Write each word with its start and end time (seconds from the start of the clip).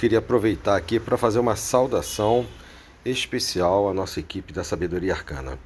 queria 0.00 0.18
aproveitar 0.18 0.76
aqui 0.76 0.98
para 0.98 1.18
fazer 1.18 1.38
uma 1.38 1.54
saudação 1.54 2.46
especial 3.04 3.86
à 3.86 3.92
nossa 3.92 4.18
equipe 4.18 4.50
da 4.50 4.64
Sabedoria 4.64 5.12
Arcana. 5.12 5.58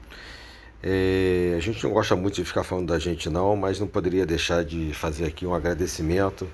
É, 0.83 1.55
a 1.56 1.61
gente 1.61 1.84
não 1.84 1.92
gosta 1.92 2.16
muito 2.16 2.34
de 2.34 2.45
ficar 2.45 2.65
falando 2.65 2.89
da 2.89 2.98
gente 2.98 3.30
não, 3.30 3.55
mas 3.55 3.78
não 3.78 3.87
poderia 3.87 4.27
deixar 4.27 4.65
de 4.65 4.92
fazer 4.92 5.25
aqui 5.25 5.47
um 5.47 5.55
agradecimento 5.55 6.48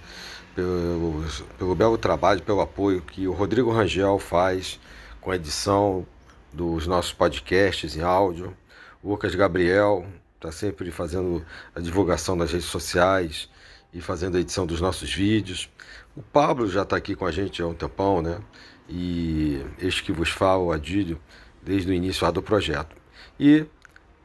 pelo, 0.54 1.24
pelo 1.58 1.74
belo 1.74 1.96
trabalho, 1.96 2.42
pelo 2.42 2.60
apoio 2.60 3.00
que 3.00 3.26
o 3.26 3.32
Rodrigo 3.32 3.72
Rangel 3.72 4.18
faz 4.18 4.78
com 5.18 5.30
a 5.30 5.36
edição 5.36 6.06
dos 6.52 6.86
nossos 6.86 7.14
podcasts 7.14 7.96
em 7.96 8.02
áudio. 8.02 8.54
O 9.02 9.08
Lucas 9.08 9.34
Gabriel 9.34 10.04
está 10.34 10.52
sempre 10.52 10.90
fazendo 10.90 11.42
a 11.74 11.80
divulgação 11.80 12.36
nas 12.36 12.52
redes 12.52 12.66
sociais 12.66 13.48
e 13.90 14.02
fazendo 14.02 14.36
a 14.36 14.40
edição 14.40 14.66
dos 14.66 14.82
nossos 14.82 15.10
vídeos. 15.10 15.70
O 16.20 16.22
Pablo 16.22 16.68
já 16.68 16.82
está 16.82 16.98
aqui 16.98 17.14
com 17.14 17.24
a 17.24 17.30
gente 17.30 17.62
há 17.62 17.66
um 17.66 17.72
tempão, 17.72 18.20
né? 18.20 18.42
E 18.86 19.64
este 19.80 20.04
que 20.04 20.12
vos 20.12 20.28
fala, 20.28 20.62
o 20.62 20.70
Adílio, 20.70 21.18
desde 21.62 21.90
o 21.90 21.94
início 21.94 22.30
do 22.30 22.42
projeto. 22.42 22.94
E, 23.38 23.64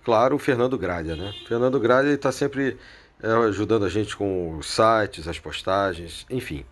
claro, 0.04 0.36
o 0.36 0.38
Fernando 0.38 0.78
Gralha, 0.78 1.16
né? 1.16 1.34
O 1.42 1.48
Fernando 1.48 1.80
Gralha 1.80 2.10
está 2.10 2.34
sempre 2.34 2.76
é, 3.24 3.32
ajudando 3.48 3.86
a 3.86 3.90
gente 3.90 4.14
com 4.18 4.58
os 4.58 4.68
sites, 4.68 5.26
as 5.26 5.40
postagens, 5.40 6.26
enfim. 6.30 6.66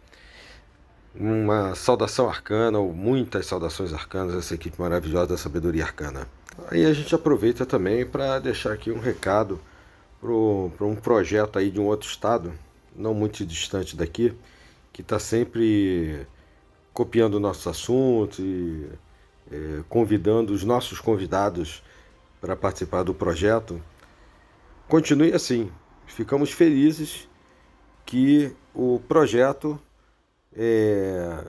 Uma 1.16 1.74
saudação 1.74 2.28
arcana, 2.28 2.78
ou 2.78 2.92
muitas 2.92 3.46
saudações 3.46 3.94
arcanas 3.94 4.36
essa 4.36 4.54
equipe 4.54 4.78
maravilhosa 4.78 5.28
da 5.28 5.38
sabedoria 5.38 5.86
arcana. 5.86 6.28
Aí 6.70 6.86
a 6.86 6.92
gente 6.92 7.16
aproveita 7.16 7.66
também 7.66 8.06
para 8.06 8.40
deixar 8.40 8.74
aqui 8.74 8.92
um 8.92 9.00
recado 9.00 9.58
para 10.20 10.86
um 10.86 10.98
projeto 11.02 11.58
aí 11.58 11.72
de 11.72 11.80
um 11.80 11.86
outro 11.86 12.10
estado, 12.10 12.54
não 12.94 13.14
muito 13.14 13.46
distante 13.46 13.96
daqui, 13.96 14.36
que 14.94 15.02
está 15.02 15.18
sempre 15.18 16.28
copiando 16.94 17.40
nossos 17.40 17.66
assuntos 17.66 18.38
e 18.40 18.88
é, 19.52 19.84
convidando 19.90 20.54
os 20.54 20.64
nossos 20.64 21.00
convidados 21.00 21.84
para 22.40 22.56
participar 22.56 23.04
do 23.04 23.14
projeto. 23.14 23.82
Continue 24.88 25.34
assim. 25.34 25.72
Ficamos 26.06 26.52
felizes 26.52 27.28
que 28.06 28.56
o 28.74 29.00
projeto 29.08 29.80
é, 30.56 31.46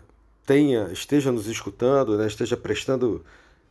tenha, 0.47 0.91
esteja 0.91 1.31
nos 1.31 1.47
escutando, 1.47 2.17
né, 2.17 2.27
esteja 2.27 2.57
prestando 2.57 3.23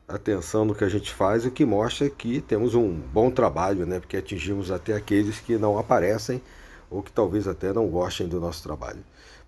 atenção 0.07 0.65
no 0.65 0.75
que 0.75 0.83
a 0.83 0.89
gente 0.89 1.11
faz, 1.11 1.45
o 1.45 1.51
que 1.51 1.65
mostra 1.65 2.09
que 2.09 2.41
temos 2.41 2.75
um 2.75 2.91
bom 2.91 3.31
trabalho, 3.31 3.85
né, 3.85 3.99
porque 3.99 4.17
atingimos 4.17 4.69
até 4.69 4.93
aqueles 4.93 5.39
que 5.39 5.57
não 5.57 5.79
aparecem 5.79 6.41
ou 6.89 7.01
que 7.01 7.11
talvez 7.11 7.47
até 7.47 7.73
não 7.73 7.87
gostem 7.87 8.27
do 8.27 8.39
nosso 8.39 8.61
trabalho. 8.61 9.03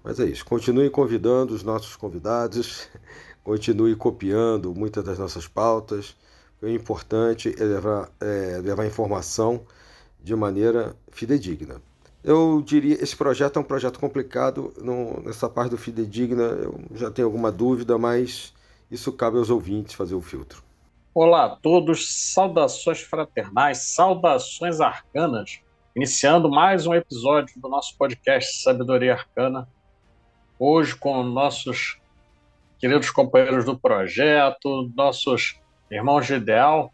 Mas 0.05 0.19
é 0.19 0.25
isso. 0.25 0.45
Continue 0.45 0.87
convidando 0.91 1.55
os 1.55 1.63
nossos 1.63 1.95
convidados, 1.95 2.87
continue 3.43 3.95
copiando 3.95 4.71
muitas 4.75 5.03
das 5.03 5.17
nossas 5.17 5.47
pautas. 5.47 6.15
O 6.61 6.67
importante 6.67 7.55
é 7.59 7.63
levar, 7.63 8.11
é, 8.21 8.59
levar 8.61 8.85
informação 8.85 9.65
de 10.23 10.35
maneira 10.35 10.95
fidedigna. 11.11 11.81
Eu 12.23 12.61
diria, 12.63 13.01
esse 13.03 13.15
projeto 13.15 13.57
é 13.57 13.59
um 13.59 13.65
projeto 13.65 13.99
complicado, 13.99 14.73
nessa 15.23 15.49
parte 15.49 15.71
do 15.71 15.77
fidedigna 15.77 16.43
eu 16.43 16.79
já 16.93 17.09
tenho 17.09 17.27
alguma 17.27 17.51
dúvida, 17.51 17.97
mas 17.97 18.53
isso 18.89 19.11
cabe 19.11 19.37
aos 19.37 19.49
ouvintes 19.49 19.95
fazer 19.95 20.15
o 20.15 20.21
filtro. 20.21 20.63
Olá 21.13 21.45
a 21.45 21.55
todos, 21.55 22.31
saudações 22.33 23.01
fraternais, 23.01 23.93
saudações 23.93 24.81
arcanas, 24.81 25.59
iniciando 25.95 26.49
mais 26.49 26.87
um 26.87 26.93
episódio 26.93 27.59
do 27.59 27.69
nosso 27.69 27.95
podcast 27.95 28.63
Sabedoria 28.63 29.13
Arcana, 29.13 29.67
hoje 30.57 30.95
com 30.95 31.23
nossos 31.23 31.99
queridos 32.79 33.09
companheiros 33.09 33.65
do 33.65 33.77
projeto, 33.77 34.91
nossos 34.95 35.59
irmãos 35.89 36.25
de 36.25 36.35
ideal, 36.35 36.93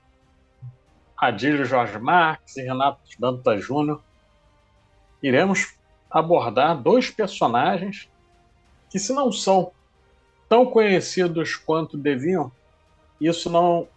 Adílio 1.18 1.66
Jorge 1.66 2.00
Marques 2.00 2.58
e 2.58 2.64
Renato 2.64 3.02
Dantas 3.20 3.64
Júnior, 3.64 4.02
iremos 5.22 5.78
abordar 6.10 6.82
dois 6.82 7.10
personagens 7.10 8.10
que, 8.90 9.00
se 9.00 9.14
não 9.14 9.32
são 9.32 9.72
tão 10.50 10.66
conhecidos 10.66 11.56
quanto 11.56 11.98
deviam, 11.98 12.52
isso 13.20 13.50
não 13.50 13.88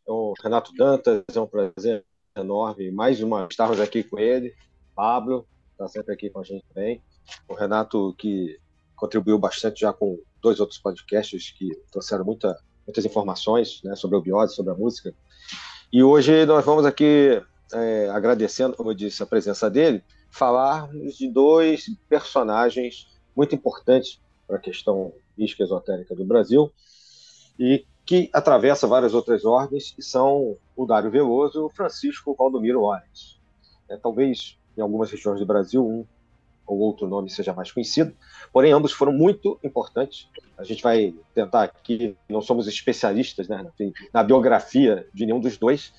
o 0.07 0.33
Renato 0.41 0.73
Dantas, 0.73 1.23
é 1.35 1.39
um 1.39 1.47
prazer 1.47 2.05
enorme 2.35 2.91
mais 2.91 3.21
uma 3.21 3.47
estarmos 3.49 3.81
aqui 3.81 4.03
com 4.03 4.19
ele, 4.19 4.55
Pablo, 4.95 5.45
está 5.81 5.87
sempre 5.87 6.13
aqui 6.13 6.29
com 6.29 6.39
a 6.39 6.43
gente 6.43 6.63
também. 6.73 7.01
O 7.47 7.55
Renato, 7.55 8.13
que 8.17 8.59
contribuiu 8.95 9.39
bastante 9.39 9.81
já 9.81 9.91
com 9.91 10.19
dois 10.41 10.59
outros 10.59 10.79
podcasts 10.79 11.51
que 11.51 11.69
trouxeram 11.91 12.23
muita, 12.23 12.55
muitas 12.85 13.03
informações 13.03 13.81
né, 13.83 13.95
sobre 13.95 14.17
a 14.17 14.21
biose, 14.21 14.55
sobre 14.55 14.71
a 14.71 14.75
música. 14.75 15.13
E 15.91 16.03
hoje 16.03 16.45
nós 16.45 16.63
vamos 16.63 16.85
aqui, 16.85 17.41
é, 17.73 18.09
agradecendo, 18.09 18.75
como 18.75 18.91
eu 18.91 18.95
disse, 18.95 19.23
a 19.23 19.25
presença 19.25 19.69
dele, 19.69 20.03
falar 20.29 20.87
de 20.89 21.27
dois 21.27 21.85
personagens 22.07 23.07
muito 23.35 23.55
importantes 23.55 24.21
para 24.47 24.57
a 24.57 24.59
questão 24.59 25.11
mística 25.37 25.63
esotérica 25.63 26.15
do 26.15 26.23
Brasil 26.23 26.71
e 27.59 27.85
que 28.05 28.29
atravessa 28.33 28.87
várias 28.87 29.13
outras 29.13 29.45
ordens, 29.45 29.91
que 29.91 30.01
são 30.01 30.57
o 30.75 30.85
Dário 30.85 31.09
Veloso 31.09 31.59
e 31.59 31.63
o 31.63 31.69
Francisco 31.69 32.35
Valdomiro 32.37 32.81
Ores. 32.81 33.39
É, 33.89 33.97
talvez 33.97 34.57
em 34.77 34.81
algumas 34.81 35.11
regiões 35.11 35.39
do 35.39 35.45
Brasil, 35.45 35.85
um 35.85 36.05
ou 36.65 36.79
outro 36.79 37.07
nome 37.07 37.29
seja 37.29 37.53
mais 37.53 37.71
conhecido, 37.71 38.15
porém 38.53 38.71
ambos 38.71 38.91
foram 38.91 39.11
muito 39.11 39.59
importantes. 39.63 40.29
A 40.57 40.63
gente 40.63 40.81
vai 40.81 41.13
tentar 41.33 41.63
aqui, 41.63 42.15
não 42.29 42.41
somos 42.41 42.67
especialistas 42.67 43.47
né, 43.47 43.65
na 44.13 44.23
biografia 44.23 45.05
de 45.13 45.25
nenhum 45.25 45.39
dos 45.39 45.57
dois, 45.57 45.93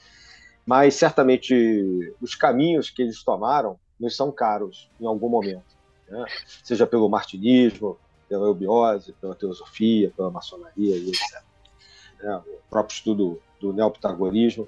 mas 0.65 0.95
certamente 0.95 2.15
os 2.21 2.35
caminhos 2.35 2.89
que 2.89 3.03
eles 3.03 3.23
tomaram 3.23 3.79
nos 3.99 4.17
são 4.17 4.33
caros 4.33 4.89
em 5.01 5.07
algum 5.07 5.29
momento, 5.29 5.77
né? 6.09 6.25
seja 6.65 6.87
pelo 6.87 7.09
martinismo, 7.09 7.99
pela 8.29 8.47
eubiose, 8.47 9.13
pela 9.21 9.35
teosofia, 9.35 10.13
pela 10.17 10.31
maçonaria 10.31 10.97
e 10.97 11.09
etc. 11.09 11.43
É, 12.21 12.37
o 12.37 12.45
próprio 12.71 12.95
estudo 12.95 13.43
do 13.61 13.73
neopitagorismo. 13.73 14.67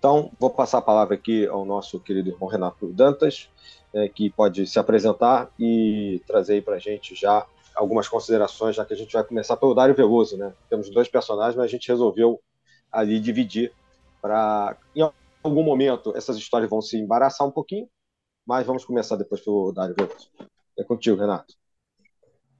Então, 0.00 0.32
vou 0.40 0.48
passar 0.48 0.78
a 0.78 0.82
palavra 0.82 1.14
aqui 1.14 1.46
ao 1.46 1.62
nosso 1.66 2.00
querido 2.00 2.30
irmão 2.30 2.48
Renato 2.48 2.86
Dantas, 2.86 3.50
é, 3.92 4.08
que 4.08 4.30
pode 4.30 4.66
se 4.66 4.78
apresentar 4.78 5.50
e 5.58 6.22
trazer 6.26 6.64
para 6.64 6.76
a 6.76 6.78
gente 6.78 7.14
já 7.14 7.46
algumas 7.74 8.08
considerações, 8.08 8.74
já 8.74 8.82
que 8.82 8.94
a 8.94 8.96
gente 8.96 9.12
vai 9.12 9.22
começar 9.22 9.58
pelo 9.58 9.74
Dário 9.74 9.94
Veloso, 9.94 10.38
né? 10.38 10.54
Temos 10.70 10.88
dois 10.88 11.06
personagens, 11.06 11.54
mas 11.54 11.66
a 11.66 11.68
gente 11.68 11.86
resolveu 11.86 12.40
ali 12.90 13.20
dividir 13.20 13.74
para 14.22 14.74
em 14.96 15.02
algum 15.44 15.62
momento 15.62 16.16
essas 16.16 16.38
histórias 16.38 16.70
vão 16.70 16.80
se 16.80 16.96
embaraçar 16.96 17.46
um 17.46 17.50
pouquinho, 17.50 17.86
mas 18.46 18.66
vamos 18.66 18.86
começar 18.86 19.16
depois 19.16 19.42
pelo 19.42 19.70
Dário 19.70 19.94
Veloso. 19.94 20.30
É 20.78 20.82
contigo, 20.82 21.20
Renato. 21.20 21.52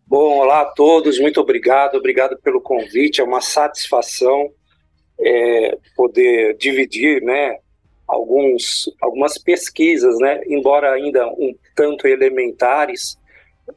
Bom, 0.07 0.41
olá 0.41 0.61
a 0.61 0.67
todos, 0.67 1.19
muito 1.19 1.41
obrigado, 1.41 1.95
obrigado 1.95 2.39
pelo 2.43 2.61
convite, 2.61 3.23
é 3.23 3.25
uma 3.25 3.41
satisfação 3.41 4.53
é, 5.21 5.79
poder 5.97 6.57
dividir, 6.57 7.23
né, 7.23 7.59
alguns, 8.07 8.91
algumas 9.01 9.39
pesquisas, 9.39 10.19
né, 10.19 10.41
embora 10.47 10.93
ainda 10.93 11.27
um 11.29 11.55
tanto 11.75 12.07
elementares, 12.07 13.19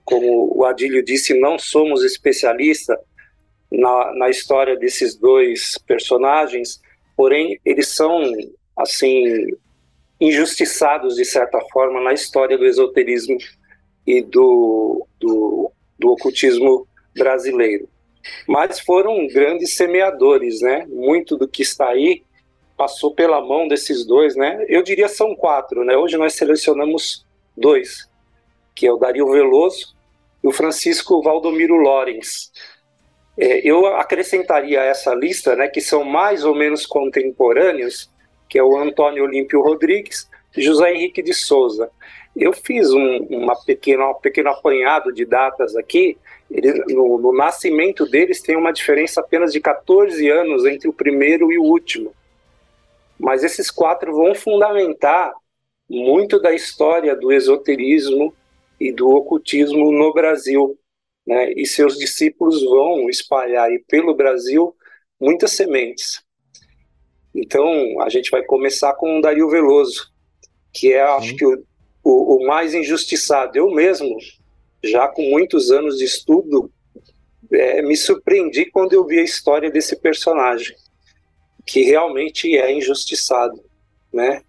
como 0.04 0.52
o 0.58 0.66
Adílio 0.66 1.04
disse, 1.04 1.40
não 1.40 1.60
somos 1.60 2.04
especialistas 2.04 2.98
na, 3.72 4.14
na 4.16 4.30
história 4.30 4.76
desses 4.76 5.16
dois 5.16 5.78
personagens, 5.88 6.82
porém 7.16 7.60
eles 7.64 7.90
são, 7.90 8.22
assim, 8.78 9.48
injustiçados 10.20 11.16
de 11.16 11.26
certa 11.26 11.60
forma 11.72 12.02
na 12.02 12.14
história 12.14 12.58
do 12.58 12.66
esoterismo 12.66 13.38
e 14.06 14.22
do, 14.22 15.06
do, 15.20 15.72
do 16.00 16.12
ocultismo 16.12 16.88
brasileiro. 17.16 17.88
Mas 18.48 18.80
foram 18.80 19.28
grandes 19.28 19.76
semeadores, 19.76 20.62
né? 20.62 20.86
Muito 20.88 21.38
do 21.38 21.48
que 21.48 21.62
está 21.62 21.90
aí 21.90 22.24
passou 22.78 23.14
pela 23.14 23.40
mão 23.40 23.68
desses 23.68 24.06
dois, 24.06 24.36
né? 24.36 24.66
Eu 24.68 24.82
diria 24.82 25.08
são 25.08 25.36
quatro, 25.36 25.84
né? 25.84 25.96
Hoje 25.96 26.18
nós 26.18 26.34
selecionamos 26.34 27.26
dois, 27.56 28.10
que 28.76 28.88
é 28.88 28.92
o 28.92 28.98
Dario 28.98 29.32
Veloso 29.32 29.96
e 30.44 30.48
o 30.48 30.52
Francisco 30.52 31.22
Valdomiro 31.22 31.76
Lorenz. 31.76 32.52
É, 33.38 33.68
eu 33.68 33.86
acrescentaria 33.88 34.82
a 34.82 34.86
essa 34.86 35.14
lista, 35.14 35.56
né, 35.56 35.68
que 35.68 35.82
são 35.82 36.04
mais 36.04 36.44
ou 36.44 36.54
menos 36.54 36.86
contemporâneos, 36.86 38.12
que 38.48 38.60
é 38.60 38.64
o 38.64 38.78
Antônio 38.78 39.24
Olímpio 39.24 39.62
Rodrigues 39.62 40.30
e 40.56 40.62
José 40.62 40.94
Henrique 40.94 41.24
de 41.24 41.34
Souza. 41.34 41.90
Eu 42.36 42.54
fiz 42.54 42.92
um, 42.92 43.18
uma 43.30 43.56
pequena, 43.56 44.10
um 44.10 44.16
pequeno 44.16 44.50
apanhado 44.50 45.12
de 45.12 45.26
datas 45.26 45.76
aqui. 45.76 46.18
No, 46.90 47.18
no 47.18 47.34
nascimento 47.34 48.06
deles 48.06 48.42
tem 48.42 48.56
uma 48.56 48.72
diferença 48.72 49.22
apenas 49.22 49.52
de 49.52 49.60
14 49.60 50.30
anos 50.30 50.66
entre 50.66 50.88
o 50.88 50.94
primeiro 50.94 51.52
e 51.52 51.58
o 51.58 51.64
último. 51.64 52.14
Mas 53.20 53.44
esses 53.44 53.72
quatro 53.72 54.14
vão 54.14 54.36
fundamentar 54.36 55.34
muito 55.90 56.40
da 56.40 56.54
história 56.54 57.16
do 57.16 57.32
esoterismo 57.32 58.34
e 58.80 58.92
do 58.92 59.10
ocultismo 59.10 59.92
no 59.92 60.14
Brasil. 60.14 60.78
Né? 61.26 61.54
E 61.54 61.66
seus 61.66 61.98
discípulos 61.98 62.64
vão 62.64 63.10
espalhar 63.10 63.68
aí 63.68 63.80
pelo 63.88 64.14
Brasil 64.14 64.76
muitas 65.20 65.52
sementes. 65.52 66.22
Então, 67.34 68.00
a 68.02 68.10
gente 68.10 68.30
vai 68.30 68.44
começar 68.44 68.94
com 68.94 69.18
o 69.18 69.22
Dario 69.22 69.50
Veloso, 69.50 70.12
que 70.72 70.94
é, 70.94 71.02
acho 71.02 71.36
que, 71.36 71.46
o, 71.46 71.64
o, 72.04 72.36
o, 72.36 72.46
mais 72.46 72.74
injustiçado. 72.74 73.58
Eu 73.58 73.72
mesmo, 73.72 74.18
já 74.84 75.08
com 75.08 75.30
muitos 75.30 75.72
anos 75.72 75.98
de 75.98 76.04
estudo, 76.04 76.70
é, 77.52 77.82
me 77.82 77.96
surpreendi 77.96 78.66
quando 78.66 78.94
eu 78.94 79.06
vi 79.06 79.20
a 79.20 79.24
história 79.24 79.72
desse 79.72 79.96
personagem, 79.96 80.76
que 81.66 81.84
realmente 81.84 82.58
é 82.58 82.74
injustiçado, 82.74 83.64
né? 84.12 84.42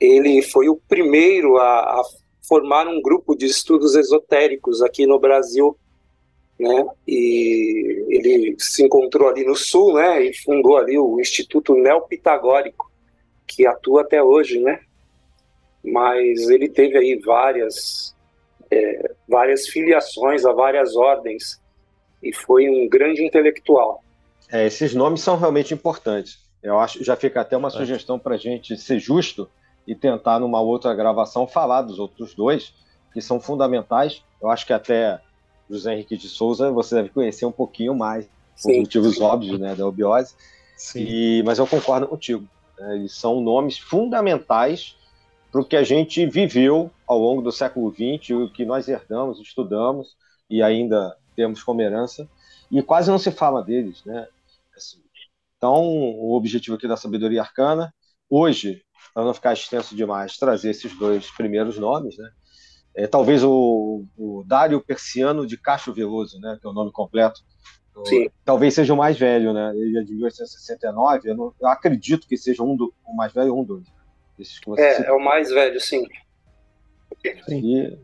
Ele 0.00 0.42
foi 0.42 0.68
o 0.68 0.80
primeiro 0.88 1.56
a, 1.58 2.00
a 2.00 2.02
formar 2.48 2.86
um 2.88 3.00
grupo 3.00 3.34
de 3.34 3.46
estudos 3.46 3.94
esotéricos 3.94 4.82
aqui 4.82 5.06
no 5.06 5.18
Brasil, 5.18 5.76
né? 6.58 6.86
E 7.06 8.04
ele 8.08 8.56
se 8.58 8.84
encontrou 8.84 9.28
ali 9.28 9.44
no 9.44 9.54
Sul, 9.54 9.94
né? 9.94 10.24
E 10.24 10.34
fundou 10.34 10.76
ali 10.76 10.98
o 10.98 11.20
Instituto 11.20 11.74
Neopitagórico, 11.74 12.90
que 13.46 13.66
atua 13.66 14.02
até 14.02 14.22
hoje, 14.22 14.60
né? 14.60 14.80
Mas 15.82 16.48
ele 16.48 16.68
teve 16.68 16.96
aí 16.96 17.16
várias 17.16 18.13
é, 18.74 19.10
várias 19.28 19.68
filiações 19.68 20.44
a 20.44 20.52
várias 20.52 20.96
ordens 20.96 21.60
e 22.22 22.32
foi 22.32 22.68
um 22.68 22.88
grande 22.88 23.24
intelectual. 23.24 24.02
É, 24.50 24.66
esses 24.66 24.94
nomes 24.94 25.20
são 25.20 25.36
realmente 25.36 25.74
importantes. 25.74 26.38
Eu 26.62 26.78
acho, 26.78 27.04
já 27.04 27.14
fica 27.14 27.40
até 27.40 27.56
uma 27.56 27.68
é. 27.68 27.70
sugestão 27.70 28.18
para 28.18 28.34
a 28.34 28.38
gente 28.38 28.76
ser 28.76 28.98
justo 28.98 29.48
e 29.86 29.94
tentar 29.94 30.38
numa 30.38 30.60
outra 30.60 30.94
gravação 30.94 31.46
falar 31.46 31.82
dos 31.82 31.98
outros 31.98 32.34
dois 32.34 32.72
que 33.12 33.20
são 33.20 33.38
fundamentais. 33.38 34.22
Eu 34.42 34.48
acho 34.48 34.66
que 34.66 34.72
até 34.72 35.20
José 35.68 35.92
Henrique 35.92 36.16
de 36.16 36.28
Souza 36.28 36.70
você 36.70 36.96
deve 36.96 37.10
conhecer 37.10 37.44
um 37.44 37.52
pouquinho 37.52 37.94
mais, 37.94 38.26
por 38.62 38.74
motivos 38.74 39.20
óbvios, 39.20 39.58
né, 39.58 39.74
da 39.74 39.86
obiose. 39.86 40.34
E, 40.96 41.42
mas 41.44 41.58
eu 41.58 41.66
concordo 41.66 42.06
contigo. 42.06 42.46
Né, 42.78 42.96
eles 42.96 43.12
são 43.12 43.40
nomes 43.40 43.78
fundamentais 43.78 44.96
para 45.52 45.60
o 45.60 45.64
que 45.64 45.76
a 45.76 45.84
gente 45.84 46.26
viveu 46.26 46.90
ao 47.06 47.18
longo 47.18 47.42
do 47.42 47.52
século 47.52 47.90
XX, 47.92 48.30
o 48.30 48.52
que 48.52 48.64
nós 48.64 48.88
herdamos, 48.88 49.40
estudamos 49.40 50.16
e 50.48 50.62
ainda 50.62 51.16
temos 51.36 51.62
como 51.62 51.82
herança, 51.82 52.28
e 52.70 52.82
quase 52.82 53.10
não 53.10 53.18
se 53.18 53.30
fala 53.30 53.62
deles, 53.62 54.04
né? 54.04 54.26
Assim, 54.76 55.02
então, 55.56 55.82
o 55.82 56.34
objetivo 56.36 56.76
aqui 56.76 56.86
da 56.86 56.96
sabedoria 56.96 57.40
arcana, 57.40 57.92
hoje, 58.28 58.82
para 59.14 59.24
não 59.24 59.32
ficar 59.32 59.52
extenso 59.52 59.96
demais, 59.96 60.36
trazer 60.36 60.70
esses 60.70 60.96
dois 60.98 61.30
primeiros 61.30 61.78
nomes, 61.78 62.18
né? 62.18 62.30
É, 62.94 63.06
talvez 63.06 63.42
o, 63.42 64.04
o 64.16 64.44
Dário 64.46 64.80
Persiano 64.80 65.46
de 65.46 65.56
Cacho 65.56 65.92
Veloso, 65.92 66.38
né, 66.38 66.56
que 66.60 66.66
é 66.66 66.70
o 66.70 66.72
nome 66.72 66.92
completo. 66.92 67.40
Sim. 68.06 68.28
Talvez 68.44 68.74
seja 68.74 68.92
o 68.92 68.96
mais 68.96 69.18
velho, 69.18 69.52
né? 69.52 69.72
Ele 69.74 69.98
é 69.98 70.02
de 70.02 70.14
1869. 70.14 71.30
Eu, 71.30 71.36
não, 71.36 71.54
eu 71.60 71.68
acredito 71.68 72.26
que 72.28 72.36
seja 72.36 72.62
um 72.62 72.76
do, 72.76 72.92
o 73.04 73.16
mais 73.16 73.32
velho 73.32 73.54
ou 73.54 73.62
um 73.62 73.64
dos. 73.64 73.86
É, 74.76 75.06
é 75.06 75.12
o 75.12 75.18
mais 75.18 75.50
velho, 75.50 75.80
sim. 75.80 76.04
E 77.48 77.98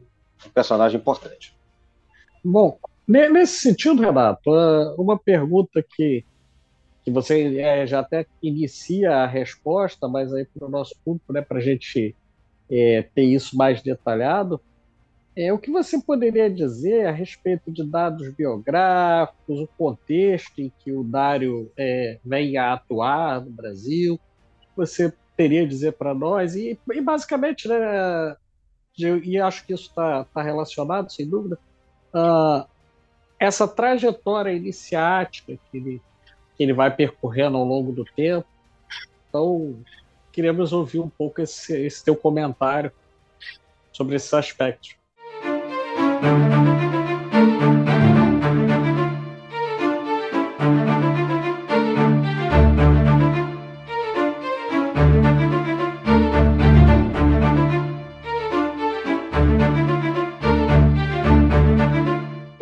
um 0.46 0.50
personagem 0.50 0.98
importante. 0.98 1.54
Bom, 2.44 2.78
nesse 3.06 3.60
sentido, 3.60 4.00
Renato, 4.00 4.50
ah, 4.50 4.94
uma 4.96 5.18
pergunta 5.18 5.82
que, 5.82 6.24
que 7.04 7.10
você 7.10 7.58
é, 7.58 7.86
já 7.86 8.00
até 8.00 8.26
inicia 8.42 9.16
a 9.16 9.26
resposta, 9.26 10.08
mas 10.08 10.32
aí 10.32 10.46
para 10.46 10.66
o 10.66 10.70
nosso 10.70 10.94
público, 11.04 11.32
né, 11.32 11.42
para 11.42 11.58
a 11.58 11.62
gente 11.62 12.16
é, 12.70 13.02
ter 13.14 13.24
isso 13.24 13.56
mais 13.56 13.82
detalhado, 13.82 14.60
é, 15.36 15.52
o 15.52 15.58
que 15.58 15.70
você 15.70 16.00
poderia 16.00 16.50
dizer 16.50 17.06
a 17.06 17.12
respeito 17.12 17.70
de 17.70 17.84
dados 17.84 18.28
biográficos, 18.34 19.60
o 19.60 19.68
contexto 19.78 20.58
em 20.58 20.72
que 20.80 20.92
o 20.92 21.04
Dário 21.04 21.70
é, 21.76 22.18
vem 22.24 22.56
a 22.56 22.72
atuar 22.72 23.40
no 23.40 23.50
Brasil? 23.50 24.14
O 24.14 24.60
que 24.60 24.68
você 24.76 25.12
teria 25.36 25.62
a 25.62 25.66
dizer 25.66 25.92
para 25.92 26.12
nós? 26.12 26.56
E, 26.56 26.78
e, 26.92 27.00
basicamente, 27.00 27.68
né, 27.68 28.36
e 29.00 29.38
acho 29.38 29.66
que 29.66 29.72
isso 29.72 29.88
está 29.88 30.24
tá 30.24 30.42
relacionado, 30.42 31.10
sem 31.10 31.28
dúvida, 31.28 31.58
uh, 32.14 32.68
essa 33.38 33.66
trajetória 33.66 34.52
iniciática 34.52 35.58
que 35.70 35.76
ele, 35.76 36.02
que 36.56 36.62
ele 36.62 36.72
vai 36.72 36.94
percorrendo 36.94 37.56
ao 37.56 37.64
longo 37.64 37.92
do 37.92 38.04
tempo. 38.04 38.46
Então, 39.28 39.78
queremos 40.32 40.72
ouvir 40.72 41.00
um 41.00 41.08
pouco 41.08 41.40
esse, 41.40 41.74
esse 41.86 42.04
teu 42.04 42.16
comentário 42.16 42.92
sobre 43.92 44.16
esses 44.16 44.32
aspectos. 44.34 44.96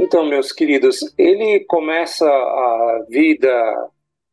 Então, 0.08 0.24
meus 0.24 0.52
queridos, 0.52 1.00
ele 1.18 1.66
começa 1.66 2.26
a 2.26 3.04
vida 3.10 3.90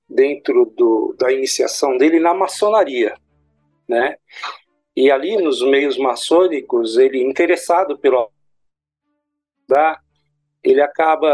dentro 0.08 0.68
do, 0.68 1.14
da 1.20 1.34
iniciação 1.34 1.98
dele 1.98 2.18
na 2.18 2.34
maçonaria, 2.34 3.14
né? 3.86 4.16
E 4.96 5.12
ali 5.12 5.36
nos 5.36 5.62
meios 5.62 5.98
maçônicos, 5.98 6.96
ele 6.98 7.22
interessado 7.22 7.98
pelo 7.98 8.32
da, 9.68 10.00
ele 10.64 10.80
acaba 10.80 11.30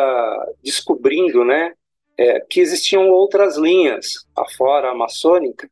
descobrindo, 0.64 1.46
né, 1.46 1.76
é, 2.18 2.40
que 2.40 2.62
existiam 2.62 3.10
outras 3.10 3.58
linhas 3.58 4.28
afora 4.36 4.90
a 4.90 4.96
maçônica 4.96 5.70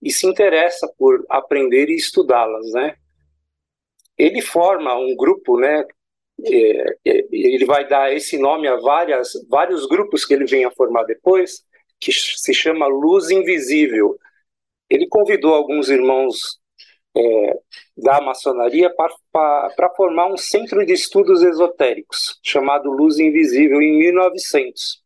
e 0.00 0.10
se 0.10 0.26
interessa 0.26 0.90
por 0.96 1.22
aprender 1.28 1.90
e 1.90 1.96
estudá-las, 1.96 2.72
né? 2.72 2.96
Ele 4.16 4.40
forma 4.40 4.96
um 4.96 5.14
grupo, 5.14 5.60
né? 5.60 5.84
É, 6.44 6.98
ele 7.04 7.64
vai 7.64 7.88
dar 7.88 8.12
esse 8.12 8.36
nome 8.38 8.68
a 8.68 8.76
várias, 8.76 9.32
vários 9.48 9.86
grupos 9.86 10.24
que 10.24 10.34
ele 10.34 10.44
vem 10.44 10.64
a 10.64 10.70
formar 10.70 11.04
depois, 11.04 11.64
que 11.98 12.12
se 12.12 12.52
chama 12.52 12.86
Luz 12.86 13.30
Invisível. 13.30 14.18
Ele 14.88 15.06
convidou 15.08 15.54
alguns 15.54 15.88
irmãos 15.88 16.60
é, 17.16 17.58
da 17.96 18.20
maçonaria 18.20 18.92
para 19.32 19.94
formar 19.96 20.26
um 20.26 20.36
centro 20.36 20.84
de 20.84 20.92
estudos 20.92 21.42
esotéricos 21.42 22.38
chamado 22.42 22.90
Luz 22.90 23.18
Invisível 23.18 23.80
em 23.80 23.98
1900. 23.98 25.02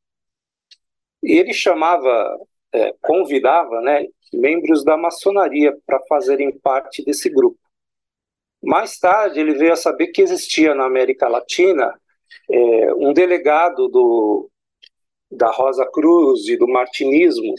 E 1.22 1.38
ele 1.38 1.52
chamava, 1.52 2.38
é, 2.72 2.92
convidava, 3.00 3.80
né, 3.80 4.06
membros 4.32 4.84
da 4.84 4.96
maçonaria 4.96 5.76
para 5.86 6.00
fazerem 6.08 6.50
parte 6.58 7.04
desse 7.04 7.28
grupo. 7.28 7.58
Mais 8.62 8.98
tarde, 8.98 9.40
ele 9.40 9.54
veio 9.54 9.72
a 9.72 9.76
saber 9.76 10.08
que 10.08 10.22
existia 10.22 10.74
na 10.74 10.84
América 10.84 11.28
Latina 11.28 11.92
é, 12.50 12.94
um 12.94 13.12
delegado 13.12 13.88
do, 13.88 14.50
da 15.30 15.50
Rosa 15.50 15.86
Cruz 15.90 16.46
e 16.48 16.56
do 16.56 16.68
martinismo, 16.68 17.54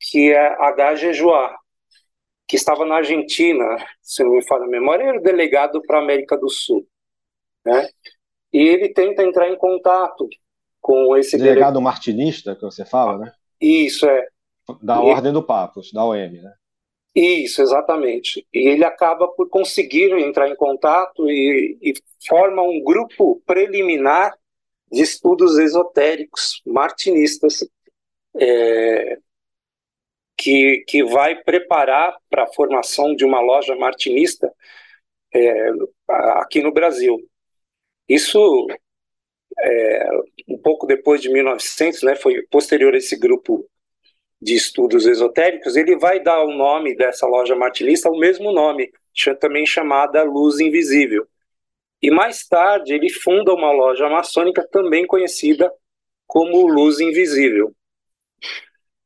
que 0.00 0.32
é 0.32 0.46
H. 0.62 0.96
Jejuá, 0.96 1.56
que 2.46 2.56
estava 2.56 2.84
na 2.84 2.96
Argentina, 2.96 3.76
se 4.00 4.22
não 4.22 4.32
me 4.32 4.46
falha 4.46 4.64
a 4.64 4.68
memória, 4.68 5.04
era 5.04 5.20
delegado 5.20 5.82
para 5.82 5.98
a 5.98 6.02
América 6.02 6.36
do 6.36 6.48
Sul. 6.48 6.86
Né? 7.64 7.88
E 8.52 8.58
ele 8.58 8.88
tenta 8.90 9.22
entrar 9.22 9.48
em 9.48 9.56
contato 9.56 10.28
com 10.80 11.16
esse 11.16 11.38
delegado 11.38 11.74
dele... 11.74 11.84
martinista 11.84 12.54
que 12.54 12.62
você 12.62 12.84
fala, 12.84 13.18
né? 13.18 13.32
Isso 13.60 14.06
é. 14.06 14.26
Da 14.82 14.96
e... 14.96 14.98
Ordem 14.98 15.32
do 15.32 15.42
Papos, 15.42 15.92
da 15.92 16.04
OM, 16.04 16.14
né? 16.16 16.52
Isso, 17.14 17.60
exatamente. 17.60 18.46
E 18.52 18.68
ele 18.68 18.84
acaba 18.84 19.28
por 19.28 19.48
conseguir 19.48 20.12
entrar 20.18 20.48
em 20.48 20.56
contato 20.56 21.28
e, 21.30 21.78
e 21.82 21.92
forma 22.26 22.62
um 22.62 22.82
grupo 22.82 23.42
preliminar 23.44 24.32
de 24.90 25.02
estudos 25.02 25.58
esotéricos 25.58 26.62
martinistas 26.66 27.66
é, 28.36 29.18
que, 30.36 30.84
que 30.88 31.04
vai 31.04 31.36
preparar 31.42 32.16
para 32.30 32.44
a 32.44 32.52
formação 32.52 33.14
de 33.14 33.24
uma 33.24 33.40
loja 33.40 33.76
martinista 33.76 34.50
é, 35.34 35.68
aqui 36.40 36.62
no 36.62 36.72
Brasil. 36.72 37.18
Isso 38.08 38.66
é, 39.58 40.08
um 40.48 40.58
pouco 40.58 40.86
depois 40.86 41.20
de 41.20 41.30
1900, 41.30 42.02
né, 42.02 42.16
foi 42.16 42.42
posterior 42.50 42.94
a 42.94 42.98
esse 42.98 43.16
grupo 43.16 43.66
de 44.42 44.54
estudos 44.56 45.06
esotéricos, 45.06 45.76
ele 45.76 45.96
vai 45.96 46.18
dar 46.20 46.42
o 46.42 46.52
nome 46.52 46.96
dessa 46.96 47.28
loja 47.28 47.54
martinista 47.54 48.10
o 48.10 48.18
mesmo 48.18 48.50
nome, 48.50 48.92
também 49.38 49.64
chamada 49.64 50.24
Luz 50.24 50.58
Invisível. 50.58 51.28
E 52.02 52.10
mais 52.10 52.44
tarde 52.48 52.92
ele 52.92 53.08
funda 53.08 53.54
uma 53.54 53.70
loja 53.70 54.08
maçônica 54.08 54.66
também 54.68 55.06
conhecida 55.06 55.72
como 56.26 56.66
Luz 56.66 56.98
Invisível. 56.98 57.72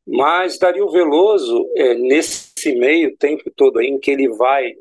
Mas 0.07 0.59
Dario 0.59 0.89
Veloso, 0.89 1.69
é, 1.77 1.95
nesse 1.95 2.75
meio 2.77 3.15
tempo 3.19 3.51
todo 3.55 3.83
em 3.83 3.99
que 3.99 4.13
ele 4.13 4.29
vai 4.29 4.73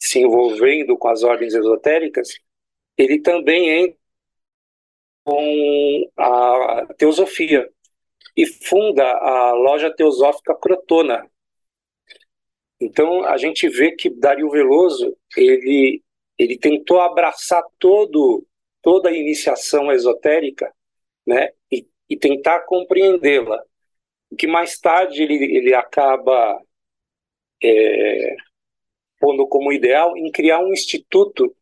se 0.00 0.18
envolvendo 0.18 0.98
com 0.98 1.08
as 1.08 1.22
ordens 1.22 1.54
esotéricas, 1.54 2.40
ele 2.98 3.20
também 3.20 3.68
entra 3.68 3.96
com 5.24 6.10
a 6.16 6.86
teosofia 6.98 7.70
e 8.36 8.46
funda 8.46 9.04
a 9.04 9.52
loja 9.52 9.94
teosófica 9.94 10.54
Crotona. 10.54 11.28
Então 12.80 13.24
a 13.24 13.36
gente 13.36 13.68
vê 13.68 13.92
que 13.92 14.10
Dario 14.10 14.50
Veloso 14.50 15.16
ele 15.36 16.02
ele 16.38 16.58
tentou 16.58 17.00
abraçar 17.00 17.62
todo 17.78 18.44
toda 18.80 19.10
a 19.10 19.16
iniciação 19.16 19.92
esotérica, 19.92 20.74
né, 21.24 21.50
e, 21.70 21.86
e 22.08 22.16
tentar 22.16 22.60
compreendê-la 22.60 23.62
que 24.36 24.46
mais 24.46 24.78
tarde 24.78 25.22
ele, 25.22 25.34
ele 25.56 25.74
acaba 25.74 26.60
é, 27.62 28.36
pondo 29.20 29.46
como 29.46 29.72
ideal 29.72 30.16
em 30.16 30.30
criar 30.30 30.60
um 30.60 30.72
instituto 30.72 31.54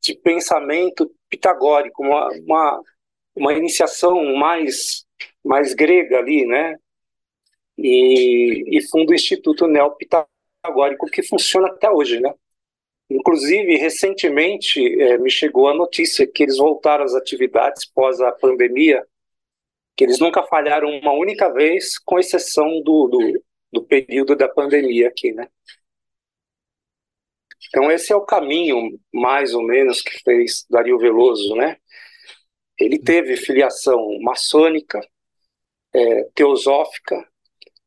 de 0.00 0.14
pensamento 0.14 1.10
pitagórico, 1.28 2.02
uma, 2.02 2.28
uma, 2.46 2.82
uma 3.38 3.52
iniciação 3.52 4.36
mais, 4.36 5.06
mais 5.44 5.74
grega 5.74 6.18
ali, 6.18 6.46
né? 6.46 6.76
E, 7.76 8.76
e 8.76 8.82
funda 8.88 9.12
o 9.12 9.14
Instituto 9.14 9.66
Neopitagórico, 9.66 11.06
que 11.06 11.22
funciona 11.22 11.68
até 11.68 11.90
hoje, 11.90 12.20
né? 12.20 12.34
Inclusive, 13.10 13.76
recentemente 13.76 14.80
é, 15.00 15.16
me 15.18 15.30
chegou 15.30 15.68
a 15.68 15.74
notícia 15.74 16.26
que 16.26 16.42
eles 16.42 16.58
voltaram 16.58 17.04
às 17.04 17.14
atividades 17.14 17.86
pós 17.86 18.20
a 18.20 18.32
pandemia 18.32 19.06
que 19.98 20.04
eles 20.04 20.20
nunca 20.20 20.44
falharam 20.44 20.88
uma 20.90 21.12
única 21.12 21.52
vez, 21.52 21.98
com 21.98 22.20
exceção 22.20 22.80
do, 22.84 23.08
do, 23.08 23.44
do 23.72 23.82
período 23.82 24.36
da 24.36 24.48
pandemia 24.48 25.08
aqui, 25.08 25.32
né? 25.32 25.48
Então 27.66 27.90
esse 27.90 28.12
é 28.12 28.16
o 28.16 28.24
caminho, 28.24 28.96
mais 29.12 29.54
ou 29.54 29.62
menos, 29.64 30.00
que 30.00 30.22
fez 30.22 30.64
Dario 30.70 30.98
Veloso, 31.00 31.56
né? 31.56 31.78
Ele 32.78 32.98
teve 32.98 33.36
filiação 33.36 34.18
maçônica, 34.20 35.00
é, 35.92 36.24
teosófica, 36.34 37.28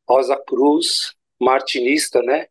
Rosa 0.08 0.36
Cruz, 0.46 1.14
martinista, 1.40 2.22
né? 2.22 2.46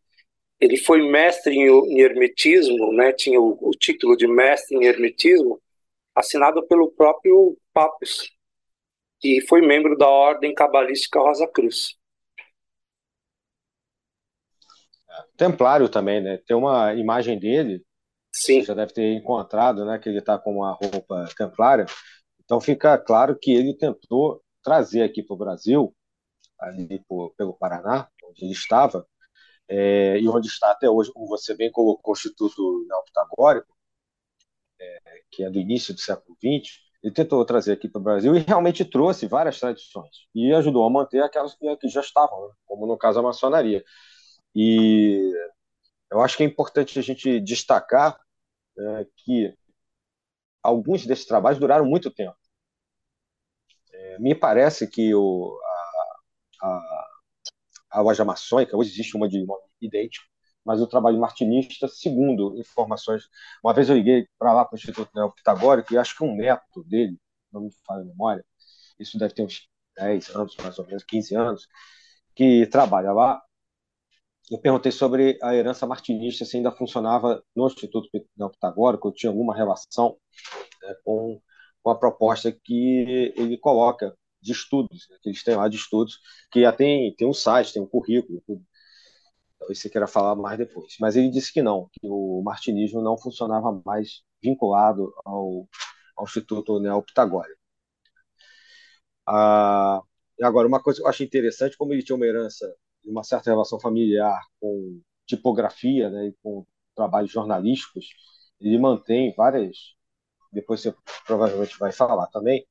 Ele 0.60 0.76
foi 0.76 1.02
mestre 1.08 1.54
em, 1.54 1.68
em 1.68 2.00
hermetismo, 2.00 2.92
né? 2.92 3.12
Tinha 3.12 3.40
o, 3.40 3.58
o, 3.60 3.70
título 3.72 4.16
de 4.16 4.26
mestre 4.26 4.76
em 4.76 4.84
hermetismo, 4.84 5.60
assinado 6.14 6.66
pelo 6.66 6.90
próprio 6.90 7.56
Papos, 7.72 8.30
e 9.22 9.40
foi 9.42 9.60
membro 9.60 9.96
da 9.96 10.08
Ordem 10.08 10.54
Cabalística 10.54 11.20
Rosa 11.20 11.46
Cruz. 11.46 11.96
Templário 15.36 15.88
também, 15.88 16.20
né? 16.20 16.38
Tem 16.46 16.56
uma 16.56 16.94
imagem 16.94 17.38
dele, 17.38 17.84
Sim. 18.32 18.60
você 18.60 18.66
já 18.66 18.74
deve 18.74 18.92
ter 18.92 19.12
encontrado, 19.14 19.84
né? 19.84 19.98
Que 19.98 20.08
ele 20.08 20.18
está 20.18 20.38
com 20.38 20.56
uma 20.56 20.72
roupa 20.72 21.28
templária. 21.36 21.86
Então 22.52 22.60
fica 22.60 22.98
claro 22.98 23.34
que 23.34 23.50
ele 23.50 23.72
tentou 23.72 24.44
trazer 24.62 25.00
aqui 25.00 25.22
para 25.22 25.32
o 25.32 25.38
Brasil, 25.38 25.96
ali 26.60 27.02
por, 27.08 27.30
pelo 27.34 27.54
Paraná, 27.54 28.10
onde 28.22 28.44
ele 28.44 28.52
estava, 28.52 29.08
é, 29.66 30.18
e 30.18 30.28
onde 30.28 30.48
está 30.48 30.70
até 30.70 30.86
hoje, 30.86 31.10
como 31.14 31.26
você 31.26 31.54
bem 31.56 31.72
colocou, 31.72 32.12
o 32.12 32.14
Instituto 32.14 32.84
Neopitagórico, 32.86 33.74
é, 34.78 35.00
que 35.30 35.42
é 35.42 35.48
do 35.48 35.58
início 35.58 35.94
do 35.94 36.00
século 36.00 36.36
XX, 36.36 36.78
ele 37.02 37.14
tentou 37.14 37.42
trazer 37.46 37.72
aqui 37.72 37.88
para 37.88 38.00
o 38.00 38.04
Brasil 38.04 38.36
e 38.36 38.40
realmente 38.40 38.84
trouxe 38.84 39.26
várias 39.26 39.58
tradições 39.58 40.26
e 40.34 40.52
ajudou 40.52 40.84
a 40.84 40.90
manter 40.90 41.22
aquelas 41.22 41.56
que 41.80 41.88
já 41.88 42.02
estavam, 42.02 42.48
né? 42.48 42.54
como 42.66 42.86
no 42.86 42.98
caso 42.98 43.18
a 43.18 43.22
maçonaria. 43.22 43.82
E 44.54 45.32
eu 46.10 46.20
acho 46.20 46.36
que 46.36 46.42
é 46.42 46.46
importante 46.46 46.98
a 46.98 47.02
gente 47.02 47.40
destacar 47.40 48.20
é, 48.78 49.06
que 49.16 49.54
alguns 50.62 51.06
desses 51.06 51.24
trabalhos 51.24 51.58
duraram 51.58 51.86
muito 51.86 52.10
tempo. 52.10 52.41
Me 54.18 54.34
parece 54.34 54.86
que 54.86 55.14
o, 55.14 55.58
a, 56.62 56.66
a, 56.66 57.08
a 57.92 58.00
loja 58.00 58.24
maçônica, 58.24 58.76
hoje 58.76 58.90
existe 58.90 59.16
uma 59.16 59.28
de 59.28 59.44
nome 59.44 59.62
idêntico, 59.80 60.26
mas 60.64 60.80
o 60.80 60.86
trabalho 60.86 61.18
martinista, 61.18 61.88
segundo 61.88 62.58
informações. 62.58 63.24
Uma 63.62 63.74
vez 63.74 63.88
eu 63.88 63.96
liguei 63.96 64.26
para 64.38 64.52
lá 64.52 64.64
para 64.64 64.76
o 64.76 64.78
Instituto 64.78 65.10
Pitagórico 65.34 65.92
e 65.92 65.98
acho 65.98 66.16
que 66.16 66.24
um 66.24 66.34
neto 66.36 66.84
dele, 66.84 67.18
não 67.52 67.62
me 67.62 67.70
falha 67.86 68.02
a 68.02 68.04
memória, 68.04 68.44
isso 68.98 69.18
deve 69.18 69.34
ter 69.34 69.42
uns 69.42 69.68
10 69.96 70.30
anos, 70.36 70.56
mais 70.56 70.78
ou 70.78 70.86
menos, 70.86 71.04
15 71.04 71.34
anos, 71.34 71.68
que 72.34 72.66
trabalha 72.66 73.12
lá. 73.12 73.42
Eu 74.50 74.58
perguntei 74.58 74.92
sobre 74.92 75.38
a 75.42 75.54
herança 75.54 75.86
martinista, 75.86 76.44
se 76.44 76.56
ainda 76.56 76.70
funcionava 76.70 77.42
no 77.54 77.66
Instituto 77.66 78.08
Pitagórico, 78.10 79.12
tinha 79.12 79.30
alguma 79.30 79.54
relação 79.54 80.16
né, 80.82 80.94
com, 81.04 81.40
com 81.82 81.90
a 81.90 81.98
proposta 81.98 82.52
que 82.52 83.32
ele 83.36 83.58
coloca 83.58 84.16
de 84.40 84.52
estudos, 84.52 85.08
né, 85.10 85.16
que 85.22 85.28
eles 85.28 85.42
têm 85.44 85.56
lá 85.56 85.68
de 85.68 85.76
estudos, 85.76 86.18
que 86.50 86.60
já 86.62 86.72
tem, 86.72 87.14
tem 87.16 87.28
um 87.28 87.32
site, 87.34 87.72
tem 87.72 87.82
um 87.82 87.86
currículo, 87.86 88.42
tudo. 88.46 88.62
Talvez 89.58 89.78
você 89.80 89.88
queira 89.90 90.06
falar 90.06 90.34
mais 90.36 90.58
depois. 90.58 90.96
Mas 91.00 91.16
ele 91.16 91.30
disse 91.30 91.52
que 91.52 91.62
não, 91.62 91.88
que 91.92 92.00
o 92.08 92.42
martinismo 92.44 93.00
não 93.02 93.16
funcionava 93.18 93.80
mais 93.84 94.22
vinculado 94.42 95.12
ao, 95.24 95.68
ao 96.16 96.24
Instituto 96.24 96.80
Neopitagórico. 96.80 97.60
Ah, 99.26 100.02
agora, 100.42 100.66
uma 100.68 100.82
coisa 100.82 101.00
que 101.00 101.06
eu 101.06 101.10
achei 101.10 101.26
interessante, 101.26 101.76
como 101.76 101.92
ele 101.92 102.02
tinha 102.02 102.16
uma 102.16 102.26
herança, 102.26 102.74
uma 103.04 103.22
certa 103.24 103.50
relação 103.50 103.78
familiar 103.80 104.40
com 104.60 105.00
tipografia 105.26 106.10
né, 106.10 106.28
e 106.28 106.32
com 106.42 106.66
trabalhos 106.94 107.30
jornalísticos, 107.30 108.06
ele 108.60 108.78
mantém 108.78 109.32
várias, 109.36 109.94
depois 110.52 110.80
você 110.80 110.94
provavelmente 111.26 111.78
vai 111.78 111.92
falar 111.92 112.26
também, 112.28 112.66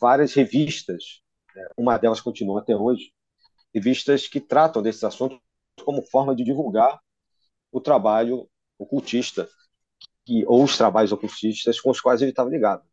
várias 0.00 0.34
revistas, 0.34 1.22
né, 1.54 1.68
uma 1.76 1.98
delas 1.98 2.20
continua 2.20 2.60
até 2.60 2.76
hoje, 2.76 3.12
revistas 3.74 4.28
que 4.28 4.40
tratam 4.40 4.82
desses 4.82 5.04
assuntos 5.04 5.38
como 5.84 6.02
forma 6.02 6.34
de 6.34 6.44
divulgar 6.44 7.00
o 7.72 7.80
trabalho 7.80 8.48
ocultista 8.78 9.48
que, 10.24 10.44
ou 10.46 10.64
os 10.64 10.76
trabalhos 10.76 11.12
ocultistas 11.12 11.80
com 11.80 11.90
os 11.90 12.00
quais 12.00 12.20
ele 12.22 12.30
estava 12.32 12.50
ligado. 12.50 12.84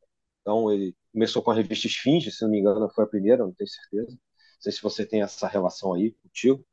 Então, 0.41 0.71
ele 0.71 0.95
começou 1.11 1.41
com 1.41 1.51
a 1.51 1.55
revista 1.55 1.87
Esfinge, 1.87 2.31
se 2.31 2.43
não 2.43 2.51
me 2.51 2.59
engano, 2.59 2.89
foi 2.89 3.05
a 3.05 3.07
primeira, 3.07 3.43
não 3.45 3.53
tenho 3.53 3.69
certeza. 3.69 4.11
Não 4.11 4.19
sei 4.61 4.71
se 4.71 4.81
você 4.81 5.05
tem 5.05 5.21
essa 5.21 5.47
relação 5.47 5.93
aí 5.93 6.11
contigo. 6.21 6.65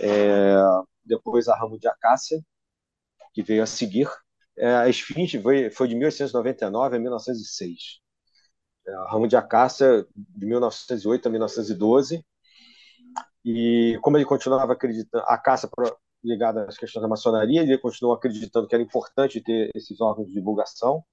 É, 0.00 0.56
depois 1.04 1.48
a 1.48 1.56
Ramo 1.56 1.78
de 1.78 1.88
Acácia, 1.88 2.40
que 3.32 3.42
veio 3.42 3.62
a 3.62 3.66
seguir. 3.66 4.08
É, 4.58 4.74
a 4.74 4.88
esfinge 4.88 5.40
foi, 5.40 5.70
foi 5.70 5.88
de 5.88 5.94
1899 5.94 6.96
a 6.96 6.98
1906. 6.98 8.00
É, 8.86 8.94
a 8.94 9.10
ramo 9.10 9.28
de 9.28 9.36
acácia 9.36 10.06
de 10.14 10.46
1908 10.46 11.26
a 11.26 11.30
1912. 11.30 12.24
E 13.44 13.98
como 14.02 14.16
ele 14.16 14.24
continuava 14.24 14.72
acreditando, 14.72 15.24
a 15.26 15.38
caça 15.38 15.70
ligada 16.22 16.64
às 16.66 16.76
questões 16.76 17.02
da 17.02 17.08
maçonaria, 17.08 17.62
ele 17.62 17.78
continuou 17.78 18.14
acreditando 18.14 18.66
que 18.66 18.74
era 18.74 18.82
importante 18.82 19.40
ter 19.40 19.70
esses 19.74 20.00
órgãos 20.00 20.28
de 20.28 20.34
divulgação. 20.34 21.04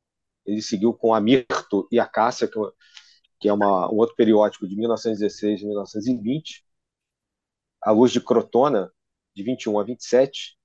Ele 0.46 0.62
seguiu 0.62 0.94
com 0.94 1.14
a 1.14 1.22
Mirto 1.22 1.88
e 1.92 2.00
a 2.00 2.06
Cássia, 2.06 2.50
que 3.40 3.50
é 3.50 3.54
uma, 3.54 3.92
um 3.92 3.98
outro 3.98 4.16
periódico 4.16 4.68
de 4.68 4.76
1916 4.76 5.62
e 5.62 5.66
1920, 5.66 6.66
a 7.82 7.92
Luz 7.92 8.12
de 8.12 8.22
Crotona, 8.22 8.92
de 9.36 9.44
21 9.44 9.80
a 9.80 9.84
27, 9.84 10.58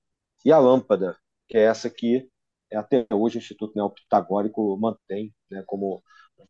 e 0.45 0.51
a 0.51 0.57
Lâmpada, 0.59 1.17
que 1.47 1.57
é 1.57 1.61
essa 1.63 1.87
é 1.87 2.23
até 2.77 3.05
hoje 3.11 3.37
o 3.37 3.39
Instituto 3.39 3.73
Neopitagórico 3.75 4.77
mantém 4.77 5.33
né, 5.49 5.63
como 5.65 6.01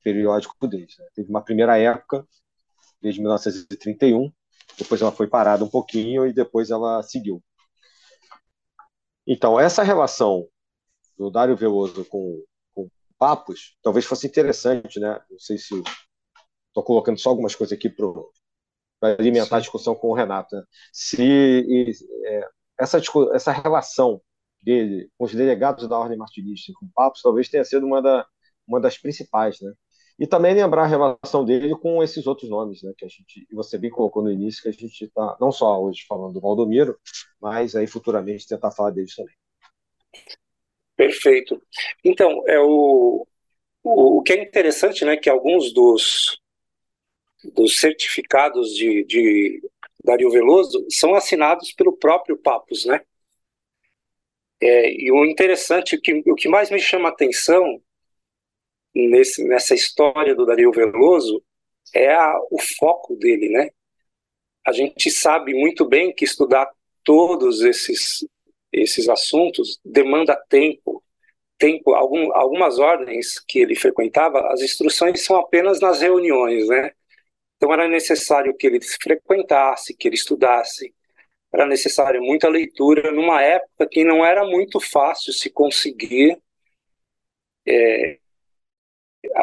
periódico 0.04 0.68
deles. 0.68 0.96
Né. 0.98 1.06
Teve 1.16 1.30
uma 1.30 1.44
primeira 1.44 1.78
época, 1.78 2.25
desde 3.01 3.22
1931, 3.22 4.32
depois 4.78 5.01
ela 5.01 5.12
foi 5.12 5.28
parada 5.28 5.63
um 5.63 5.70
pouquinho 5.70 6.25
e 6.25 6.34
depois 6.34 6.70
ela 6.70 7.01
seguiu. 7.04 7.44
Então, 9.28 9.60
essa 9.60 9.84
relação 9.84 10.48
do 11.18 11.30
Dário 11.30 11.56
Veloso 11.56 12.06
com, 12.06 12.44
com 12.74 12.90
Papos 13.18 13.78
talvez 13.84 14.06
fosse 14.06 14.25
interessante, 14.25 15.00
né? 15.00 15.22
Não 15.30 15.40
sei 15.40 15.58
se 15.58 15.75
estou 16.68 16.84
colocando 16.84 17.20
só 17.20 17.30
algumas 17.30 17.54
coisas 17.54 17.78
aqui 17.78 17.90
para 17.90 19.16
alimentar 19.20 19.50
Sim. 19.50 19.56
a 19.56 19.60
discussão 19.60 19.96
com 19.96 20.10
o 20.10 20.13
Renato. 20.16 20.56
Né? 20.56 20.63
Se 20.92 21.22
e, 21.22 21.92
é, 22.25 22.50
essa, 22.80 23.00
essa 23.34 23.51
relação 23.51 24.22
dele 24.62 25.10
com 25.18 25.25
os 25.25 25.34
delegados 25.34 25.88
da 25.88 25.98
Ordem 25.98 26.18
Martinista 26.18 26.72
com 26.80 26.88
Papos 26.94 27.22
talvez 27.22 27.50
tenha 27.50 27.63
sido 27.63 27.86
uma, 27.86 28.01
da, 28.01 28.25
uma 28.68 28.80
das 28.80 28.98
principais, 28.98 29.60
né? 29.62 29.74
E 30.20 30.27
também 30.27 30.53
lembrar 30.53 30.84
a 30.84 30.88
relação 30.88 31.44
dele 31.44 31.75
com 31.75 32.03
esses 32.03 32.27
outros 32.27 32.48
nomes, 32.48 32.84
né, 32.84 32.94
que 32.96 33.03
a 33.03 33.08
gente, 33.08 33.48
você 33.51 33.75
bem 33.75 33.89
colocou 33.89 34.22
no 34.22 34.32
início, 34.32 34.62
que 34.62 34.70
a 34.70 34.72
gente 34.72 35.06
está 35.06 35.36
não 35.41 35.51
só 35.51 35.82
hoje 35.82 36.06
falando 36.08 36.34
do 36.34 36.41
Valdomiro, 36.41 36.96
mas 37.41 37.75
aí 37.75 37.88
futuramente 37.88 38.48
tentar 38.48 38.70
falar 38.70 38.91
deles 38.91 39.15
também. 39.15 39.34
Perfeito. 40.96 41.60
Então, 42.03 42.44
é 42.48 42.60
o, 42.60 43.25
o, 43.84 44.20
o 44.20 44.22
que 44.22 44.34
é 44.34 44.44
interessante, 44.44 45.03
né, 45.03 45.18
que 45.18 45.27
alguns 45.27 45.74
dos, 45.74 46.39
dos 47.56 47.80
certificados 47.80 48.75
de, 48.75 49.03
de 49.06 49.62
Dario 50.03 50.30
Veloso 50.30 50.86
são 50.89 51.15
assinados 51.15 51.74
pelo 51.74 51.98
próprio 51.98 52.38
Papos, 52.38 52.86
né? 52.86 53.01
É, 54.62 54.91
e 54.94 55.12
o 55.12 55.25
interessante, 55.25 55.96
o 55.96 56.01
que, 56.01 56.22
o 56.25 56.36
que 56.36 56.48
mais 56.48 56.70
me 56.70 56.80
chama 56.80 57.10
a 57.10 57.12
atenção 57.12 57.82
nesse, 58.94 59.44
nessa 59.48 59.74
história 59.74 60.36
do 60.36 60.46
Dario 60.46 60.72
Veloso 60.72 61.44
é 61.94 62.13
a, 62.13 62.39
o 62.51 62.62
foco 62.77 63.15
dele, 63.15 63.50
né? 63.50 63.70
A 64.65 64.72
gente 64.72 65.10
sabe 65.10 65.53
muito 65.53 65.86
bem 65.86 66.13
que 66.13 66.24
estudar 66.24 66.70
todos 67.03 67.62
esses 67.62 68.25
esses 68.72 69.09
assuntos 69.09 69.79
demanda 69.83 70.36
tempo, 70.48 71.03
tempo. 71.57 71.94
Algum, 71.94 72.33
algumas 72.33 72.79
ordens 72.79 73.40
que 73.40 73.59
ele 73.59 73.75
frequentava, 73.75 74.40
as 74.51 74.62
instruções 74.62 75.24
são 75.25 75.36
apenas 75.36 75.79
nas 75.79 76.01
reuniões, 76.01 76.68
né? 76.68 76.92
Então 77.57 77.74
era 77.74 77.88
necessário 77.88 78.55
que 78.55 78.66
ele 78.66 78.79
frequentasse, 78.81 79.96
que 79.96 80.07
ele 80.07 80.16
estudasse. 80.16 80.94
Era 81.53 81.66
necessário 81.66 82.22
muita 82.22 82.48
leitura 82.48 83.11
numa 83.11 83.42
época 83.42 83.87
que 83.90 84.03
não 84.03 84.25
era 84.25 84.46
muito 84.46 84.79
fácil 84.79 85.33
se 85.33 85.50
conseguir 85.50 86.37
é, 87.68 88.18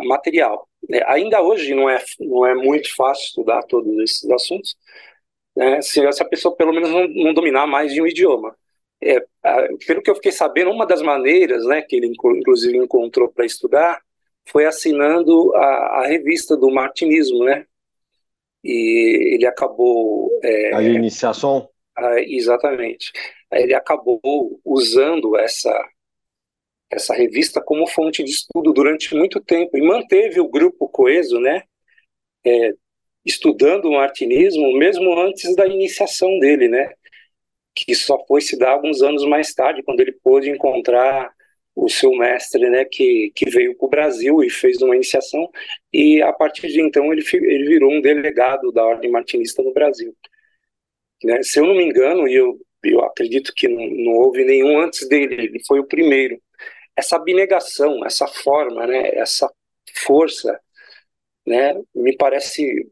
material. 0.04 0.68
É, 0.90 1.02
ainda 1.12 1.42
hoje 1.42 1.74
não 1.74 1.88
é, 1.88 2.02
não 2.20 2.46
é 2.46 2.54
muito 2.54 2.94
fácil 2.94 3.24
estudar 3.24 3.62
todos 3.64 3.98
esses 3.98 4.28
assuntos, 4.30 4.76
né, 5.56 5.82
se 5.82 6.04
essa 6.06 6.24
pessoa 6.24 6.54
pelo 6.56 6.72
menos 6.72 6.90
não, 6.90 7.08
não 7.08 7.34
dominar 7.34 7.66
mais 7.66 7.92
de 7.92 8.00
um 8.00 8.06
idioma. 8.06 8.56
É, 9.00 9.20
pelo 9.86 10.02
que 10.02 10.10
eu 10.10 10.14
fiquei 10.16 10.32
sabendo, 10.32 10.70
uma 10.70 10.86
das 10.86 11.02
maneiras 11.02 11.64
né, 11.66 11.82
que 11.82 11.96
ele 11.96 12.08
inclusive 12.08 12.76
encontrou 12.76 13.28
para 13.28 13.46
estudar 13.46 14.00
foi 14.48 14.64
assinando 14.64 15.54
a, 15.54 16.00
a, 16.00 16.06
revista 16.06 16.56
do 16.56 16.70
martinismo, 16.70 17.44
né? 17.44 17.66
E 18.64 19.34
ele 19.34 19.46
acabou... 19.46 20.30
É, 20.42 20.74
a 20.74 20.82
iniciação? 20.82 21.68
A, 21.98 22.20
exatamente. 22.20 23.12
Ele 23.52 23.74
acabou 23.74 24.60
usando 24.64 25.36
essa 25.36 25.72
essa 26.90 27.14
revista 27.14 27.60
como 27.60 27.86
fonte 27.86 28.24
de 28.24 28.30
estudo 28.30 28.72
durante 28.72 29.14
muito 29.14 29.40
tempo 29.40 29.76
e 29.76 29.82
manteve 29.82 30.40
o 30.40 30.48
grupo 30.48 30.88
coeso, 30.88 31.38
né, 31.38 31.62
é, 32.46 32.72
estudando 33.24 33.86
o 33.86 33.92
martinismo 33.92 34.72
mesmo 34.78 35.12
antes 35.20 35.54
da 35.54 35.66
iniciação 35.66 36.38
dele, 36.38 36.68
né, 36.68 36.92
que 37.74 37.94
só 37.94 38.24
foi 38.26 38.40
se 38.40 38.58
dar 38.58 38.72
alguns 38.72 39.02
anos 39.02 39.24
mais 39.26 39.54
tarde, 39.54 39.82
quando 39.82 40.00
ele 40.00 40.12
pôde 40.12 40.50
encontrar 40.50 41.30
o 41.76 41.88
seu 41.88 42.10
mestre, 42.12 42.68
né, 42.70 42.84
que, 42.84 43.32
que 43.34 43.50
veio 43.50 43.76
para 43.76 43.86
o 43.86 43.90
Brasil 43.90 44.42
e 44.42 44.50
fez 44.50 44.82
uma 44.82 44.96
iniciação, 44.96 45.48
e 45.92 46.22
a 46.22 46.32
partir 46.32 46.68
de 46.68 46.80
então 46.80 47.12
ele, 47.12 47.22
ele 47.34 47.68
virou 47.68 47.92
um 47.92 48.00
delegado 48.00 48.72
da 48.72 48.84
Ordem 48.84 49.10
Martinista 49.10 49.62
no 49.62 49.72
Brasil. 49.72 50.16
Né? 51.24 51.42
Se 51.42 51.60
eu 51.60 51.66
não 51.66 51.74
me 51.74 51.84
engano, 51.84 52.28
e 52.28 52.34
eu, 52.34 52.58
eu 52.82 53.02
acredito 53.02 53.52
que 53.54 53.68
não, 53.68 53.86
não 53.86 54.12
houve 54.12 54.44
nenhum 54.44 54.80
antes 54.80 55.08
dele, 55.08 55.34
ele 55.34 55.64
foi 55.66 55.80
o 55.80 55.86
primeiro. 55.86 56.40
Essa 56.96 57.16
abnegação, 57.16 58.04
essa 58.04 58.26
forma, 58.26 58.86
né, 58.86 59.10
essa 59.14 59.50
força, 60.04 60.60
né, 61.46 61.74
me 61.94 62.16
parece 62.16 62.90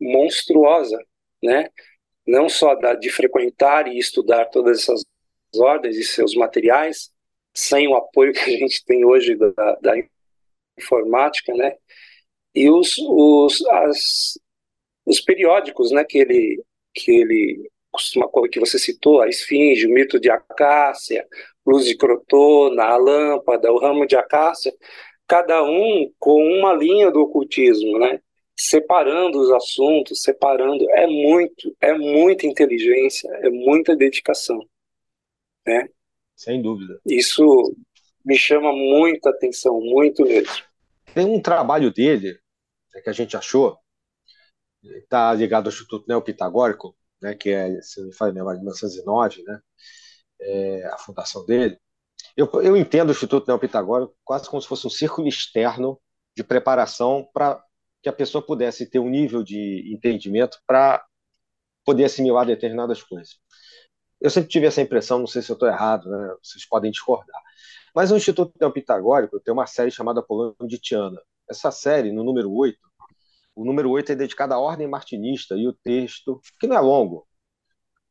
monstruosa, 0.00 0.98
né, 1.42 1.70
não 2.26 2.48
só 2.48 2.74
da, 2.74 2.94
de 2.94 3.10
frequentar 3.10 3.86
e 3.88 3.98
estudar 3.98 4.46
todas 4.46 4.80
essas 4.80 5.02
ordens 5.56 5.96
e 5.96 6.04
seus 6.04 6.34
materiais, 6.34 7.12
sem 7.54 7.86
o 7.86 7.94
apoio 7.94 8.32
que 8.32 8.40
a 8.40 8.58
gente 8.58 8.84
tem 8.84 9.04
hoje 9.04 9.36
da, 9.36 9.78
da 9.80 9.92
informática, 10.78 11.54
né, 11.54 11.76
e 12.54 12.70
os, 12.70 12.96
os, 12.98 13.64
as, 13.66 14.38
os 15.04 15.20
periódicos, 15.20 15.90
né, 15.90 16.04
que 16.04 16.18
ele, 16.18 16.62
que 16.94 17.10
ele 17.10 17.70
costuma, 17.90 18.28
que 18.50 18.60
você 18.60 18.78
citou, 18.78 19.20
a 19.20 19.28
esfinge, 19.28 19.86
o 19.86 19.90
mito 19.90 20.18
de 20.18 20.30
Acácia, 20.30 21.26
luz 21.66 21.86
de 21.86 21.96
crotona, 21.96 22.84
a 22.84 22.96
lâmpada, 22.96 23.72
o 23.72 23.78
ramo 23.78 24.06
de 24.06 24.16
acácia, 24.16 24.72
cada 25.26 25.62
um 25.64 26.10
com 26.18 26.42
uma 26.58 26.74
linha 26.74 27.10
do 27.10 27.20
ocultismo, 27.20 27.98
né? 27.98 28.20
Separando 28.56 29.40
os 29.40 29.50
assuntos, 29.50 30.22
separando, 30.22 30.88
é 30.90 31.06
muito, 31.06 31.74
é 31.80 31.92
muita 31.94 32.46
inteligência, 32.46 33.28
é 33.42 33.50
muita 33.50 33.96
dedicação, 33.96 34.60
né? 35.66 35.88
Sem 36.36 36.60
dúvida. 36.60 37.00
Isso 37.06 37.74
me 38.24 38.36
chama 38.36 38.72
muita 38.72 39.30
atenção, 39.30 39.80
muito 39.80 40.24
mesmo. 40.24 40.52
Tem 41.14 41.26
um 41.26 41.40
trabalho 41.40 41.92
dele 41.92 42.38
né, 42.94 43.00
que 43.00 43.10
a 43.10 43.12
gente 43.12 43.36
achou, 43.36 43.76
está 44.98 45.32
ligado 45.34 45.66
ao 45.66 45.72
Instituto 45.72 46.06
Neopitagórico, 46.08 46.96
né, 47.20 47.34
que 47.34 47.50
é, 47.50 47.80
se 47.82 48.00
não 48.00 48.08
me 48.28 48.32
memória, 48.32 48.58
de 48.58 48.64
1909, 48.64 49.42
né, 49.44 49.60
é, 50.40 50.86
a 50.86 50.98
fundação 50.98 51.44
dele, 51.46 51.78
eu, 52.36 52.50
eu 52.62 52.76
entendo 52.76 53.08
o 53.08 53.12
Instituto 53.12 53.46
Neopitagórico 53.46 54.14
quase 54.24 54.48
como 54.48 54.60
se 54.60 54.68
fosse 54.68 54.86
um 54.86 54.90
círculo 54.90 55.28
externo 55.28 56.00
de 56.36 56.42
preparação 56.42 57.28
para 57.32 57.62
que 58.02 58.08
a 58.08 58.12
pessoa 58.12 58.44
pudesse 58.44 58.86
ter 58.86 58.98
um 58.98 59.08
nível 59.08 59.42
de 59.42 59.90
entendimento 59.94 60.58
para 60.66 61.04
poder 61.84 62.04
assimilar 62.04 62.46
determinadas 62.46 63.02
coisas. 63.02 63.38
Eu 64.20 64.30
sempre 64.30 64.48
tive 64.48 64.66
essa 64.66 64.80
impressão, 64.80 65.18
não 65.18 65.26
sei 65.26 65.42
se 65.42 65.50
eu 65.50 65.54
estou 65.54 65.68
errado, 65.68 66.08
né? 66.08 66.34
vocês 66.42 66.66
podem 66.66 66.90
discordar. 66.90 67.40
Mas 67.94 68.10
o 68.10 68.16
Instituto 68.16 68.52
Neopitagórico 68.60 69.38
tem 69.38 69.52
uma 69.52 69.66
série 69.66 69.90
chamada 69.90 70.22
Polônia 70.22 70.54
de 70.66 70.78
Tiana. 70.78 71.20
Essa 71.48 71.70
série, 71.70 72.10
no 72.10 72.24
número 72.24 72.52
8, 72.52 72.78
o 73.54 73.64
número 73.64 73.90
8 73.90 74.12
é 74.12 74.14
dedicado 74.14 74.54
à 74.54 74.58
ordem 74.58 74.88
martinista 74.88 75.56
e 75.56 75.66
o 75.68 75.72
texto, 75.72 76.40
que 76.60 76.66
não 76.66 76.76
é 76.76 76.80
longo, 76.80 77.26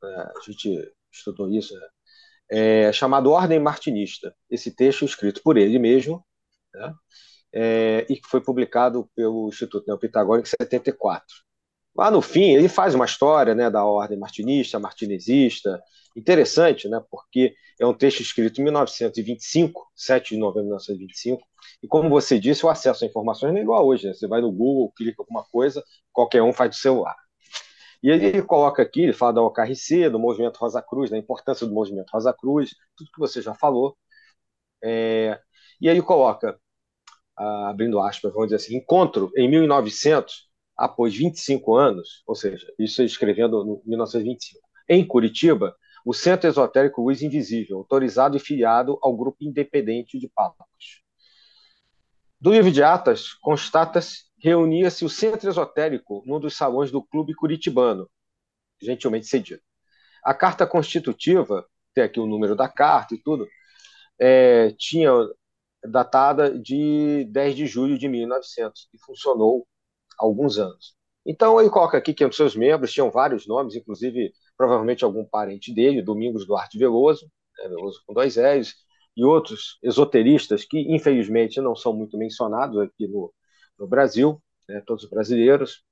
né? 0.01 0.31
a 0.35 0.39
gente 0.45 0.93
estudou 1.11 1.49
isso, 1.51 1.73
né? 1.75 1.87
é, 2.53 2.91
chamado 2.91 3.31
Ordem 3.31 3.59
Martinista. 3.59 4.35
Esse 4.49 4.71
texto 4.71 5.05
escrito 5.05 5.41
por 5.43 5.57
ele 5.57 5.79
mesmo, 5.79 6.23
né, 6.73 6.93
é, 7.51 8.05
e 8.09 8.15
que 8.15 8.27
foi 8.27 8.41
publicado 8.41 9.09
pelo 9.15 9.47
Instituto 9.47 9.85
Neopitagórico 9.87 10.47
em 10.47 10.49
74. 10.49 11.25
Lá 11.95 12.09
no 12.09 12.21
fim, 12.21 12.53
ele 12.53 12.69
faz 12.69 12.95
uma 12.95 13.05
história 13.05 13.53
né, 13.55 13.69
da 13.69 13.83
ordem 13.83 14.17
martinista, 14.17 14.79
martinezista, 14.79 15.81
interessante, 16.15 16.87
né, 16.87 17.01
porque 17.09 17.55
é 17.79 17.85
um 17.85 17.93
texto 17.93 18.21
escrito 18.21 18.61
em 18.61 18.63
1925, 18.65 19.91
7 19.95 20.35
de 20.35 20.39
novembro 20.39 20.63
de 20.63 20.69
1925, 20.69 21.47
e 21.83 21.87
como 21.87 22.09
você 22.09 22.39
disse, 22.39 22.65
o 22.65 22.69
acesso 22.69 23.03
a 23.03 23.07
informações 23.07 23.51
não 23.51 23.59
é 23.59 23.61
igual 23.63 23.85
hoje. 23.85 24.07
Né? 24.07 24.13
Você 24.13 24.25
vai 24.25 24.39
no 24.39 24.51
Google, 24.51 24.93
clica 24.95 25.21
alguma 25.21 25.43
coisa, 25.43 25.83
qualquer 26.13 26.41
um 26.41 26.53
faz 26.53 26.69
do 26.69 26.75
celular. 26.77 27.17
E 28.01 28.09
ele 28.09 28.41
coloca 28.41 28.81
aqui, 28.81 29.03
ele 29.03 29.13
fala 29.13 29.33
da 29.33 29.41
OKRC, 29.41 30.09
do 30.09 30.19
movimento 30.19 30.57
Rosa 30.57 30.81
Cruz, 30.81 31.09
da 31.09 31.17
importância 31.17 31.67
do 31.67 31.73
movimento 31.73 32.09
Rosa 32.11 32.33
Cruz, 32.33 32.71
tudo 32.95 33.11
que 33.11 33.19
você 33.19 33.41
já 33.41 33.53
falou. 33.53 33.97
É, 34.83 35.39
e 35.81 35.87
ele 35.89 36.01
coloca, 36.01 36.57
abrindo 37.35 37.99
aspas, 37.99 38.33
vamos 38.33 38.47
dizer 38.47 38.57
assim, 38.57 38.77
encontro 38.77 39.31
em 39.37 39.49
1900, 39.49 40.49
após 40.77 41.15
25 41.15 41.75
anos, 41.75 42.23
ou 42.27 42.35
seja, 42.35 42.65
isso 42.79 43.03
escrevendo 43.03 43.63
no 43.65 43.81
1925, 43.85 44.61
em 44.89 45.05
Curitiba, 45.05 45.75
o 46.05 46.13
Centro 46.13 46.49
Esotérico 46.49 47.01
Luz 47.01 47.21
Invisível, 47.21 47.77
autorizado 47.79 48.37
e 48.37 48.39
filiado 48.39 48.97
ao 49.01 49.15
Grupo 49.15 49.37
Independente 49.41 50.19
de 50.19 50.29
Papas. 50.29 51.02
Do 52.43 52.51
livro 52.51 52.69
de 52.69 52.83
Atas, 52.83 53.33
constata-se 53.35 54.25
reunia-se 54.37 55.05
o 55.05 55.09
Centro 55.09 55.49
Esotérico 55.49 56.21
num 56.25 56.41
dos 56.41 56.57
salões 56.57 56.91
do 56.91 57.01
Clube 57.01 57.33
Curitibano, 57.33 58.09
gentilmente 58.81 59.27
cedido. 59.27 59.61
A 60.21 60.33
carta 60.33 60.67
constitutiva, 60.67 61.65
tem 61.93 62.03
aqui 62.03 62.19
o 62.19 62.25
número 62.25 62.53
da 62.53 62.67
carta 62.67 63.15
e 63.15 63.17
tudo, 63.17 63.47
é, 64.19 64.71
tinha 64.77 65.09
datada 65.85 66.59
de 66.59 67.23
10 67.31 67.55
de 67.55 67.65
julho 67.65 67.97
de 67.97 68.09
1900 68.09 68.89
e 68.93 68.97
funcionou 68.97 69.65
alguns 70.19 70.59
anos. 70.59 70.97
Então 71.25 71.61
ele 71.61 71.69
coloca 71.69 71.97
aqui 71.97 72.13
que 72.13 72.25
os 72.25 72.35
seus 72.35 72.57
membros 72.57 72.91
tinham 72.91 73.09
vários 73.09 73.47
nomes, 73.47 73.73
inclusive 73.73 74.33
provavelmente 74.57 75.05
algum 75.05 75.23
parente 75.23 75.73
dele, 75.73 76.01
Domingos 76.01 76.45
Duarte 76.45 76.77
Veloso, 76.77 77.25
né, 77.57 77.69
Veloso 77.69 78.03
com 78.05 78.13
dois 78.13 78.35
L's, 78.35 78.82
e 79.15 79.23
outros 79.23 79.77
esoteristas 79.83 80.65
que 80.65 80.79
infelizmente 80.93 81.61
não 81.61 81.75
são 81.75 81.93
muito 81.93 82.17
mencionados 82.17 82.79
aqui 82.79 83.07
no, 83.07 83.33
no 83.77 83.87
Brasil, 83.87 84.41
né, 84.67 84.81
todos 84.85 85.05
brasileiros, 85.09 85.83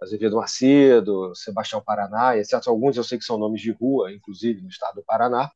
Azevedo 0.00 0.36
Macedo, 0.36 1.34
Sebastião 1.34 1.82
Paraná, 1.82 2.36
etc. 2.36 2.60
Alguns 2.68 2.96
eu 2.96 3.04
sei 3.04 3.18
que 3.18 3.24
são 3.24 3.38
nomes 3.38 3.60
de 3.62 3.72
rua, 3.72 4.12
inclusive 4.12 4.60
no 4.60 4.68
estado 4.68 4.96
do 4.96 5.04
Paraná. 5.04 5.50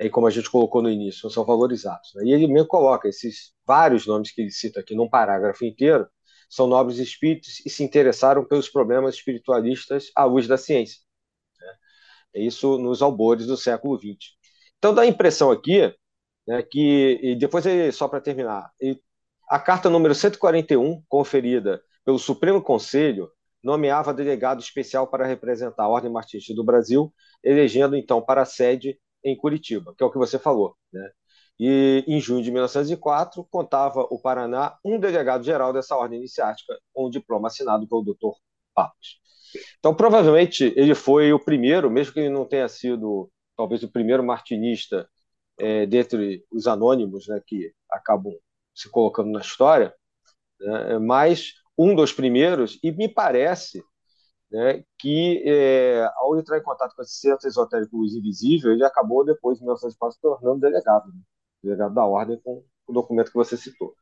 E 0.00 0.10
como 0.10 0.26
a 0.26 0.30
gente 0.30 0.50
colocou 0.50 0.82
no 0.82 0.90
início, 0.90 1.30
são 1.30 1.44
valorizados. 1.44 2.10
Né? 2.16 2.24
E 2.26 2.32
ele 2.32 2.48
mesmo 2.48 2.66
coloca 2.66 3.08
esses 3.08 3.54
vários 3.64 4.06
nomes 4.06 4.32
que 4.32 4.40
ele 4.40 4.50
cita 4.50 4.80
aqui 4.80 4.94
num 4.96 5.08
parágrafo 5.08 5.64
inteiro, 5.64 6.08
são 6.50 6.66
nobres 6.66 6.98
espíritos 6.98 7.64
e 7.64 7.70
se 7.70 7.84
interessaram 7.84 8.44
pelos 8.44 8.68
problemas 8.68 9.14
espiritualistas 9.14 10.10
à 10.16 10.24
luz 10.24 10.48
da 10.48 10.58
ciência. 10.58 11.00
Né? 11.60 12.44
Isso 12.46 12.78
nos 12.78 13.00
albores 13.00 13.46
do 13.46 13.56
século 13.56 13.96
XX. 13.98 14.41
Então 14.82 14.92
dá 14.92 15.02
a 15.02 15.06
impressão 15.06 15.52
aqui 15.52 15.94
né, 16.44 16.60
que, 16.60 17.20
e 17.22 17.36
depois, 17.36 17.64
só 17.94 18.08
para 18.08 18.20
terminar, 18.20 18.68
a 19.48 19.60
carta 19.60 19.88
número 19.88 20.12
141, 20.12 21.00
conferida 21.08 21.80
pelo 22.04 22.18
Supremo 22.18 22.60
Conselho, 22.60 23.30
nomeava 23.62 24.12
delegado 24.12 24.58
especial 24.60 25.06
para 25.06 25.24
representar 25.24 25.84
a 25.84 25.88
Ordem 25.88 26.10
Martista 26.10 26.52
do 26.52 26.64
Brasil, 26.64 27.14
elegendo 27.44 27.94
então 27.94 28.20
para 28.20 28.42
a 28.42 28.44
sede 28.44 28.98
em 29.24 29.36
Curitiba, 29.36 29.94
que 29.96 30.02
é 30.02 30.06
o 30.06 30.10
que 30.10 30.18
você 30.18 30.36
falou. 30.36 30.74
Né? 30.92 31.10
E 31.60 32.04
em 32.08 32.18
junho 32.18 32.42
de 32.42 32.50
1904, 32.50 33.46
contava 33.48 34.00
o 34.10 34.20
Paraná 34.20 34.76
um 34.84 34.98
delegado 34.98 35.44
geral 35.44 35.72
dessa 35.72 35.94
ordem 35.94 36.18
iniciática, 36.18 36.76
com 36.92 37.06
um 37.06 37.10
diploma 37.10 37.46
assinado 37.46 37.86
pelo 37.86 38.02
Dr. 38.02 38.34
Papos. 38.74 39.20
Então, 39.78 39.94
provavelmente, 39.94 40.72
ele 40.74 40.96
foi 40.96 41.32
o 41.32 41.38
primeiro, 41.38 41.88
mesmo 41.88 42.14
que 42.14 42.18
ele 42.18 42.30
não 42.30 42.44
tenha 42.44 42.66
sido, 42.68 43.30
talvez, 43.62 43.82
o 43.84 43.90
primeiro 43.90 44.24
martinista 44.24 45.08
é, 45.58 45.86
dentre 45.86 46.44
os 46.50 46.66
anônimos 46.66 47.28
né, 47.28 47.40
que 47.46 47.72
acabam 47.88 48.32
se 48.74 48.90
colocando 48.90 49.30
na 49.30 49.40
história, 49.40 49.94
né, 50.60 50.98
mas 50.98 51.54
um 51.78 51.94
dos 51.94 52.12
primeiros, 52.12 52.78
e 52.82 52.90
me 52.90 53.08
parece 53.08 53.82
né, 54.50 54.84
que 54.98 55.42
é, 55.46 56.10
ao 56.16 56.36
entrar 56.38 56.58
em 56.58 56.62
contato 56.62 56.94
com 56.94 57.02
esse 57.02 57.14
centro 57.14 57.46
esotérico 57.46 57.96
Luz 57.96 58.14
Invisível, 58.14 58.72
ele 58.72 58.84
acabou 58.84 59.24
depois, 59.24 59.58
em 59.58 59.62
1904, 59.62 60.16
se 60.16 60.20
tornando 60.20 60.60
delegado, 60.60 61.06
né, 61.06 61.20
delegado 61.62 61.94
da 61.94 62.04
ordem 62.04 62.40
com 62.42 62.64
o 62.86 62.92
documento 62.92 63.30
que 63.30 63.36
você 63.36 63.56
citou. 63.56 63.94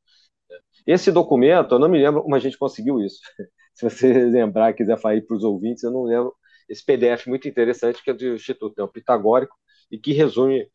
Esse 0.87 1.12
documento, 1.12 1.75
eu 1.75 1.79
não 1.79 1.88
me 1.88 1.99
lembro 1.99 2.23
como 2.23 2.35
a 2.35 2.38
gente 2.38 2.59
conseguiu 2.59 2.99
isso. 3.01 3.20
Se 3.75 3.88
você 3.88 4.25
lembrar, 4.25 4.73
quiser 4.75 4.99
falar 4.99 5.20
para 5.23 5.37
os 5.37 5.44
ouvintes, 5.44 5.83
eu 5.85 5.90
não 5.90 6.03
lembro. 6.05 6.35
Esse 6.70 6.85
PDF 6.85 7.26
muito 7.26 7.48
interessante, 7.48 8.02
que 8.02 8.11
é 8.11 8.14
do 8.14 8.35
Instituto 8.35 8.88
Pitagórico, 8.88 9.56
e 9.90 9.98
que 9.98 10.12
resume, 10.12 10.66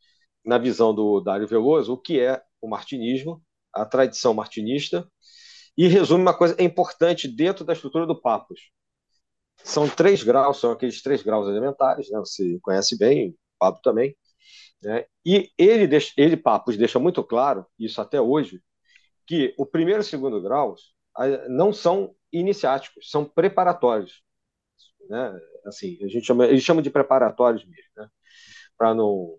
na 0.46 0.58
visão 0.58 0.94
do 0.94 1.22
Dário 1.22 1.48
Veloso, 1.48 1.94
o 1.94 1.98
que 1.98 2.20
é 2.20 2.42
o 2.62 2.68
martinismo 2.68 3.42
a 3.76 3.86
tradição 3.86 4.34
martinista, 4.34 5.06
e 5.78 5.88
resume 5.88 6.22
uma 6.22 6.38
coisa 6.38 6.56
importante 6.62 7.28
dentro 7.28 7.66
da 7.66 7.74
estrutura 7.74 8.06
do 8.08 8.20
Papos. 8.20 8.72
São 9.64 9.90
três 9.90 10.24
graus, 10.24 10.60
são 10.60 10.72
aqueles 10.72 11.02
três 11.02 11.22
graus 11.22 11.48
elementares, 11.48 12.10
né? 12.10 12.20
você 12.20 12.58
conhece 12.62 12.98
bem, 12.98 13.32
o 13.32 13.36
Papo 13.60 13.82
também. 13.82 14.16
Né? 14.82 15.06
E 15.26 15.52
ele, 15.58 15.90
ele, 16.16 16.38
Papos, 16.38 16.78
deixa 16.78 17.00
muito 17.00 17.24
claro, 17.24 17.66
isso 17.78 18.00
até 18.00 18.22
hoje, 18.22 18.62
que 19.28 19.54
o 19.58 19.66
primeiro 19.66 20.00
e 20.00 20.04
o 20.04 20.06
segundo 20.06 20.42
graus 20.42 20.94
não 21.50 21.74
são 21.74 22.16
iniciáticos, 22.32 23.10
são 23.10 23.26
preparatórios. 23.26 24.24
Né? 25.10 25.40
Assim, 25.66 25.98
a 26.04 26.08
gente 26.08 26.26
chama, 26.26 26.46
eles 26.46 26.64
chamam 26.64 26.82
de 26.82 26.90
preparatórios 26.90 27.66
mesmo. 27.66 27.90
Né? 27.98 28.08
Para 28.78 28.94
não. 28.94 29.38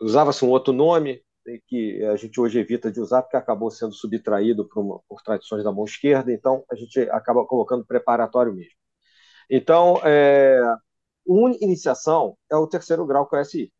Usava-se 0.00 0.44
um 0.44 0.50
outro 0.50 0.72
nome, 0.72 1.22
que 1.66 2.02
a 2.04 2.16
gente 2.16 2.40
hoje 2.40 2.58
evita 2.58 2.90
de 2.90 3.00
usar 3.00 3.22
porque 3.22 3.36
acabou 3.36 3.70
sendo 3.70 3.92
subtraído 3.92 4.66
por, 4.68 4.80
uma, 4.80 5.00
por 5.08 5.22
tradições 5.22 5.62
da 5.62 5.72
mão 5.72 5.84
esquerda, 5.84 6.32
então 6.32 6.64
a 6.70 6.74
gente 6.74 7.00
acaba 7.10 7.46
colocando 7.46 7.84
preparatório 7.84 8.52
mesmo. 8.52 8.72
Então, 9.50 10.00
é, 10.04 10.58
iniciação 11.60 12.36
é 12.50 12.56
o 12.56 12.66
terceiro 12.66 13.06
grau 13.06 13.26
com 13.26 13.36
SI. 13.36 13.72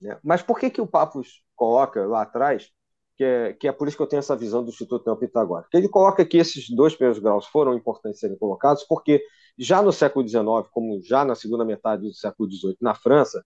Né? 0.00 0.18
Mas 0.22 0.42
por 0.42 0.58
que, 0.58 0.70
que 0.70 0.80
o 0.80 0.86
Papos 0.86 1.42
coloca 1.56 2.06
lá 2.06 2.22
atrás, 2.22 2.70
que 3.16 3.24
é, 3.24 3.52
que 3.52 3.68
é 3.68 3.72
por 3.72 3.88
isso 3.88 3.96
que 3.96 4.02
eu 4.02 4.06
tenho 4.06 4.20
essa 4.20 4.36
visão 4.36 4.62
do 4.62 4.70
Instituto 4.70 5.06
Neopitagórico? 5.06 5.68
Ele 5.74 5.88
coloca 5.88 6.24
que 6.24 6.38
esses 6.38 6.70
dois 6.70 6.94
primeiros 6.94 7.20
graus 7.20 7.46
foram 7.46 7.74
importantes 7.74 8.20
serem 8.20 8.38
colocados, 8.38 8.84
porque 8.84 9.22
já 9.60 9.82
no 9.82 9.92
século 9.92 10.24
XIX, 10.24 10.70
como 10.72 11.00
já 11.02 11.24
na 11.24 11.34
segunda 11.36 11.64
metade 11.64 12.02
do 12.04 12.14
século 12.14 12.48
XVIII 12.48 12.78
na 12.82 12.94
França, 12.94 13.44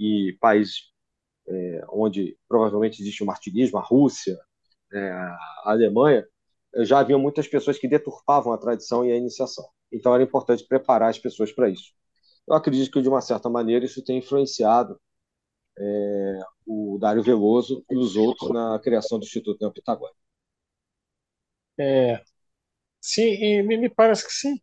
e 0.00 0.36
países 0.40 0.92
é, 1.48 1.84
onde 1.90 2.38
provavelmente 2.48 3.02
existe 3.02 3.22
o 3.22 3.26
martinismo, 3.26 3.78
a 3.78 3.82
Rússia, 3.82 4.38
é, 4.92 5.10
a 5.10 5.38
Alemanha, 5.66 6.26
já 6.80 7.00
havia 7.00 7.18
muitas 7.18 7.46
pessoas 7.48 7.78
que 7.78 7.88
deturpavam 7.88 8.52
a 8.52 8.58
tradição 8.58 9.04
e 9.04 9.12
a 9.12 9.16
iniciação. 9.16 9.66
Então 9.92 10.14
era 10.14 10.24
importante 10.24 10.66
preparar 10.66 11.10
as 11.10 11.18
pessoas 11.18 11.52
para 11.52 11.68
isso. 11.70 11.92
Eu 12.48 12.54
acredito 12.56 12.90
que, 12.92 13.02
de 13.02 13.08
uma 13.08 13.20
certa 13.20 13.48
maneira, 13.50 13.84
isso 13.84 14.04
tem 14.04 14.18
influenciado 14.18 15.00
é, 15.78 16.40
o 16.66 16.98
Dário 17.00 17.22
Veloso 17.22 17.84
e 17.90 17.96
os 17.96 18.16
outros 18.16 18.50
na 18.50 18.78
criação 18.80 19.18
do 19.18 19.24
Instituto 19.24 19.60
Neopitagórico. 19.60 20.18
É, 21.78 22.22
sim, 23.00 23.62
me, 23.64 23.76
me 23.78 23.90
parece 23.90 24.26
que 24.26 24.32
sim. 24.34 24.60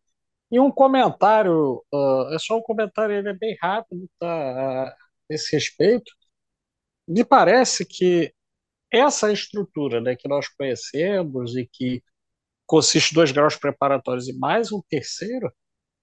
E 0.50 0.58
um 0.60 0.70
comentário, 0.70 1.84
uh, 1.92 2.34
é 2.34 2.38
só 2.38 2.58
um 2.58 2.62
comentário, 2.62 3.14
ele 3.14 3.28
é 3.30 3.34
bem 3.34 3.56
rápido, 3.60 4.08
tá, 4.18 4.26
a 4.28 4.96
esse 5.28 5.52
respeito 5.54 6.12
me 7.08 7.24
parece 7.24 7.84
que 7.84 8.32
essa 8.92 9.32
estrutura 9.32 10.00
né, 10.00 10.16
que 10.16 10.28
nós 10.28 10.48
conhecemos 10.48 11.56
e 11.56 11.66
que 11.66 12.02
consiste 12.66 13.14
dois 13.14 13.32
graus 13.32 13.56
preparatórios 13.56 14.28
e 14.28 14.38
mais 14.38 14.72
um 14.72 14.82
terceiro, 14.88 15.52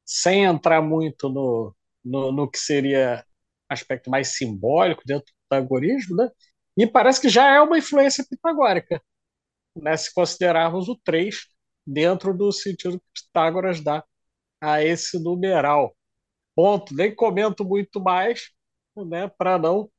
sem 0.06 0.46
entrar 0.46 0.82
muito 0.82 1.30
no, 1.30 1.76
no, 2.04 2.32
no 2.32 2.50
que 2.50 2.60
seria 2.60 3.26
aspecto 3.70 4.10
mais 4.10 4.36
simbólico 4.38 5.04
dentro 5.06 5.28
do 5.28 5.36
pitagorismo, 5.44 6.16
né? 6.18 6.30
me 6.78 6.88
parece 6.88 7.22
que 7.22 7.30
já 7.30 7.48
é 7.56 7.62
uma 7.62 7.78
influência 7.78 8.26
pitagórica, 8.30 9.02
né? 9.76 9.96
se 9.98 10.14
considerarmos 10.14 10.90
o 10.90 10.96
3 11.04 11.48
dentro 11.86 12.34
do 12.36 12.52
sentido 12.52 13.00
que 13.00 13.24
Pitágoras 13.24 13.82
dá 13.82 14.04
a 14.62 14.84
esse 14.84 15.22
numeral. 15.22 15.96
Ponto. 16.56 16.96
Nem 16.96 17.14
comento 17.14 17.64
muito 17.66 18.02
mais, 18.02 18.50
né, 18.96 19.28
para 19.38 19.58
não 19.58 19.90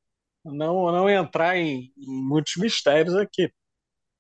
não, 0.45 0.91
não 0.91 1.11
entrar 1.11 1.57
em, 1.57 1.93
em 1.97 2.23
muitos 2.29 2.57
mistérios 2.57 3.15
aqui. 3.17 3.53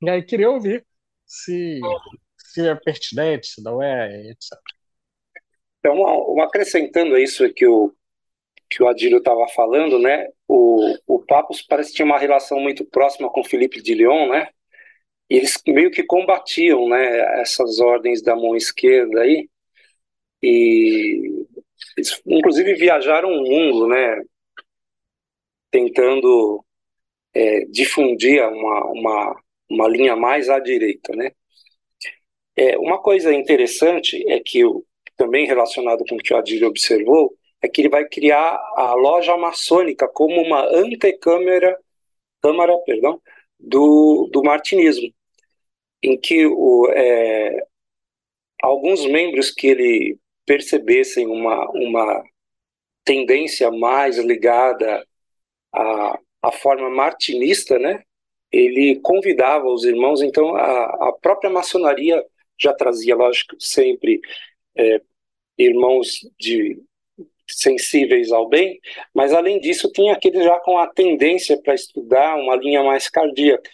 E 0.02 0.10
aí 0.10 0.22
queria 0.22 0.50
ouvir 0.50 0.84
se, 1.26 1.80
se 2.36 2.66
é 2.66 2.74
pertinente, 2.74 3.48
se 3.48 3.62
não 3.62 3.82
é, 3.82 4.30
etc. 4.30 4.58
Então, 5.78 6.40
acrescentando 6.40 7.16
isso 7.16 7.52
que 7.52 7.66
o, 7.66 7.94
que 8.70 8.82
o 8.82 8.88
Adílio 8.88 9.18
estava 9.18 9.46
falando, 9.48 9.98
né? 9.98 10.28
O, 10.46 10.96
o 11.06 11.18
Papos 11.20 11.62
parece 11.62 11.90
que 11.90 11.96
tinha 11.96 12.06
uma 12.06 12.18
relação 12.18 12.60
muito 12.60 12.84
próxima 12.84 13.30
com 13.30 13.44
Felipe 13.44 13.80
de 13.82 13.94
Lyon, 13.94 14.28
né? 14.30 14.48
E 15.30 15.36
eles 15.36 15.60
meio 15.66 15.90
que 15.90 16.02
combatiam, 16.02 16.88
né? 16.88 17.40
Essas 17.40 17.78
ordens 17.80 18.22
da 18.22 18.34
mão 18.34 18.56
esquerda 18.56 19.20
aí. 19.20 19.48
E 20.42 21.46
eles, 21.96 22.20
inclusive, 22.26 22.74
viajaram 22.74 23.30
o 23.30 23.42
mundo, 23.42 23.86
né? 23.88 24.22
tentando 25.70 26.64
é, 27.34 27.64
difundir 27.66 28.42
uma, 28.42 28.84
uma, 28.86 29.42
uma 29.70 29.88
linha 29.88 30.16
mais 30.16 30.48
à 30.48 30.58
direita, 30.58 31.14
né? 31.14 31.32
É, 32.56 32.76
uma 32.78 33.00
coisa 33.00 33.32
interessante 33.32 34.24
é 34.28 34.40
que 34.40 34.62
também 35.16 35.46
relacionado 35.46 36.04
com 36.08 36.16
o 36.16 36.18
que 36.18 36.32
o 36.32 36.36
Adílio 36.36 36.68
observou, 36.68 37.36
é 37.62 37.68
que 37.68 37.80
ele 37.80 37.88
vai 37.88 38.04
criar 38.08 38.56
a 38.76 38.94
loja 38.94 39.36
maçônica 39.36 40.08
como 40.08 40.40
uma 40.40 40.64
antecâmara 40.64 41.78
câmara, 42.40 42.76
perdão, 42.86 43.20
do, 43.58 44.28
do 44.32 44.42
martinismo, 44.42 45.12
em 46.02 46.18
que 46.18 46.46
o, 46.46 46.88
é, 46.92 47.66
alguns 48.62 49.04
membros 49.06 49.50
que 49.50 49.66
ele 49.66 50.18
percebessem 50.48 51.26
uma, 51.26 51.70
uma 51.72 52.24
tendência 53.04 53.70
mais 53.70 54.16
ligada 54.16 55.06
à, 55.72 56.18
à 56.42 56.50
forma 56.50 56.88
martinista, 56.88 57.78
né? 57.78 58.02
Ele 58.50 58.98
convidava 59.00 59.66
os 59.66 59.84
irmãos, 59.84 60.22
então 60.22 60.56
a, 60.56 61.08
a 61.08 61.12
própria 61.20 61.50
maçonaria 61.50 62.24
já 62.58 62.72
trazia, 62.72 63.14
lógico, 63.14 63.56
sempre 63.60 64.22
é, 64.74 65.02
irmãos 65.58 66.20
de 66.40 66.82
sensíveis 67.46 68.32
ao 68.32 68.48
bem, 68.48 68.80
mas 69.14 69.32
além 69.34 69.60
disso 69.60 69.90
tinha 69.92 70.14
aqueles 70.14 70.44
já 70.44 70.58
com 70.60 70.78
a 70.78 70.86
tendência 70.86 71.60
para 71.60 71.74
estudar 71.74 72.36
uma 72.36 72.56
linha 72.56 72.82
mais 72.82 73.08
cardíaca. 73.08 73.70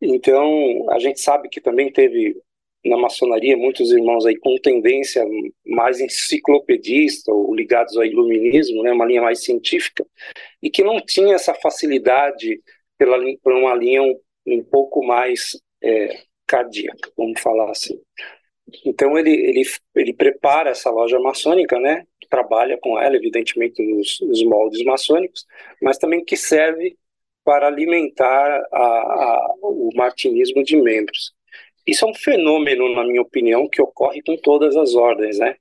Então 0.00 0.90
a 0.90 0.98
gente 0.98 1.20
sabe 1.20 1.48
que 1.48 1.60
também 1.60 1.92
teve 1.92 2.36
na 2.84 2.96
maçonaria 2.96 3.56
muitos 3.56 3.92
irmãos 3.92 4.26
aí 4.26 4.36
com 4.36 4.56
tendência 4.56 5.24
mais 5.64 6.00
enciclopedista 6.00 7.32
ou 7.32 7.54
ligados 7.54 7.96
ao 7.96 8.04
iluminismo, 8.04 8.82
né, 8.82 8.92
uma 8.92 9.06
linha 9.06 9.22
mais 9.22 9.44
científica, 9.44 10.04
e 10.62 10.68
que 10.68 10.82
não 10.82 11.00
tinha 11.00 11.34
essa 11.34 11.54
facilidade 11.54 12.60
pela, 12.98 13.18
por 13.42 13.52
uma 13.52 13.74
linha 13.74 14.02
um, 14.02 14.18
um 14.46 14.64
pouco 14.64 15.04
mais 15.04 15.60
é, 15.82 16.18
cardíaca, 16.46 17.10
vamos 17.16 17.40
falar 17.40 17.70
assim. 17.70 18.00
Então 18.84 19.18
ele, 19.18 19.30
ele, 19.30 19.62
ele 19.94 20.12
prepara 20.12 20.70
essa 20.70 20.90
loja 20.90 21.18
maçônica, 21.20 21.78
né, 21.78 22.04
trabalha 22.32 22.78
com 22.78 22.98
ela, 22.98 23.14
evidentemente, 23.14 23.82
nos, 23.82 24.18
nos 24.22 24.42
moldes 24.42 24.82
maçônicos, 24.84 25.44
mas 25.82 25.98
também 25.98 26.24
que 26.24 26.34
serve 26.34 26.96
para 27.44 27.66
alimentar 27.66 28.66
a, 28.72 28.78
a, 28.78 29.54
o 29.62 29.90
martinismo 29.94 30.64
de 30.64 30.76
membros. 30.76 31.34
Isso 31.86 32.04
é 32.04 32.08
um 32.08 32.14
fenômeno, 32.14 32.94
na 32.94 33.04
minha 33.04 33.22
opinião, 33.22 33.68
que 33.68 33.82
ocorre 33.82 34.22
com 34.22 34.36
todas 34.36 34.76
as 34.76 34.94
ordens, 34.94 35.38
né? 35.38 35.56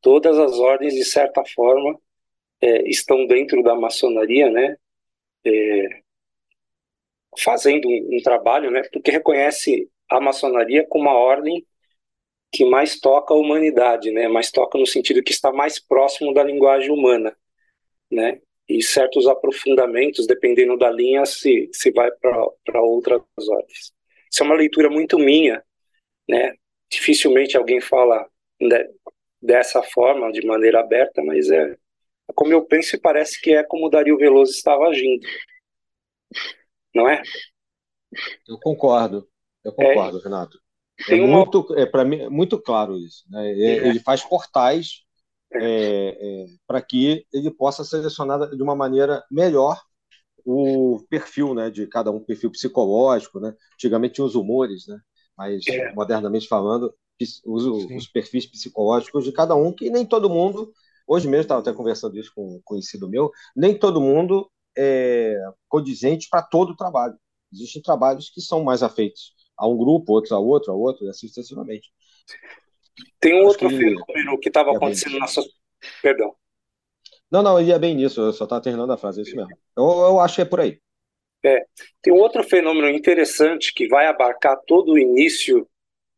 Todas 0.00 0.38
as 0.38 0.58
ordens, 0.58 0.94
de 0.94 1.04
certa 1.04 1.42
forma, 1.44 1.98
é, 2.60 2.88
estão 2.88 3.26
dentro 3.26 3.62
da 3.62 3.74
maçonaria, 3.74 4.50
né? 4.50 4.76
É, 5.44 6.02
fazendo 7.38 7.88
um, 7.88 8.16
um, 8.16 8.22
trabalho, 8.22 8.70
né? 8.70 8.82
Porque 8.92 9.10
reconhece 9.10 9.90
a 10.08 10.20
maçonaria 10.20 10.86
como 10.88 11.08
a 11.08 11.14
ordem 11.14 11.66
que 12.52 12.64
mais 12.64 13.00
toca 13.00 13.34
a 13.34 13.36
humanidade, 13.36 14.10
né? 14.10 14.28
Mais 14.28 14.50
toca 14.50 14.78
no 14.78 14.86
sentido 14.86 15.22
que 15.22 15.32
está 15.32 15.52
mais 15.52 15.78
próximo 15.78 16.32
da 16.34 16.44
linguagem 16.44 16.90
humana, 16.90 17.36
né? 18.10 18.40
E 18.68 18.82
certos 18.82 19.26
aprofundamentos, 19.26 20.26
dependendo 20.26 20.76
da 20.78 20.90
linha, 20.90 21.24
se, 21.26 21.68
se 21.72 21.90
vai 21.90 22.10
para 22.12 22.80
outras 22.82 23.22
ordens. 23.48 23.92
Isso 24.34 24.42
é 24.42 24.46
uma 24.46 24.56
leitura 24.56 24.90
muito 24.90 25.16
minha, 25.16 25.62
né? 26.28 26.56
Dificilmente 26.90 27.56
alguém 27.56 27.80
fala 27.80 28.28
de, 28.60 28.90
dessa 29.40 29.80
forma, 29.80 30.32
de 30.32 30.44
maneira 30.44 30.80
aberta, 30.80 31.22
mas 31.22 31.48
é, 31.48 31.70
é 31.70 32.32
como 32.34 32.52
eu 32.52 32.64
penso 32.64 32.96
e 32.96 33.00
parece 33.00 33.40
que 33.40 33.54
é 33.54 33.62
como 33.62 33.86
o 33.86 33.88
Dario 33.88 34.18
Veloso 34.18 34.50
estava 34.50 34.88
agindo. 34.88 35.24
Não 36.92 37.08
é? 37.08 37.22
Eu 38.48 38.58
concordo. 38.58 39.28
Eu 39.62 39.72
concordo, 39.72 40.18
é, 40.18 40.22
Renato. 40.24 40.58
É 41.08 41.14
uma... 41.14 41.38
muito, 41.38 41.78
é, 41.78 41.86
para 41.86 42.04
mim, 42.04 42.28
muito 42.28 42.60
claro 42.60 42.98
isso. 42.98 43.22
Né? 43.30 43.52
É. 43.52 43.86
Ele 43.86 44.00
faz 44.00 44.24
portais 44.24 45.04
é, 45.52 45.62
é 45.62 46.46
para 46.66 46.82
que 46.82 47.24
ele 47.32 47.52
possa 47.52 47.84
selecionar 47.84 48.50
de 48.50 48.62
uma 48.64 48.74
maneira 48.74 49.24
melhor 49.30 49.80
o 50.44 51.04
perfil 51.08 51.54
né, 51.54 51.70
de 51.70 51.86
cada 51.86 52.10
um, 52.10 52.20
perfil 52.20 52.50
psicológico. 52.50 53.40
Né? 53.40 53.54
Antigamente 53.74 54.14
tinha 54.14 54.24
os 54.24 54.34
humores, 54.34 54.86
né? 54.86 55.00
mas 55.36 55.66
é. 55.66 55.92
modernamente 55.92 56.46
falando, 56.46 56.94
os, 57.44 57.64
os, 57.66 58.06
perfis 58.08 58.46
psicológicos 58.46 59.24
de 59.24 59.32
cada 59.32 59.54
um, 59.54 59.72
que 59.72 59.90
nem 59.90 60.04
todo 60.04 60.30
mundo, 60.30 60.72
hoje 61.06 61.26
mesmo 61.28 61.42
estava 61.42 61.60
até 61.60 61.72
conversando 61.72 62.18
isso 62.18 62.32
com 62.34 62.56
um 62.56 62.60
conhecido 62.64 63.08
meu, 63.08 63.30
nem 63.54 63.76
todo 63.76 64.00
mundo 64.00 64.50
é 64.76 65.36
condizente 65.68 66.28
para 66.28 66.42
todo 66.42 66.70
o 66.70 66.76
trabalho. 66.76 67.16
Existem 67.52 67.80
trabalhos 67.80 68.30
que 68.30 68.40
são 68.40 68.64
mais 68.64 68.82
afeitos 68.82 69.32
a 69.56 69.68
um 69.68 69.76
grupo, 69.76 70.12
outros 70.12 70.32
a 70.32 70.38
outro, 70.38 70.72
a 70.72 70.74
outro, 70.74 71.06
e 71.06 71.08
assim 71.08 71.28
sucessivamente. 71.28 71.92
Tem 73.20 73.34
um 73.34 73.38
Acho 73.38 73.48
outro 73.48 73.68
que 73.68 73.76
fenômeno 73.76 74.40
que 74.40 74.48
estava 74.48 74.76
acontecendo 74.76 75.18
na 75.18 75.26
sua. 75.26 75.44
Perdão. 76.02 76.34
Não, 77.30 77.42
não, 77.42 77.60
ia 77.60 77.78
bem 77.78 77.94
nisso, 77.94 78.20
eu 78.20 78.32
só 78.32 78.44
estava 78.44 78.62
terminando 78.62 78.92
a 78.92 78.96
frase, 78.96 79.20
é 79.20 79.22
isso 79.22 79.34
mesmo. 79.34 79.56
Eu, 79.76 79.84
eu 79.84 80.20
acho 80.20 80.36
que 80.36 80.42
é 80.42 80.44
por 80.44 80.60
aí. 80.60 80.78
É. 81.44 81.66
Tem 82.00 82.12
um 82.12 82.18
outro 82.18 82.42
fenômeno 82.42 82.88
interessante 82.88 83.72
que 83.74 83.86
vai 83.88 84.06
abarcar 84.06 84.56
todo 84.66 84.92
o 84.92 84.98
início 84.98 85.68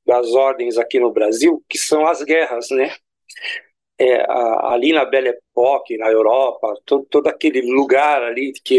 das 0.07 0.33
ordens 0.33 0.79
aqui 0.79 1.01
no 1.01 1.13
Brasil, 1.13 1.65
que 1.69 1.77
são 1.77 2.07
as 2.07 2.23
guerras, 2.23 2.71
né? 2.71 2.95
É, 3.99 4.21
a, 4.21 4.75
ali 4.75 4.93
na 4.93 5.05
Belle 5.05 5.31
Époque, 5.31 5.97
na 5.97 6.09
Europa, 6.09 6.75
todo, 6.85 7.07
todo 7.07 7.27
aquele 7.27 7.63
lugar 7.63 8.23
ali 8.23 8.53
que 8.53 8.75
é 8.75 8.79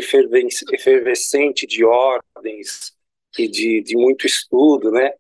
efervescente 0.74 1.66
de 1.66 1.84
ordens 1.84 2.94
e 3.38 3.48
de, 3.48 3.82
de 3.82 3.98
muito 3.98 4.26
estudo, 4.26 4.92
né? 4.92 5.12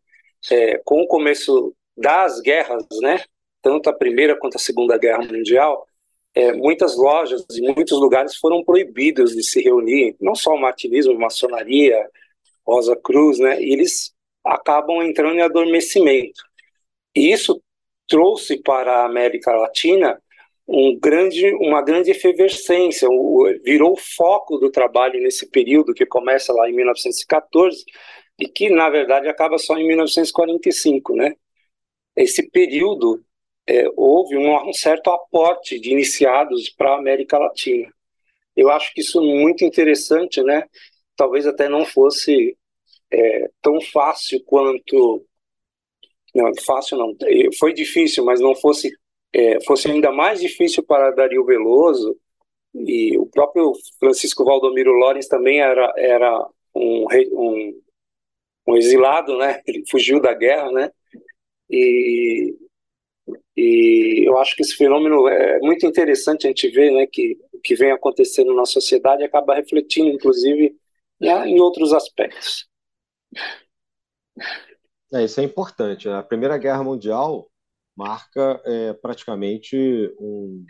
É, 0.49 0.77
com 0.85 1.01
o 1.01 1.07
começo 1.07 1.75
das 1.97 2.39
guerras, 2.39 2.85
né? 3.01 3.23
Tanto 3.61 3.89
a 3.89 3.93
primeira 3.93 4.37
quanto 4.37 4.55
a 4.55 4.59
segunda 4.59 4.97
guerra 4.97 5.23
mundial, 5.25 5.86
é, 6.37 6.53
muitas 6.53 6.95
lojas 6.95 7.43
e 7.51 7.61
muitos 7.61 7.99
lugares 7.99 8.35
foram 8.35 8.63
proibidos 8.63 9.35
de 9.35 9.41
se 9.41 9.59
reunir, 9.59 10.15
não 10.21 10.35
só 10.35 10.51
o 10.53 10.61
martinismo, 10.61 11.17
maçonaria, 11.17 12.07
Rosa 12.63 12.95
Cruz, 12.95 13.39
né? 13.39 13.59
E 13.59 13.73
eles 13.73 14.13
acabam 14.45 15.01
entrando 15.01 15.37
em 15.37 15.41
adormecimento. 15.41 16.43
E 17.15 17.31
isso 17.31 17.59
trouxe 18.07 18.61
para 18.61 19.01
a 19.01 19.05
América 19.05 19.51
Latina 19.51 20.21
um 20.67 20.99
grande, 20.99 21.47
uma 21.55 21.81
grande 21.81 22.11
efervescência, 22.11 23.07
virou 23.63 23.93
o 23.93 23.97
foco 23.97 24.57
do 24.59 24.69
trabalho 24.69 25.19
nesse 25.19 25.49
período 25.49 25.93
que 25.93 26.05
começa 26.05 26.53
lá 26.53 26.69
em 26.69 26.73
1914 26.75 27.83
e 28.39 28.47
que 28.47 28.69
na 28.69 28.89
verdade 28.91 29.27
acaba 29.27 29.57
só 29.57 29.75
em 29.75 29.87
1945, 29.87 31.15
né? 31.15 31.33
Esse 32.15 32.47
período 32.51 33.23
é, 33.67 33.85
houve 33.95 34.37
um, 34.37 34.69
um, 34.69 34.73
certo 34.73 35.11
aporte 35.11 35.79
de 35.79 35.91
iniciados 35.91 36.69
para 36.69 36.91
a 36.91 36.97
América 36.97 37.37
Latina. 37.37 37.91
Eu 38.55 38.71
acho 38.71 38.93
que 38.93 39.01
isso 39.01 39.19
é 39.19 39.21
muito 39.21 39.65
interessante, 39.65 40.41
né? 40.41 40.63
Talvez 41.15 41.45
até 41.45 41.67
não 41.67 41.85
fosse 41.85 42.57
é, 43.11 43.49
tão 43.61 43.79
fácil 43.81 44.41
quanto 44.45 45.25
não 46.33 46.51
fácil 46.65 46.97
não 46.97 47.15
foi 47.57 47.73
difícil 47.73 48.23
mas 48.23 48.39
não 48.39 48.53
fosse 48.53 48.91
é, 49.33 49.63
fosse 49.63 49.89
ainda 49.89 50.11
mais 50.11 50.41
difícil 50.41 50.83
para 50.83 51.11
Dario 51.11 51.45
Veloso 51.45 52.17
e 52.75 53.17
o 53.17 53.25
próprio 53.25 53.73
Francisco 53.99 54.43
Valdomiro 54.43 54.91
Lorenz 54.91 55.27
também 55.27 55.61
era 55.61 55.91
era 55.97 56.47
um, 56.75 57.05
um, 57.31 57.81
um 58.67 58.77
exilado 58.77 59.37
né 59.37 59.61
ele 59.65 59.83
fugiu 59.89 60.19
da 60.19 60.33
guerra 60.33 60.71
né 60.71 60.91
e 61.69 62.55
e 63.57 64.23
eu 64.23 64.37
acho 64.37 64.55
que 64.55 64.61
esse 64.61 64.75
fenômeno 64.75 65.27
é 65.27 65.59
muito 65.59 65.83
interessante 65.83 66.45
a 66.45 66.49
gente 66.49 66.69
ver 66.69 66.91
né, 66.91 67.07
que 67.07 67.35
o 67.51 67.59
que 67.59 67.73
vem 67.73 67.91
acontecendo 67.91 68.53
na 68.53 68.65
sociedade 68.65 69.23
acaba 69.23 69.55
refletindo, 69.55 70.09
inclusive, 70.09 70.77
né, 71.19 71.47
em 71.47 71.59
outros 71.59 71.91
aspectos. 71.91 72.67
É, 75.11 75.23
isso 75.23 75.41
é 75.41 75.43
importante. 75.43 76.07
A 76.07 76.21
Primeira 76.21 76.55
Guerra 76.59 76.83
Mundial 76.83 77.49
marca 77.95 78.61
é, 78.63 78.93
praticamente 78.93 79.75
um, 80.19 80.63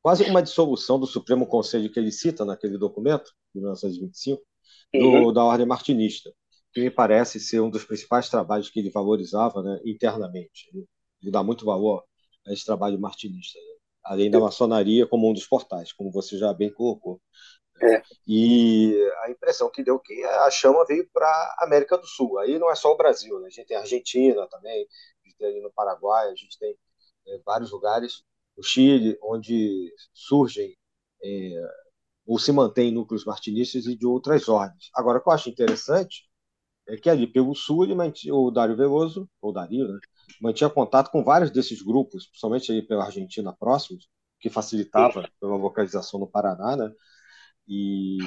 quase 0.00 0.24
uma 0.24 0.42
dissolução 0.42 0.98
do 0.98 1.06
Supremo 1.06 1.46
Conselho 1.46 1.92
que 1.92 2.00
ele 2.00 2.10
cita 2.10 2.42
naquele 2.42 2.78
documento, 2.78 3.30
de 3.54 3.60
1925, 3.60 4.42
do, 4.94 4.98
uhum. 4.98 5.32
da 5.32 5.44
Ordem 5.44 5.66
Martinista, 5.66 6.32
que 6.72 6.80
me 6.80 6.90
parece 6.90 7.38
ser 7.38 7.60
um 7.60 7.68
dos 7.68 7.84
principais 7.84 8.30
trabalhos 8.30 8.70
que 8.70 8.80
ele 8.80 8.88
valorizava 8.88 9.62
né, 9.62 9.78
internamente 9.84 10.70
dar 11.30 11.42
muito 11.42 11.64
valor 11.64 12.04
a 12.46 12.52
esse 12.52 12.64
trabalho 12.64 12.98
martinista, 13.00 13.58
né? 13.58 13.78
além 14.04 14.30
da 14.30 14.40
maçonaria 14.40 15.06
como 15.06 15.28
um 15.28 15.32
dos 15.32 15.46
portais, 15.46 15.92
como 15.92 16.10
você 16.10 16.38
já 16.38 16.52
bem 16.52 16.72
colocou. 16.72 17.20
É. 17.80 18.02
E 18.26 18.92
a 19.24 19.30
impressão 19.30 19.70
que 19.70 19.84
deu 19.84 19.98
que 20.00 20.24
a 20.24 20.50
chama 20.50 20.84
veio 20.84 21.08
para 21.12 21.26
a 21.26 21.64
América 21.64 21.96
do 21.96 22.06
Sul. 22.06 22.38
Aí 22.38 22.58
não 22.58 22.70
é 22.70 22.74
só 22.74 22.92
o 22.92 22.96
Brasil, 22.96 23.38
né? 23.40 23.46
a 23.46 23.50
gente 23.50 23.66
tem 23.66 23.76
a 23.76 23.80
Argentina 23.80 24.48
também, 24.48 24.82
a 24.82 25.28
gente 25.28 25.36
tem 25.38 25.48
ali 25.48 25.60
no 25.60 25.72
Paraguai, 25.72 26.28
a 26.28 26.34
gente 26.34 26.58
tem 26.58 26.76
é, 27.28 27.38
vários 27.44 27.70
lugares, 27.70 28.24
o 28.56 28.62
Chile, 28.62 29.16
onde 29.22 29.94
surgem 30.12 30.76
é, 31.22 31.62
ou 32.26 32.38
se 32.38 32.50
mantêm 32.52 32.92
núcleos 32.92 33.24
martinistas 33.24 33.86
e 33.86 33.96
de 33.96 34.06
outras 34.06 34.48
ordens. 34.48 34.90
Agora, 34.94 35.18
o 35.18 35.22
que 35.22 35.28
eu 35.28 35.32
acho 35.32 35.48
interessante 35.48 36.28
é 36.88 36.96
que 36.96 37.08
ali 37.08 37.26
pelo 37.26 37.54
sul 37.54 37.86
o 38.32 38.50
Dário 38.50 38.76
Veloso, 38.76 39.28
ou 39.40 39.52
Dario, 39.52 39.88
né? 39.88 39.98
Mantinha 40.40 40.70
contato 40.70 41.10
com 41.10 41.24
vários 41.24 41.50
desses 41.50 41.82
grupos, 41.82 42.26
principalmente 42.26 42.72
aí 42.72 42.82
pela 42.82 43.04
Argentina 43.04 43.52
próximos, 43.52 44.08
que 44.40 44.50
facilitava 44.50 45.28
pela 45.40 45.56
localização 45.56 46.20
no 46.20 46.26
Paraná, 46.26 46.76
né? 46.76 46.92
E, 47.66 48.18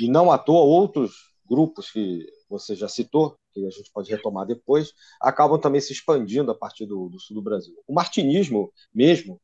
e 0.00 0.08
não 0.08 0.30
à 0.30 0.38
toa 0.38 0.64
outros 0.64 1.12
grupos 1.48 1.90
que 1.90 2.26
você 2.48 2.74
já 2.74 2.88
citou, 2.88 3.36
que 3.52 3.64
a 3.64 3.70
gente 3.70 3.90
pode 3.92 4.10
retomar 4.10 4.46
depois, 4.46 4.92
acabam 5.20 5.60
também 5.60 5.80
se 5.80 5.92
expandindo 5.92 6.50
a 6.50 6.54
partir 6.54 6.86
do, 6.86 7.08
do 7.08 7.18
sul 7.20 7.36
do 7.36 7.42
Brasil. 7.42 7.74
O 7.86 7.94
martinismo 7.94 8.72
mesmo, 8.92 9.40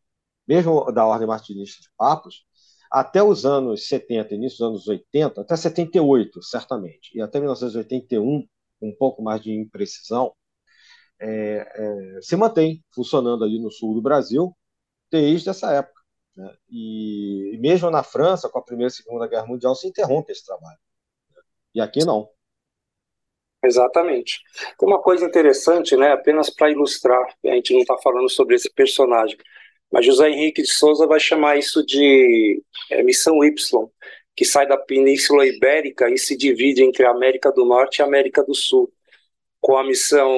mesmo 0.47 0.91
da 0.93 1.07
ordem 1.07 1.27
martinista 1.27 1.81
de 1.81 1.89
Papos, 1.97 2.45
até 2.91 3.23
os 3.23 3.47
anos 3.47 3.87
70, 3.89 4.35
início 4.35 4.59
dos 4.59 4.69
anos 4.69 4.89
80, 4.89 5.41
até 5.41 5.57
78, 5.57 6.43
certamente, 6.43 7.17
e 7.17 7.23
até 7.23 7.41
1981, 7.41 8.47
um 8.83 8.95
pouco 8.99 9.23
mais 9.23 9.41
de 9.41 9.51
imprecisão, 9.53 10.35
é, 11.23 11.73
é, 11.77 12.21
se 12.21 12.35
mantém 12.37 12.85
funcionando 12.93 13.45
ali 13.45 13.61
no 13.61 13.71
sul 13.71 13.95
do 13.95 14.03
Brasil 14.03 14.55
desde 15.11 15.51
essa 15.51 15.73
época. 15.73 16.03
Né? 16.37 16.55
E, 16.69 17.55
e, 17.55 17.59
mesmo 17.59 17.91
na 17.91 18.03
França, 18.03 18.49
com 18.49 18.59
a 18.59 18.63
Primeira 18.63 18.89
e 18.89 18.95
Segunda 18.95 19.29
Guerra 19.29 19.47
Mundial, 19.47 19.75
se 19.75 19.87
interrompe 19.87 20.33
esse 20.33 20.45
trabalho. 20.45 20.79
E 21.75 21.81
aqui 21.81 22.05
não. 22.05 22.29
Exatamente. 23.65 24.41
Tem 24.77 24.89
uma 24.89 25.01
coisa 25.01 25.25
interessante, 25.25 25.97
né? 25.97 26.13
apenas 26.13 26.51
para 26.51 26.71
ilustrar, 26.71 27.23
a 27.45 27.55
gente 27.55 27.73
não 27.73 27.81
está 27.81 27.97
falando 27.99 28.29
sobre 28.29 28.57
esse 28.57 28.69
personagem, 28.73 29.39
mas 29.91 30.05
José 30.05 30.29
Henrique 30.29 30.63
de 30.63 30.73
Souza 30.73 31.07
vai 31.07 31.21
chamar 31.21 31.57
isso 31.57 31.85
de 31.87 32.61
é, 32.91 33.03
Missão 33.05 33.45
Y, 33.45 33.89
que 34.35 34.45
sai 34.45 34.67
da 34.67 34.77
Península 34.77 35.47
Ibérica 35.47 36.11
e 36.11 36.19
se 36.19 36.37
divide 36.37 36.83
entre 36.83 37.07
a 37.07 37.11
América 37.11 37.53
do 37.53 37.65
Norte 37.65 37.99
e 37.99 38.03
a 38.03 38.07
América 38.07 38.43
do 38.43 38.55
Sul, 38.55 38.93
com 39.61 39.77
a 39.77 39.85
missão 39.85 40.35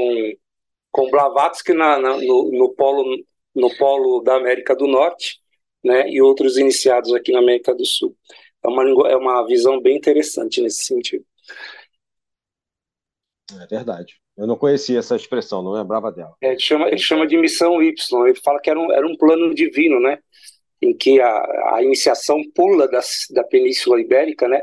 com 0.94 1.10
Blavatsky 1.10 1.72
na, 1.72 1.98
na, 1.98 2.16
no, 2.18 2.52
no, 2.52 2.72
polo, 2.72 3.04
no 3.52 3.76
polo 3.76 4.20
da 4.20 4.36
América 4.36 4.76
do 4.76 4.86
Norte 4.86 5.40
né, 5.82 6.08
e 6.08 6.22
outros 6.22 6.56
iniciados 6.56 7.12
aqui 7.12 7.32
na 7.32 7.40
América 7.40 7.74
do 7.74 7.84
Sul. 7.84 8.16
É 8.62 8.68
uma, 8.68 9.10
é 9.10 9.16
uma 9.16 9.44
visão 9.44 9.80
bem 9.80 9.96
interessante 9.96 10.62
nesse 10.62 10.84
sentido. 10.84 11.24
É 13.60 13.66
verdade. 13.66 14.20
Eu 14.36 14.46
não 14.46 14.56
conhecia 14.56 15.00
essa 15.00 15.16
expressão, 15.16 15.64
não 15.64 15.72
lembrava 15.72 16.12
dela. 16.12 16.36
É, 16.40 16.52
ele, 16.52 16.60
chama, 16.60 16.86
ele 16.86 16.98
chama 16.98 17.26
de 17.26 17.36
missão 17.36 17.82
Y. 17.82 18.28
Ele 18.28 18.40
fala 18.40 18.60
que 18.60 18.70
era 18.70 18.78
um, 18.78 18.92
era 18.92 19.04
um 19.04 19.16
plano 19.16 19.52
divino, 19.52 19.98
né? 19.98 20.20
Em 20.80 20.96
que 20.96 21.20
a, 21.20 21.74
a 21.74 21.82
iniciação 21.82 22.40
pula 22.54 22.86
da, 22.86 23.00
da 23.30 23.42
Península 23.42 24.00
Ibérica, 24.00 24.46
né? 24.46 24.62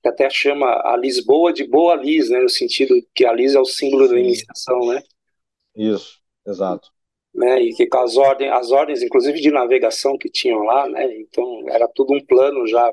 Que 0.00 0.08
até 0.08 0.30
chama 0.30 0.66
a 0.84 0.96
Lisboa 0.96 1.52
de 1.52 1.66
Boa 1.66 1.96
Lis, 1.96 2.30
né? 2.30 2.40
No 2.40 2.48
sentido 2.48 2.94
que 3.12 3.26
a 3.26 3.32
Lis 3.32 3.56
é 3.56 3.60
o 3.60 3.64
símbolo 3.64 4.06
Sim. 4.06 4.14
da 4.14 4.20
iniciação, 4.20 4.78
né? 4.86 5.02
Isso, 5.74 6.20
exato. 6.46 6.90
Né, 7.34 7.62
e 7.62 7.74
que 7.74 7.86
com 7.86 7.98
as 7.98 8.16
ordens, 8.16 8.52
as 8.52 8.70
ordens, 8.70 9.02
inclusive 9.02 9.40
de 9.40 9.50
navegação 9.50 10.18
que 10.18 10.28
tinham 10.28 10.64
lá, 10.64 10.86
né, 10.88 11.06
então 11.18 11.64
era 11.68 11.88
tudo 11.88 12.12
um 12.12 12.24
plano 12.24 12.66
já 12.66 12.92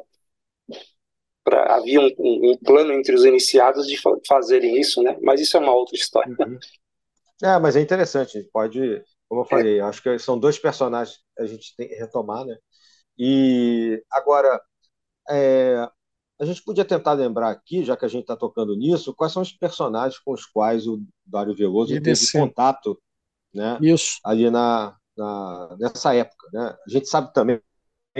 pra, 1.43 1.75
havia 1.75 1.99
um, 1.99 2.09
um, 2.17 2.51
um, 2.51 2.57
plano 2.57 2.93
entre 2.93 3.15
os 3.15 3.25
iniciados 3.25 3.87
de 3.87 3.97
fa 3.97 4.11
fazerem 4.27 4.79
isso, 4.79 5.01
né? 5.01 5.17
Mas 5.21 5.41
isso 5.41 5.57
é 5.57 5.59
uma 5.59 5.73
outra 5.73 5.95
história. 5.95 6.35
Uhum. 6.39 6.59
É, 7.43 7.57
mas 7.57 7.75
é 7.75 7.81
interessante. 7.81 8.43
Pode, 8.51 9.03
como 9.27 9.41
eu 9.41 9.45
falei, 9.45 9.79
é. 9.79 9.81
acho 9.81 10.01
que 10.01 10.19
são 10.19 10.37
dois 10.37 10.59
personagens 10.59 11.17
que 11.17 11.41
a 11.41 11.45
gente 11.45 11.75
tem 11.75 11.87
que 11.87 11.95
retomar, 11.95 12.45
né? 12.45 12.57
E 13.17 14.03
agora, 14.11 14.61
é, 15.29 15.87
a 16.39 16.45
gente 16.45 16.63
podia 16.63 16.85
tentar 16.85 17.13
lembrar 17.13 17.49
aqui, 17.49 17.83
já 17.83 17.97
que 17.97 18.05
a 18.05 18.07
gente 18.07 18.21
está 18.21 18.35
tocando 18.35 18.75
nisso, 18.75 19.13
quais 19.13 19.33
são 19.33 19.41
os 19.41 19.51
personagens 19.51 20.19
com 20.19 20.31
os 20.31 20.45
quais 20.45 20.87
o 20.87 21.01
Dário 21.25 21.53
Veloso 21.53 21.93
teve 22.01 22.31
contato, 22.31 22.99
né? 23.53 23.77
Isso. 23.81 24.19
Ali 24.23 24.49
na, 24.49 24.95
na, 25.17 25.75
nessa 25.77 26.15
época, 26.15 26.47
né? 26.53 26.77
A 26.87 26.89
gente 26.89 27.07
sabe 27.07 27.33
também 27.33 27.61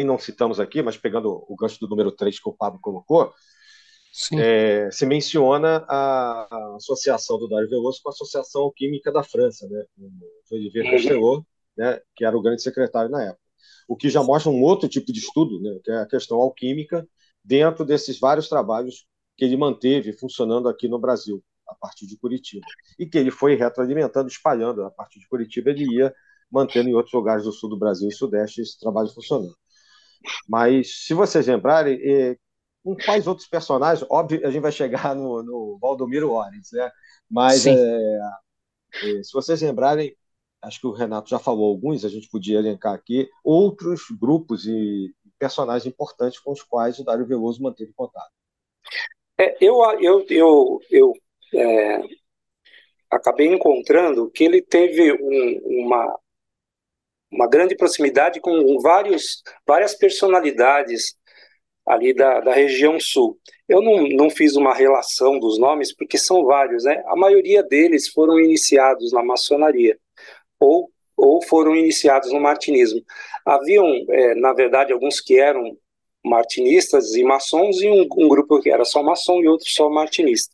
não 0.06 0.18
citamos 0.18 0.60
aqui, 0.60 0.82
mas 0.82 0.98
pegando 0.98 1.30
o 1.30 1.56
gancho 1.56 1.80
do 1.80 1.88
número 1.88 2.12
3 2.12 2.40
que 2.40 2.50
o 2.50 2.54
Pablo 2.54 2.80
colocou, 2.82 3.34
é, 4.34 4.90
se 4.92 5.06
menciona 5.06 5.86
a, 5.88 6.76
associação 6.76 7.38
do 7.38 7.48
Dário 7.48 7.70
Veloso 7.70 8.00
com 8.02 8.10
a 8.10 8.12
Associação 8.12 8.72
Química 8.76 9.12
da 9.12 9.24
França, 9.24 9.68
né, 9.68 9.86
o 9.98 10.56
Olivier 10.56 10.86
uhum. 10.86 10.92
Castelot, 10.92 11.46
né, 11.78 12.02
que 12.16 12.26
era 12.26 12.38
o 12.38 12.42
grande 12.42 12.62
secretário 12.62 13.10
na 13.10 13.24
época. 13.24 13.42
O 13.88 13.96
que 13.96 14.10
já 14.10 14.24
mostra 14.24 14.52
um 14.52 14.62
outro 14.62 14.88
tipo 14.88 15.12
de 15.12 15.20
estudo, 15.20 15.60
né, 15.62 15.80
que 15.84 15.92
é 15.92 15.98
a 15.98 16.08
questão 16.08 16.38
alquímica, 16.40 17.08
dentro 17.44 17.86
desses 17.86 18.20
vários 18.20 18.48
trabalhos 18.50 19.08
que 19.38 19.46
ele 19.46 19.58
manteve 19.58 20.14
funcionando 20.14 20.68
aqui 20.68 20.88
no 20.88 21.00
Brasil, 21.00 21.44
a 21.68 21.76
partir 21.76 22.06
de 22.06 22.18
Curitiba. 22.18 22.66
E 22.98 23.06
que 23.06 23.18
ele 23.18 23.32
foi 23.32 23.56
retroalimentando, 23.56 24.28
espalhando 24.28 24.84
a 24.84 24.92
partir 24.92 25.20
de 25.20 25.28
Curitiba, 25.28 25.70
ele 25.70 25.86
ia 25.96 26.14
mantendo 26.52 26.90
em 26.90 26.94
outros 26.94 27.14
lugares 27.14 27.44
do 27.44 27.52
sul 27.52 27.70
do 27.70 27.78
Brasil 27.78 28.10
e 28.10 28.14
sudeste 28.14 28.62
esse 28.62 28.80
trabalho 28.80 29.10
funcionando. 29.10 29.56
Mas, 30.48 31.06
se 31.06 31.14
vocês 31.14 31.48
lembrarem, 31.48 31.98
com 32.84 32.96
quais 32.96 33.28
outros 33.28 33.48
personagens? 33.48 34.06
Óbvio, 34.10 34.46
a 34.46 34.52
gente 34.52 34.62
vai 34.62 34.72
chegar 34.72 35.16
no, 35.16 35.44
no 35.44 35.78
Valdomiro 35.80 36.32
Orens, 36.32 36.70
né? 36.72 36.92
Mas, 37.30 37.66
é, 37.66 37.74
é, 37.76 39.24
se 39.24 39.32
vocês 39.32 39.62
lembrarem, 39.62 40.16
acho 40.62 40.80
que 40.82 40.88
o 40.88 40.92
Renato 40.92 41.30
já 41.30 41.40
falou 41.40 41.70
alguns, 41.70 42.04
a 42.04 42.10
gente 42.10 42.30
podia 42.30 42.60
elencar 42.60 42.94
aqui, 42.94 43.30
outros 43.44 44.02
grupos 44.20 44.66
e 44.66 45.14
personagens 45.40 45.88
importantes 45.88 46.40
com 46.40 46.52
os 46.52 46.62
quais 46.62 47.00
o 47.00 47.04
Dário 47.04 47.26
Veloso 47.26 47.64
manteve 47.64 47.94
contato. 47.94 48.32
É, 49.38 49.56
eu 49.62 49.82
eu, 50.02 50.26
eu, 50.30 50.80
eu 50.92 51.14
é, 51.56 52.02
acabei 53.10 53.48
encontrando 53.48 54.30
que 54.30 54.44
ele 54.44 54.62
teve 54.62 55.14
um, 55.14 55.86
uma, 55.86 56.20
uma 57.32 57.48
grande 57.48 57.76
proximidade 57.76 58.40
com 58.40 58.80
vários, 58.82 59.42
várias 59.66 59.96
personalidades 59.96 61.18
ali 61.86 62.14
da, 62.14 62.40
da 62.42 62.54
região 62.54 63.00
sul. 63.00 63.40
Eu 63.68 63.82
não, 63.82 64.08
não 64.10 64.30
fiz 64.30 64.56
uma 64.56 64.76
relação 64.76 65.40
dos 65.40 65.58
nomes, 65.58 65.96
porque 65.96 66.18
são 66.18 66.46
vários, 66.46 66.84
né? 66.84 67.04
A 67.08 67.16
maioria 67.16 67.64
deles 67.64 68.10
foram 68.10 68.40
iniciados 68.40 69.12
na 69.12 69.24
maçonaria, 69.24 69.98
ou, 70.60 70.92
ou 71.20 71.42
foram 71.44 71.76
iniciados 71.76 72.32
no 72.32 72.40
martinismo. 72.40 73.02
Haviam, 73.46 73.86
é, 74.10 74.36
na 74.36 74.54
verdade, 74.54 74.94
alguns 74.94 75.20
que 75.22 75.40
eram 75.40 75.78
martinistas 76.24 77.16
e 77.16 77.24
maçons, 77.24 77.82
e 77.82 77.90
um, 77.90 78.08
um 78.18 78.28
grupo 78.28 78.60
que 78.62 78.70
era 78.70 78.86
só 78.86 79.02
maçom 79.02 79.42
e 79.42 79.48
outro 79.48 79.70
só 79.70 79.90
martinista. 79.90 80.54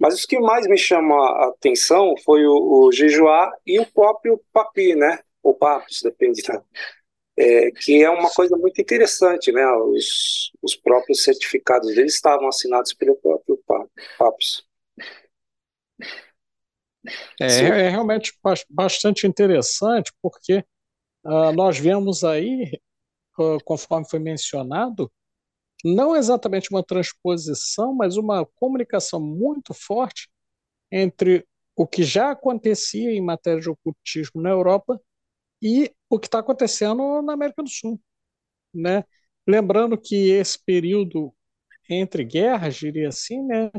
Mas 0.00 0.22
o 0.22 0.28
que 0.28 0.38
mais 0.38 0.66
me 0.66 0.78
chama 0.78 1.14
a 1.14 1.48
atenção 1.48 2.14
foi 2.24 2.46
o, 2.46 2.86
o 2.86 2.92
Jejuá 2.92 3.52
e 3.66 3.78
o 3.80 3.86
próprio 3.86 4.40
Papi, 4.52 4.94
né? 4.94 5.18
ou 5.42 5.54
papos, 5.54 6.00
depende, 6.02 6.42
tá? 6.42 6.62
É, 7.36 7.70
que 7.70 8.02
é 8.02 8.10
uma 8.10 8.30
coisa 8.30 8.56
muito 8.56 8.80
interessante, 8.80 9.52
né? 9.52 9.64
Os, 9.66 10.50
os 10.60 10.74
próprios 10.74 11.22
certificados 11.22 11.94
deles 11.94 12.14
estavam 12.14 12.48
assinados 12.48 12.92
pelo 12.92 13.14
próprio 13.16 13.60
Papos. 14.18 14.66
É, 17.40 17.46
é, 17.46 17.88
realmente 17.88 18.32
bastante 18.68 19.26
interessante, 19.26 20.12
porque 20.22 20.64
uh, 21.24 21.52
nós 21.52 21.78
vemos 21.78 22.24
aí, 22.24 22.70
uh, 23.38 23.58
conforme 23.64 24.08
foi 24.08 24.18
mencionado, 24.18 25.10
não 25.84 26.16
exatamente 26.16 26.70
uma 26.70 26.82
transposição, 26.82 27.94
mas 27.94 28.16
uma 28.16 28.44
comunicação 28.56 29.20
muito 29.20 29.72
forte 29.72 30.28
entre 30.90 31.46
o 31.76 31.86
que 31.86 32.02
já 32.02 32.32
acontecia 32.32 33.12
em 33.12 33.20
matéria 33.20 33.60
de 33.60 33.70
ocultismo 33.70 34.42
na 34.42 34.50
Europa 34.50 35.00
e 35.62 35.92
o 36.10 36.18
que 36.18 36.26
está 36.26 36.40
acontecendo 36.40 37.22
na 37.22 37.34
América 37.34 37.62
do 37.62 37.68
Sul. 37.68 38.00
Né? 38.74 39.04
Lembrando 39.46 39.96
que 39.96 40.30
esse 40.30 40.58
período 40.64 41.32
entre 41.88 42.24
guerras, 42.24 42.76
diria 42.76 43.08
assim, 43.08 43.42
né? 43.44 43.70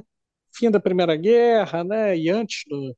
fim 0.55 0.71
da 0.71 0.79
Primeira 0.79 1.15
Guerra 1.15 1.83
né? 1.83 2.17
e 2.17 2.29
antes 2.29 2.63
do, 2.67 2.95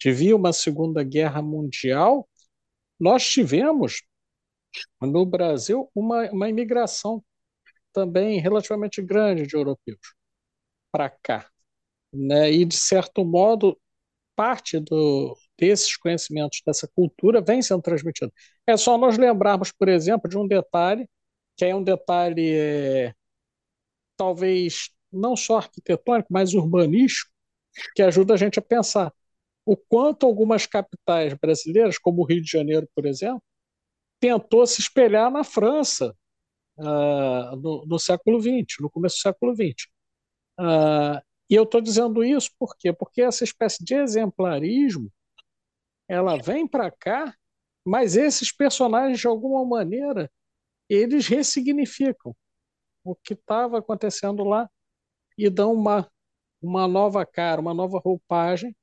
de 0.00 0.12
vir 0.12 0.34
uma 0.34 0.52
Segunda 0.52 1.04
Guerra 1.04 1.42
Mundial, 1.42 2.28
nós 2.98 3.28
tivemos 3.28 4.02
no 5.00 5.26
Brasil 5.26 5.90
uma, 5.94 6.30
uma 6.30 6.48
imigração 6.48 7.22
também 7.92 8.40
relativamente 8.40 9.02
grande 9.02 9.46
de 9.46 9.56
europeus 9.56 10.14
para 10.90 11.10
cá. 11.10 11.48
Né? 12.12 12.50
E, 12.52 12.64
de 12.64 12.76
certo 12.76 13.24
modo, 13.24 13.78
parte 14.34 14.80
do, 14.80 15.36
desses 15.58 15.96
conhecimentos, 15.96 16.62
dessa 16.66 16.88
cultura, 16.88 17.40
vem 17.42 17.62
sendo 17.62 17.82
transmitido. 17.82 18.32
É 18.66 18.76
só 18.76 18.96
nós 18.96 19.18
lembrarmos, 19.18 19.72
por 19.72 19.88
exemplo, 19.88 20.30
de 20.30 20.38
um 20.38 20.46
detalhe, 20.46 21.08
que 21.56 21.64
é 21.64 21.74
um 21.74 21.82
detalhe 21.82 22.54
é, 22.56 23.14
talvez 24.16 24.90
não 25.12 25.36
só 25.36 25.58
arquitetônico, 25.58 26.28
mas 26.32 26.54
urbanístico, 26.54 27.30
que 27.94 28.02
ajuda 28.02 28.34
a 28.34 28.36
gente 28.36 28.58
a 28.58 28.62
pensar 28.62 29.12
o 29.64 29.76
quanto 29.76 30.26
algumas 30.26 30.66
capitais 30.66 31.34
brasileiras, 31.34 31.98
como 31.98 32.22
o 32.22 32.24
Rio 32.24 32.42
de 32.42 32.50
Janeiro, 32.50 32.88
por 32.94 33.06
exemplo, 33.06 33.42
tentou 34.18 34.66
se 34.66 34.80
espelhar 34.80 35.30
na 35.30 35.44
França 35.44 36.14
uh, 36.78 37.56
no, 37.56 37.86
no, 37.86 37.98
século 37.98 38.40
XX, 38.40 38.80
no 38.80 38.90
começo 38.90 39.16
do 39.16 39.20
século 39.20 39.54
XX. 39.54 39.86
Uh, 40.58 41.20
e 41.48 41.54
eu 41.54 41.64
estou 41.64 41.80
dizendo 41.80 42.22
isso 42.24 42.50
por 42.58 42.76
quê? 42.76 42.92
Porque 42.92 43.22
essa 43.22 43.44
espécie 43.44 43.84
de 43.84 43.94
exemplarismo 43.94 45.10
ela 46.08 46.36
vem 46.36 46.66
para 46.66 46.90
cá, 46.90 47.34
mas 47.84 48.16
esses 48.16 48.52
personagens, 48.52 49.20
de 49.20 49.28
alguma 49.28 49.64
maneira, 49.64 50.30
eles 50.88 51.28
ressignificam 51.28 52.34
o 53.04 53.14
que 53.14 53.34
estava 53.34 53.78
acontecendo 53.78 54.44
lá 54.44 54.68
e 55.38 55.48
dão 55.48 55.72
uma, 55.72 56.10
uma 56.60 56.88
nova 56.88 57.24
cara, 57.24 57.60
uma 57.60 57.72
nova 57.72 57.98
roupagem, 57.98 58.76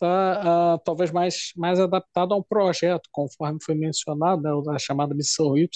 tá, 0.00 0.76
uh, 0.76 0.78
talvez 0.84 1.12
mais, 1.12 1.52
mais 1.56 1.78
adaptada 1.78 2.34
ao 2.34 2.42
projeto, 2.42 3.08
conforme 3.12 3.58
foi 3.62 3.74
mencionado, 3.76 4.42
né, 4.42 4.50
a 4.74 4.78
chamada 4.78 5.14
Missão 5.14 5.56
Y, 5.56 5.68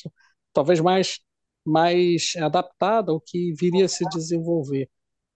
talvez 0.53 0.81
mais, 0.81 1.21
mais 1.65 2.33
adaptada 2.39 3.13
ao 3.13 3.21
que 3.21 3.53
viria 3.55 3.85
a 3.85 3.89
se 3.89 4.05
desenvolver. 4.09 4.91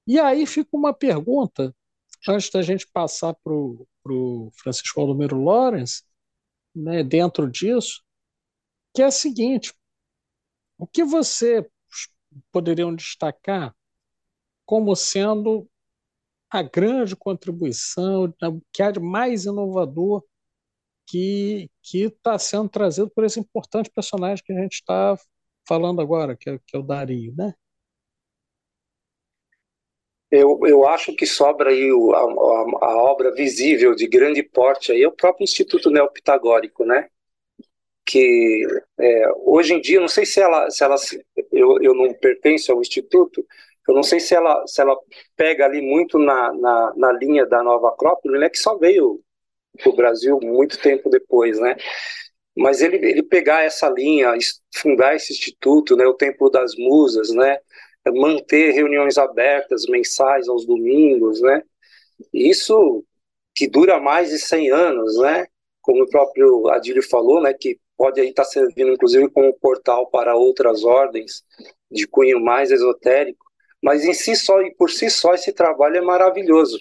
E 0.06 0.18
aí 0.18 0.46
fica 0.46 0.70
uma 0.76 0.94
pergunta, 0.94 1.74
antes 2.28 2.50
da 2.50 2.62
gente 2.62 2.86
passar 2.92 3.34
para 3.44 3.52
o 3.52 4.50
Francisco 4.56 5.00
Aldomiro 5.00 5.42
Lawrence, 5.42 6.02
né, 6.74 7.04
dentro 7.04 7.50
disso, 7.50 8.02
que 8.94 9.02
é 9.02 9.06
a 9.06 9.10
seguinte: 9.10 9.74
o 10.78 10.86
que 10.86 11.04
você 11.04 11.68
poderiam 12.52 12.94
destacar 12.94 13.74
como 14.66 14.94
sendo 14.96 15.68
a 16.50 16.62
grande 16.62 17.14
contribuição, 17.14 18.32
que 18.72 18.82
há 18.82 18.90
de 18.90 19.00
mais 19.00 19.44
inovador 19.44 20.24
que 21.06 21.70
está 21.92 22.38
sendo 22.38 22.68
trazido 22.68 23.10
por 23.10 23.24
esse 23.24 23.40
importante 23.40 23.90
personagem 23.90 24.44
que 24.44 24.52
a 24.52 24.60
gente 24.60 24.74
está 24.74 25.16
falando 25.66 26.00
agora, 26.00 26.36
que 26.36 26.50
é, 26.50 26.58
que 26.66 26.76
é 26.76 26.78
o 26.78 26.82
Dario, 26.82 27.34
né? 27.36 27.54
Eu, 30.30 30.60
eu 30.66 30.86
acho 30.86 31.14
que 31.14 31.24
sobra 31.24 31.70
aí 31.70 31.90
o, 31.90 32.12
a, 32.12 32.20
a, 32.86 32.96
obra 33.02 33.34
visível 33.34 33.94
de 33.94 34.06
grande 34.06 34.42
porte 34.42 34.92
aí 34.92 35.02
é 35.02 35.08
o 35.08 35.12
próprio 35.12 35.44
Instituto 35.44 35.90
Neopitagórico, 35.90 36.84
né? 36.84 37.08
Que 38.04 38.66
é, 38.98 39.32
hoje 39.36 39.72
em 39.72 39.80
dia, 39.80 40.00
não 40.00 40.08
sei 40.08 40.26
se 40.26 40.40
ela, 40.40 40.70
se 40.70 40.84
ela 40.84 40.96
eu, 41.50 41.80
eu 41.80 41.94
não 41.94 42.12
pertenço 42.12 42.70
ao 42.70 42.80
Instituto, 42.80 43.46
eu 43.88 43.94
não 43.94 44.02
sei 44.02 44.20
se 44.20 44.34
ela, 44.34 44.64
se 44.66 44.80
ela 44.80 44.96
pega 45.36 45.64
ali 45.64 45.80
muito 45.80 46.18
na, 46.18 46.52
na, 46.52 46.92
na 46.96 47.12
linha 47.12 47.46
da 47.46 47.62
Nova 47.62 47.88
Acrópole, 47.88 48.38
né? 48.38 48.48
Que 48.50 48.58
só 48.58 48.76
veio 48.76 49.20
para 49.78 49.90
o 49.90 49.96
Brasil 49.96 50.38
muito 50.42 50.78
tempo 50.80 51.08
depois, 51.08 51.58
né? 51.58 51.76
Mas 52.56 52.82
ele, 52.82 52.96
ele 52.96 53.22
pegar 53.22 53.62
essa 53.62 53.88
linha, 53.88 54.32
fundar 54.74 55.14
esse 55.14 55.32
instituto, 55.32 55.96
né? 55.96 56.06
O 56.06 56.14
Templo 56.14 56.50
das 56.50 56.74
Musas, 56.76 57.30
né? 57.30 57.58
manter 58.12 58.72
reuniões 58.72 59.18
abertas 59.18 59.84
mensais 59.86 60.48
aos 60.48 60.66
domingos, 60.66 61.40
né? 61.40 61.62
Isso 62.32 63.04
que 63.54 63.68
dura 63.68 64.00
mais 64.00 64.30
de 64.30 64.38
100 64.38 64.70
anos, 64.70 65.18
né? 65.18 65.46
Como 65.80 66.04
o 66.04 66.08
próprio 66.08 66.68
Adílio 66.68 67.02
falou, 67.02 67.40
né? 67.42 67.52
Que 67.54 67.78
pode 67.96 68.20
aí 68.20 68.28
estar 68.28 68.44
tá 68.44 68.48
servindo, 68.48 68.92
inclusive, 68.92 69.28
como 69.30 69.52
portal 69.54 70.08
para 70.10 70.36
outras 70.36 70.84
ordens 70.84 71.42
de 71.90 72.06
cunho 72.06 72.40
mais 72.40 72.70
esotérico. 72.70 73.47
Mas 73.82 74.04
em 74.04 74.12
si 74.12 74.34
só 74.36 74.60
e 74.62 74.74
por 74.74 74.90
si 74.90 75.08
só 75.10 75.34
esse 75.34 75.52
trabalho 75.52 75.96
é 75.96 76.00
maravilhoso. 76.00 76.80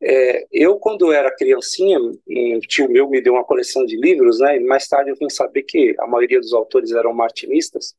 É, 0.00 0.46
eu, 0.52 0.78
quando 0.78 1.12
era 1.12 1.34
criancinha, 1.34 1.98
um 2.00 2.60
tio 2.60 2.88
meu 2.88 3.10
me 3.10 3.20
deu 3.20 3.34
uma 3.34 3.44
coleção 3.44 3.84
de 3.84 3.96
livros, 3.96 4.38
né? 4.38 4.56
E 4.56 4.60
mais 4.60 4.86
tarde 4.86 5.10
eu 5.10 5.16
vim 5.16 5.28
saber 5.28 5.64
que 5.64 5.94
a 5.98 6.06
maioria 6.06 6.40
dos 6.40 6.52
autores 6.52 6.92
eram 6.92 7.12
martinistas 7.12 7.96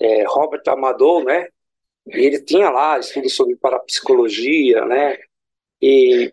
é, 0.00 0.24
Robert 0.26 0.62
Amador, 0.66 1.24
né? 1.24 1.48
E 2.08 2.18
ele 2.18 2.40
tinha 2.42 2.70
lá 2.70 2.98
estudos 2.98 3.34
sobre 3.34 3.56
parapsicologia, 3.56 4.84
né? 4.86 5.18
E 5.80 6.32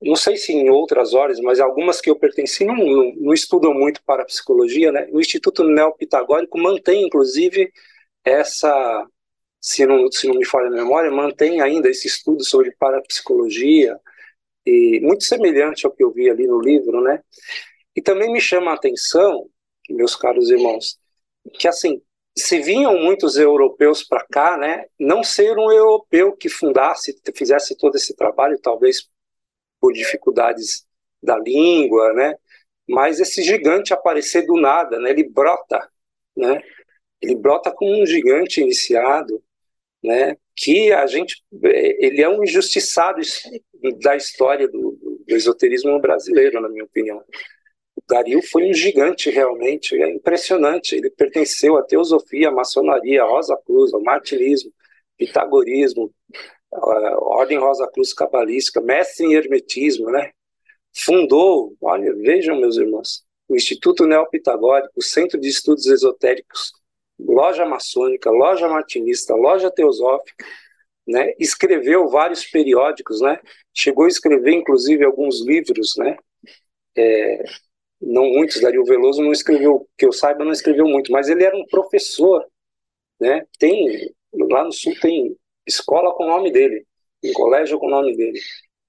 não 0.00 0.16
sei 0.16 0.36
se 0.36 0.52
em 0.52 0.70
outras 0.70 1.12
horas, 1.14 1.40
mas 1.40 1.60
algumas 1.60 2.00
que 2.00 2.08
eu 2.10 2.16
pertenci 2.16 2.64
não, 2.64 2.76
não, 2.76 3.12
não 3.16 3.34
estudam 3.34 3.74
muito 3.74 4.02
parapsicologia, 4.04 4.92
né? 4.92 5.08
O 5.12 5.20
Instituto 5.20 5.64
Neopitagórico 5.64 6.58
mantém, 6.58 7.04
inclusive, 7.06 7.72
essa, 8.24 9.06
se 9.60 9.86
não, 9.86 10.10
se 10.10 10.26
não 10.26 10.34
me 10.34 10.44
falha 10.44 10.68
a 10.68 10.70
memória, 10.70 11.10
mantém 11.10 11.60
ainda 11.60 11.88
esse 11.88 12.06
estudo 12.06 12.44
sobre 12.44 12.72
parapsicologia, 12.72 13.98
e 14.64 15.00
muito 15.00 15.24
semelhante 15.24 15.86
ao 15.86 15.92
que 15.92 16.04
eu 16.04 16.12
vi 16.12 16.30
ali 16.30 16.46
no 16.46 16.60
livro, 16.60 17.00
né? 17.00 17.22
E 17.94 18.02
também 18.02 18.32
me 18.32 18.40
chama 18.40 18.70
a 18.70 18.74
atenção, 18.74 19.48
meus 19.88 20.14
caros 20.14 20.50
irmãos, 20.50 20.98
que 21.58 21.66
assim, 21.66 22.00
se 22.36 22.60
vinham 22.60 22.96
muitos 22.98 23.36
europeus 23.36 24.04
para 24.04 24.24
cá, 24.30 24.56
né, 24.56 24.86
não 24.98 25.22
ser 25.22 25.58
um 25.58 25.70
europeu 25.70 26.32
que 26.36 26.48
fundasse, 26.48 27.18
fizesse 27.34 27.76
todo 27.76 27.96
esse 27.96 28.14
trabalho, 28.14 28.58
talvez 28.60 29.08
por 29.80 29.92
dificuldades 29.92 30.86
da 31.22 31.36
língua, 31.38 32.12
né, 32.12 32.34
mas 32.88 33.20
esse 33.20 33.42
gigante 33.42 33.92
aparecer 33.92 34.46
do 34.46 34.60
nada, 34.60 34.98
né, 34.98 35.10
ele 35.10 35.28
brota, 35.28 35.90
né, 36.36 36.62
ele 37.20 37.34
brota 37.34 37.70
como 37.72 38.00
um 38.00 38.06
gigante 38.06 38.60
iniciado, 38.60 39.42
né, 40.02 40.36
que 40.56 40.92
a 40.92 41.06
gente, 41.06 41.42
ele 41.62 42.22
é 42.22 42.28
um 42.28 42.42
injustiçado 42.42 43.20
da 44.02 44.16
história 44.16 44.68
do, 44.68 44.98
do 45.26 45.36
esoterismo 45.36 45.98
brasileiro, 46.00 46.60
na 46.60 46.68
minha 46.68 46.84
opinião. 46.84 47.22
Dario 48.08 48.42
foi 48.42 48.68
um 48.68 48.74
gigante 48.74 49.30
realmente, 49.30 49.94
é 50.00 50.10
impressionante. 50.10 50.96
Ele 50.96 51.10
pertenceu 51.10 51.76
à 51.76 51.82
teosofia, 51.82 52.48
à 52.48 52.52
maçonaria, 52.52 53.22
à 53.22 53.26
Rosa 53.26 53.56
Cruz, 53.64 53.94
ao 53.94 54.02
martirismo, 54.02 54.72
pitagorismo, 55.16 56.12
Ordem 56.72 57.58
Rosa 57.58 57.88
Cruz 57.88 58.12
cabalística, 58.12 58.80
mestre 58.80 59.26
em 59.26 59.34
hermetismo, 59.34 60.10
né? 60.10 60.30
Fundou, 60.92 61.76
olha, 61.80 62.12
vejam 62.14 62.58
meus 62.58 62.76
irmãos, 62.76 63.24
o 63.48 63.54
Instituto 63.54 64.06
Neopitagórico, 64.06 64.92
o 64.96 65.02
Centro 65.02 65.40
de 65.40 65.48
Estudos 65.48 65.86
Esotéricos, 65.86 66.72
loja 67.26 67.64
maçônica, 67.64 68.30
loja 68.30 68.68
martinista, 68.68 69.34
loja 69.34 69.70
teosófica, 69.70 70.44
né? 71.06 71.34
Escreveu 71.38 72.08
vários 72.08 72.44
periódicos, 72.46 73.20
né? 73.20 73.40
Chegou 73.74 74.04
a 74.04 74.08
escrever 74.08 74.52
inclusive 74.52 75.04
alguns 75.04 75.40
livros, 75.40 75.94
né? 75.96 76.16
É, 76.96 77.44
não 78.00 78.24
muitos, 78.24 78.60
Dario 78.60 78.84
Veloso 78.84 79.22
não 79.22 79.32
escreveu, 79.32 79.86
que 79.96 80.06
eu 80.06 80.12
saiba, 80.12 80.44
não 80.44 80.52
escreveu 80.52 80.86
muito, 80.86 81.12
mas 81.12 81.28
ele 81.28 81.44
era 81.44 81.56
um 81.56 81.66
professor, 81.66 82.46
né? 83.20 83.46
Tem, 83.58 84.12
lá 84.32 84.64
no 84.64 84.72
Sul 84.72 84.94
tem 85.00 85.36
escola 85.66 86.14
com 86.14 86.24
o 86.24 86.28
nome 86.28 86.50
dele, 86.50 86.86
um 87.24 87.32
colégio 87.32 87.78
com 87.78 87.86
o 87.86 87.90
nome 87.90 88.16
dele. 88.16 88.40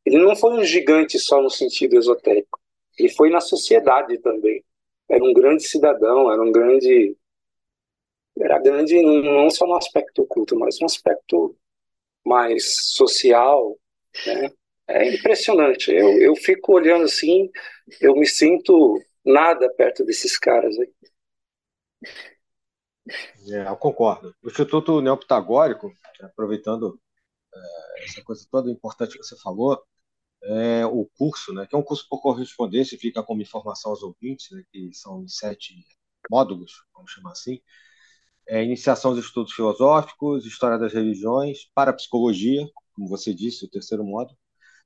Ele 0.05 0.17
não 0.17 0.36
foi 0.36 0.53
um 0.53 0.63
gigante 0.63 1.19
só 1.19 1.41
no 1.41 1.49
sentido 1.49 1.97
esotérico, 1.97 2.59
ele 2.97 3.09
foi 3.09 3.29
na 3.29 3.41
sociedade 3.41 4.17
também. 4.19 4.63
Era 5.09 5.23
um 5.23 5.34
grande 5.34 5.63
cidadão, 5.63 6.32
era 6.32 6.41
um 6.41 6.51
grande. 6.51 7.17
Era 8.38 8.59
grande 8.59 9.01
não 9.21 9.49
só 9.49 9.65
no 9.65 9.75
aspecto 9.75 10.23
oculto, 10.23 10.57
mas 10.57 10.79
no 10.79 10.86
aspecto 10.86 11.55
mais 12.25 12.75
social, 12.91 13.77
né? 14.25 14.51
é 14.88 15.13
impressionante. 15.13 15.91
Eu, 15.91 16.21
eu 16.21 16.36
fico 16.36 16.73
olhando 16.73 17.05
assim, 17.05 17.49
eu 17.99 18.15
me 18.15 18.25
sinto 18.25 19.01
nada 19.25 19.71
perto 19.75 20.05
desses 20.05 20.38
caras 20.38 20.75
aí. 20.79 20.93
É, 23.49 23.67
eu 23.67 23.77
concordo. 23.77 24.36
O 24.43 24.47
Instituto 24.47 25.01
Neopitagórico, 25.01 25.91
aproveitando 26.21 26.99
é, 27.53 28.03
essa 28.03 28.23
coisa 28.23 28.45
toda 28.49 28.71
importante 28.71 29.17
que 29.17 29.23
você 29.23 29.36
falou, 29.41 29.82
é 30.43 30.86
o 30.86 31.05
curso, 31.17 31.53
né, 31.53 31.67
que 31.67 31.75
é 31.75 31.77
um 31.77 31.84
curso 31.84 32.07
por 32.09 32.21
correspondência, 32.21 32.97
fica 32.97 33.21
como 33.23 33.41
informação 33.41 33.91
aos 33.91 34.01
ouvintes, 34.01 34.49
né, 34.51 34.63
que 34.71 34.91
são 34.93 35.27
sete 35.27 35.75
módulos, 36.29 36.84
vamos 36.93 37.11
chamar 37.11 37.32
assim, 37.32 37.61
é, 38.47 38.63
iniciação 38.63 39.13
dos 39.13 39.25
estudos 39.25 39.53
filosóficos, 39.53 40.45
história 40.45 40.77
das 40.77 40.93
religiões, 40.93 41.69
parapsicologia, 41.73 42.67
como 42.93 43.07
você 43.07 43.33
disse, 43.33 43.65
o 43.65 43.69
terceiro 43.69 44.03
módulo, 44.03 44.37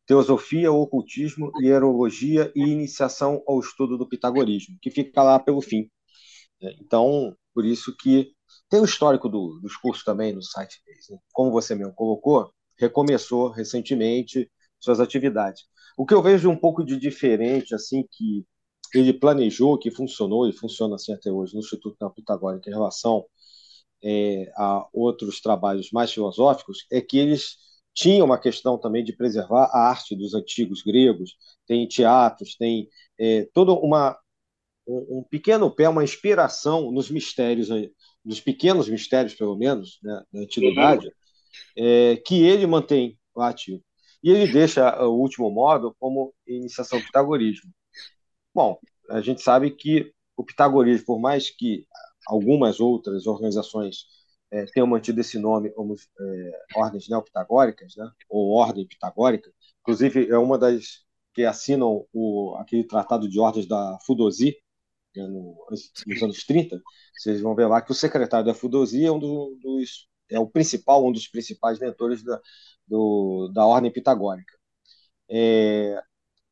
Teosofia, 0.06 0.72
Ocultismo, 0.72 1.52
Hierologia 1.60 2.52
e 2.56 2.62
Iniciação 2.62 3.42
ao 3.48 3.60
Estudo 3.60 3.98
do 3.98 4.08
Pitagorismo, 4.08 4.78
que 4.82 4.92
fica 4.92 5.24
lá 5.24 5.40
pelo 5.40 5.62
fim. 5.62 5.90
É, 6.62 6.76
então, 6.80 7.36
por 7.54 7.66
isso 7.66 7.96
que 7.98 8.32
tem 8.70 8.80
o 8.80 8.86
histórico 8.86 9.28
do, 9.28 9.60
dos 9.62 9.76
cursos 9.76 10.04
também 10.04 10.34
no 10.34 10.44
site 10.44 10.82
deles. 10.86 11.08
Né? 11.10 11.18
Como 11.34 11.52
você 11.52 11.74
mesmo 11.74 11.94
colocou, 11.94 12.52
recomeçou 12.78 13.50
recentemente 13.50 14.50
suas 14.80 15.00
atividades. 15.00 15.64
O 15.98 16.06
que 16.06 16.14
eu 16.14 16.22
vejo 16.22 16.50
um 16.50 16.58
pouco 16.58 16.84
de 16.84 17.00
diferente, 17.00 17.74
assim, 17.74 18.06
que 18.12 18.46
ele 18.94 19.14
planejou, 19.14 19.78
que 19.78 19.92
funcionou 19.92 20.48
e 20.48 20.54
funciona 20.54 20.96
assim 20.96 21.14
até 21.14 21.32
hoje 21.32 21.54
no 21.54 21.60
Instituto 21.60 22.10
Pitagórico 22.12 22.70
em 22.70 22.74
relação 22.74 23.26
é, 24.06 24.52
a 24.56 24.88
outros 24.94 25.42
trabalhos 25.42 25.90
mais 25.92 26.12
filosóficos, 26.14 26.86
é 26.92 27.02
que 27.02 27.18
eles 27.18 27.58
tinha 27.92 28.24
uma 28.24 28.38
questão 28.38 28.78
também 28.78 29.04
de 29.04 29.14
preservar 29.14 29.66
a 29.72 29.90
arte 29.90 30.16
dos 30.16 30.36
antigos 30.36 30.84
gregos, 30.84 31.36
tem 31.66 31.88
teatros, 31.88 32.56
tem 32.56 32.88
é, 33.20 33.50
uma 33.56 34.16
um, 34.88 35.24
pequeno 35.28 35.72
pé, 35.72 35.90
uma 35.90 36.04
inspiração 36.04 36.92
nos 36.92 37.10
mistérios, 37.10 37.70
nos 38.24 38.40
pequenos 38.40 38.88
mistérios, 38.88 39.34
pelo 39.34 39.58
menos, 39.58 39.98
né, 40.04 40.22
da 40.32 40.42
antiguidade, 40.42 41.10
é, 41.76 42.18
que 42.18 42.44
ele 42.44 42.68
mantém 42.68 43.18
ativo. 43.38 43.82
E 44.24 44.30
ele 44.30 44.52
deixa 44.52 45.04
o 45.04 45.20
último 45.20 45.50
modo 45.50 45.96
como 46.00 46.34
iniciação 46.46 47.00
do 47.00 47.06
pitagorismo. 47.06 47.72
Bom, 48.54 48.80
a 49.10 49.22
gente 49.22 49.42
sabe 49.42 49.72
que 49.72 50.14
o 50.38 50.44
pitagorismo, 50.44 51.06
por 51.06 51.20
mais 51.20 51.50
que 51.50 51.86
algumas 52.28 52.80
outras 52.80 53.28
organizações 53.28 54.06
é, 54.52 54.66
tenham 54.66 54.88
mantido 54.88 55.20
esse 55.22 55.40
nome 55.40 55.72
como 55.72 55.96
é, 55.96 56.52
ordens 56.76 57.10
neopitagóricas, 57.10 57.96
né, 57.96 58.10
ou 58.30 58.52
ordem 58.52 58.88
pitagórica, 58.88 59.52
inclusive 59.82 60.30
é 60.30 60.38
uma 60.38 60.58
das 60.58 61.04
que 61.34 61.44
assinam 61.44 62.06
o, 62.14 62.56
aquele 62.58 62.84
tratado 62.86 63.28
de 63.28 63.40
ordens 63.40 63.68
da 63.68 63.98
Fudosi, 64.06 64.56
né, 65.16 65.28
no, 65.28 65.56
nos 66.08 66.24
anos 66.24 66.44
30, 66.46 66.82
vocês 67.18 67.42
vão 67.42 67.56
ver 67.56 67.68
lá 67.68 67.82
que 67.82 67.92
o 67.92 67.96
secretário 67.96 68.46
da 68.46 68.54
Fudosi 68.54 69.06
é 69.06 69.12
um 69.12 69.20
do, 69.20 69.58
dos 69.62 70.08
é 70.30 70.40
o 70.40 70.48
principal, 70.48 71.06
um 71.06 71.12
dos 71.12 71.28
principais 71.28 71.80
mentores 71.80 72.24
da, 72.24 72.42
do, 72.88 73.50
da 73.54 73.66
ordem 73.66 73.92
pitagórica. 73.92 74.58
É, 75.30 76.02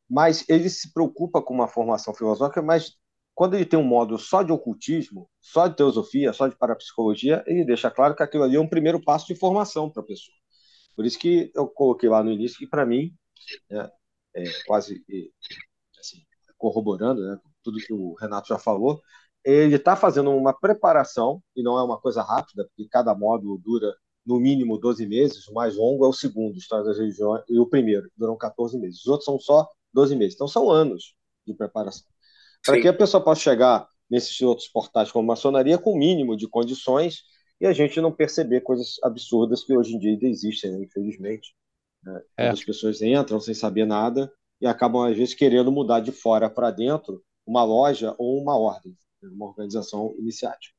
mas 0.08 0.44
ele 0.48 0.68
se 0.68 0.92
preocupa 0.92 1.42
com 1.42 1.54
uma 1.54 1.68
formação 1.68 2.14
filosófica, 2.14 2.62
mas 2.62 2.96
quando 3.34 3.54
ele 3.54 3.66
tem 3.66 3.78
um 3.78 3.84
módulo 3.84 4.18
só 4.18 4.42
de 4.42 4.52
ocultismo, 4.52 5.28
só 5.40 5.66
de 5.66 5.76
teosofia, 5.76 6.32
só 6.32 6.46
de 6.46 6.56
parapsicologia, 6.56 7.42
ele 7.46 7.64
deixa 7.64 7.90
claro 7.90 8.14
que 8.14 8.22
aquilo 8.22 8.44
ali 8.44 8.56
é 8.56 8.60
um 8.60 8.68
primeiro 8.68 9.02
passo 9.02 9.26
de 9.26 9.34
formação 9.34 9.90
para 9.90 10.02
a 10.02 10.06
pessoa. 10.06 10.36
Por 10.94 11.04
isso 11.04 11.18
que 11.18 11.50
eu 11.54 11.66
coloquei 11.66 12.08
lá 12.08 12.22
no 12.22 12.30
início 12.30 12.58
que, 12.58 12.66
para 12.66 12.86
mim, 12.86 13.12
né, 13.68 13.90
é, 14.36 14.44
quase 14.66 15.04
assim, 15.98 16.18
corroborando 16.56 17.20
né, 17.22 17.38
tudo 17.62 17.78
que 17.78 17.92
o 17.92 18.14
Renato 18.14 18.48
já 18.48 18.58
falou, 18.58 19.02
ele 19.44 19.76
está 19.76 19.96
fazendo 19.96 20.30
uma 20.30 20.52
preparação, 20.58 21.42
e 21.56 21.62
não 21.62 21.78
é 21.78 21.82
uma 21.82 22.00
coisa 22.00 22.22
rápida, 22.22 22.64
porque 22.64 22.88
cada 22.88 23.14
módulo 23.14 23.58
dura 23.58 23.94
no 24.24 24.38
mínimo 24.38 24.78
12 24.78 25.06
meses, 25.06 25.46
o 25.48 25.52
mais 25.52 25.76
longo 25.76 26.04
é 26.04 26.08
o 26.08 26.12
segundo, 26.12 26.56
História 26.56 26.84
das 26.84 26.98
Religiões, 26.98 27.42
e 27.48 27.58
o 27.58 27.66
primeiro, 27.66 28.08
duram 28.16 28.38
14 28.38 28.78
meses. 28.78 29.00
Os 29.00 29.06
outros 29.06 29.26
são 29.26 29.38
só 29.38 29.68
12 29.92 30.16
meses. 30.16 30.34
Então 30.34 30.48
são 30.48 30.70
anos 30.70 31.14
de 31.46 31.52
preparação 31.52 32.13
para 32.64 32.80
que 32.80 32.88
a 32.88 32.92
pessoa 32.92 33.22
possa 33.22 33.40
chegar 33.40 33.88
nesses 34.10 34.40
outros 34.40 34.68
portais 34.68 35.10
como 35.10 35.26
maçonaria 35.26 35.78
com 35.78 35.92
o 35.92 35.98
mínimo 35.98 36.36
de 36.36 36.48
condições 36.48 37.22
e 37.60 37.66
a 37.66 37.72
gente 37.72 38.00
não 38.00 38.12
perceber 38.12 38.60
coisas 38.60 38.96
absurdas 39.02 39.64
que 39.64 39.76
hoje 39.76 39.94
em 39.94 39.98
dia 39.98 40.12
ainda 40.12 40.26
existem, 40.26 40.72
né, 40.72 40.82
infelizmente. 40.82 41.54
Né? 42.02 42.22
É. 42.36 42.48
As 42.48 42.62
pessoas 42.62 43.00
entram 43.00 43.40
sem 43.40 43.54
saber 43.54 43.86
nada 43.86 44.32
e 44.60 44.66
acabam, 44.66 45.02
às 45.02 45.16
vezes, 45.16 45.34
querendo 45.34 45.70
mudar 45.70 46.00
de 46.00 46.12
fora 46.12 46.50
para 46.50 46.70
dentro 46.70 47.22
uma 47.46 47.64
loja 47.64 48.14
ou 48.18 48.40
uma 48.40 48.58
ordem, 48.58 48.96
né, 49.22 49.30
uma 49.32 49.46
organização 49.46 50.14
iniciática. 50.18 50.74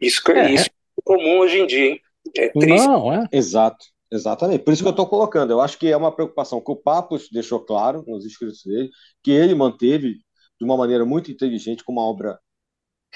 Isso, 0.00 0.22
é, 0.30 0.52
isso 0.52 0.66
é 0.66 1.02
comum 1.04 1.38
hoje 1.40 1.58
em 1.58 1.66
dia, 1.66 1.90
hein? 1.90 2.00
É 2.36 2.48
triste. 2.48 2.86
Não, 2.86 3.12
é? 3.12 3.28
Exato. 3.32 3.84
Exatamente. 4.12 4.64
Por 4.64 4.72
isso 4.72 4.82
que 4.82 4.88
eu 4.88 4.92
estou 4.92 5.06
colocando. 5.06 5.52
Eu 5.52 5.60
acho 5.60 5.78
que 5.78 5.86
é 5.86 5.96
uma 5.96 6.10
preocupação 6.10 6.60
que 6.60 6.70
o 6.70 6.76
Papos 6.76 7.28
deixou 7.30 7.60
claro 7.60 8.04
nos 8.06 8.26
escritos 8.26 8.64
dele, 8.64 8.90
que 9.22 9.30
ele 9.30 9.54
manteve 9.54 10.18
de 10.60 10.64
uma 10.64 10.76
maneira 10.76 11.04
muito 11.04 11.30
inteligente, 11.30 11.82
com 11.82 11.92
uma 11.92 12.02
obra 12.02 12.38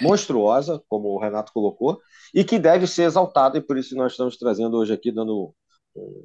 monstruosa, 0.00 0.82
como 0.88 1.08
o 1.08 1.18
Renato 1.18 1.52
colocou, 1.52 2.00
e 2.34 2.42
que 2.42 2.58
deve 2.58 2.86
ser 2.86 3.04
exaltada, 3.04 3.58
e 3.58 3.60
por 3.60 3.76
isso 3.76 3.94
nós 3.94 4.12
estamos 4.12 4.36
trazendo 4.36 4.76
hoje 4.76 4.92
aqui, 4.92 5.12
dando 5.12 5.54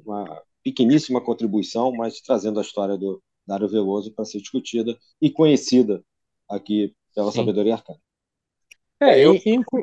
uma 0.04 0.42
pequeníssima 0.62 1.20
contribuição, 1.20 1.92
mas 1.92 2.20
trazendo 2.20 2.58
a 2.58 2.62
história 2.62 2.96
do 2.96 3.22
Dário 3.46 3.68
Veloso 3.68 4.12
para 4.12 4.24
ser 4.24 4.38
discutida 4.38 4.96
e 5.20 5.30
conhecida 5.30 6.02
aqui 6.48 6.94
pela 7.14 7.30
Sim. 7.30 7.38
sabedoria 7.38 7.74
arcana. 7.74 7.98
É, 9.00 9.24
eu... 9.24 9.34
inclu 9.46 9.82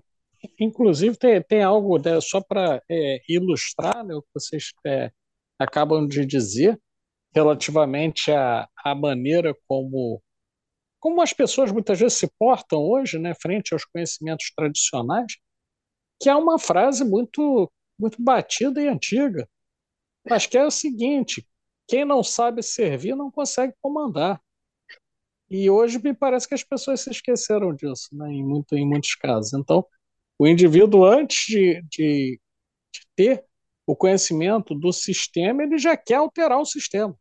inclusive 0.59 1.17
tem, 1.17 1.41
tem 1.41 1.63
algo 1.63 1.97
né, 1.97 2.21
só 2.21 2.39
para 2.39 2.81
é, 2.89 3.19
ilustrar 3.27 4.05
né, 4.05 4.13
o 4.13 4.21
que 4.21 4.29
vocês 4.35 4.71
é, 4.85 5.11
acabam 5.57 6.07
de 6.07 6.25
dizer 6.25 6.79
relativamente 7.33 8.31
à, 8.31 8.69
à 8.83 8.93
maneira 8.93 9.55
como 9.67 10.21
como 11.07 11.21
as 11.21 11.31
pessoas 11.31 11.71
muitas 11.71 11.97
vezes 11.97 12.17
se 12.17 12.29
portam 12.37 12.79
hoje, 12.81 13.17
né, 13.17 13.33
frente 13.33 13.73
aos 13.73 13.85
conhecimentos 13.85 14.51
tradicionais, 14.53 15.37
que 16.21 16.29
é 16.29 16.35
uma 16.35 16.59
frase 16.59 17.05
muito 17.05 17.71
muito 17.97 18.21
batida 18.21 18.81
e 18.81 18.89
antiga, 18.89 19.49
mas 20.29 20.45
que 20.45 20.57
é 20.57 20.65
o 20.65 20.69
seguinte: 20.69 21.47
quem 21.87 22.03
não 22.03 22.21
sabe 22.21 22.61
servir 22.61 23.15
não 23.15 23.31
consegue 23.31 23.73
comandar. 23.81 24.41
E 25.49 25.69
hoje 25.69 25.97
me 25.97 26.13
parece 26.13 26.45
que 26.45 26.53
as 26.53 26.63
pessoas 26.63 26.99
se 26.99 27.09
esqueceram 27.09 27.73
disso, 27.73 28.09
né, 28.11 28.29
em, 28.29 28.43
muito, 28.43 28.75
em 28.75 28.85
muitos 28.85 29.15
casos. 29.15 29.53
Então, 29.53 29.85
o 30.37 30.45
indivíduo, 30.45 31.05
antes 31.05 31.45
de, 31.47 31.81
de, 31.83 32.39
de 32.93 33.01
ter 33.15 33.45
o 33.85 33.95
conhecimento 33.95 34.75
do 34.75 34.91
sistema, 34.91 35.63
ele 35.63 35.77
já 35.77 35.95
quer 35.95 36.15
alterar 36.15 36.59
o 36.59 36.65
sistema. 36.65 37.17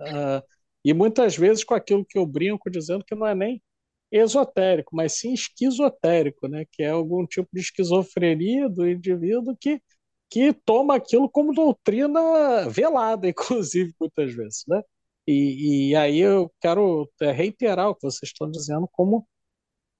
Uh, 0.00 0.59
e 0.84 0.94
muitas 0.94 1.36
vezes 1.36 1.64
com 1.64 1.74
aquilo 1.74 2.04
que 2.04 2.18
eu 2.18 2.26
brinco 2.26 2.70
dizendo 2.70 3.04
que 3.04 3.14
não 3.14 3.26
é 3.26 3.34
nem 3.34 3.62
esotérico, 4.10 4.94
mas 4.94 5.18
sim 5.18 5.32
esquizotérico, 5.32 6.48
né? 6.48 6.64
que 6.72 6.82
é 6.82 6.90
algum 6.90 7.26
tipo 7.26 7.48
de 7.52 7.60
esquizofrenia 7.60 8.68
do 8.68 8.88
indivíduo 8.88 9.56
que, 9.60 9.80
que 10.28 10.52
toma 10.52 10.96
aquilo 10.96 11.28
como 11.30 11.54
doutrina 11.54 12.68
velada, 12.68 13.28
inclusive, 13.30 13.94
muitas 14.00 14.32
vezes. 14.34 14.64
Né? 14.68 14.82
E, 15.26 15.90
e 15.90 15.96
aí 15.96 16.18
eu 16.20 16.52
quero 16.60 17.08
reiterar 17.20 17.88
o 17.90 17.94
que 17.94 18.02
vocês 18.02 18.30
estão 18.30 18.50
dizendo 18.50 18.88
como, 18.92 19.26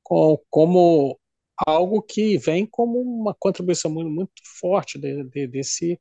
como, 0.02 0.42
como 0.50 1.20
algo 1.66 2.02
que 2.02 2.38
vem 2.38 2.66
como 2.66 3.00
uma 3.00 3.34
contribuição 3.38 3.90
muito, 3.90 4.10
muito 4.10 4.32
forte 4.60 4.98
de, 4.98 5.24
de, 5.24 5.46
desse, 5.46 6.00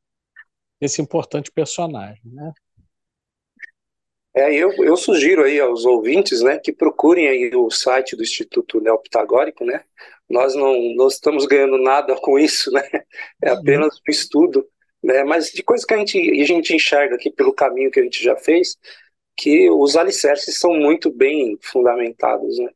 desse 0.82 1.02
importante 1.02 1.52
personagem. 1.52 2.22
Né? 2.26 2.54
É, 4.40 4.54
eu, 4.54 4.72
eu 4.86 4.96
sugiro 4.96 5.44
aí 5.44 5.60
aos 5.60 5.84
ouvintes, 5.84 6.42
né, 6.42 6.58
que 6.58 6.72
procurem 6.72 7.28
aí 7.28 7.54
o 7.54 7.70
site 7.70 8.16
do 8.16 8.24
Instituto 8.24 8.80
Neopitagórico, 8.80 9.66
né? 9.66 9.84
Nós 10.30 10.56
não, 10.56 10.74
não 10.96 11.08
estamos 11.08 11.46
ganhando 11.46 11.78
nada 11.78 12.16
com 12.16 12.40
isso, 12.40 12.72
né? 12.72 12.82
É 13.44 13.52
uhum. 13.52 13.60
apenas 13.60 13.98
um 13.98 14.12
estudo, 14.12 14.66
né? 15.04 15.26
Mas 15.26 15.52
de 15.52 15.62
coisa 15.62 15.86
que 15.86 15.94
a 15.94 15.98
gente, 15.98 16.18
a 16.18 16.46
gente 16.46 16.74
enxerga 16.74 17.16
aqui 17.16 17.30
pelo 17.30 17.54
caminho 17.54 17.92
que 17.92 18.00
a 18.00 18.04
gente 18.04 18.24
já 18.24 18.38
fez, 18.38 18.78
que 19.36 19.70
os 19.70 19.98
alicerces 19.98 20.58
são 20.58 20.74
muito 20.74 21.12
bem 21.12 21.58
fundamentados, 21.62 22.58
né? 22.60 22.70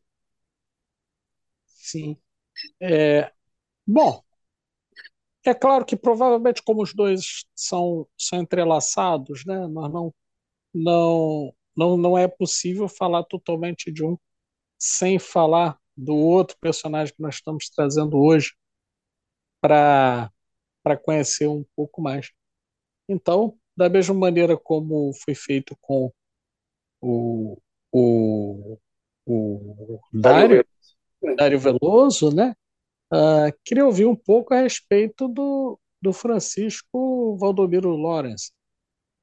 Sim. 1.65 2.17
É, 2.81 3.31
bom, 3.87 4.21
é 5.45 5.53
claro 5.53 5.85
que 5.85 5.95
provavelmente 5.95 6.61
como 6.61 6.81
os 6.81 6.93
dois 6.93 7.45
são, 7.55 8.05
são 8.17 8.41
entrelaçados, 8.41 9.45
né? 9.45 9.65
Nós 9.67 9.91
não 9.93 10.13
não, 10.73 11.53
não, 11.75 11.97
não 11.97 12.17
é 12.17 12.27
possível 12.27 12.87
falar 12.87 13.23
totalmente 13.23 13.91
de 13.91 14.03
um 14.03 14.17
sem 14.77 15.19
falar 15.19 15.79
do 15.95 16.15
outro 16.15 16.57
personagem 16.59 17.13
que 17.13 17.21
nós 17.21 17.35
estamos 17.35 17.69
trazendo 17.69 18.17
hoje 18.17 18.53
para 19.61 20.31
conhecer 21.03 21.47
um 21.47 21.63
pouco 21.75 22.01
mais. 22.01 22.31
Então, 23.07 23.57
da 23.75 23.87
mesma 23.87 24.13
maneira 24.13 24.57
como 24.57 25.13
foi 25.13 25.35
feito 25.35 25.77
com 25.79 26.11
o, 27.01 27.57
o, 27.91 28.77
o 29.25 29.99
Dário, 30.11 30.65
Dário 31.37 31.59
Veloso, 31.59 32.33
né? 32.35 32.55
Uh, 33.13 33.53
queria 33.63 33.85
ouvir 33.85 34.05
um 34.05 34.15
pouco 34.15 34.53
a 34.53 34.61
respeito 34.61 35.27
do, 35.27 35.79
do 36.01 36.11
Francisco 36.11 37.37
Valdomiro 37.37 37.95
Lawrence, 37.95 38.51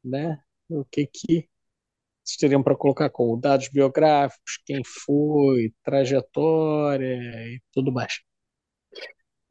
né? 0.05 0.41
O 0.71 0.85
que 0.85 1.07
que 1.07 1.49
vocês 2.25 2.37
teriam 2.39 2.63
para 2.63 2.77
colocar 2.77 3.11
como 3.11 3.37
dados 3.37 3.69
biográficos, 3.69 4.61
quem 4.65 4.83
foi, 4.85 5.73
trajetória 5.83 7.17
e 7.49 7.61
tudo 7.73 7.93
mais? 7.93 8.21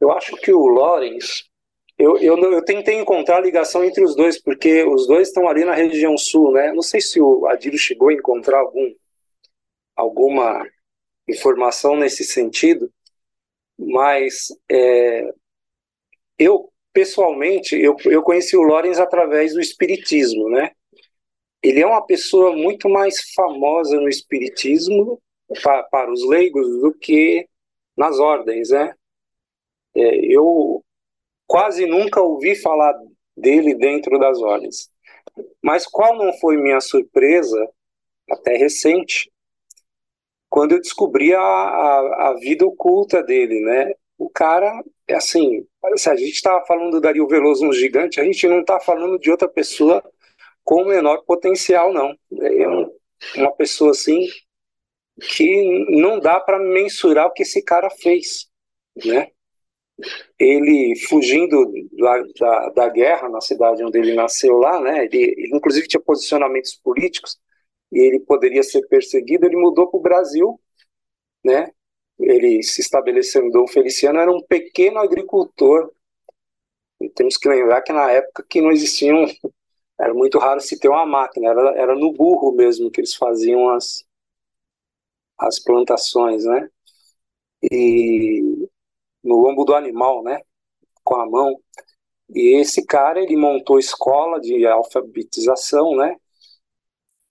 Eu 0.00 0.10
acho 0.12 0.34
que 0.36 0.52
o 0.52 0.66
Lorenz, 0.66 1.44
eu, 1.98 2.16
eu, 2.18 2.38
eu 2.38 2.64
tentei 2.64 2.98
encontrar 2.98 3.36
a 3.36 3.42
ligação 3.42 3.84
entre 3.84 4.02
os 4.02 4.16
dois, 4.16 4.40
porque 4.40 4.82
os 4.84 5.06
dois 5.06 5.28
estão 5.28 5.46
ali 5.46 5.64
na 5.64 5.74
região 5.74 6.16
sul, 6.16 6.52
né? 6.52 6.72
Não 6.72 6.82
sei 6.82 7.00
se 7.00 7.20
o 7.20 7.46
Adílio 7.46 7.78
chegou 7.78 8.08
a 8.08 8.14
encontrar 8.14 8.60
algum, 8.60 8.94
alguma 9.94 10.66
informação 11.28 11.96
nesse 11.96 12.24
sentido, 12.24 12.90
mas 13.78 14.48
é, 14.70 15.30
eu, 16.38 16.72
pessoalmente, 16.92 17.76
eu, 17.76 17.94
eu 18.06 18.22
conheci 18.22 18.56
o 18.56 18.62
Lorenz 18.62 18.98
através 18.98 19.52
do 19.52 19.60
espiritismo, 19.60 20.48
né? 20.48 20.70
Ele 21.62 21.80
é 21.80 21.86
uma 21.86 22.04
pessoa 22.04 22.56
muito 22.56 22.88
mais 22.88 23.32
famosa 23.34 24.00
no 24.00 24.08
espiritismo 24.08 25.20
para, 25.62 25.82
para 25.84 26.12
os 26.12 26.26
leigos 26.26 26.66
do 26.80 26.92
que 26.92 27.46
nas 27.96 28.18
ordens, 28.18 28.70
né? 28.70 28.94
É, 29.94 30.16
eu 30.24 30.82
quase 31.46 31.86
nunca 31.86 32.20
ouvi 32.20 32.54
falar 32.54 32.94
dele 33.36 33.74
dentro 33.74 34.18
das 34.18 34.40
ordens. 34.40 34.90
Mas 35.62 35.86
qual 35.86 36.16
não 36.16 36.32
foi 36.34 36.56
minha 36.56 36.80
surpresa, 36.80 37.68
até 38.30 38.56
recente, 38.56 39.30
quando 40.48 40.72
eu 40.72 40.80
descobri 40.80 41.34
a, 41.34 41.40
a, 41.40 42.30
a 42.30 42.34
vida 42.34 42.66
oculta 42.66 43.22
dele, 43.22 43.60
né? 43.60 43.92
O 44.18 44.28
cara, 44.28 44.82
é 45.06 45.14
assim, 45.14 45.66
se 45.96 46.10
a 46.10 46.16
gente 46.16 46.32
estava 46.32 46.64
falando 46.66 46.92
do 46.92 47.00
Dario 47.00 47.26
Veloso, 47.26 47.66
um 47.66 47.72
gigante, 47.72 48.20
a 48.20 48.24
gente 48.24 48.46
não 48.48 48.60
está 48.60 48.78
falando 48.80 49.18
de 49.18 49.30
outra 49.30 49.48
pessoa 49.48 50.02
com 50.70 50.84
menor 50.84 51.24
potencial, 51.24 51.92
não. 51.92 52.16
É 52.30 53.40
uma 53.40 53.50
pessoa 53.56 53.90
assim 53.90 54.24
que 55.20 55.84
não 56.00 56.20
dá 56.20 56.38
para 56.38 56.60
mensurar 56.60 57.26
o 57.26 57.32
que 57.32 57.42
esse 57.42 57.60
cara 57.60 57.90
fez, 57.90 58.48
né? 59.04 59.26
Ele 60.38 60.94
fugindo 61.08 61.72
da, 61.98 62.22
da, 62.38 62.68
da, 62.70 62.88
guerra 62.88 63.28
na 63.28 63.40
cidade 63.40 63.82
onde 63.82 63.98
ele 63.98 64.14
nasceu 64.14 64.58
lá, 64.58 64.80
né? 64.80 65.06
Ele, 65.06 65.34
ele 65.36 65.56
inclusive 65.56 65.88
tinha 65.88 66.00
posicionamentos 66.00 66.76
políticos 66.76 67.36
e 67.90 67.98
ele 67.98 68.20
poderia 68.20 68.62
ser 68.62 68.86
perseguido. 68.86 69.46
Ele 69.46 69.56
mudou 69.56 69.90
para 69.90 69.98
o 69.98 70.02
Brasil, 70.02 70.60
né? 71.44 71.68
Ele 72.16 72.62
se 72.62 72.80
estabeleceu 72.80 73.44
em 73.44 73.50
Dom 73.50 73.66
Feliciano, 73.66 74.20
era 74.20 74.30
um 74.30 74.40
pequeno 74.40 75.00
agricultor. 75.00 75.90
E 77.00 77.08
temos 77.10 77.36
que 77.36 77.48
lembrar 77.48 77.82
que 77.82 77.92
na 77.92 78.08
época 78.12 78.46
que 78.48 78.60
não 78.60 78.70
existiam, 78.70 79.26
era 80.00 80.14
muito 80.14 80.38
raro 80.38 80.60
se 80.60 80.78
ter 80.78 80.88
uma 80.88 81.06
máquina, 81.06 81.50
era, 81.50 81.70
era 81.76 81.94
no 81.94 82.12
burro 82.12 82.52
mesmo 82.52 82.90
que 82.90 83.00
eles 83.00 83.14
faziam 83.14 83.70
as, 83.70 84.04
as 85.38 85.58
plantações, 85.58 86.44
né? 86.44 86.68
E 87.70 88.42
no 89.22 89.36
lombo 89.36 89.64
do 89.64 89.74
animal, 89.74 90.22
né? 90.22 90.40
Com 91.04 91.16
a 91.16 91.26
mão. 91.28 91.56
E 92.34 92.60
esse 92.60 92.84
cara, 92.86 93.20
ele 93.22 93.36
montou 93.36 93.78
escola 93.78 94.40
de 94.40 94.66
alfabetização, 94.66 95.96
né? 95.96 96.16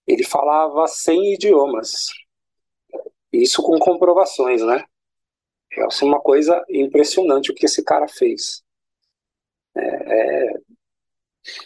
Ele 0.05 0.26
falava 0.26 0.86
100 0.88 1.36
idiomas. 1.36 2.07
Isso 3.32 3.61
com 3.63 3.78
comprovações, 3.80 4.61
né? 4.63 4.84
É 5.74 5.84
assim, 5.86 6.05
uma 6.05 6.20
coisa 6.22 6.63
impressionante 6.70 7.51
o 7.51 7.55
que 7.55 7.65
esse 7.65 7.84
cara 7.84 8.07
fez. 8.07 8.63
É, 9.76 9.82
é, 10.49 10.53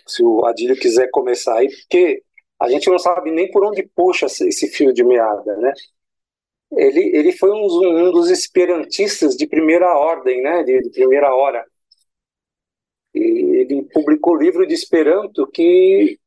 se 0.08 0.24
o 0.24 0.46
Adílio 0.46 0.76
quiser 0.80 1.10
começar 1.12 1.58
aí, 1.58 1.70
porque 1.70 2.24
a 2.60 2.70
gente 2.70 2.90
não 2.90 3.00
sabe 3.00 3.32
nem 3.32 3.52
por 3.52 3.66
onde 3.66 3.84
puxa 3.96 4.26
esse 4.26 4.68
fio 4.70 4.94
de 4.94 5.04
meada, 5.04 5.56
né? 5.58 5.74
ele, 6.78 7.16
ele 7.16 7.32
foi 7.32 7.52
um, 7.52 8.08
um, 8.08 8.12
dos 8.12 8.30
esperantistas 8.30 9.36
de 9.36 9.48
primeira 9.48 9.96
ordem, 9.98 10.42
né, 10.42 10.64
de, 10.64 10.82
de 10.82 10.90
primeira 10.90 11.34
hora. 11.34 11.66
E 13.14 13.20
ele 13.62 13.84
publicou 13.94 14.36
livro 14.36 14.66
de 14.66 14.74
Esperanto 14.74 15.48
que, 15.48 16.20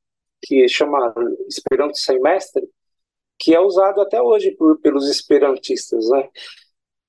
que 0.43 0.69
chama 0.69 1.13
Esperanto 1.49 1.99
Sem 1.99 2.21
Mestre, 2.21 2.69
que 3.39 3.55
é 3.55 3.61
usado 3.61 4.01
até 4.01 4.23
hoje 4.23 4.53
por, 4.53 4.79
pelos 4.81 5.11
esperantistas. 5.11 6.09
Né? 6.11 6.29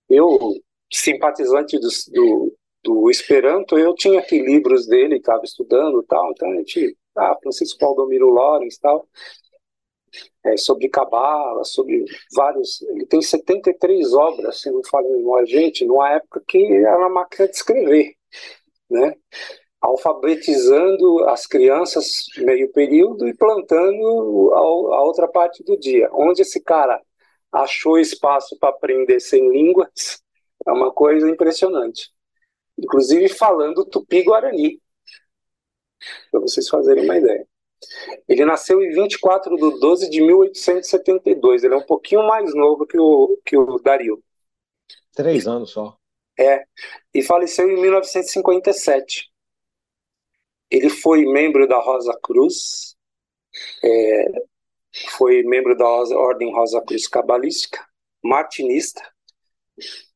Eu, 0.10 0.56
simpatizante 0.91 1.78
do, 1.80 1.88
do, 2.12 2.57
do 2.88 3.10
Esperanto, 3.12 3.78
eu 3.78 3.94
tinha 3.94 4.20
aqui 4.20 4.40
livros 4.40 4.88
dele, 4.88 5.18
estava 5.18 5.44
estudando 5.44 6.02
tal, 6.04 6.32
então 6.32 6.50
a 6.52 6.56
gente, 6.56 6.98
ah, 7.18 7.36
Francisco 7.42 7.78
Valdomiro 7.82 8.30
Lorenz 8.30 8.78
tal, 8.78 9.06
é, 10.46 10.56
sobre 10.56 10.88
cabala, 10.88 11.66
sobre 11.66 12.06
vários. 12.34 12.82
Ele 12.84 13.06
tem 13.06 13.22
73 13.22 14.14
obras, 14.14 14.62
se 14.62 14.72
não 14.72 14.82
falo 14.90 15.12
memória, 15.12 15.46
gente, 15.46 15.86
numa 15.86 16.12
época 16.14 16.42
que 16.48 16.58
era 16.66 16.98
uma 16.98 17.10
máquina 17.10 17.48
de 17.50 17.56
escrever, 17.56 18.14
né? 18.90 19.14
Alfabetizando 19.82 21.26
as 21.26 21.46
crianças 21.46 22.26
meio 22.38 22.72
período 22.72 23.28
e 23.28 23.34
plantando 23.36 24.52
a 24.54 25.04
outra 25.04 25.28
parte 25.28 25.64
do 25.64 25.78
dia. 25.78 26.10
Onde 26.14 26.42
esse 26.42 26.62
cara 26.64 27.02
achou 27.52 28.00
espaço 28.00 28.58
para 28.60 28.70
aprender 28.70 29.20
sem 29.20 29.50
línguas 29.52 30.22
é 30.66 30.72
uma 30.72 30.92
coisa 30.92 31.30
impressionante. 31.30 32.12
Inclusive 32.78 33.30
falando 33.30 33.86
tupi-guarani, 33.86 34.80
para 36.32 36.39
vocês 36.39 36.67
fazerem 36.69 37.03
uma 37.03 37.17
ideia. 37.17 37.47
Ele 38.28 38.45
nasceu 38.45 38.82
em 38.82 38.89
24 38.91 39.55
de 39.55 39.80
12 39.80 40.09
de 40.09 40.21
1872. 40.21 41.63
Ele 41.63 41.73
é 41.73 41.78
um 41.78 41.86
pouquinho 41.86 42.23
mais 42.28 42.53
novo 42.53 42.86
que 42.86 42.97
o, 42.97 43.39
que 43.45 43.57
o 43.57 43.80
Dario. 43.80 44.23
Três 45.13 45.47
anos 45.47 45.71
só. 45.71 45.97
É. 46.39 46.63
E 47.13 47.23
faleceu 47.23 47.69
em 47.69 47.80
1957. 47.80 49.32
Ele 50.69 50.89
foi 50.89 51.25
membro 51.25 51.67
da 51.67 51.80
Rosa 51.80 52.17
Cruz, 52.21 52.95
é, 53.84 54.25
foi 55.11 55.41
membro 55.43 55.75
da 55.78 55.88
Ordem 55.88 56.53
Rosa 56.53 56.82
Cruz 56.82 57.07
Cabalística, 57.07 57.86
martinista, 58.21 59.01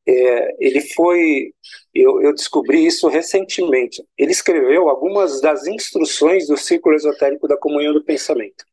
é, 0.06 0.56
ele 0.58 0.80
foi, 0.80 1.52
eu, 1.94 2.20
eu, 2.20 2.34
descobri 2.34 2.84
isso 2.84 3.08
recentemente. 3.08 4.02
Ele 4.18 4.32
escreveu 4.32 4.88
algumas 4.88 5.40
das 5.40 5.66
instruções 5.66 6.46
do 6.48 6.56
Círculo 6.56 6.94
Esotérico 6.94 7.46
da 7.46 7.56
Comunhão 7.56 7.92
do 7.92 8.04
Pensamento. 8.04 8.64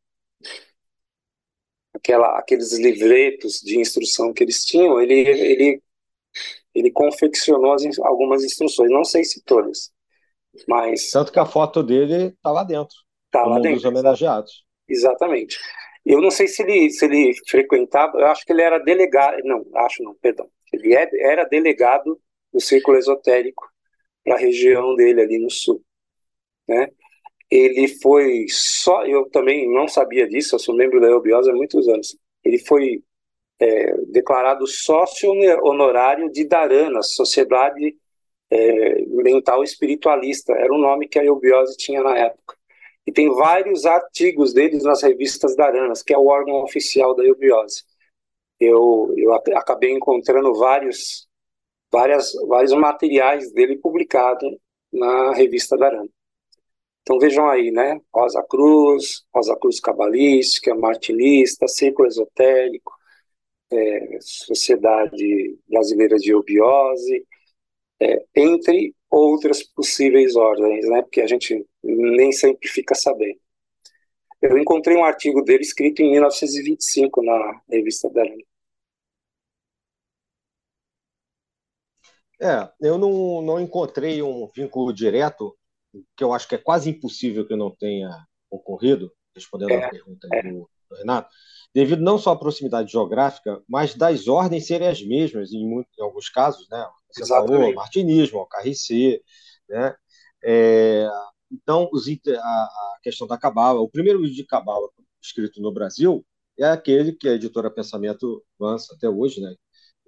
Aquela, 1.93 2.39
aqueles 2.39 2.73
livretos 2.73 3.59
de 3.59 3.79
instrução 3.79 4.33
que 4.33 4.43
eles 4.43 4.63
tinham, 4.65 4.99
ele, 5.01 5.13
ele, 5.13 5.81
ele 6.73 6.91
confeccionou 6.91 7.73
as, 7.73 7.83
algumas 7.99 8.43
instruções, 8.43 8.89
não 8.89 9.03
sei 9.03 9.23
se 9.23 9.43
todas, 9.43 9.91
mas... 10.67 11.11
Tanto 11.11 11.31
que 11.31 11.39
a 11.39 11.45
foto 11.45 11.83
dele 11.83 12.27
está 12.27 12.51
lá 12.51 12.63
dentro, 12.63 12.95
tá 13.29 13.43
lá 13.43 13.59
dentro, 13.59 13.75
dos 13.75 13.85
homenageados. 13.85 14.63
Exatamente. 14.87 15.57
Eu 16.05 16.21
não 16.21 16.31
sei 16.31 16.47
se 16.47 16.63
ele, 16.63 16.89
se 16.89 17.05
ele 17.05 17.33
frequentava, 17.47 18.17
eu 18.17 18.27
acho 18.27 18.45
que 18.45 18.53
ele 18.53 18.61
era 18.61 18.79
delegado, 18.79 19.37
não, 19.43 19.63
acho 19.75 20.01
não, 20.01 20.15
perdão. 20.15 20.49
Ele 20.73 20.95
é, 20.95 21.09
era 21.21 21.43
delegado 21.45 22.19
do 22.53 22.59
círculo 22.59 22.97
esotérico 22.97 23.67
para 24.23 24.35
a 24.35 24.39
região 24.39 24.95
dele 24.95 25.21
ali 25.21 25.39
no 25.39 25.49
sul, 25.49 25.83
né? 26.67 26.89
Ele 27.49 27.87
foi 27.87 28.45
só, 28.47 29.05
eu 29.05 29.27
também 29.31 29.67
não 29.71 29.87
sabia 29.87 30.27
disso, 30.27 30.55
eu 30.55 30.59
sou 30.59 30.75
membro 30.75 31.01
da 31.01 31.07
Eubiose 31.07 31.49
há 31.49 31.53
muitos 31.53 31.87
anos. 31.87 32.15
Ele 32.43 32.59
foi 32.59 33.03
é, 33.59 33.97
declarado 34.07 34.67
sócio 34.67 35.31
honorário 35.63 36.31
de 36.31 36.45
Dharana, 36.45 37.01
Sociedade 37.01 37.97
é, 38.51 39.01
Mental 39.07 39.63
Espiritualista, 39.63 40.53
era 40.53 40.71
o 40.71 40.77
nome 40.77 41.07
que 41.07 41.17
a 41.17 41.25
Eubiose 41.25 41.75
tinha 41.75 42.03
na 42.03 42.17
época. 42.17 42.55
E 43.05 43.11
tem 43.11 43.29
vários 43.29 43.85
artigos 43.85 44.53
deles 44.53 44.83
nas 44.83 45.01
revistas 45.01 45.55
Dharanas, 45.55 46.03
que 46.03 46.13
é 46.13 46.17
o 46.17 46.27
órgão 46.27 46.61
oficial 46.63 47.15
da 47.15 47.23
Eubiose 47.23 47.83
eu, 48.59 49.13
eu 49.17 49.33
acabei 49.33 49.91
encontrando 49.91 50.53
vários, 50.55 51.27
várias, 51.91 52.31
vários 52.47 52.73
materiais 52.73 53.51
dele 53.53 53.77
publicados 53.77 54.49
na 54.91 55.33
revista 55.33 55.77
Darana. 55.77 56.09
Então 57.01 57.19
vejam 57.19 57.49
aí, 57.49 57.71
né? 57.71 57.99
Rosa 58.13 58.43
Cruz, 58.43 59.23
Rosa 59.33 59.55
Cruz 59.57 59.79
Cabalística, 59.79 60.75
Martinista, 60.75 61.67
Círculo 61.67 62.07
Esotérico, 62.07 62.93
é, 63.71 64.17
Sociedade 64.21 65.57
Brasileira 65.67 66.17
de 66.17 66.31
Eubiose, 66.31 67.25
é, 67.99 68.23
entre 68.35 68.95
outras 69.09 69.63
possíveis 69.63 70.35
ordens, 70.35 70.87
né? 70.87 71.01
Porque 71.01 71.21
a 71.21 71.27
gente 71.27 71.65
nem 71.83 72.31
sempre 72.31 72.69
fica 72.69 72.95
sabendo. 72.95 73.39
Eu 74.41 74.57
encontrei 74.57 74.95
um 74.95 75.03
artigo 75.03 75.41
dele 75.43 75.63
escrito 75.63 76.01
em 76.01 76.11
1925 76.11 77.23
na 77.23 77.61
revista 77.69 78.09
Darana. 78.09 78.48
É, 82.41 82.69
eu 82.81 82.97
não, 82.97 83.41
não 83.41 83.59
encontrei 83.59 84.21
um 84.21 84.49
vínculo 84.55 84.93
direto, 84.93 85.55
que 86.15 86.23
eu 86.23 86.33
acho 86.33 86.47
que 86.47 86.55
é 86.55 86.57
quase 86.57 86.89
impossível 86.89 87.45
que 87.45 87.55
não 87.55 87.69
tenha 87.69 88.09
ocorrido, 88.49 89.11
respondendo 89.35 89.71
é, 89.71 89.85
a 89.85 89.89
pergunta 89.89 90.27
é. 90.33 90.43
do, 90.43 90.69
do, 90.89 90.95
Renato, 90.95 91.29
devido 91.73 92.01
não 92.01 92.17
só 92.17 92.31
à 92.31 92.39
proximidade 92.39 92.91
geográfica, 92.91 93.61
mas 93.67 93.93
das 93.93 94.27
ordens 94.27 94.65
serem 94.65 94.87
as 94.87 95.01
mesmas, 95.01 95.51
em, 95.51 95.67
muito, 95.67 95.89
em 95.97 96.03
alguns 96.03 96.29
casos, 96.29 96.67
né? 96.69 96.87
Você 97.11 97.23
Exatamente. 97.23 97.59
falou 97.59 97.73
martinismo, 97.73 98.47
KRC, 98.47 99.21
né? 99.67 99.95
É, 100.43 101.07
então, 101.51 101.89
os, 101.91 102.07
a, 102.07 102.39
a, 102.39 102.99
questão 103.03 103.27
da 103.27 103.37
Cabala, 103.37 103.81
o 103.81 103.89
primeiro 103.89 104.19
livro 104.19 104.35
de 104.35 104.45
Cabala 104.45 104.87
escrito 105.21 105.61
no 105.61 105.73
Brasil 105.73 106.25
é 106.57 106.65
aquele 106.65 107.13
que 107.13 107.27
a 107.27 107.33
editora 107.33 107.71
Pensamento 107.71 108.43
lança 108.59 108.93
até 108.95 109.09
hoje, 109.09 109.41
né? 109.41 109.55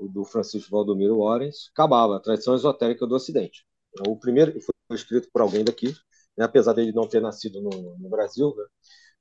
Do 0.10 0.24
Francisco 0.26 0.72
Valdomiro 0.72 1.16
Lorenz, 1.16 1.70
Cabala, 1.76 2.22
Tradição 2.22 2.56
Esotérica 2.56 3.06
do 3.06 3.16
Ocidente. 3.16 3.66
O 4.08 4.18
primeiro 4.18 4.60
foi 4.62 4.96
escrito 4.96 5.30
por 5.32 5.42
alguém 5.42 5.64
daqui, 5.64 5.94
né, 6.38 6.46
apesar 6.46 6.74
dele 6.74 6.92
não 6.92 7.08
ter 7.08 7.22
nascido 7.22 7.62
no, 7.62 7.70
no 7.98 8.10
Brasil, 8.10 8.54
né, 8.56 8.66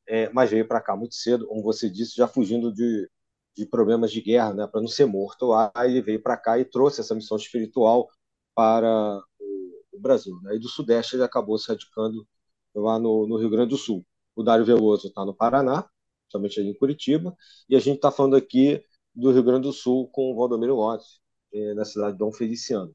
é, 0.07 0.31
mas 0.31 0.51
veio 0.51 0.67
para 0.67 0.81
cá 0.81 0.97
muito 0.97 1.15
cedo, 1.15 1.47
como 1.47 1.63
você 1.63 1.89
disse, 1.91 2.17
já 2.17 2.27
fugindo 2.27 2.73
de, 2.73 3.09
de 3.57 3.67
problemas 3.67 4.11
de 4.13 4.21
guerra, 4.21 4.55
né, 4.55 4.67
para 4.67 4.81
não 4.81 4.89
ser 4.89 5.07
morto 5.07 5.47
lá, 5.47 5.73
ele 5.85 6.01
veio 6.03 6.23
para 6.23 6.37
cá 6.37 6.59
e 6.59 6.65
trouxe 6.65 7.01
essa 7.01 7.15
missão 7.15 7.37
espiritual 7.37 8.09
para 8.55 9.23
o, 9.39 9.97
o 9.97 10.01
Brasil. 10.01 10.39
Né, 10.43 10.57
e 10.57 10.59
do 10.59 10.69
Sudeste 10.69 11.17
ele 11.17 11.25
acabou 11.25 11.59
se 11.59 11.69
radicando 11.69 12.27
lá 12.75 12.99
no, 12.99 13.27
no 13.27 13.37
Rio 13.37 13.51
Grande 13.51 13.71
do 13.71 13.77
Sul. 13.77 14.05
O 14.35 14.43
Dário 14.43 14.65
Veloso 14.65 15.09
está 15.09 15.25
no 15.25 15.35
Paraná, 15.35 15.89
somente 16.29 16.61
ali 16.61 16.71
em 16.71 16.75
Curitiba, 16.75 17.37
e 17.69 17.77
a 17.77 17.81
gente 17.81 17.97
está 17.97 18.11
falando 18.11 18.37
aqui 18.37 18.83
do 19.15 19.33
Rio 19.33 19.43
Grande 19.43 19.69
do 19.69 19.73
Sul 19.73 20.09
com 20.09 20.33
o 20.33 20.37
Valdomiro 20.37 20.75
Lopes, 20.75 21.21
é, 21.53 21.75
na 21.75 21.85
cidade 21.85 22.13
de 22.13 22.19
Dom 22.19 22.33
Feliciano. 22.33 22.95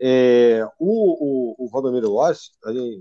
É, 0.00 0.64
o, 0.78 1.54
o, 1.58 1.66
o 1.66 1.68
Valdomiro 1.70 2.10
Lopes, 2.10 2.52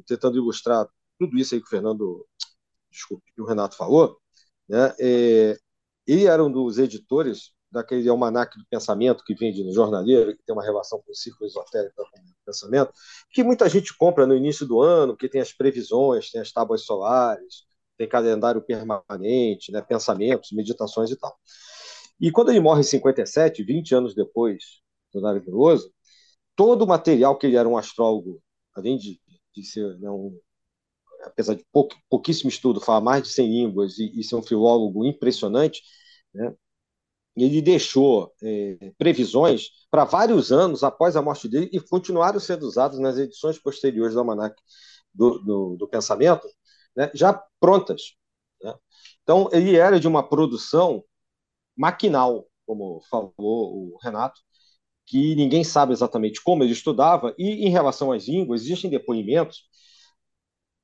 tentando 0.05 0.38
ilustrar 0.38 0.88
tudo 1.19 1.38
isso 1.38 1.55
aí 1.55 1.61
que 1.61 1.67
o 1.67 1.69
Fernando, 1.69 2.25
desculpe, 2.91 3.31
que 3.33 3.41
o 3.41 3.45
Renato 3.45 3.75
falou, 3.75 4.17
né, 4.67 4.93
é, 4.99 5.57
ele 6.05 6.25
era 6.25 6.43
um 6.43 6.51
dos 6.51 6.77
editores 6.77 7.51
daquele 7.71 8.07
almanaque 8.07 8.57
do 8.57 8.65
pensamento 8.69 9.23
que 9.23 9.35
vende 9.35 9.63
no 9.63 9.73
jornaleiro, 9.73 10.35
que 10.35 10.43
tem 10.43 10.55
uma 10.55 10.63
relação 10.63 11.01
com 11.05 11.11
o 11.11 11.15
círculo 11.15 11.47
esotérico 11.47 12.01
do 12.01 12.35
pensamento, 12.45 12.91
que 13.31 13.43
muita 13.43 13.67
gente 13.67 13.95
compra 13.95 14.25
no 14.25 14.35
início 14.35 14.65
do 14.65 14.81
ano, 14.81 15.17
que 15.17 15.27
tem 15.27 15.41
as 15.41 15.51
previsões, 15.51 16.31
tem 16.31 16.41
as 16.41 16.51
tábuas 16.51 16.83
solares, 16.83 17.65
tem 17.97 18.07
calendário 18.07 18.61
permanente, 18.61 19.71
né, 19.71 19.81
pensamentos, 19.81 20.51
meditações 20.51 21.11
e 21.11 21.15
tal. 21.15 21.38
E 22.20 22.32
quando 22.32 22.49
ele 22.49 22.59
morre 22.59 22.82
em 22.82 22.84
57, 22.84 23.63
20 23.63 23.95
anos 23.95 24.15
depois 24.15 24.82
do 25.13 25.22
Veloso, 25.41 25.91
todo 26.55 26.84
o 26.84 26.88
material 26.88 27.38
que 27.38 27.47
ele 27.47 27.55
era 27.57 27.68
um 27.68 27.78
astrólogo, 27.78 28.41
além 28.76 28.97
de, 28.97 29.20
de 29.55 29.63
ser 29.63 29.97
né, 29.99 30.09
um, 30.09 30.38
apesar 31.24 31.55
de 31.55 31.65
pouco, 31.72 31.95
pouquíssimo 32.09 32.49
estudo, 32.49 32.82
falar 32.82 33.01
mais 33.01 33.24
de 33.24 33.30
100 33.30 33.47
línguas 33.47 33.97
e, 33.99 34.20
e 34.20 34.24
ser 34.24 34.36
um 34.36 34.43
filólogo 34.43 35.05
impressionante, 35.05 35.82
né, 36.34 36.53
ele 37.36 37.61
deixou 37.61 38.34
é, 38.41 38.91
previsões 38.97 39.70
para 39.91 40.03
vários 40.03 40.51
anos 40.51 40.84
após 40.84 41.15
a 41.15 41.22
morte 41.22 41.47
dele 41.47 41.70
e 41.72 41.80
continuaram 41.80 42.39
sendo 42.39 42.63
usadas 42.65 42.97
nas 42.99 43.18
edições 43.18 43.59
posteriores 43.59 44.13
do 44.13 44.20
Almanac 44.20 44.55
do, 45.13 45.39
do, 45.39 45.76
do 45.78 45.88
Pensamento, 45.88 46.47
né, 46.95 47.11
já 47.13 47.34
prontas. 47.59 48.15
Né? 48.61 48.74
Então, 49.22 49.49
ele 49.53 49.76
era 49.76 49.99
de 49.99 50.07
uma 50.07 50.28
produção 50.28 51.03
maquinal, 51.78 52.47
como 52.65 53.01
falou 53.09 53.34
o 53.38 53.97
Renato, 54.01 54.41
que 55.05 55.36
ninguém 55.36 55.63
sabe 55.63 55.93
exatamente 55.93 56.43
como 56.43 56.63
ele 56.63 56.73
estudava, 56.73 57.34
e 57.38 57.65
em 57.65 57.69
relação 57.69 58.11
às 58.11 58.28
línguas, 58.28 58.61
existem 58.63 58.89
depoimentos, 58.89 59.63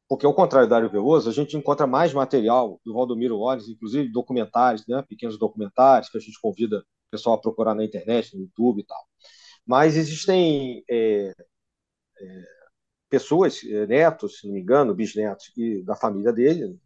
porque 0.08 0.26
ao 0.26 0.34
contrário 0.34 0.68
do 0.68 0.72
Dário 0.72 0.90
Veloso, 0.90 1.30
a 1.30 1.34
gente 1.34 1.58
encontra 1.58 1.88
mais 1.88 2.14
material 2.14 2.80
do 2.86 2.94
Valdomiro 2.94 3.36
Lores, 3.36 3.68
inclusive 3.68 4.12
documentários, 4.12 4.86
né, 4.88 5.04
pequenos 5.08 5.38
documentários, 5.38 6.10
que 6.10 6.18
a 6.18 6.22
gente 6.22 6.40
convida 6.42 6.80
o 6.80 7.12
pessoal 7.12 7.36
a 7.36 7.42
procurar 7.42 7.76
na 7.76 7.84
internet, 7.84 8.36
no 8.36 8.44
YouTube 8.44 8.82
e 8.82 8.86
tal. 8.86 9.04
Mas 9.66 9.98
existem 9.98 10.84
é, 10.90 11.34
é, 12.20 12.44
pessoas, 13.10 13.64
é, 13.64 13.88
netos, 13.88 14.40
se 14.40 14.48
não 14.48 14.54
me 14.54 14.62
engano, 14.62 14.96
bisnetos 14.96 15.52
e 15.58 15.84
da 15.84 15.96
família 15.96 16.34
dele, 16.34 16.80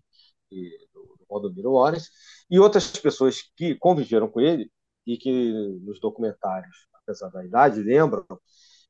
e 0.51 0.70
do 0.70 0.87
Valdomiro 1.30 1.72
Lores, 1.72 2.10
e 2.50 2.60
outras 2.60 2.92
pessoas 2.92 3.42
que 3.56 3.76
conviveram 3.76 4.28
com 4.28 4.40
ele 4.40 4.72
e 5.06 5.18
que 5.18 5.54
nos 5.82 6.00
documentários, 6.00 6.88
apesar 6.94 7.30
da 7.30 7.46
idade, 7.46 7.82
lembram 7.82 8.26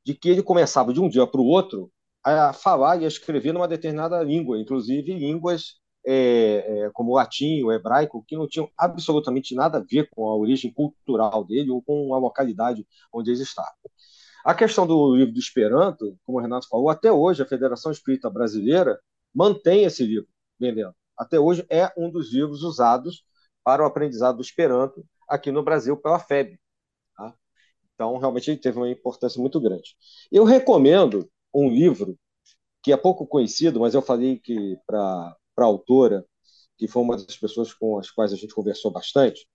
de 0.03 0.13
que 0.13 0.29
ele 0.29 0.41
começava 0.41 0.93
de 0.93 0.99
um 0.99 1.09
dia 1.09 1.27
para 1.27 1.41
o 1.41 1.45
outro 1.45 1.91
a 2.23 2.53
falar 2.53 3.01
e 3.01 3.05
a 3.05 3.07
escrever 3.07 3.53
numa 3.53 3.67
determinada 3.67 4.21
língua, 4.23 4.59
inclusive 4.59 5.13
línguas 5.13 5.79
é, 6.05 6.85
é, 6.85 6.89
como 6.93 7.11
o 7.11 7.15
latim, 7.15 7.61
o 7.63 7.71
hebraico, 7.71 8.23
que 8.25 8.35
não 8.35 8.47
tinham 8.47 8.69
absolutamente 8.77 9.53
nada 9.53 9.77
a 9.77 9.83
ver 9.83 10.09
com 10.09 10.27
a 10.27 10.35
origem 10.35 10.71
cultural 10.73 11.43
dele 11.43 11.69
ou 11.69 11.81
com 11.81 12.13
a 12.13 12.17
localidade 12.17 12.87
onde 13.11 13.31
ele 13.31 13.43
estava. 13.43 13.75
A 14.45 14.55
questão 14.55 14.87
do 14.87 15.15
livro 15.15 15.33
do 15.33 15.39
Esperanto, 15.39 16.17
como 16.25 16.37
o 16.37 16.41
Renato 16.41 16.69
falou, 16.69 16.89
até 16.89 17.11
hoje 17.11 17.43
a 17.43 17.45
Federação 17.45 17.91
Espírita 17.91 18.29
Brasileira 18.29 18.97
mantém 19.35 19.83
esse 19.83 20.05
livro 20.05 20.29
vendendo. 20.57 20.95
Até 21.17 21.39
hoje 21.39 21.65
é 21.69 21.91
um 21.97 22.09
dos 22.09 22.31
livros 22.31 22.63
usados 22.63 23.23
para 23.63 23.83
o 23.83 23.85
aprendizado 23.85 24.37
do 24.37 24.41
Esperanto 24.41 25.05
aqui 25.27 25.51
no 25.51 25.63
Brasil 25.63 25.97
pela 25.97 26.19
FEB. 26.19 26.59
Tá? 27.15 27.33
Então, 27.93 28.17
realmente, 28.17 28.51
ele 28.51 28.59
teve 28.59 28.77
uma 28.77 28.89
importância 28.89 29.41
muito 29.41 29.59
grande. 29.59 29.95
Eu 30.31 30.43
recomendo 30.43 31.29
um 31.53 31.69
livro 31.69 32.17
que 32.83 32.93
é 32.93 32.97
pouco 32.97 33.27
conhecido, 33.27 33.79
mas 33.79 33.93
eu 33.93 34.01
falei 34.01 34.39
que 34.39 34.77
para 34.85 35.35
a 35.57 35.63
autora, 35.63 36.25
que 36.77 36.87
foi 36.87 37.01
uma 37.01 37.17
das 37.17 37.35
pessoas 37.37 37.73
com 37.73 37.97
as 37.97 38.11
quais 38.11 38.31
a 38.31 38.35
gente 38.35 38.53
conversou 38.53 38.91
bastante, 38.91 39.47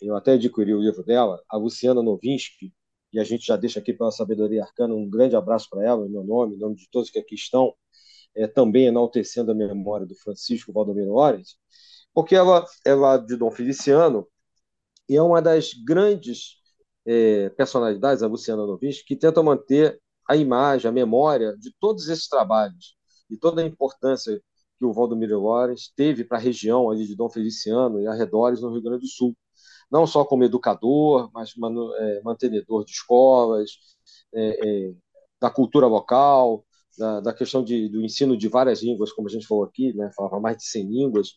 eu 0.00 0.16
até 0.16 0.32
adquiri 0.32 0.74
o 0.74 0.80
livro 0.80 1.04
dela, 1.04 1.40
a 1.48 1.56
Luciana 1.56 2.02
Novinsky, 2.02 2.72
e 3.12 3.20
a 3.20 3.24
gente 3.24 3.46
já 3.46 3.56
deixa 3.56 3.78
aqui 3.78 3.92
pela 3.92 4.10
Sabedoria 4.10 4.64
Arcana 4.64 4.94
um 4.94 5.08
grande 5.08 5.36
abraço 5.36 5.68
para 5.70 5.84
ela, 5.84 6.06
em 6.06 6.10
meu 6.10 6.24
nome, 6.24 6.56
em 6.56 6.58
nome 6.58 6.74
de 6.74 6.88
todos 6.90 7.10
que 7.10 7.18
aqui 7.18 7.36
estão, 7.36 7.72
é, 8.36 8.46
também 8.46 8.86
enaltecendo 8.86 9.52
a 9.52 9.54
memória 9.54 10.06
do 10.06 10.14
Francisco 10.14 10.72
Valdomiro 10.72 11.14
Ores, 11.14 11.56
porque 12.12 12.34
ela 12.34 12.64
é 12.84 12.94
lá 12.94 13.16
de 13.16 13.36
Dom 13.36 13.50
Feliciano 13.50 14.26
e 15.08 15.16
é 15.16 15.22
uma 15.22 15.42
das 15.42 15.72
grandes 15.74 16.56
é, 17.06 17.50
personalidades, 17.50 18.22
a 18.22 18.26
Luciana 18.26 18.66
Novinsky, 18.66 19.04
que 19.04 19.16
tenta 19.16 19.42
manter 19.42 20.00
a 20.28 20.36
imagem, 20.36 20.88
a 20.88 20.92
memória 20.92 21.56
de 21.58 21.74
todos 21.78 22.08
esses 22.08 22.28
trabalhos 22.28 22.96
e 23.30 23.36
toda 23.36 23.62
a 23.62 23.66
importância 23.66 24.40
que 24.78 24.84
o 24.84 24.92
Valdomiro 24.92 25.38
Lores 25.40 25.92
teve 25.94 26.24
para 26.24 26.38
a 26.38 26.40
região 26.40 26.90
ali 26.90 27.06
de 27.06 27.14
Dom 27.14 27.28
Feliciano 27.28 28.00
e 28.00 28.06
arredores 28.06 28.60
no 28.60 28.70
Rio 28.72 28.82
Grande 28.82 29.02
do 29.02 29.08
Sul. 29.08 29.36
Não 29.90 30.06
só 30.06 30.24
como 30.24 30.44
educador, 30.44 31.30
mas 31.32 31.52
é, 31.98 32.22
mantenedor 32.22 32.84
de 32.84 32.92
escolas, 32.92 33.70
é, 34.34 34.88
é, 34.88 34.94
da 35.40 35.50
cultura 35.50 35.86
local, 35.86 36.64
da, 36.98 37.20
da 37.20 37.32
questão 37.32 37.62
de, 37.62 37.88
do 37.88 38.02
ensino 38.02 38.36
de 38.36 38.48
várias 38.48 38.82
línguas, 38.82 39.12
como 39.12 39.28
a 39.28 39.30
gente 39.30 39.46
falou 39.46 39.64
aqui, 39.64 39.92
né, 39.94 40.10
falava 40.16 40.40
mais 40.40 40.56
de 40.56 40.64
100 40.64 40.88
línguas, 40.88 41.28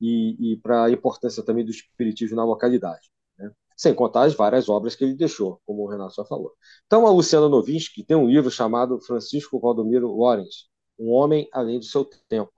e, 0.00 0.52
e 0.52 0.56
para 0.58 0.84
a 0.84 0.90
importância 0.90 1.42
também 1.42 1.64
do 1.64 1.70
espiritismo 1.70 2.36
na 2.36 2.44
localidade. 2.44 3.10
Né? 3.38 3.50
Sem 3.76 3.94
contar 3.94 4.24
as 4.24 4.34
várias 4.34 4.68
obras 4.68 4.94
que 4.94 5.04
ele 5.04 5.14
deixou, 5.14 5.60
como 5.64 5.82
o 5.82 5.88
Renato 5.88 6.14
já 6.14 6.24
falou. 6.24 6.52
Então, 6.86 7.06
a 7.06 7.10
Luciana 7.10 7.48
Novinsky 7.48 8.04
tem 8.04 8.16
um 8.16 8.28
livro 8.28 8.50
chamado 8.50 9.00
Francisco 9.00 9.58
Valdomiro 9.60 10.14
Lawrence, 10.16 10.66
Um 10.98 11.10
Homem 11.10 11.48
Além 11.52 11.78
do 11.78 11.84
Seu 11.84 12.04
Tempo. 12.28 12.52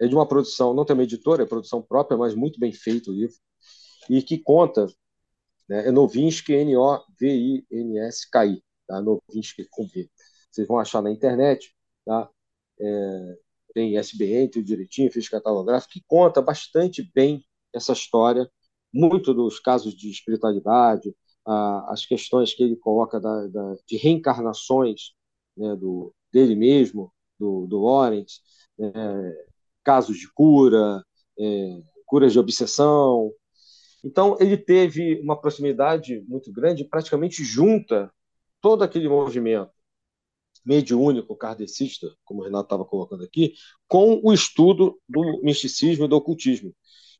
É 0.00 0.08
de 0.08 0.14
uma 0.14 0.26
produção, 0.26 0.74
não 0.74 0.84
tem 0.84 0.94
uma 0.94 1.04
editora, 1.04 1.42
é 1.42 1.46
produção 1.46 1.80
própria, 1.82 2.16
mas 2.16 2.34
muito 2.34 2.58
bem 2.58 2.72
feito 2.72 3.10
o 3.10 3.14
livro, 3.14 3.36
e 4.10 4.22
que 4.22 4.38
conta, 4.38 4.86
né, 5.68 5.86
é 5.88 5.90
Novinsky, 5.92 6.54
N-O-V-I-N-S-K-I, 6.54 7.02
tá? 8.86 9.00
Novinsky 9.00 9.66
com 9.70 9.86
V. 9.86 10.10
Vocês 10.52 10.68
vão 10.68 10.78
achar 10.78 11.00
na 11.02 11.10
internet, 11.10 11.74
tá? 12.04 12.28
É, 12.78 13.38
tem 13.74 13.96
ISBN, 13.96 14.48
tudo 14.48 14.64
direitinho, 14.64 15.10
fiz 15.10 15.28
catalográfico, 15.28 15.94
que 15.94 16.02
conta 16.06 16.42
bastante 16.42 17.10
bem 17.14 17.42
essa 17.72 17.92
história, 17.94 18.50
muito 18.92 19.32
dos 19.32 19.58
casos 19.58 19.94
de 19.94 20.10
espiritualidade, 20.10 21.14
a, 21.46 21.92
as 21.92 22.04
questões 22.04 22.54
que 22.54 22.62
ele 22.62 22.76
coloca 22.76 23.18
da, 23.18 23.46
da, 23.48 23.76
de 23.86 23.96
reencarnações 23.96 25.14
né, 25.56 25.74
do, 25.74 26.14
dele 26.30 26.54
mesmo, 26.54 27.10
do, 27.38 27.66
do 27.66 27.82
Lawrence, 27.82 28.40
é, 28.78 29.46
casos 29.82 30.18
de 30.18 30.30
cura, 30.32 31.02
é, 31.38 31.82
curas 32.04 32.32
de 32.32 32.38
obsessão. 32.38 33.32
Então, 34.04 34.36
ele 34.38 34.58
teve 34.58 35.18
uma 35.20 35.40
proximidade 35.40 36.20
muito 36.28 36.52
grande, 36.52 36.84
praticamente 36.84 37.42
junta 37.42 38.12
todo 38.60 38.84
aquele 38.84 39.08
movimento 39.08 39.72
mediúnico 40.64 41.36
kardecista, 41.36 42.14
como 42.24 42.40
o 42.40 42.44
Renato 42.44 42.64
estava 42.64 42.84
colocando 42.84 43.24
aqui, 43.24 43.54
com 43.88 44.20
o 44.22 44.32
estudo 44.32 44.98
do 45.08 45.40
misticismo 45.42 46.04
e 46.04 46.08
do 46.08 46.16
ocultismo, 46.16 46.74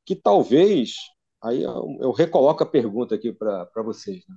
que 0.04 0.16
talvez, 0.16 0.94
aí 1.42 1.62
eu, 1.62 1.98
eu 2.00 2.10
recoloco 2.12 2.62
a 2.62 2.66
pergunta 2.66 3.14
aqui 3.14 3.32
para 3.32 3.82
vocês, 3.84 4.24
né? 4.28 4.36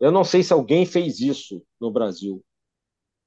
eu 0.00 0.10
não 0.12 0.24
sei 0.24 0.42
se 0.42 0.52
alguém 0.52 0.84
fez 0.84 1.20
isso 1.20 1.62
no 1.80 1.90
Brasil 1.90 2.44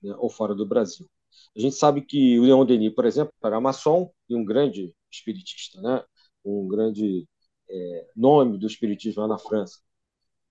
né, 0.01 0.15
ou 0.17 0.29
fora 0.29 0.55
do 0.55 0.65
Brasil. 0.65 1.09
A 1.55 1.59
gente 1.59 1.75
sabe 1.75 2.01
que 2.01 2.39
o 2.39 2.43
Leon 2.43 2.65
Denis, 2.65 2.93
por 2.93 3.05
exemplo, 3.05 3.33
era 3.43 3.59
maçom 3.59 4.11
e 4.27 4.35
um 4.35 4.45
grande 4.45 4.93
espiritista, 5.11 5.81
né? 5.81 6.03
um 6.43 6.67
grande 6.67 7.27
é, 7.69 8.07
nome 8.15 8.57
do 8.57 8.67
espiritismo 8.67 9.21
lá 9.21 9.27
na 9.27 9.37
França. 9.37 9.79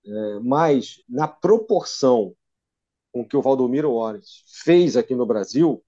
É, 0.05 0.39
mas, 0.39 1.03
na 1.07 1.27
proporção 1.27 2.35
com 3.11 3.27
que 3.27 3.37
o 3.37 3.41
Valdomiro 3.41 3.91
Ores 3.93 4.43
fez 4.63 4.97
aqui 4.97 5.15
no 5.15 5.25
Brasil, 5.25 5.83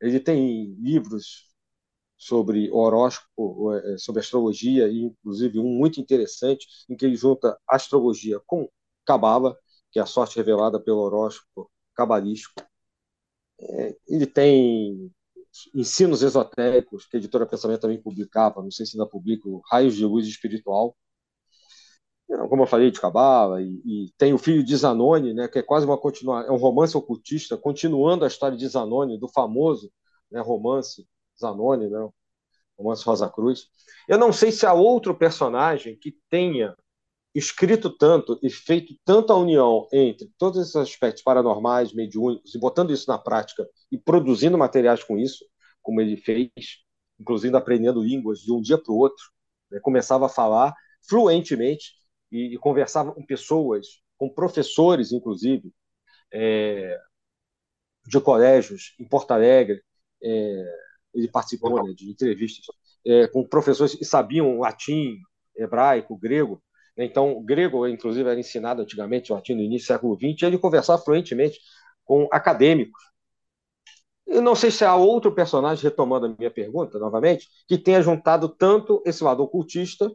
ele 0.00 0.20
tem 0.20 0.74
livros 0.80 1.48
sobre 2.16 2.70
horóscopo, 2.70 3.74
é, 3.74 3.98
sobre 3.98 4.20
astrologia, 4.20 4.88
e 4.88 5.04
inclusive 5.04 5.58
um 5.58 5.64
muito 5.64 6.00
interessante, 6.00 6.66
em 6.88 6.96
que 6.96 7.06
ele 7.06 7.16
junta 7.16 7.58
astrologia 7.68 8.40
com 8.46 8.68
cabala, 9.06 9.56
que 9.92 9.98
é 9.98 10.02
a 10.02 10.06
sorte 10.06 10.36
revelada 10.36 10.80
pelo 10.80 10.98
horóscopo 11.00 11.70
cabalístico. 11.94 12.62
É, 13.60 13.96
ele 14.08 14.26
tem 14.26 15.10
ensinos 15.74 16.22
esotéricos, 16.22 17.06
que 17.06 17.16
a 17.16 17.18
editora 17.18 17.46
Pensamento 17.46 17.80
também 17.80 18.00
publicava, 18.00 18.62
não 18.62 18.70
sei 18.70 18.86
se 18.86 18.96
ainda 18.96 19.08
publica, 19.08 19.48
Raios 19.70 19.96
de 19.96 20.04
Luz 20.04 20.26
Espiritual, 20.26 20.96
como 22.48 22.62
eu 22.62 22.66
falei, 22.66 22.90
de 22.90 23.00
Cabala, 23.00 23.62
e, 23.62 23.80
e, 23.84 24.12
tem 24.18 24.34
o 24.34 24.38
filho 24.38 24.62
de 24.62 24.76
Zanoni, 24.76 25.32
né, 25.32 25.48
que 25.48 25.58
é 25.58 25.62
quase 25.62 25.86
uma 25.86 25.96
continuação, 25.96 26.50
é 26.50 26.52
um 26.52 26.60
romance 26.60 26.96
ocultista, 26.96 27.56
continuando 27.56 28.24
a 28.24 28.28
história 28.28 28.56
de 28.56 28.68
Zanoni, 28.68 29.18
do 29.18 29.28
famoso 29.28 29.90
né, 30.30 30.40
romance 30.40 31.06
Zanoni, 31.40 31.88
né, 31.88 32.08
romance 32.78 33.02
Rosa 33.02 33.28
Cruz. 33.30 33.68
Eu 34.06 34.18
não 34.18 34.32
sei 34.32 34.52
se 34.52 34.66
há 34.66 34.74
outro 34.74 35.14
personagem 35.14 35.96
que 35.96 36.16
tenha 36.28 36.76
escrito 37.34 37.90
tanto 37.90 38.38
e 38.42 38.50
feito 38.50 38.94
tanta 39.04 39.34
união 39.34 39.86
entre 39.92 40.30
todos 40.36 40.60
esses 40.60 40.76
aspectos 40.76 41.22
paranormais, 41.22 41.92
mediúnicos, 41.92 42.54
e 42.54 42.58
botando 42.58 42.92
isso 42.92 43.08
na 43.08 43.18
prática 43.18 43.66
e 43.90 43.98
produzindo 43.98 44.58
materiais 44.58 45.02
com 45.02 45.18
isso, 45.18 45.44
como 45.80 46.00
ele 46.00 46.16
fez, 46.16 46.50
inclusive 47.18 47.56
aprendendo 47.56 48.02
línguas 48.02 48.40
de 48.40 48.52
um 48.52 48.60
dia 48.60 48.76
para 48.76 48.92
o 48.92 48.98
outro, 48.98 49.24
né, 49.70 49.80
começava 49.80 50.26
a 50.26 50.28
falar 50.28 50.74
fluentemente 51.08 51.98
e, 52.30 52.54
e 52.54 52.58
conversava 52.58 53.12
com 53.12 53.24
pessoas, 53.24 54.00
com 54.16 54.28
professores, 54.28 55.12
inclusive, 55.12 55.72
é, 56.32 56.98
de 58.06 58.20
colégios 58.20 58.94
em 58.98 59.04
Porto 59.04 59.30
Alegre. 59.32 59.82
É, 60.22 60.64
ele 61.14 61.28
participou 61.28 61.82
né, 61.84 61.92
de 61.94 62.10
entrevistas 62.10 62.66
é, 63.06 63.26
com 63.28 63.46
professores 63.46 63.94
que 63.94 64.04
sabiam 64.04 64.58
latim, 64.58 65.18
hebraico, 65.56 66.16
grego. 66.16 66.62
Então, 66.96 67.32
o 67.32 67.42
grego, 67.42 67.86
inclusive, 67.86 68.28
era 68.28 68.38
ensinado 68.38 68.82
antigamente, 68.82 69.32
latim 69.32 69.54
no 69.54 69.62
início 69.62 69.86
do 69.86 69.94
século 69.94 70.16
XX, 70.16 70.42
e 70.42 70.46
ele 70.46 70.58
conversava 70.58 71.00
fluentemente 71.00 71.60
com 72.04 72.28
acadêmicos. 72.32 73.00
Eu 74.26 74.42
não 74.42 74.54
sei 74.54 74.70
se 74.70 74.84
há 74.84 74.94
outro 74.94 75.34
personagem, 75.34 75.82
retomando 75.82 76.26
a 76.26 76.34
minha 76.36 76.50
pergunta 76.50 76.98
novamente, 76.98 77.48
que 77.66 77.78
tenha 77.78 78.02
juntado 78.02 78.48
tanto 78.48 79.02
esse 79.06 79.24
lado 79.24 79.42
ocultista, 79.42 80.12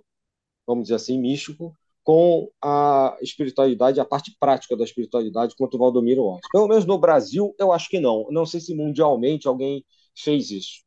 vamos 0.67 0.83
dizer 0.83 0.95
assim, 0.95 1.19
místico, 1.19 1.75
com 2.03 2.51
a 2.61 3.17
espiritualidade, 3.21 3.99
a 3.99 4.05
parte 4.05 4.35
prática 4.39 4.75
da 4.75 4.83
espiritualidade, 4.83 5.55
quanto 5.55 5.75
o 5.75 5.79
Valdomiro 5.79 6.23
Ortiz. 6.23 6.49
Pelo 6.51 6.67
menos 6.67 6.85
no 6.85 6.97
Brasil, 6.97 7.55
eu 7.57 7.71
acho 7.71 7.89
que 7.89 7.99
não. 7.99 8.27
Não 8.29 8.45
sei 8.45 8.59
se 8.59 8.75
mundialmente 8.75 9.47
alguém 9.47 9.85
fez 10.15 10.51
isso. 10.51 10.83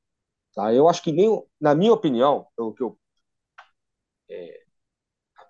Tá? 0.55 0.73
Eu 0.73 0.89
acho 0.89 1.03
que 1.03 1.12
nem, 1.12 1.43
na 1.61 1.75
minha 1.75 1.93
opinião, 1.93 2.47
pelo 2.57 2.75
que 2.75 2.83
eu, 2.83 2.99
é, 4.29 4.62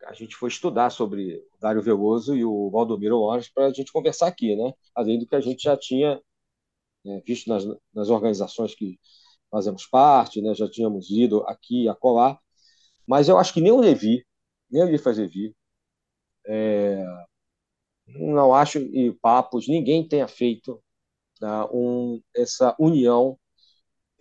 a 0.07 0.13
gente 0.15 0.37
foi 0.37 0.49
estudar 0.49 0.91
sobre 0.91 1.37
o 1.37 1.59
Dário 1.61 1.83
Veloso 1.83 2.37
e 2.37 2.45
o 2.45 2.71
Valdomiro 2.71 3.19
Ortiz 3.19 3.49
para 3.53 3.67
a 3.67 3.73
gente 3.73 3.93
conversar 3.93 4.29
aqui, 4.29 4.55
né? 4.57 4.73
além 4.95 5.19
do 5.19 5.27
que 5.27 5.35
a 5.35 5.41
gente 5.41 5.65
já 5.65 5.77
tinha 5.77 6.21
né, 7.05 7.23
visto 7.27 7.49
nas, 7.49 7.65
nas 7.95 8.09
organizações 8.09 8.75
que 8.75 8.99
fazemos 9.51 9.87
parte, 9.87 10.41
né? 10.41 10.55
já 10.55 10.69
tínhamos 10.69 11.11
lido 11.11 11.43
aqui 11.47 11.85
e 11.85 11.89
acolá, 11.89 12.39
mas 13.07 13.29
eu 13.29 13.39
acho 13.39 13.55
que 13.55 13.61
nem 13.61 13.73
o 13.73 13.81
Levi, 13.81 14.26
nem 14.71 14.83
ele 14.83 14.99
fazer. 14.99 15.31
É, 16.47 17.05
não 18.07 18.55
acho, 18.55 18.79
e 18.79 19.13
papos, 19.21 19.69
ninguém 19.69 20.07
tenha 20.07 20.29
feito 20.29 20.83
tá, 21.41 21.69
um, 21.73 22.23
essa 22.37 22.75
união 22.79 23.39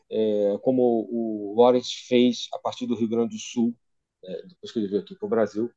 é, 0.10 0.58
como 0.62 1.08
o 1.12 1.56
Lawrence 1.62 1.94
fez 2.08 2.48
a 2.54 2.60
partir 2.60 2.86
do 2.88 2.96
Rio 2.96 3.10
Grande 3.10 3.36
do 3.36 3.42
Sul, 3.42 3.76
é, 4.24 4.42
depois 4.48 4.72
que 4.72 4.80
ele 4.80 4.88
veio 4.88 5.02
aqui 5.02 5.16
para 5.16 5.26
o 5.26 5.30
Brasil, 5.30 5.72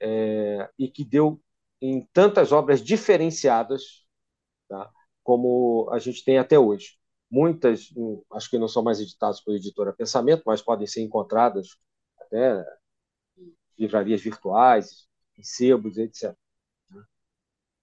é, 0.00 0.70
e 0.78 0.88
que 0.88 1.04
deu 1.04 1.40
em 1.80 2.06
tantas 2.12 2.52
obras 2.52 2.82
diferenciadas, 2.82 4.04
tá, 4.68 4.90
como 5.24 5.88
a 5.92 5.98
gente 5.98 6.24
tem 6.24 6.38
até 6.38 6.58
hoje. 6.58 6.98
Muitas, 7.30 7.90
hum, 7.96 8.22
acho 8.32 8.50
que 8.50 8.58
não 8.58 8.68
são 8.68 8.82
mais 8.82 9.00
editadas 9.00 9.40
pela 9.42 9.56
editora 9.56 9.92
Pensamento, 9.92 10.42
mas 10.46 10.62
podem 10.62 10.86
ser 10.86 11.02
encontradas 11.02 11.68
até 12.20 12.64
livrarias 13.78 14.20
virtuais, 14.20 15.06
em 15.38 15.42
sebos, 15.42 15.98
etc. 15.98 16.34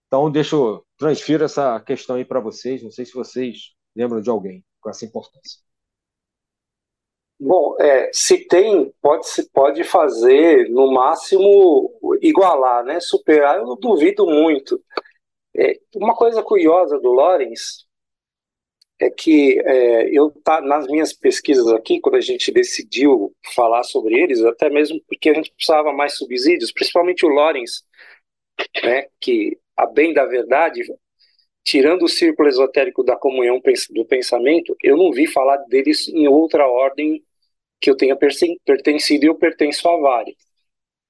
Então, 0.08 0.30
deixa 0.30 0.56
eu 0.56 0.86
transfiro 0.98 1.46
essa 1.46 1.80
questão 1.80 2.18
aí 2.18 2.26
para 2.26 2.39
vocês. 2.39 2.84
Não 2.84 2.92
sei 2.92 3.06
se 3.06 3.14
vocês 3.14 3.74
lembram 3.96 4.22
de 4.22 4.30
alguém 4.30 4.64
com 4.82 4.89
essa 4.89 5.06
importância. 5.06 5.60
Bom, 7.39 7.76
é, 7.80 8.12
se 8.14 8.46
tem, 8.48 8.94
pode, 9.02 9.26
pode 9.52 9.84
fazer, 9.84 10.70
no 10.70 10.92
máximo, 10.92 11.92
igualar, 12.22 12.84
né? 12.84 13.00
Superar, 13.00 13.58
eu 13.58 13.76
duvido 13.78 14.28
muito. 14.28 14.80
É, 15.56 15.80
uma 15.96 16.16
coisa 16.16 16.44
curiosa 16.44 17.00
do 17.00 17.12
Lorenz 17.12 17.88
é 19.02 19.10
que 19.10 19.60
é, 19.66 20.10
eu 20.16 20.30
tá 20.43 20.62
nas 20.62 20.86
minhas 20.86 21.12
pesquisas 21.12 21.68
aqui, 21.70 21.99
quando 21.99 22.16
a 22.16 22.22
gente 22.22 22.52
decidiu 22.52 23.36
falar 23.56 23.82
sobre 23.84 24.14
eles, 24.14 24.43
até 24.43 24.70
mesmo 24.70 25.02
porque 25.08 25.30
a 25.30 25.34
gente 25.34 25.52
precisava 25.52 25.91
mais 25.91 26.16
subsídios, 26.16 26.72
principalmente 26.72 27.26
o 27.26 27.30
Lorenz, 27.30 27.84
né, 28.84 29.08
que 29.20 29.58
a 29.76 29.88
bem 29.88 30.14
da 30.14 30.26
verdade, 30.26 30.84
tirando 31.64 32.04
o 32.04 32.08
círculo 32.08 32.47
esotérico 32.47 33.04
da 33.04 33.16
comunhão 33.16 33.60
do 33.89 34.06
pensamento, 34.06 34.78
eu 34.84 34.95
não 34.95 35.12
vi 35.12 35.26
falar 35.26 35.58
deles 35.66 36.08
em 36.08 36.28
outra 36.28 36.68
ordem 36.68 37.24
que 37.80 37.89
eu 37.89 37.97
tenha 37.97 38.16
pertencido 38.16 39.26
e 39.26 39.28
eu 39.28 39.36
pertenço 39.36 39.89
a 39.89 39.99
várias. 39.99 40.36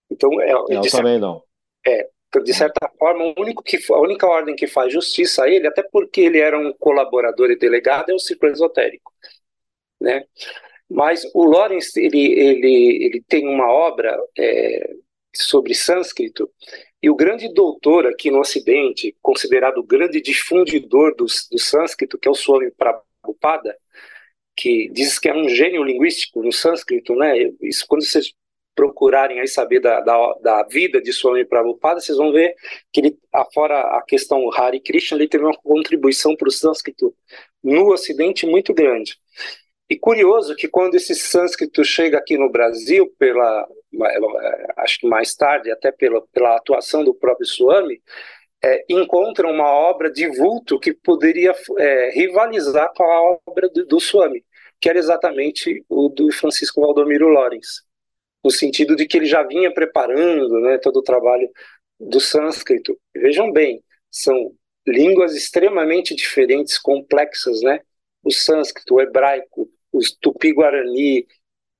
Então, 0.09 0.41
é, 0.41 0.53
eu 0.53 0.81
também 0.89 1.19
não. 1.19 1.43
É, 1.85 2.09
de 2.39 2.53
certa 2.53 2.89
forma, 2.97 3.25
o 3.25 3.41
único 3.41 3.61
que, 3.63 3.77
a 3.91 3.99
única 3.99 4.27
ordem 4.27 4.55
que 4.55 4.67
faz 4.67 4.93
justiça 4.93 5.43
a 5.43 5.49
ele, 5.49 5.67
até 5.67 5.83
porque 5.83 6.21
ele 6.21 6.39
era 6.39 6.57
um 6.57 6.73
colaborador 6.73 7.51
e 7.51 7.57
delegado, 7.57 8.09
é 8.09 8.13
o 8.13 8.19
círculo 8.19 8.51
esotérico. 8.51 9.13
Né? 9.99 10.25
Mas 10.89 11.23
o 11.33 11.45
Lawrence 11.45 11.99
ele, 11.99 12.33
ele, 12.33 13.05
ele 13.05 13.23
tem 13.27 13.47
uma 13.47 13.69
obra 13.71 14.17
é, 14.37 14.93
sobre 15.33 15.73
sânscrito, 15.73 16.49
e 17.01 17.09
o 17.09 17.15
grande 17.15 17.51
doutor 17.51 18.05
aqui 18.05 18.29
no 18.29 18.39
Ocidente, 18.39 19.15
considerado 19.21 19.79
o 19.79 19.83
grande 19.83 20.21
difundidor 20.21 21.15
do, 21.15 21.25
do 21.25 21.59
sânscrito, 21.59 22.17
que 22.17 22.27
é 22.27 22.31
o 22.31 22.35
Swami 22.35 22.71
Prabhupada, 22.71 23.75
que 24.55 24.89
diz 24.89 25.17
que 25.17 25.27
é 25.27 25.33
um 25.33 25.49
gênio 25.49 25.83
linguístico 25.83 26.43
no 26.43 26.51
sânscrito, 26.51 27.15
né? 27.15 27.33
Isso 27.61 27.85
quando 27.87 28.05
vocês 28.05 28.31
procurarem 28.75 29.39
aí 29.39 29.47
saber 29.47 29.79
da, 29.79 29.99
da, 30.01 30.33
da 30.41 30.63
vida 30.63 31.01
de 31.01 31.11
Swami 31.11 31.45
Prabhupada, 31.45 31.99
vocês 31.99 32.17
vão 32.17 32.31
ver 32.31 32.55
que 32.91 33.01
ele, 33.01 33.17
afora 33.33 33.79
a 33.79 34.01
questão 34.03 34.51
Hari 34.53 34.79
Krishna, 34.79 35.17
ele 35.17 35.27
teve 35.27 35.43
uma 35.43 35.57
contribuição 35.57 36.35
para 36.35 36.47
o 36.47 36.51
sânscrito 36.51 37.13
no 37.63 37.91
Ocidente 37.91 38.45
muito 38.45 38.73
grande. 38.73 39.17
E 39.89 39.97
curioso 39.97 40.55
que 40.55 40.69
quando 40.69 40.95
esse 40.95 41.13
sânscrito 41.13 41.83
chega 41.83 42.17
aqui 42.17 42.37
no 42.37 42.49
Brasil, 42.49 43.13
pela, 43.19 43.67
acho 44.77 44.99
que 44.99 45.07
mais 45.07 45.35
tarde, 45.35 45.69
até 45.69 45.91
pela, 45.91 46.21
pela 46.31 46.55
atuação 46.55 47.03
do 47.03 47.13
próprio 47.13 47.45
Swami, 47.45 48.01
é, 48.63 48.85
encontra 48.87 49.47
uma 49.47 49.69
obra 49.69 50.09
de 50.09 50.27
vulto 50.27 50.79
que 50.79 50.93
poderia 50.93 51.53
é, 51.77 52.11
rivalizar 52.11 52.91
com 52.95 53.03
a 53.03 53.37
obra 53.45 53.67
do, 53.69 53.85
do 53.85 53.99
Swami, 53.99 54.45
que 54.79 54.89
era 54.89 54.97
exatamente 54.97 55.83
o 55.89 56.07
do 56.07 56.31
Francisco 56.31 56.79
Valdomiro 56.79 57.27
Lorenz 57.27 57.83
no 58.43 58.49
sentido 58.49 58.95
de 58.95 59.05
que 59.05 59.17
ele 59.17 59.25
já 59.25 59.43
vinha 59.43 59.73
preparando 59.73 60.59
né, 60.59 60.77
todo 60.77 60.97
o 60.97 61.03
trabalho 61.03 61.49
do 61.99 62.19
sânscrito. 62.19 62.97
Vejam 63.15 63.51
bem, 63.51 63.83
são 64.09 64.51
línguas 64.85 65.35
extremamente 65.35 66.15
diferentes, 66.15 66.77
complexas, 66.77 67.61
né? 67.61 67.81
O 68.23 68.31
sânscrito, 68.31 68.95
o 68.95 69.01
hebraico, 69.01 69.69
o 69.91 69.99
tupi-guarani, 70.19 71.27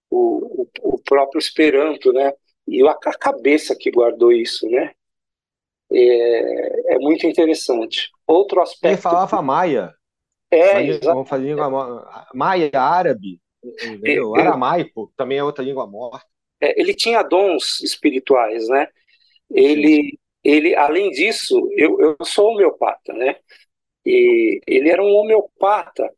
o, 0.10 0.64
o, 0.64 0.70
o, 0.82 1.00
próprio 1.00 1.40
esperanto, 1.40 2.14
né? 2.14 2.32
E 2.68 2.88
a, 2.88 2.92
a 2.92 3.18
cabeça 3.18 3.76
que 3.76 3.90
guardou 3.90 4.32
isso, 4.32 4.70
né? 4.70 4.92
É, 5.92 6.96
é 6.96 7.00
muito 7.00 7.26
interessante. 7.26 8.10
Outro 8.28 8.62
aspecto. 8.62 8.94
Ele 8.94 9.02
falava 9.02 9.42
maia. 9.42 9.94
É, 10.50 11.00
Vamos 11.00 11.30
fazer 11.30 11.46
língua 11.46 12.28
maia, 12.34 12.70
árabe, 12.74 13.40
entendeu? 13.64 14.36
aramaico 14.36 15.12
também 15.16 15.38
é 15.38 15.44
outra 15.44 15.64
língua 15.64 15.88
morta 15.88 16.31
é, 16.62 16.80
ele 16.80 16.94
tinha 16.94 17.24
dons 17.24 17.82
espirituais, 17.82 18.68
né? 18.70 18.88
Ele, 19.50 20.18
ele 20.44 20.76
além 20.76 21.10
disso, 21.12 21.68
eu, 21.76 22.00
eu 22.00 22.18
sou 22.26 22.52
homeopata, 22.52 23.14
né? 23.14 23.38
E 24.06 24.62
ele 24.68 24.90
era 24.90 25.04
um 25.04 25.14
homeopata 25.14 26.10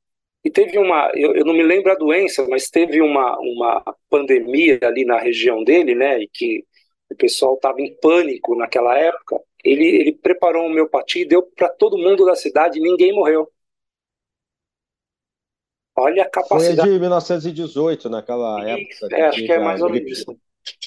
e 0.43 0.49
teve 0.51 0.77
uma, 0.77 1.11
eu, 1.15 1.35
eu, 1.35 1.45
não 1.45 1.53
me 1.53 1.63
lembro 1.63 1.91
a 1.91 1.95
doença, 1.95 2.45
mas 2.49 2.69
teve 2.69 3.01
uma, 3.01 3.37
uma 3.39 3.95
pandemia 4.09 4.77
ali 4.83 5.05
na 5.05 5.17
região 5.17 5.63
dele, 5.63 5.95
né? 5.95 6.21
E 6.21 6.27
que 6.27 6.65
o 7.09 7.15
pessoal 7.15 7.55
estava 7.55 7.81
em 7.81 7.95
pânico 7.95 8.55
naquela 8.55 8.97
época. 8.97 9.39
Ele, 9.63 9.85
ele 9.85 10.11
preparou 10.11 10.65
homeopatia 10.65 11.21
e 11.21 11.27
deu 11.27 11.43
para 11.43 11.69
todo 11.69 11.97
mundo 11.97 12.25
da 12.25 12.35
cidade 12.35 12.79
e 12.79 12.81
ninguém 12.81 13.13
morreu. 13.13 13.49
Olha 15.95 16.23
a 16.23 16.29
capacidade. 16.29 16.81
Foi 16.81 16.93
de 16.93 16.99
1918, 16.99 18.09
naquela 18.09 18.67
época. 18.67 19.15
É, 19.15 19.21
acho 19.23 19.45
que 19.45 19.51
é 19.51 19.59
mais 19.59 19.81
ou 19.81 19.89
menos 19.89 20.11
isso. 20.11 20.37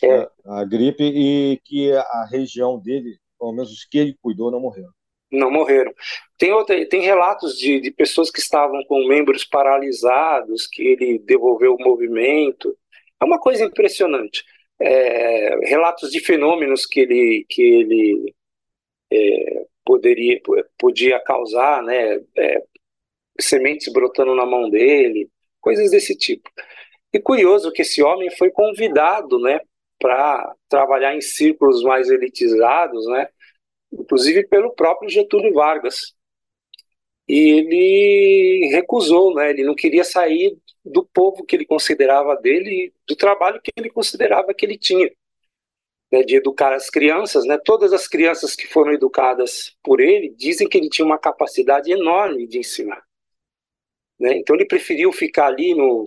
É. 0.02 0.28
A 0.46 0.64
gripe 0.64 1.04
e 1.04 1.60
que 1.64 1.92
a 1.92 2.26
região 2.30 2.78
dele, 2.78 3.18
pelo 3.38 3.52
menos 3.52 3.70
os 3.70 3.84
que 3.84 3.98
ele 3.98 4.16
cuidou, 4.20 4.50
não 4.50 4.60
morreram. 4.60 4.90
Não 5.30 5.50
morreram. 5.50 5.92
Tem, 6.38 6.52
outra, 6.52 6.88
tem 6.88 7.02
relatos 7.02 7.58
de, 7.58 7.80
de 7.80 7.90
pessoas 7.90 8.30
que 8.30 8.40
estavam 8.40 8.82
com 8.84 9.06
membros 9.06 9.44
paralisados, 9.44 10.66
que 10.66 10.82
ele 10.82 11.18
devolveu 11.18 11.74
o 11.74 11.82
movimento. 11.82 12.76
É 13.20 13.24
uma 13.24 13.38
coisa 13.38 13.64
impressionante. 13.64 14.44
É, 14.80 15.68
relatos 15.68 16.10
de 16.10 16.20
fenômenos 16.20 16.86
que 16.86 17.00
ele, 17.00 17.46
que 17.48 17.62
ele 17.62 18.34
é, 19.12 19.66
poderia, 19.84 20.40
podia 20.78 21.18
causar, 21.20 21.82
né? 21.82 22.20
É, 22.36 22.62
sementes 23.40 23.92
brotando 23.92 24.34
na 24.34 24.46
mão 24.46 24.70
dele, 24.70 25.30
coisas 25.60 25.90
desse 25.90 26.16
tipo. 26.16 26.50
E 27.12 27.20
curioso 27.20 27.72
que 27.72 27.82
esse 27.82 28.02
homem 28.02 28.30
foi 28.36 28.50
convidado, 28.50 29.38
né, 29.40 29.60
para 29.98 30.54
trabalhar 30.68 31.14
em 31.16 31.20
círculos 31.20 31.82
mais 31.82 32.10
elitizados, 32.10 33.06
né, 33.08 33.28
inclusive 33.92 34.46
pelo 34.48 34.74
próprio 34.74 35.10
Getúlio 35.10 35.54
Vargas. 35.54 36.14
E 37.28 37.38
ele 37.58 38.68
recusou, 38.72 39.34
né, 39.34 39.50
ele 39.50 39.64
não 39.64 39.74
queria 39.74 40.04
sair 40.04 40.56
do 40.84 41.04
povo 41.04 41.44
que 41.44 41.56
ele 41.56 41.64
considerava 41.66 42.36
dele, 42.36 42.92
do 43.06 43.16
trabalho 43.16 43.60
que 43.62 43.72
ele 43.76 43.90
considerava 43.90 44.54
que 44.54 44.64
ele 44.64 44.78
tinha. 44.78 45.10
né, 46.12 46.22
de 46.22 46.36
educar 46.36 46.72
as 46.74 46.88
crianças, 46.90 47.44
né? 47.46 47.58
Todas 47.64 47.92
as 47.92 48.06
crianças 48.08 48.54
que 48.56 48.66
foram 48.66 48.92
educadas 48.92 49.76
por 49.82 50.00
ele 50.00 50.30
dizem 50.36 50.68
que 50.68 50.78
ele 50.78 50.88
tinha 50.88 51.04
uma 51.04 51.18
capacidade 51.18 51.90
enorme 51.92 52.46
de 52.46 52.58
ensinar. 52.58 53.05
Né? 54.18 54.36
Então 54.38 54.56
ele 54.56 54.66
preferiu 54.66 55.12
ficar 55.12 55.46
ali 55.46 55.74
no, 55.74 56.04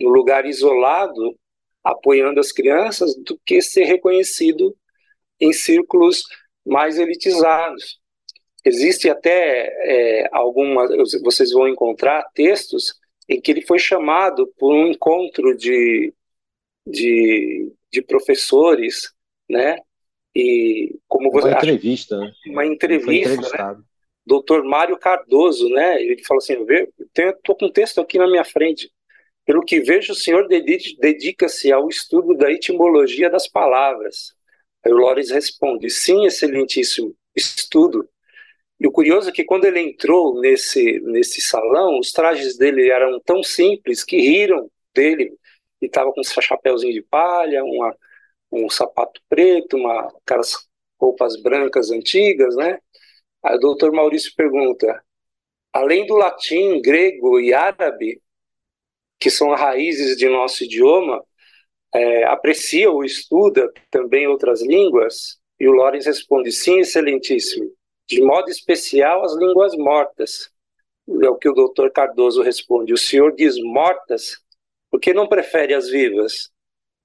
no 0.00 0.08
lugar 0.08 0.46
isolado, 0.46 1.38
apoiando 1.82 2.40
as 2.40 2.52
crianças, 2.52 3.14
do 3.16 3.38
que 3.44 3.60
ser 3.60 3.84
reconhecido 3.84 4.76
em 5.40 5.52
círculos 5.52 6.24
mais 6.64 6.98
elitizados. 6.98 8.00
Existe 8.64 9.10
até 9.10 9.66
é, 9.84 10.28
algumas, 10.32 10.90
vocês 11.22 11.50
vão 11.50 11.66
encontrar 11.66 12.22
textos 12.32 12.94
em 13.28 13.40
que 13.40 13.50
ele 13.50 13.62
foi 13.62 13.78
chamado 13.78 14.46
por 14.56 14.72
um 14.72 14.86
encontro 14.86 15.56
de, 15.56 16.14
de, 16.86 17.72
de 17.90 18.02
professores, 18.02 19.12
né? 19.48 19.78
E 20.34 20.96
como 21.08 21.28
uma 21.30 21.40
você, 21.40 21.50
entrevista, 21.52 22.16
né? 22.18 22.32
Uma 22.46 22.64
entrevista, 22.64 23.74
né? 23.74 23.82
Doutor 24.24 24.64
Mário 24.64 24.98
Cardoso, 24.98 25.68
né? 25.68 26.00
Ele 26.02 26.22
falou 26.24 26.38
assim: 26.38 26.54
estou 27.14 27.56
com 27.56 27.66
um 27.66 27.72
texto 27.72 28.00
aqui 28.00 28.18
na 28.18 28.26
minha 28.28 28.44
frente. 28.44 28.90
Pelo 29.44 29.64
que 29.64 29.80
vejo, 29.80 30.12
o 30.12 30.16
senhor 30.16 30.46
dedica-se 30.48 31.72
ao 31.72 31.88
estudo 31.88 32.34
da 32.34 32.50
etimologia 32.50 33.28
das 33.28 33.48
palavras. 33.48 34.34
Aí 34.84 34.92
o 34.92 34.96
Lores 34.96 35.30
responde: 35.30 35.90
sim, 35.90 36.26
excelentíssimo 36.26 37.14
estudo. 37.34 38.08
E 38.78 38.86
o 38.86 38.92
curioso 38.92 39.28
é 39.30 39.32
que 39.32 39.44
quando 39.44 39.64
ele 39.64 39.80
entrou 39.80 40.40
nesse, 40.40 41.00
nesse 41.00 41.40
salão, 41.40 41.98
os 41.98 42.10
trajes 42.10 42.56
dele 42.56 42.90
eram 42.90 43.20
tão 43.20 43.42
simples 43.42 44.02
que 44.04 44.16
riram 44.16 44.70
dele. 44.94 45.36
Ele 45.80 45.88
estava 45.88 46.12
com 46.12 46.20
um 46.20 46.24
chapéuzinho 46.24 46.92
de 46.92 47.02
palha, 47.02 47.64
uma, 47.64 47.96
um 48.50 48.68
sapato 48.68 49.20
preto, 49.28 49.76
uma, 49.76 50.08
aquelas 50.24 50.68
roupas 51.00 51.40
brancas 51.40 51.90
antigas, 51.90 52.56
né? 52.56 52.78
Aí 53.42 53.56
o 53.56 53.60
doutor 53.60 53.92
Maurício 53.92 54.32
pergunta: 54.36 55.02
além 55.72 56.06
do 56.06 56.14
latim, 56.14 56.80
grego 56.80 57.40
e 57.40 57.52
árabe, 57.52 58.22
que 59.18 59.30
são 59.30 59.50
raízes 59.54 60.16
de 60.16 60.28
nosso 60.28 60.64
idioma, 60.64 61.24
é, 61.94 62.24
aprecia 62.24 62.90
ou 62.90 63.04
estuda 63.04 63.72
também 63.90 64.26
outras 64.26 64.62
línguas? 64.62 65.38
E 65.58 65.68
o 65.68 65.72
Lorenz 65.72 66.06
responde: 66.06 66.52
sim, 66.52 66.80
excelentíssimo. 66.80 67.70
De 68.08 68.20
modo 68.22 68.50
especial, 68.50 69.24
as 69.24 69.34
línguas 69.36 69.74
mortas. 69.76 70.50
É 71.22 71.28
o 71.28 71.36
que 71.36 71.48
o 71.48 71.54
doutor 71.54 71.90
Cardoso 71.90 72.42
responde. 72.42 72.92
O 72.92 72.96
senhor 72.96 73.34
diz 73.34 73.56
mortas, 73.60 74.40
por 74.90 75.00
que 75.00 75.12
não 75.12 75.28
prefere 75.28 75.74
as 75.74 75.88
vivas? 75.88 76.50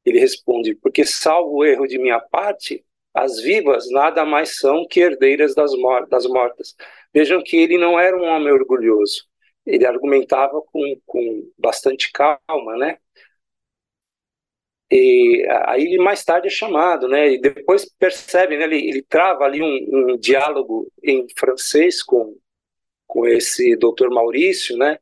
Ele 0.06 0.20
responde: 0.20 0.76
porque, 0.76 1.06
salvo 1.06 1.58
o 1.58 1.66
erro 1.66 1.88
de 1.88 1.98
minha 1.98 2.20
parte, 2.20 2.86
as 3.18 3.42
vivas 3.42 3.90
nada 3.90 4.26
mais 4.26 4.58
são 4.58 4.88
que 4.88 5.00
herdeiras 5.00 5.56
das, 5.56 5.74
mor 5.74 6.08
das 6.08 6.26
mortas. 6.28 6.76
Vejam 7.14 7.42
que 7.44 7.58
ele 7.58 7.78
não 7.78 8.00
era 8.00 8.16
um 8.16 8.26
homem 8.26 8.54
orgulhoso. 8.54 9.26
Ele 9.66 9.86
argumentava 9.86 10.62
com, 10.62 10.82
com 11.06 11.52
bastante 11.58 12.12
calma, 12.12 12.78
né? 12.78 13.00
E 14.90 15.46
aí 15.66 15.84
ele 15.84 15.98
mais 15.98 16.24
tarde 16.24 16.48
é 16.48 16.50
chamado, 16.50 17.08
né? 17.08 17.34
E 17.34 17.42
depois 17.42 17.86
percebe, 17.86 18.58
né? 18.58 18.64
Ele, 18.66 18.88
ele 18.88 19.02
trava 19.04 19.44
ali 19.44 19.62
um, 19.62 20.14
um 20.14 20.18
diálogo 20.18 20.90
em 21.04 21.28
francês 21.38 22.02
com, 22.04 22.38
com 23.08 23.28
esse 23.28 23.76
doutor 23.76 24.10
Maurício, 24.12 24.78
né? 24.78 25.00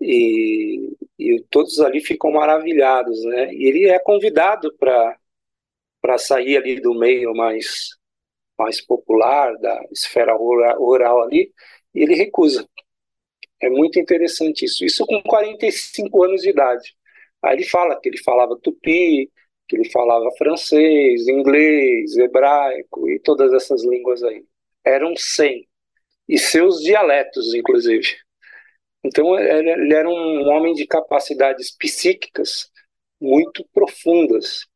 E, 0.00 0.96
e 1.18 1.44
todos 1.50 1.80
ali 1.80 2.00
ficam 2.00 2.32
maravilhados, 2.32 3.22
né? 3.24 3.52
E 3.54 3.66
ele 3.66 3.88
é 3.88 3.98
convidado 3.98 4.74
para 4.78 5.18
para 6.00 6.18
sair 6.18 6.56
ali 6.56 6.80
do 6.80 6.94
meio 6.94 7.34
mais 7.34 7.90
mais 8.58 8.80
popular 8.84 9.56
da 9.58 9.82
esfera 9.90 10.34
rural 10.34 11.22
ali, 11.22 11.50
e 11.94 12.02
ele 12.02 12.14
recusa. 12.14 12.68
É 13.60 13.70
muito 13.70 13.98
interessante 13.98 14.64
isso. 14.64 14.84
Isso 14.84 15.06
com 15.06 15.22
45 15.22 16.24
anos 16.24 16.42
de 16.42 16.50
idade. 16.50 16.94
Aí 17.42 17.56
ele 17.56 17.64
fala 17.64 17.98
que 17.98 18.08
ele 18.08 18.18
falava 18.18 18.58
tupi, 18.62 19.30
que 19.68 19.76
ele 19.76 19.90
falava 19.90 20.30
francês, 20.36 21.26
inglês, 21.28 22.16
hebraico 22.16 23.08
e 23.08 23.18
todas 23.20 23.52
essas 23.52 23.84
línguas 23.84 24.22
aí. 24.22 24.44
Eram 24.84 25.14
100. 25.16 25.66
E 26.28 26.38
seus 26.38 26.80
dialetos, 26.82 27.54
inclusive. 27.54 28.06
Então, 29.02 29.38
ele 29.38 29.94
era 29.94 30.08
um 30.08 30.48
homem 30.48 30.74
de 30.74 30.86
capacidades 30.86 31.74
psíquicas 31.76 32.70
muito 33.20 33.66
profundas. 33.72 34.66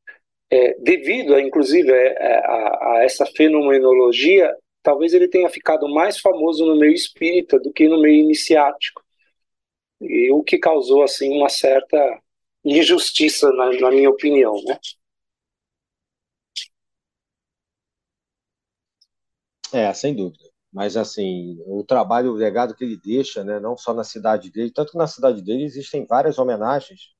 É, 0.54 0.76
devido, 0.78 1.34
a, 1.34 1.40
inclusive, 1.40 1.90
a, 1.92 2.38
a, 2.38 2.98
a, 2.98 3.04
essa 3.04 3.26
fenomenologia, 3.26 4.54
talvez 4.84 5.12
ele 5.12 5.26
tenha 5.26 5.48
ficado 5.48 5.88
mais 5.88 6.20
famoso 6.20 6.64
no 6.64 6.76
meio 6.76 6.92
espírita 6.92 7.58
do 7.58 7.72
que 7.72 7.88
no 7.88 8.00
meio 8.00 8.20
iniciático. 8.20 9.02
E 10.00 10.30
o 10.30 10.44
que 10.44 10.56
causou, 10.58 11.02
assim, 11.02 11.36
uma 11.36 11.48
certa 11.48 11.98
injustiça, 12.64 13.50
na, 13.50 13.72
na 13.80 13.90
minha 13.90 14.08
opinião, 14.08 14.54
né? 14.64 14.78
É, 19.72 19.92
sem 19.92 20.14
dúvida. 20.14 20.44
Mas, 20.72 20.96
assim, 20.96 21.58
o 21.66 21.82
trabalho, 21.84 22.30
o 22.30 22.34
legado 22.34 22.76
que 22.76 22.84
ele 22.84 22.96
deixa, 22.96 23.42
né, 23.42 23.58
não 23.58 23.76
só 23.76 23.92
na 23.92 24.04
cidade 24.04 24.52
dele, 24.52 24.70
tanto 24.72 24.92
que 24.92 24.98
na 24.98 25.08
cidade 25.08 25.42
dele 25.42 25.64
existem 25.64 26.06
várias 26.06 26.38
homenagens. 26.38 27.13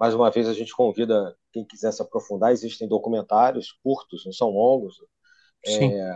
Mais 0.00 0.14
uma 0.14 0.30
vez, 0.30 0.48
a 0.48 0.54
gente 0.54 0.74
convida 0.74 1.36
quem 1.52 1.62
quiser 1.62 1.92
se 1.92 2.00
aprofundar. 2.00 2.52
Existem 2.52 2.88
documentários 2.88 3.72
curtos, 3.84 4.24
não 4.24 4.32
são 4.32 4.48
longos, 4.48 4.96
é, 5.66 6.14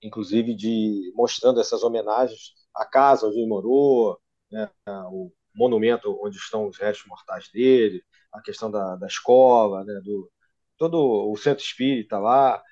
inclusive 0.00 0.54
de 0.54 1.12
mostrando 1.16 1.60
essas 1.60 1.82
homenagens 1.82 2.52
à 2.72 2.86
casa 2.86 3.26
onde 3.26 3.38
ele 3.38 3.48
morou, 3.48 4.16
né, 4.52 4.70
o 5.10 5.32
monumento 5.52 6.16
onde 6.22 6.36
estão 6.36 6.68
os 6.68 6.78
restos 6.78 7.08
mortais 7.08 7.50
dele, 7.52 8.04
a 8.32 8.40
questão 8.40 8.70
da, 8.70 8.94
da 8.94 9.06
escola, 9.08 9.82
né, 9.84 10.00
do, 10.04 10.30
todo 10.78 10.96
o 11.30 11.36
centro 11.36 11.64
espírita 11.64 12.18
lá, 12.20 12.62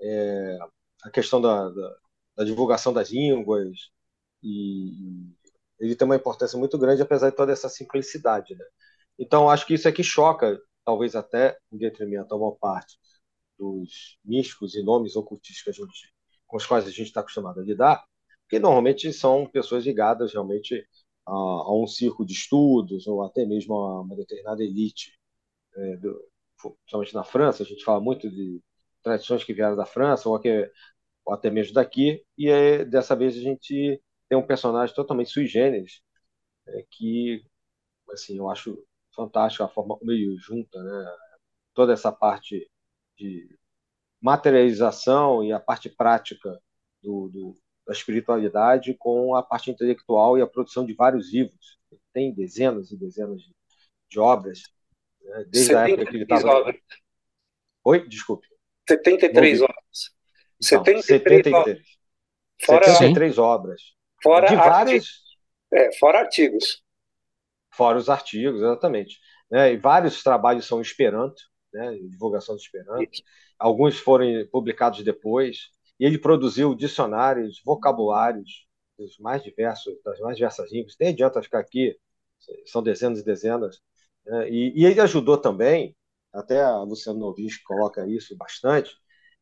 é, 0.00 0.58
a 1.04 1.10
questão 1.10 1.40
da, 1.40 1.68
da, 1.68 1.96
da, 2.38 2.44
divulgação 2.44 2.92
das 2.92 3.10
línguas, 3.10 3.90
e 4.42 5.32
ele 5.78 5.94
tem 5.94 6.06
uma 6.06 6.16
importância 6.16 6.58
muito 6.58 6.76
grande, 6.76 7.02
apesar 7.02 7.30
de 7.30 7.36
toda 7.36 7.52
essa 7.52 7.68
simplicidade. 7.68 8.54
Né? 8.56 8.64
Então, 9.18 9.50
acho 9.50 9.66
que 9.66 9.74
isso 9.74 9.88
aqui 9.88 10.02
choca, 10.02 10.60
talvez 10.84 11.16
até 11.16 11.58
em 11.72 11.78
detrimento 11.78 12.32
a 12.34 12.38
uma 12.38 12.54
parte 12.56 12.98
dos 13.58 14.18
místicos 14.24 14.74
e 14.74 14.82
nomes 14.82 15.16
ocultistas 15.16 15.76
gente, 15.76 16.14
com 16.46 16.56
os 16.56 16.66
quais 16.66 16.86
a 16.86 16.90
gente 16.90 17.08
está 17.08 17.20
acostumado 17.20 17.60
a 17.60 17.64
lidar, 17.64 18.04
que 18.48 18.58
normalmente 18.58 19.12
são 19.12 19.46
pessoas 19.46 19.84
ligadas 19.84 20.32
realmente 20.32 20.86
a, 21.26 21.32
a 21.32 21.74
um 21.74 21.86
círculo 21.86 22.26
de 22.26 22.34
estudos 22.34 23.06
ou 23.06 23.22
até 23.22 23.44
mesmo 23.44 23.74
a 23.74 24.02
uma 24.02 24.16
determinada 24.16 24.62
elite, 24.62 25.18
é, 25.76 25.96
do, 25.96 26.20
principalmente 26.56 27.14
na 27.14 27.24
França, 27.24 27.62
a 27.62 27.66
gente 27.66 27.84
fala 27.84 28.00
muito 28.00 28.30
de 28.30 28.60
tradições 29.02 29.44
que 29.44 29.54
vieram 29.54 29.76
da 29.76 29.86
França 29.86 30.28
ou, 30.28 30.38
que, 30.40 30.70
ou 31.24 31.34
até 31.34 31.50
mesmo 31.50 31.74
daqui, 31.74 32.24
e 32.36 32.48
é, 32.48 32.84
dessa 32.84 33.16
vez 33.16 33.36
a 33.36 33.40
gente 33.40 34.00
tem 34.28 34.38
um 34.38 34.46
personagem 34.46 34.94
totalmente 34.94 35.30
sui 35.30 35.46
generis, 35.46 36.00
é, 36.68 36.84
que 36.90 37.44
assim, 38.12 38.38
eu 38.38 38.50
acho 38.50 38.78
fantástico 39.18 39.64
a 39.64 39.68
forma 39.68 39.98
como 39.98 40.12
ele 40.12 40.36
junta 40.36 40.80
né, 40.80 41.16
toda 41.74 41.92
essa 41.92 42.12
parte 42.12 42.70
de 43.16 43.58
materialização 44.20 45.42
e 45.42 45.52
a 45.52 45.58
parte 45.58 45.88
prática 45.88 46.60
do, 47.02 47.28
do 47.28 47.54
da 47.84 47.94
espiritualidade 47.94 48.94
com 48.94 49.34
a 49.34 49.42
parte 49.42 49.70
intelectual 49.70 50.36
e 50.36 50.42
a 50.42 50.46
produção 50.46 50.84
de 50.84 50.92
vários 50.92 51.32
livros. 51.32 51.78
Tem 52.12 52.34
dezenas 52.34 52.92
e 52.92 52.98
dezenas 52.98 53.40
de, 53.40 53.50
de 54.10 54.20
obras, 54.20 54.62
né? 55.22 55.44
desde 55.48 55.74
a 55.74 55.88
época 55.88 56.04
que 56.04 56.16
ele 56.16 56.24
estava. 56.24 56.74
Oi, 57.84 58.06
desculpe. 58.06 58.46
73 58.86 59.62
obras. 59.62 59.78
Então, 60.62 60.84
73, 60.84 61.02
73 61.02 61.54
obras. 61.54 61.78
Fora, 62.60 62.84
73 62.84 63.38
obras. 63.38 63.82
Fora 64.22 64.48
de 64.48 64.56
várias. 64.56 65.06
É, 65.72 65.96
fora 65.96 66.18
artigos. 66.20 66.82
Fora 67.78 67.96
os 67.96 68.08
artigos, 68.08 68.60
exatamente. 68.60 69.20
Né? 69.48 69.74
E 69.74 69.76
vários 69.76 70.20
trabalhos 70.20 70.66
são 70.66 70.80
Esperanto, 70.80 71.40
né? 71.72 71.96
divulgação 72.10 72.56
do 72.56 72.60
Esperanto. 72.60 73.08
Alguns 73.56 74.00
foram 74.00 74.26
publicados 74.50 75.04
depois 75.04 75.70
e 75.98 76.04
ele 76.04 76.18
produziu 76.18 76.74
dicionários, 76.74 77.62
vocabulários 77.64 78.66
dos 78.98 79.16
mais 79.18 79.44
diversos, 79.44 79.94
das 80.04 80.18
mais 80.18 80.36
diversas 80.36 80.72
línguas. 80.72 80.96
Nem 80.98 81.10
adianta 81.10 81.40
ficar 81.40 81.60
aqui, 81.60 81.96
são 82.66 82.82
dezenas 82.82 83.20
e 83.20 83.24
dezenas. 83.24 83.80
Né? 84.26 84.50
E, 84.50 84.82
e, 84.82 84.84
ele 84.84 85.00
ajudou 85.00 85.38
também, 85.38 85.96
até 86.32 86.60
a 86.60 86.80
Luciana 86.82 87.20
Novinsky 87.20 87.62
coloca 87.62 88.04
isso 88.08 88.36
bastante, 88.36 88.90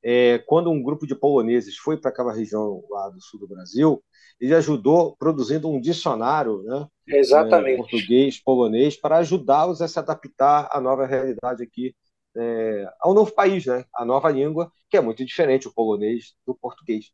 é, 0.09 0.39
quando 0.39 0.71
um 0.71 0.81
grupo 0.81 1.05
de 1.05 1.17
poloneses 1.17 1.77
foi 1.77 1.97
para 1.97 2.13
aquela 2.13 2.33
região 2.33 2.85
lá 2.89 3.09
do 3.09 3.21
sul 3.21 3.41
do 3.41 3.49
Brasil, 3.49 4.01
ele 4.41 4.55
ajudou 4.55 5.17
produzindo 5.17 5.69
um 5.69 5.81
dicionário 5.81 6.63
né, 6.63 6.87
Exatamente. 7.09 7.75
É, 7.75 7.77
português, 7.79 8.41
polonês, 8.41 8.97
para 8.97 9.17
ajudá-los 9.17 9.83
a 9.83 9.89
se 9.89 9.99
adaptar 9.99 10.69
à 10.71 10.81
nova 10.81 11.05
realidade 11.07 11.65
aqui 11.65 11.93
é, 12.37 12.89
ao 13.01 13.15
novo 13.15 13.33
país, 13.33 13.67
né? 13.67 13.85
a 13.93 14.05
nova 14.05 14.31
língua, 14.31 14.71
que 14.89 14.97
é 14.97 15.01
muito 15.01 15.25
diferente 15.25 15.67
o 15.67 15.75
polonês 15.75 16.37
do 16.47 16.55
português. 16.55 17.11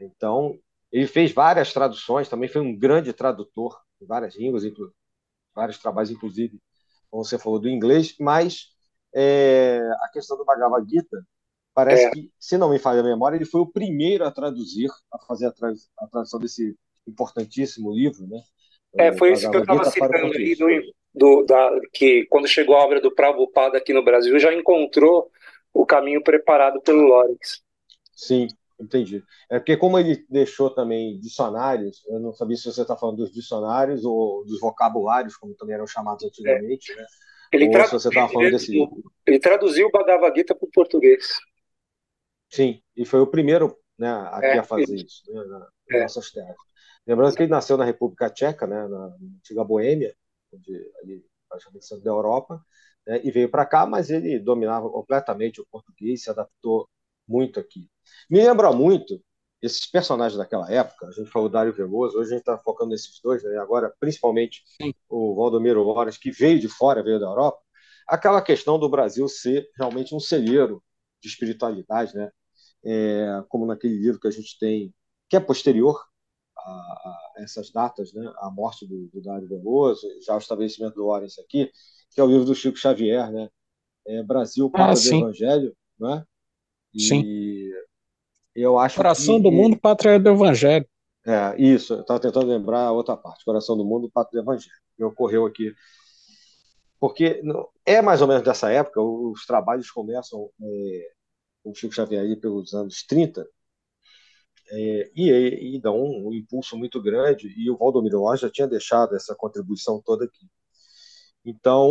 Então, 0.00 0.58
ele 0.90 1.06
fez 1.06 1.30
várias 1.30 1.74
traduções, 1.74 2.26
também 2.26 2.48
foi 2.48 2.62
um 2.62 2.74
grande 2.74 3.12
tradutor 3.12 3.78
em 4.00 4.06
várias 4.06 4.34
línguas, 4.34 4.62
vários 5.54 5.76
trabalhos, 5.76 6.10
inclusive, 6.10 6.58
como 7.10 7.22
você 7.22 7.38
falou, 7.38 7.58
do 7.58 7.68
inglês, 7.68 8.14
mas 8.18 8.70
é, 9.14 9.82
a 10.00 10.08
questão 10.08 10.38
do 10.38 10.44
Bhagavad 10.46 10.88
Gita, 10.88 11.22
parece 11.74 12.06
é. 12.06 12.10
que, 12.10 12.30
se 12.38 12.56
não 12.56 12.70
me 12.70 12.78
falha 12.78 13.00
a 13.00 13.04
memória, 13.04 13.36
ele 13.36 13.44
foi 13.44 13.60
o 13.60 13.66
primeiro 13.66 14.24
a 14.24 14.30
traduzir, 14.30 14.88
a 15.12 15.18
fazer 15.18 15.46
a, 15.46 15.52
tra 15.52 15.72
a 15.98 16.06
tradução 16.06 16.38
desse 16.38 16.76
importantíssimo 17.06 17.92
livro, 17.92 18.26
né? 18.26 18.40
É, 18.96 19.16
foi 19.16 19.32
isso 19.32 19.50
que 19.50 19.56
eu 19.56 19.62
estava 19.62 19.84
citando 19.84 20.32
aí, 20.36 20.54
do, 20.54 20.68
do, 21.12 21.44
da, 21.44 21.70
que 21.92 22.24
quando 22.26 22.46
chegou 22.46 22.76
a 22.76 22.84
obra 22.84 23.00
do 23.00 23.12
Prabhupada 23.12 23.76
aqui 23.76 23.92
no 23.92 24.04
Brasil, 24.04 24.38
já 24.38 24.54
encontrou 24.54 25.28
o 25.72 25.84
caminho 25.84 26.22
preparado 26.22 26.80
pelo 26.80 27.02
Lorenz. 27.02 27.60
Sim, 28.14 28.46
entendi. 28.80 29.22
É 29.50 29.58
porque 29.58 29.76
como 29.76 29.98
ele 29.98 30.24
deixou 30.30 30.70
também 30.70 31.18
dicionários, 31.18 32.04
eu 32.08 32.20
não 32.20 32.32
sabia 32.32 32.56
se 32.56 32.70
você 32.70 32.82
está 32.82 32.96
falando 32.96 33.16
dos 33.16 33.32
dicionários 33.32 34.04
ou 34.04 34.44
dos 34.44 34.60
vocabulários, 34.60 35.36
como 35.36 35.54
também 35.54 35.74
eram 35.74 35.88
chamados 35.88 36.24
antigamente, 36.24 36.92
é. 36.92 36.96
né? 36.96 37.04
Ele, 37.52 37.70
traduziu, 37.70 38.00
você 38.00 38.12
falando 38.12 38.42
ele, 38.42 38.50
desse... 38.50 38.88
ele 39.26 39.38
traduziu 39.38 39.86
o 39.86 39.90
Bhagavad 39.90 40.36
Gita 40.36 40.54
para 40.54 40.66
o 40.66 40.70
português. 40.70 41.38
Sim, 42.54 42.80
e 42.96 43.04
foi 43.04 43.18
o 43.18 43.26
primeiro 43.26 43.76
né, 43.98 44.08
aqui 44.30 44.46
é, 44.46 44.58
a 44.58 44.62
fazer 44.62 44.94
isso, 44.94 45.24
né, 45.26 45.42
nas 45.44 45.68
é. 45.90 46.02
nossas 46.02 46.30
terras. 46.30 46.56
Lembrando 47.04 47.34
que 47.34 47.42
ele 47.42 47.50
nasceu 47.50 47.76
na 47.76 47.84
República 47.84 48.30
Tcheca, 48.30 48.64
né, 48.64 48.86
na 48.86 49.06
antiga 49.38 49.64
Boêmia, 49.64 50.14
onde, 50.52 50.92
ali, 51.02 51.26
praticamente 51.48 51.84
centro 51.84 52.04
da 52.04 52.12
Europa, 52.12 52.64
né, 53.04 53.20
e 53.24 53.30
veio 53.32 53.50
para 53.50 53.66
cá, 53.66 53.84
mas 53.86 54.08
ele 54.08 54.38
dominava 54.38 54.88
completamente 54.88 55.60
o 55.60 55.66
português, 55.66 56.22
se 56.22 56.30
adaptou 56.30 56.88
muito 57.26 57.58
aqui. 57.58 57.90
Me 58.30 58.38
lembra 58.38 58.70
muito 58.70 59.20
esses 59.60 59.90
personagens 59.90 60.38
daquela 60.38 60.70
época, 60.70 61.08
a 61.08 61.10
gente 61.10 61.30
falou 61.30 61.48
Dário 61.48 61.72
Veloso, 61.72 62.16
hoje 62.18 62.28
a 62.28 62.32
gente 62.34 62.42
está 62.42 62.56
focando 62.56 62.90
nesses 62.90 63.18
dois, 63.20 63.42
né, 63.42 63.58
agora 63.58 63.92
principalmente 63.98 64.62
Sim. 64.80 64.94
o 65.08 65.34
Valdomiro 65.34 65.82
Loras, 65.82 66.16
que 66.16 66.30
veio 66.30 66.60
de 66.60 66.68
fora, 66.68 67.02
veio 67.02 67.18
da 67.18 67.26
Europa, 67.26 67.58
aquela 68.06 68.40
questão 68.40 68.78
do 68.78 68.88
Brasil 68.88 69.26
ser 69.26 69.68
realmente 69.76 70.14
um 70.14 70.20
celeiro 70.20 70.80
de 71.20 71.28
espiritualidade, 71.28 72.14
né? 72.14 72.30
É, 72.84 73.42
como 73.48 73.66
naquele 73.66 73.96
livro 73.96 74.20
que 74.20 74.28
a 74.28 74.30
gente 74.30 74.58
tem, 74.58 74.92
que 75.28 75.36
é 75.36 75.40
posterior 75.40 75.98
a, 76.56 76.70
a 76.70 77.32
essas 77.38 77.70
datas, 77.70 78.12
né? 78.12 78.32
a 78.38 78.50
morte 78.50 78.86
do, 78.86 79.08
do 79.08 79.22
Dário 79.22 79.48
Veloso, 79.48 80.06
já 80.24 80.34
o 80.34 80.38
estabelecimento 80.38 80.94
do 80.94 81.06
Lawrence 81.06 81.40
aqui, 81.40 81.70
que 82.10 82.20
é 82.20 82.24
o 82.24 82.28
livro 82.28 82.44
do 82.44 82.54
Chico 82.54 82.78
Xavier, 82.78 83.30
né? 83.32 83.48
É, 84.06 84.22
Brasil, 84.22 84.70
Pátria 84.70 84.92
ah, 84.92 85.10
do 85.10 85.24
Evangelho, 85.24 85.76
né? 85.98 86.24
E 86.94 87.00
sim. 87.00 87.24
eu 88.54 88.78
acho 88.78 88.96
Coração 88.96 89.36
que, 89.36 89.42
do 89.42 89.50
Mundo, 89.50 89.78
Pátria 89.78 90.20
do 90.20 90.28
Evangelho. 90.28 90.86
É, 91.26 91.60
isso, 91.60 91.94
eu 91.94 92.00
estava 92.02 92.20
tentando 92.20 92.46
lembrar 92.46 92.82
a 92.82 92.92
outra 92.92 93.16
parte, 93.16 93.44
Coração 93.44 93.76
do 93.76 93.84
Mundo, 93.84 94.10
Pátria 94.10 94.42
do 94.42 94.44
Evangelho, 94.44 94.76
que 94.96 95.04
ocorreu 95.04 95.46
aqui. 95.46 95.74
Porque 97.00 97.42
é 97.84 98.00
mais 98.00 98.22
ou 98.22 98.28
menos 98.28 98.42
dessa 98.42 98.70
época, 98.70 99.00
os 99.00 99.44
trabalhos 99.46 99.90
começam 99.90 100.48
é, 100.62 101.12
o 101.64 101.74
Chico 101.74 101.94
Xavier 101.94 102.22
aí 102.22 102.36
pelos 102.36 102.74
anos 102.74 103.04
30, 103.06 103.48
é, 104.70 105.10
e, 105.14 105.76
e 105.76 105.80
dão 105.80 105.96
um, 106.00 106.28
um, 106.28 106.34
impulso 106.34 106.76
muito 106.76 107.00
grande, 107.02 107.48
e 107.56 107.70
o 107.70 107.76
Valdomiro 107.76 108.20
Lóis 108.20 108.40
já 108.40 108.50
tinha 108.50 108.66
deixado 108.66 109.14
essa 109.14 109.34
contribuição 109.34 110.00
toda 110.04 110.24
aqui. 110.24 110.48
Então, 111.44 111.90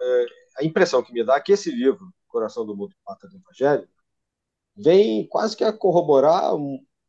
é, 0.00 0.26
a 0.58 0.64
impressão 0.64 1.02
que 1.02 1.12
me 1.12 1.24
dá 1.24 1.36
é 1.36 1.40
que 1.40 1.52
esse 1.52 1.70
livro, 1.70 2.12
Coração 2.28 2.66
do 2.66 2.76
Mundo, 2.76 2.94
Pata 3.04 3.28
do 3.28 3.36
Evangelho, 3.36 3.88
vem 4.76 5.26
quase 5.28 5.56
que 5.56 5.64
a 5.64 5.72
corroborar, 5.72 6.52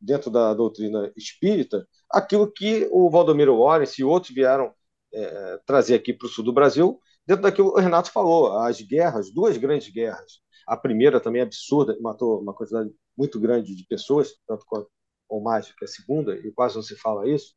dentro 0.00 0.30
da 0.30 0.54
doutrina 0.54 1.10
espírita, 1.16 1.86
aquilo 2.10 2.50
que 2.50 2.88
o 2.92 3.10
Valdomiro 3.10 3.58
Lawrence 3.58 4.00
e 4.00 4.04
outros 4.04 4.34
vieram 4.34 4.74
é, 5.12 5.58
trazer 5.66 5.94
aqui 5.94 6.12
para 6.12 6.26
o 6.26 6.28
sul 6.28 6.44
do 6.44 6.52
Brasil, 6.52 7.00
dentro 7.26 7.42
daquilo 7.42 7.72
que 7.72 7.80
o 7.80 7.82
Renato 7.82 8.10
falou, 8.10 8.58
as 8.58 8.80
guerras, 8.80 9.32
duas 9.32 9.56
grandes 9.56 9.88
guerras. 9.88 10.43
A 10.66 10.76
primeira 10.76 11.20
também 11.20 11.40
é 11.40 11.44
absurda, 11.44 11.96
matou 12.00 12.40
uma 12.40 12.54
quantidade 12.54 12.90
muito 13.16 13.38
grande 13.38 13.74
de 13.74 13.84
pessoas, 13.86 14.34
tanto 14.46 14.64
quanto, 14.66 14.90
ou 15.28 15.40
mais 15.42 15.72
que 15.72 15.84
a 15.84 15.88
segunda, 15.88 16.36
e 16.36 16.50
quase 16.52 16.76
não 16.76 16.82
se 16.82 16.96
fala 16.96 17.28
isso, 17.28 17.54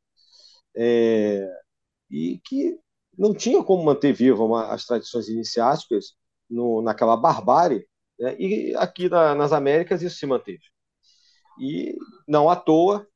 é, 0.76 1.50
e 2.10 2.40
que 2.46 2.80
não 3.18 3.34
tinha 3.34 3.64
como 3.64 3.84
manter 3.84 4.14
viva 4.14 4.68
as 4.68 4.86
tradições 4.86 5.28
iniciáticas 5.28 6.16
no, 6.50 6.82
naquela 6.82 7.18
barbárie, 7.18 7.88
né, 8.20 8.36
e 8.40 8.76
aqui 8.76 9.10
na, 9.10 9.36
nas 9.36 9.52
Américas 9.52 10.02
isso 10.02 10.18
se 10.18 10.26
manteve. 10.26 10.64
E 11.60 11.98
não 12.28 12.50
à 12.50 12.56
toa, 12.56 13.08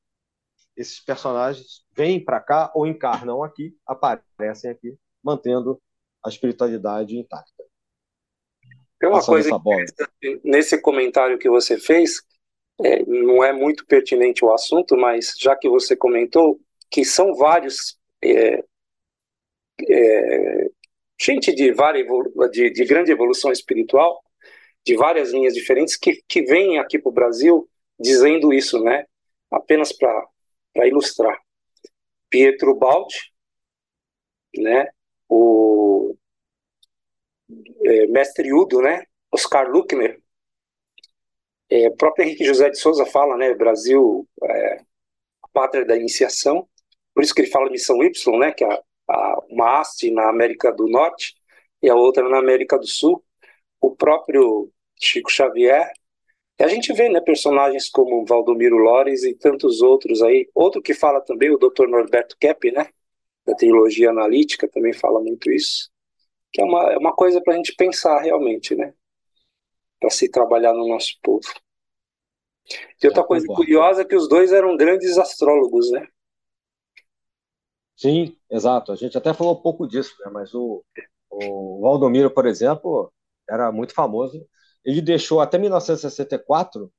esses 0.75 0.99
personagens 0.99 1.85
vêm 1.95 2.23
para 2.23 2.39
cá 2.39 2.71
ou 2.73 2.87
encarnam 2.87 3.43
aqui, 3.43 3.77
aparecem 3.85 4.71
aqui, 4.71 4.97
mantendo 5.23 5.81
a 6.25 6.29
espiritualidade 6.29 7.17
intacta. 7.17 7.60
Tem 9.01 9.09
uma 9.09 9.25
coisa 9.25 9.49
nesse 10.43 10.79
comentário 10.79 11.39
que 11.39 11.49
você 11.49 11.75
fez, 11.75 12.21
é, 12.83 13.03
não 13.03 13.43
é 13.43 13.51
muito 13.51 13.83
pertinente 13.87 14.45
o 14.45 14.53
assunto, 14.53 14.95
mas 14.95 15.33
já 15.39 15.55
que 15.55 15.67
você 15.67 15.95
comentou, 15.95 16.59
que 16.87 17.03
são 17.03 17.33
vários 17.33 17.97
é, 18.23 18.63
é, 19.89 20.69
gente 21.19 21.51
de, 21.51 21.73
várias, 21.73 22.05
de, 22.51 22.69
de, 22.69 22.85
grande 22.85 23.11
evolução 23.11 23.51
espiritual, 23.51 24.23
de 24.85 24.95
várias 24.95 25.31
linhas 25.31 25.55
diferentes, 25.55 25.97
que, 25.97 26.21
que 26.27 26.43
vêm 26.43 26.77
aqui 26.77 26.99
para 26.99 27.09
o 27.09 27.13
Brasil 27.13 27.67
dizendo 27.99 28.53
isso, 28.53 28.79
né? 28.83 29.07
Apenas 29.49 29.91
para 29.91 30.27
ilustrar. 30.85 31.39
Pietro 32.29 32.75
Baldi, 32.75 33.17
né? 34.55 34.89
É, 37.83 38.07
Mestre 38.07 38.53
Udo, 38.53 38.81
né? 38.81 39.03
Oscar 39.31 39.69
Luckner, 39.69 40.21
é, 41.69 41.87
o 41.87 41.95
próprio 41.95 42.25
Henrique 42.25 42.43
José 42.43 42.69
de 42.69 42.77
Souza 42.77 43.05
fala, 43.05 43.37
né, 43.37 43.53
Brasil, 43.53 44.27
é, 44.43 44.81
pátria 45.53 45.85
da 45.85 45.95
iniciação, 45.95 46.67
por 47.13 47.23
isso 47.23 47.33
que 47.33 47.41
ele 47.41 47.51
fala 47.51 47.69
missão 47.69 48.03
Y, 48.03 48.39
né, 48.39 48.51
que 48.51 48.63
é 48.63 48.79
uma 49.49 49.79
haste 49.79 50.11
na 50.11 50.29
América 50.29 50.71
do 50.71 50.87
Norte 50.87 51.35
e 51.81 51.89
a 51.89 51.95
outra 51.95 52.27
na 52.29 52.39
América 52.39 52.77
do 52.77 52.87
Sul. 52.87 53.23
O 53.81 53.95
próprio 53.95 54.71
Chico 54.99 55.31
Xavier, 55.31 55.91
e 56.59 56.63
a 56.63 56.67
gente 56.67 56.93
vê, 56.93 57.09
né, 57.09 57.21
personagens 57.21 57.89
como 57.89 58.25
Valdomiro 58.25 58.77
Lores 58.77 59.23
e 59.23 59.33
tantos 59.35 59.81
outros 59.81 60.21
aí. 60.21 60.49
Outro 60.55 60.81
que 60.81 60.93
fala 60.93 61.21
também, 61.21 61.51
o 61.51 61.57
Dr. 61.57 61.87
Norberto 61.87 62.37
Kepp, 62.39 62.71
né, 62.71 62.87
da 63.45 63.55
trilogia 63.55 64.11
analítica, 64.11 64.67
também 64.67 64.93
fala 64.93 65.21
muito 65.21 65.51
isso. 65.51 65.90
Que 66.51 66.61
é 66.61 66.65
uma, 66.65 66.91
é 66.91 66.97
uma 66.97 67.13
coisa 67.13 67.41
para 67.41 67.53
a 67.53 67.57
gente 67.57 67.75
pensar 67.75 68.19
realmente, 68.19 68.75
né? 68.75 68.93
para 70.01 70.09
se 70.09 70.27
trabalhar 70.27 70.73
no 70.73 70.87
nosso 70.87 71.15
povo. 71.21 71.47
E 73.01 73.07
outra 73.07 73.23
coisa 73.23 73.45
curiosa 73.45 74.01
é 74.01 74.05
que 74.05 74.15
os 74.15 74.27
dois 74.27 74.51
eram 74.51 74.75
grandes 74.75 75.17
astrólogos, 75.17 75.91
né? 75.91 76.07
Sim, 77.95 78.35
exato. 78.49 78.91
A 78.91 78.95
gente 78.95 79.15
até 79.15 79.31
falou 79.31 79.53
um 79.53 79.61
pouco 79.61 79.87
disso, 79.87 80.15
né? 80.25 80.31
mas 80.33 80.53
o, 80.55 80.83
o 81.29 81.81
Valdomiro, 81.81 82.31
por 82.31 82.47
exemplo, 82.47 83.13
era 83.47 83.71
muito 83.71 83.93
famoso. 83.93 84.43
Ele 84.83 85.01
deixou 85.01 85.39
até 85.39 85.59
1964 85.59 86.91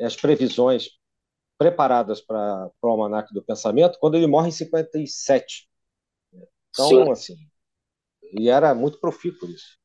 as 0.00 0.14
previsões 0.14 0.90
preparadas 1.58 2.20
para 2.20 2.70
o 2.82 2.88
Almanac 2.88 3.32
do 3.34 3.42
Pensamento, 3.42 3.98
quando 3.98 4.16
ele 4.16 4.28
morre 4.28 4.48
em 4.48 4.52
57. 4.52 5.68
Então, 6.70 6.88
Sim. 6.88 7.10
assim, 7.10 7.36
ele 8.34 8.48
era 8.50 8.74
muito 8.74 9.00
profícuo 9.00 9.48
isso 9.48 9.78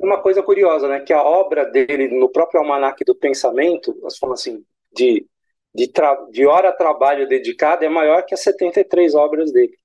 uma 0.00 0.20
coisa 0.20 0.42
curiosa, 0.42 0.88
né? 0.88 1.00
Que 1.00 1.12
a 1.12 1.22
obra 1.22 1.64
dele 1.64 2.08
no 2.08 2.28
próprio 2.28 2.60
Almanac 2.60 3.04
do 3.04 3.14
Pensamento, 3.14 3.96
nós 4.00 4.16
falamos 4.16 4.40
assim, 4.40 4.64
de, 4.92 5.26
de, 5.74 5.90
de 6.30 6.46
hora 6.46 6.72
trabalho 6.72 7.28
dedicada 7.28 7.84
é 7.84 7.88
maior 7.88 8.22
que 8.24 8.34
as 8.34 8.42
73 8.42 9.14
obras 9.14 9.52
dele. 9.52 9.76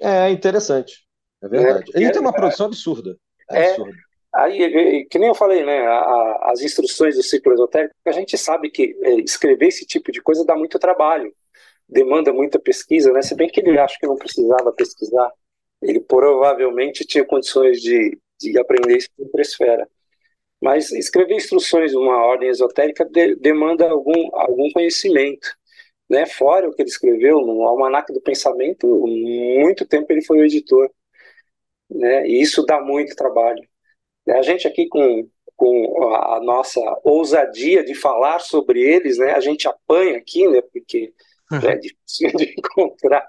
É 0.00 0.30
interessante, 0.30 1.06
é 1.42 1.48
verdade. 1.48 1.90
É, 1.94 1.98
Ele 1.98 2.06
é, 2.06 2.10
tem 2.10 2.20
uma 2.20 2.32
produção 2.32 2.66
absurda. 2.66 3.16
É, 3.50 3.58
é 3.58 3.70
absurda. 3.70 3.96
Aí, 4.34 5.06
que 5.10 5.18
nem 5.18 5.28
eu 5.28 5.34
falei, 5.34 5.64
né? 5.64 5.86
A, 5.86 5.98
a, 5.98 6.50
as 6.52 6.60
instruções 6.60 7.16
do 7.16 7.22
ciclo 7.22 7.54
esotérico, 7.54 7.94
a 8.04 8.12
gente 8.12 8.36
sabe 8.36 8.70
que 8.70 8.94
é, 9.02 9.14
escrever 9.20 9.68
esse 9.68 9.86
tipo 9.86 10.12
de 10.12 10.20
coisa 10.20 10.44
dá 10.44 10.54
muito 10.54 10.78
trabalho, 10.78 11.34
demanda 11.88 12.32
muita 12.32 12.58
pesquisa, 12.58 13.12
né? 13.12 13.22
Se 13.22 13.34
bem 13.34 13.48
que 13.48 13.60
ele 13.60 13.78
acha 13.78 13.96
que 13.98 14.06
não 14.06 14.16
precisava 14.16 14.72
pesquisar 14.72 15.30
ele 15.82 16.00
provavelmente 16.00 17.04
tinha 17.04 17.24
condições 17.24 17.80
de, 17.80 18.18
de 18.40 18.58
aprender 18.58 18.96
isso 18.96 19.08
em 19.18 19.40
esfera. 19.40 19.88
Mas 20.60 20.90
escrever 20.92 21.34
instruções 21.34 21.90
de 21.90 21.96
uma 21.96 22.24
ordem 22.24 22.48
esotérica 22.48 23.04
de, 23.04 23.36
demanda 23.36 23.88
algum, 23.88 24.34
algum 24.34 24.70
conhecimento. 24.72 25.54
Né? 26.08 26.24
Fora 26.26 26.68
o 26.68 26.74
que 26.74 26.82
ele 26.82 26.88
escreveu 26.88 27.40
no 27.40 27.62
Almanac 27.64 28.12
do 28.12 28.20
Pensamento, 28.20 28.86
muito 28.86 29.86
tempo 29.86 30.12
ele 30.12 30.24
foi 30.24 30.38
o 30.38 30.44
editor. 30.44 30.90
né? 31.90 32.26
E 32.26 32.40
isso 32.40 32.64
dá 32.64 32.80
muito 32.80 33.14
trabalho. 33.14 33.62
A 34.28 34.42
gente 34.42 34.66
aqui 34.66 34.88
com, 34.88 35.28
com 35.56 36.14
a 36.14 36.40
nossa 36.40 36.80
ousadia 37.04 37.84
de 37.84 37.94
falar 37.94 38.40
sobre 38.40 38.82
eles, 38.82 39.18
né? 39.18 39.32
A 39.32 39.40
gente 39.40 39.68
apanha 39.68 40.16
aqui, 40.18 40.48
né? 40.48 40.60
Porque 40.62 41.12
é 41.52 41.76
difícil 41.76 42.32
de 42.36 42.54
encontrar 42.58 43.28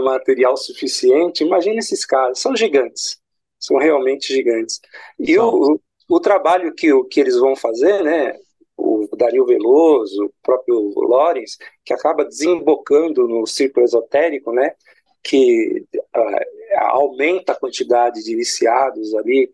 material 0.00 0.56
suficiente. 0.56 1.44
Imagina 1.44 1.78
esses 1.78 2.04
caras, 2.04 2.38
são 2.38 2.56
gigantes, 2.56 3.18
são 3.58 3.76
realmente 3.78 4.32
gigantes. 4.32 4.80
E 5.18 5.38
o, 5.38 5.80
o, 6.08 6.20
trabalho 6.20 6.74
que, 6.74 6.88
que 7.04 7.20
eles 7.20 7.36
vão 7.38 7.54
fazer, 7.54 8.02
né? 8.02 8.38
O 8.76 9.08
Dario 9.16 9.46
Veloso, 9.46 10.24
o 10.24 10.32
próprio 10.42 10.92
Lorenz, 10.96 11.56
que 11.84 11.94
acaba 11.94 12.24
desembocando 12.24 13.28
no 13.28 13.46
círculo 13.46 13.84
esotérico, 13.84 14.52
né? 14.52 14.74
Que 15.22 15.84
uh, 15.94 16.78
aumenta 16.78 17.52
a 17.52 17.56
quantidade 17.56 18.22
de 18.24 18.34
viciados 18.34 19.14
ali 19.14 19.50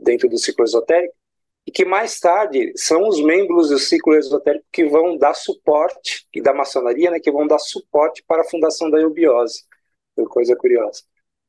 dentro 0.00 0.28
do 0.28 0.38
ciclo 0.38 0.64
esotérico 0.64 1.14
e 1.66 1.70
que 1.70 1.84
mais 1.84 2.20
tarde 2.20 2.72
são 2.76 3.08
os 3.08 3.22
membros 3.22 3.70
do 3.70 3.78
ciclo 3.78 4.14
esotérico 4.14 4.66
que 4.70 4.84
vão 4.84 5.16
dar 5.16 5.34
suporte, 5.34 6.26
e 6.34 6.40
da 6.40 6.52
maçonaria, 6.52 7.10
né, 7.10 7.18
que 7.18 7.30
vão 7.30 7.46
dar 7.46 7.58
suporte 7.58 8.22
para 8.26 8.42
a 8.42 8.48
fundação 8.48 8.90
da 8.90 8.98
eubiose. 8.98 9.64
Coisa 10.28 10.54
curiosa. 10.54 11.02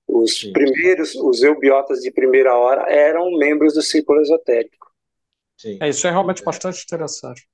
Os 0.07 0.39
Sim. 0.39 0.53
primeiros, 0.53 1.15
os 1.15 1.43
eubiotas 1.43 1.99
de 1.99 2.11
primeira 2.11 2.55
hora 2.55 2.91
eram 2.91 3.31
membros 3.37 3.73
do 3.73 3.81
ciclo 3.81 4.21
esotérico. 4.21 4.91
Sim. 5.57 5.77
É, 5.81 5.89
isso 5.89 6.07
é 6.07 6.11
realmente 6.11 6.43
bastante 6.43 6.83
interessante. 6.83 7.47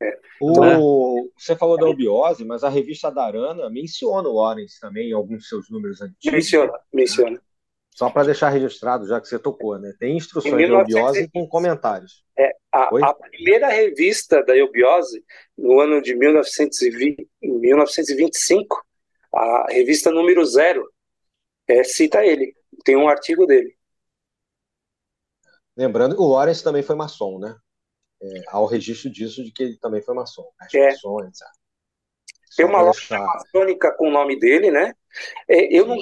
É. 0.00 0.18
O, 0.40 1.30
Você 1.36 1.56
falou 1.56 1.78
da 1.78 1.86
eubiose, 1.86 2.44
mas 2.44 2.62
a 2.62 2.68
revista 2.68 3.10
Darana 3.10 3.70
menciona 3.70 4.28
o 4.28 4.34
Lawrence 4.34 4.78
também 4.78 5.10
em 5.10 5.12
alguns 5.12 5.42
de 5.42 5.48
seus 5.48 5.70
números 5.70 6.00
antigos. 6.02 6.32
Menciona, 6.32 6.78
menciona. 6.92 7.40
Só 7.96 8.10
para 8.10 8.24
deixar 8.24 8.50
registrado, 8.50 9.06
já 9.06 9.18
que 9.18 9.26
você 9.26 9.38
tocou, 9.38 9.78
né? 9.78 9.90
Tem 9.98 10.18
instruções 10.18 10.54
19... 10.54 10.84
de 10.84 10.92
eubiose 10.92 11.30
com 11.32 11.48
comentários. 11.48 12.22
É, 12.38 12.54
a, 12.70 12.90
a, 12.90 13.14
primeira 13.14 13.68
revista 13.68 14.44
da 14.44 14.54
eubiose, 14.54 15.24
no 15.56 15.80
ano 15.80 16.02
de 16.02 16.14
1920, 16.14 17.26
1925, 17.40 18.86
a 19.34 19.66
revista 19.70 20.10
número 20.10 20.44
zero, 20.44 20.86
é, 21.66 21.82
cita 21.84 22.22
ele. 22.22 22.54
Tem 22.84 22.98
um 22.98 23.08
artigo 23.08 23.46
dele. 23.46 23.74
Lembrando 25.74 26.14
que 26.14 26.20
o 26.20 26.28
Lawrence 26.28 26.62
também 26.62 26.82
foi 26.82 26.96
maçom, 26.96 27.38
né? 27.38 27.56
É, 28.20 28.42
há 28.48 28.60
o 28.60 28.66
registro 28.66 29.10
disso 29.10 29.42
de 29.42 29.50
que 29.50 29.62
ele 29.62 29.78
também 29.78 30.02
foi 30.02 30.14
maçom. 30.14 30.46
É. 30.74 30.88
Maçons, 30.88 31.38
Tem 32.54 32.66
uma 32.66 32.82
loja 32.82 33.18
maçônica 33.18 33.90
com 33.96 34.08
o 34.08 34.12
nome 34.12 34.38
dele, 34.38 34.70
né? 34.70 34.92
É, 35.48 35.74
eu, 35.74 35.86
não, 35.86 35.96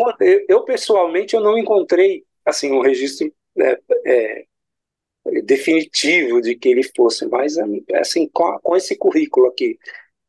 eu, 0.49 0.63
pessoalmente 0.65 1.35
eu 1.35 1.41
não 1.41 1.59
encontrei 1.59 2.25
assim 2.45 2.73
um 2.73 2.81
registro 2.81 3.33
né, 3.55 3.77
é, 4.05 4.45
definitivo 5.43 6.41
de 6.41 6.55
que 6.55 6.69
ele 6.69 6.83
fosse, 6.83 7.27
mas 7.27 7.57
assim 7.95 8.29
com, 8.29 8.59
com 8.61 8.77
esse 8.77 8.97
currículo 8.97 9.49
aqui 9.49 9.79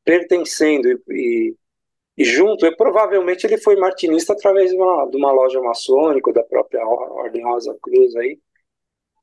pertencendo 0.03 0.87
e, 0.87 1.01
e, 1.09 1.55
e 2.17 2.23
junto, 2.23 2.65
eu, 2.65 2.75
provavelmente 2.77 3.45
ele 3.45 3.57
foi 3.57 3.75
martinista 3.75 4.33
através 4.33 4.69
de 4.69 4.77
uma, 4.77 5.05
de 5.09 5.17
uma 5.17 5.31
loja 5.31 5.59
maçônica 5.61 6.31
da 6.31 6.43
própria 6.43 6.85
Ordem 6.87 7.43
Rosa 7.43 7.77
Cruz 7.81 8.15
aí, 8.15 8.39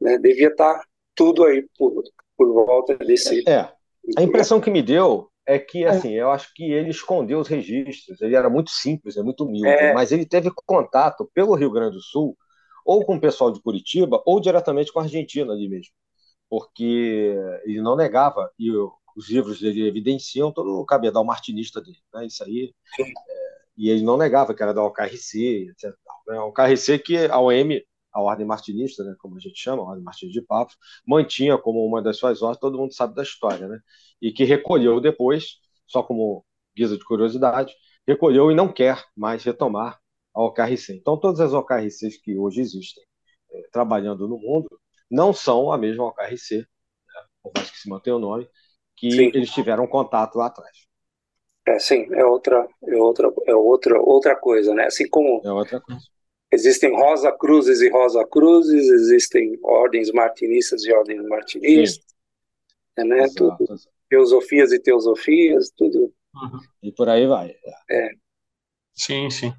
né, 0.01 0.19
devia 0.19 0.49
estar 0.49 0.85
tudo 1.15 1.45
aí 1.45 1.67
por, 1.79 2.03
por 2.37 2.53
volta 2.53 2.97
desse. 2.97 3.49
É, 3.49 3.69
a 4.17 4.23
impressão 4.23 4.61
que 4.61 4.71
me 4.71 4.83
deu 4.83 5.32
é 5.47 5.59
que, 5.59 5.85
é. 5.85 5.89
assim, 5.89 6.13
eu 6.13 6.31
acho 6.31 6.53
que 6.55 6.73
ele 6.73 6.91
escondeu 6.91 7.41
os 7.41 7.49
registros, 7.49 8.21
ele 8.21 8.37
era 8.37 8.49
muito 8.49 8.71
simples, 8.71 9.17
é 9.17 9.23
muito 9.23 9.45
humilde, 9.45 9.69
é. 9.69 9.93
mas 9.93 10.13
ele 10.13 10.25
teve 10.25 10.51
contato 10.67 11.29
pelo 11.35 11.55
Rio 11.55 11.71
Grande 11.71 11.97
do 11.97 12.03
Sul, 12.03 12.37
ou 12.85 13.05
com 13.05 13.17
o 13.17 13.21
pessoal 13.21 13.51
de 13.51 13.61
Curitiba, 13.61 14.23
ou 14.27 14.41
diretamente 14.41 14.93
com 14.93 15.01
a 15.01 15.03
Argentina 15.03 15.53
ali 15.53 15.69
mesmo, 15.69 15.93
porque 16.49 17.37
ele 17.65 17.81
não 17.81 17.97
negava, 17.97 18.51
e 18.59 18.71
os 19.17 19.29
livros 19.29 19.61
dele 19.61 19.87
evidenciam 19.87 20.53
todo 20.53 20.81
o 20.81 20.87
cabedal 20.87 21.25
martinista 21.25 21.81
dele, 21.81 21.99
né? 22.15 22.27
isso 22.27 22.43
aí, 22.45 22.73
é, 22.99 23.05
e 23.77 23.91
ele 23.91 24.03
não 24.03 24.17
negava 24.17 24.55
que 24.55 24.63
era 24.63 24.73
da 24.73 24.83
OKRC, 24.83 25.71
etc. 25.71 25.95
A 26.29 26.45
OKRC 26.45 26.99
que 26.99 27.17
a 27.27 27.39
OM 27.39 27.81
a 28.13 28.21
ordem 28.21 28.47
martinista, 28.47 29.03
né, 29.03 29.15
como 29.19 29.37
a 29.37 29.41
gente 29.41 29.59
chama, 29.59 29.83
a 29.83 29.87
ordem 29.87 30.05
martinista 30.05 30.41
de 30.41 30.47
Papos, 30.47 30.77
mantinha 31.07 31.57
como 31.57 31.85
uma 31.85 32.03
das 32.03 32.19
suas 32.19 32.43
ordens, 32.43 32.61
todo 32.61 32.79
mundo 32.79 32.93
sabe 32.93 33.15
da 33.15 33.23
história, 33.23 33.67
né, 33.67 33.81
e 34.21 34.33
que 34.33 34.45
recolheu 34.45 35.01
depois, 35.01 35.57
só 35.87 36.03
como 36.03 36.45
guisa 36.77 36.97
de 36.97 37.05
curiosidade, 37.05 37.75
recolheu 38.07 38.51
e 38.51 38.55
não 38.55 38.73
quer 38.73 39.03
mais 39.17 39.43
retomar 39.43 39.99
a 40.35 40.43
OKRC. 40.43 40.95
Então, 40.95 41.19
todas 41.19 41.41
as 41.41 41.53
OKRCs 41.53 42.19
que 42.23 42.37
hoje 42.37 42.61
existem 42.61 43.03
é, 43.53 43.63
trabalhando 43.73 44.29
no 44.29 44.39
mundo 44.39 44.69
não 45.11 45.33
são 45.33 45.73
a 45.73 45.79
mesma 45.79 46.05
OKRC, 46.05 46.59
né, 46.59 46.67
por 47.43 47.53
mais 47.55 47.71
que 47.71 47.79
se 47.79 47.89
mantenha 47.89 48.17
o 48.17 48.21
nome, 48.21 48.49
que 48.97 49.11
sim. 49.11 49.31
eles 49.35 49.51
tiveram 49.51 49.87
contato 49.87 50.37
lá 50.37 50.47
atrás. 50.47 50.87
É, 51.67 51.79
sim, 51.79 52.13
é 52.13 52.25
outra, 52.25 52.69
é 52.85 52.97
outra, 52.97 53.33
é 53.47 53.55
outra, 53.55 54.01
outra 54.01 54.37
coisa, 54.37 54.75
né? 54.75 54.87
Assim 54.87 55.09
como 55.09 55.41
é 55.45 55.53
outra 55.53 55.81
coisa 55.81 56.12
Existem 56.53 56.95
Rosa 56.95 57.33
Cruzes 57.33 57.81
e 57.81 57.89
Rosa 57.89 58.27
Cruzes, 58.27 58.87
existem 58.89 59.59
ordens 59.63 60.13
martinistas 60.13 60.85
e 60.85 60.93
ordens 60.93 61.27
martinistas, 61.27 62.05
é, 62.97 63.05
né? 63.05 63.25
Exato. 63.25 63.57
Tudo, 63.57 63.81
teosofias 64.09 64.71
e 64.73 64.79
teosofias, 64.79 65.71
tudo. 65.75 66.13
Uhum. 66.35 66.61
E 66.83 66.93
por 66.93 67.09
aí 67.09 67.27
vai. 67.27 67.55
É. 67.91 68.11
Sim, 68.93 69.31
sim. 69.31 69.53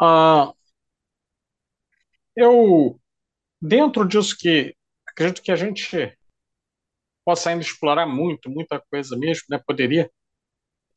Ah, 0.00 0.52
eu, 2.34 2.98
dentro 3.62 4.06
disso 4.06 4.36
que 4.36 4.74
acredito 5.06 5.40
que 5.40 5.52
a 5.52 5.56
gente 5.56 6.18
possa 7.24 7.50
ainda 7.50 7.62
explorar 7.62 8.06
muito, 8.06 8.50
muita 8.50 8.80
coisa 8.90 9.16
mesmo, 9.16 9.44
né? 9.48 9.62
Poderia, 9.64 10.10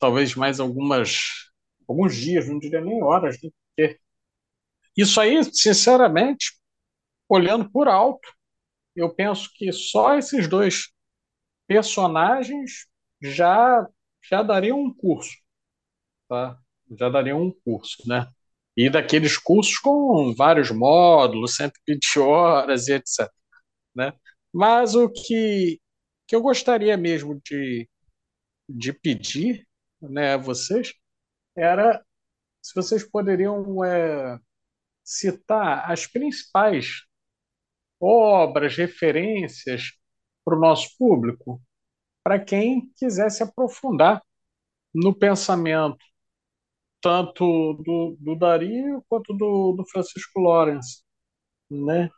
talvez 0.00 0.34
mais 0.34 0.58
algumas, 0.58 1.50
alguns 1.88 2.16
dias, 2.16 2.48
não 2.48 2.58
diria 2.58 2.80
nem 2.80 3.00
horas, 3.02 3.40
né? 3.40 3.50
porque 3.68 4.00
isso 4.96 5.20
aí, 5.20 5.42
sinceramente, 5.44 6.52
olhando 7.28 7.70
por 7.70 7.88
alto, 7.88 8.28
eu 8.94 9.14
penso 9.14 9.50
que 9.54 9.72
só 9.72 10.16
esses 10.16 10.48
dois 10.48 10.90
personagens 11.66 12.86
já 13.20 13.86
já 14.28 14.42
dariam 14.42 14.78
um 14.80 14.92
curso, 14.92 15.36
tá? 16.28 16.58
Já 16.98 17.08
dariam 17.08 17.42
um 17.42 17.52
curso, 17.64 17.96
né? 18.06 18.28
E 18.76 18.90
daqueles 18.90 19.38
cursos 19.38 19.78
com 19.78 20.34
vários 20.34 20.70
módulos, 20.70 21.56
120 21.56 22.18
horas 22.20 22.88
e 22.88 22.94
etc, 22.94 23.30
né? 23.94 24.12
Mas 24.52 24.94
o 24.94 25.08
que 25.10 25.80
que 26.26 26.36
eu 26.36 26.42
gostaria 26.42 26.96
mesmo 26.96 27.40
de 27.44 27.88
de 28.68 28.92
pedir, 28.92 29.66
né, 30.00 30.34
a 30.34 30.36
vocês 30.36 30.94
era 31.56 32.04
se 32.62 32.74
vocês 32.74 33.04
poderiam 33.04 33.84
é, 33.84 34.38
citar 35.10 35.90
as 35.90 36.06
principais 36.06 37.02
obras, 38.00 38.76
referências 38.76 39.92
para 40.44 40.56
o 40.56 40.60
nosso 40.60 40.96
público, 40.98 41.60
para 42.24 42.38
quem 42.40 42.92
quiser 42.96 43.30
se 43.30 43.42
aprofundar 43.42 44.22
no 44.94 45.14
pensamento 45.14 45.98
tanto 47.00 47.74
do, 47.84 48.16
do 48.20 48.36
Dario 48.36 49.02
quanto 49.08 49.32
do, 49.34 49.72
do 49.72 49.86
Francisco 49.90 50.40
Lawrence, 50.40 51.02
né? 51.70 52.10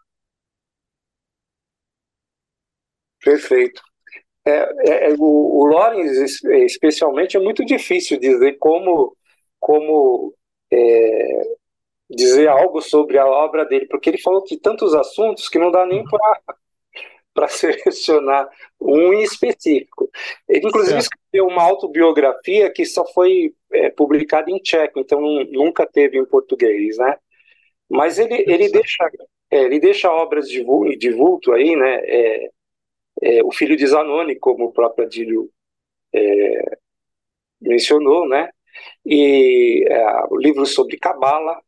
Perfeito. 3.25 3.81
É, 4.47 4.51
é, 4.51 5.11
é 5.13 5.15
o, 5.19 5.61
o 5.63 5.67
Lawrence, 5.67 6.47
especialmente, 6.67 7.37
é 7.37 7.41
muito 7.41 7.65
difícil 7.65 8.19
dizer 8.21 8.59
como, 8.59 9.17
como 9.61 10.35
é, 10.73 11.43
dizer 12.15 12.49
algo 12.49 12.81
sobre 12.81 13.19
a 13.19 13.27
obra 13.27 13.65
dele, 13.65 13.87
porque 13.87 14.11
ele 14.11 14.21
falou 14.21 14.45
de 14.45 14.57
tantos 14.59 14.95
assuntos 14.95 15.49
que 15.49 15.59
não 15.59 15.71
dá 15.71 15.87
nem 15.87 16.05
para 17.35 17.49
selecionar 17.49 18.49
um 18.81 19.13
em 19.13 19.23
específico. 19.23 20.11
Ele, 20.49 20.67
inclusive, 20.67 21.01
certo. 21.01 21.13
escreveu 21.13 21.47
uma 21.47 21.63
autobiografia 21.63 22.71
que 22.71 22.85
só 22.85 23.05
foi 23.13 23.55
é, 23.73 23.91
publicada 23.91 24.51
em 24.51 24.59
tcheco, 24.59 25.01
então 25.01 25.21
nunca 25.51 25.87
teve 25.87 26.19
em 26.19 26.25
português, 26.25 26.99
né? 26.99 27.17
Mas 27.89 28.19
ele, 28.19 28.45
ele, 28.47 28.69
deixa, 28.69 29.11
é, 29.51 29.63
ele 29.65 29.79
deixa 29.79 30.11
obras 30.11 30.49
de 30.49 30.63
vulto, 30.63 30.97
de 30.99 31.11
vulto 31.11 31.53
aí, 31.53 31.77
né? 31.77 32.01
É, 32.05 32.51
é, 33.23 33.45
o 33.45 33.53
filho 33.53 33.77
de 33.77 33.87
Zanoni, 33.87 34.37
como 34.37 34.65
o 34.65 34.73
próprio 34.73 35.07
Adílio 35.07 35.51
é, 36.13 36.79
mencionou, 37.61 38.29
né? 38.29 38.51
E 39.05 39.85
é, 39.89 40.05
livros 40.39 40.75
sobre 40.75 40.97
Cabala, 40.97 41.61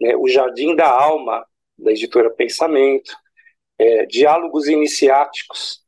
né, 0.00 0.16
O 0.16 0.28
Jardim 0.28 0.74
da 0.74 0.88
Alma, 0.88 1.44
da 1.78 1.90
editora 1.90 2.30
Pensamento, 2.30 3.12
é, 3.78 4.06
Diálogos 4.06 4.68
Iniciáticos, 4.68 5.82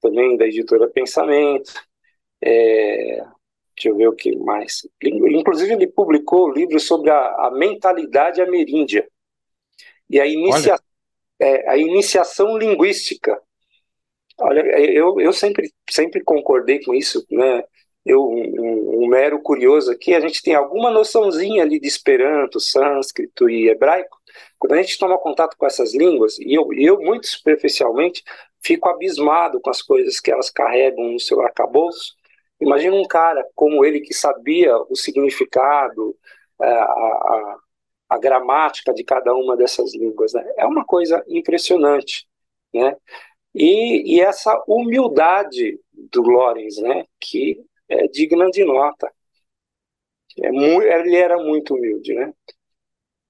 também 0.00 0.36
da 0.36 0.46
editora 0.46 0.88
Pensamento, 0.88 1.72
é, 2.40 3.24
deixa 3.74 3.88
eu 3.88 3.96
ver 3.96 4.08
o 4.08 4.14
que 4.14 4.36
mais. 4.36 4.86
Inclusive, 5.02 5.72
ele 5.72 5.86
publicou 5.86 6.50
livros 6.50 6.84
sobre 6.86 7.10
a, 7.10 7.46
a 7.46 7.50
mentalidade 7.52 8.40
ameríndia. 8.40 9.08
e 10.10 10.20
a, 10.20 10.26
inicia 10.26 10.76
é, 11.38 11.70
a 11.70 11.76
iniciação 11.76 12.56
linguística. 12.56 13.40
Olha, 14.38 14.60
eu, 14.80 15.20
eu 15.20 15.32
sempre, 15.32 15.72
sempre 15.88 16.22
concordei 16.22 16.82
com 16.82 16.94
isso, 16.94 17.24
né? 17.30 17.64
Eu, 18.04 18.24
um, 18.28 19.04
um, 19.04 19.06
mero 19.06 19.40
curioso 19.40 19.92
aqui, 19.92 20.14
a 20.14 20.20
gente 20.20 20.42
tem 20.42 20.54
alguma 20.54 20.90
noçãozinha 20.90 21.62
ali 21.62 21.78
de 21.78 21.86
Esperanto, 21.86 22.58
sânscrito 22.58 23.48
e 23.48 23.68
hebraico. 23.68 24.18
Quando 24.58 24.72
a 24.72 24.82
gente 24.82 24.98
toma 24.98 25.18
contato 25.18 25.56
com 25.56 25.66
essas 25.66 25.94
línguas, 25.94 26.38
e 26.38 26.52
eu, 26.52 26.72
eu 26.72 27.00
muito 27.00 27.28
superficialmente, 27.28 28.24
fico 28.60 28.88
abismado 28.88 29.60
com 29.60 29.70
as 29.70 29.82
coisas 29.82 30.20
que 30.20 30.30
elas 30.30 30.50
carregam 30.50 31.12
no 31.12 31.20
seu 31.20 31.40
arcabouço. 31.42 32.14
Imagina 32.60 32.94
um 32.96 33.06
cara 33.06 33.46
como 33.54 33.84
ele 33.84 34.00
que 34.00 34.14
sabia 34.14 34.76
o 34.88 34.96
significado, 34.96 36.16
é, 36.60 36.66
a, 36.66 36.84
a, 36.84 37.58
a 38.10 38.18
gramática 38.18 38.92
de 38.94 39.04
cada 39.04 39.34
uma 39.34 39.56
dessas 39.56 39.94
línguas. 39.94 40.32
Né? 40.32 40.44
É 40.56 40.66
uma 40.66 40.84
coisa 40.84 41.24
impressionante. 41.28 42.26
Né? 42.72 42.96
E, 43.54 44.16
e 44.16 44.20
essa 44.20 44.62
humildade 44.66 45.78
do 45.92 46.22
Lorenz, 46.22 46.78
né? 46.78 47.04
que 47.20 47.60
é 47.92 48.08
digna 48.08 48.48
de 48.50 48.64
nota. 48.64 49.10
É 50.40 50.50
muito, 50.50 50.82
ele 50.82 51.16
era 51.16 51.36
muito 51.36 51.74
humilde, 51.74 52.14
né? 52.14 52.32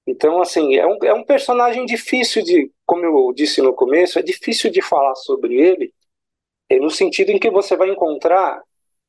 Então, 0.05 0.41
assim, 0.41 0.75
é 0.75 0.85
um, 0.85 0.97
é 1.03 1.13
um 1.13 1.23
personagem 1.23 1.85
difícil 1.85 2.43
de, 2.43 2.71
como 2.85 3.05
eu 3.05 3.33
disse 3.33 3.61
no 3.61 3.73
começo, 3.73 4.19
é 4.19 4.21
difícil 4.21 4.69
de 4.69 4.81
falar 4.81 5.15
sobre 5.15 5.55
ele, 5.55 5.93
é 6.69 6.77
no 6.77 6.89
sentido 6.89 7.31
em 7.31 7.39
que 7.39 7.49
você 7.49 7.75
vai 7.75 7.89
encontrar, 7.89 8.61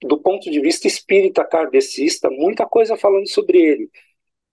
do 0.02 0.18
ponto 0.20 0.50
de 0.50 0.60
vista 0.60 0.86
espírita 0.86 1.44
kardecista, 1.44 2.30
muita 2.30 2.66
coisa 2.66 2.96
falando 2.96 3.28
sobre 3.28 3.60
ele, 3.60 3.90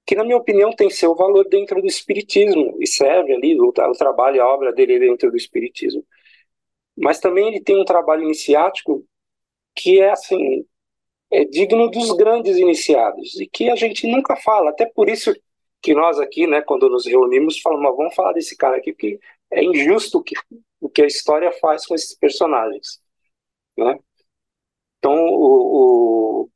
que, 0.05 0.15
na 0.15 0.23
minha 0.23 0.37
opinião, 0.37 0.73
tem 0.73 0.89
seu 0.89 1.15
valor 1.15 1.47
dentro 1.47 1.81
do 1.81 1.87
espiritismo, 1.87 2.77
e 2.79 2.87
serve 2.87 3.33
ali, 3.33 3.59
o, 3.59 3.69
o 3.69 3.93
trabalho 3.93 4.41
a 4.41 4.53
obra 4.53 4.73
dele 4.73 4.99
dentro 4.99 5.29
do 5.29 5.37
espiritismo. 5.37 6.03
Mas 6.97 7.19
também 7.19 7.47
ele 7.47 7.61
tem 7.61 7.79
um 7.79 7.85
trabalho 7.85 8.23
iniciático 8.23 9.05
que 9.75 10.01
é, 10.01 10.11
assim, 10.11 10.65
é 11.31 11.45
digno 11.45 11.89
dos 11.89 12.11
grandes 12.17 12.57
iniciados, 12.57 13.39
e 13.39 13.47
que 13.47 13.69
a 13.69 13.75
gente 13.75 14.05
nunca 14.07 14.35
fala, 14.35 14.71
até 14.71 14.85
por 14.85 15.09
isso 15.09 15.33
que 15.81 15.93
nós 15.95 16.19
aqui, 16.19 16.45
né, 16.45 16.61
quando 16.61 16.89
nos 16.89 17.05
reunimos, 17.05 17.59
falamos, 17.59 17.95
vamos 17.97 18.13
falar 18.15 18.33
desse 18.33 18.55
cara 18.55 18.77
aqui, 18.77 18.91
porque 18.91 19.19
é 19.49 19.63
injusto 19.63 20.19
o 20.19 20.23
que, 20.23 20.35
o 20.79 20.89
que 20.89 21.01
a 21.01 21.07
história 21.07 21.51
faz 21.53 21.85
com 21.85 21.95
esses 21.95 22.15
personagens. 22.15 23.01
Né? 23.77 23.97
Então, 24.97 25.13
o, 25.13 26.45
o, 26.45 26.49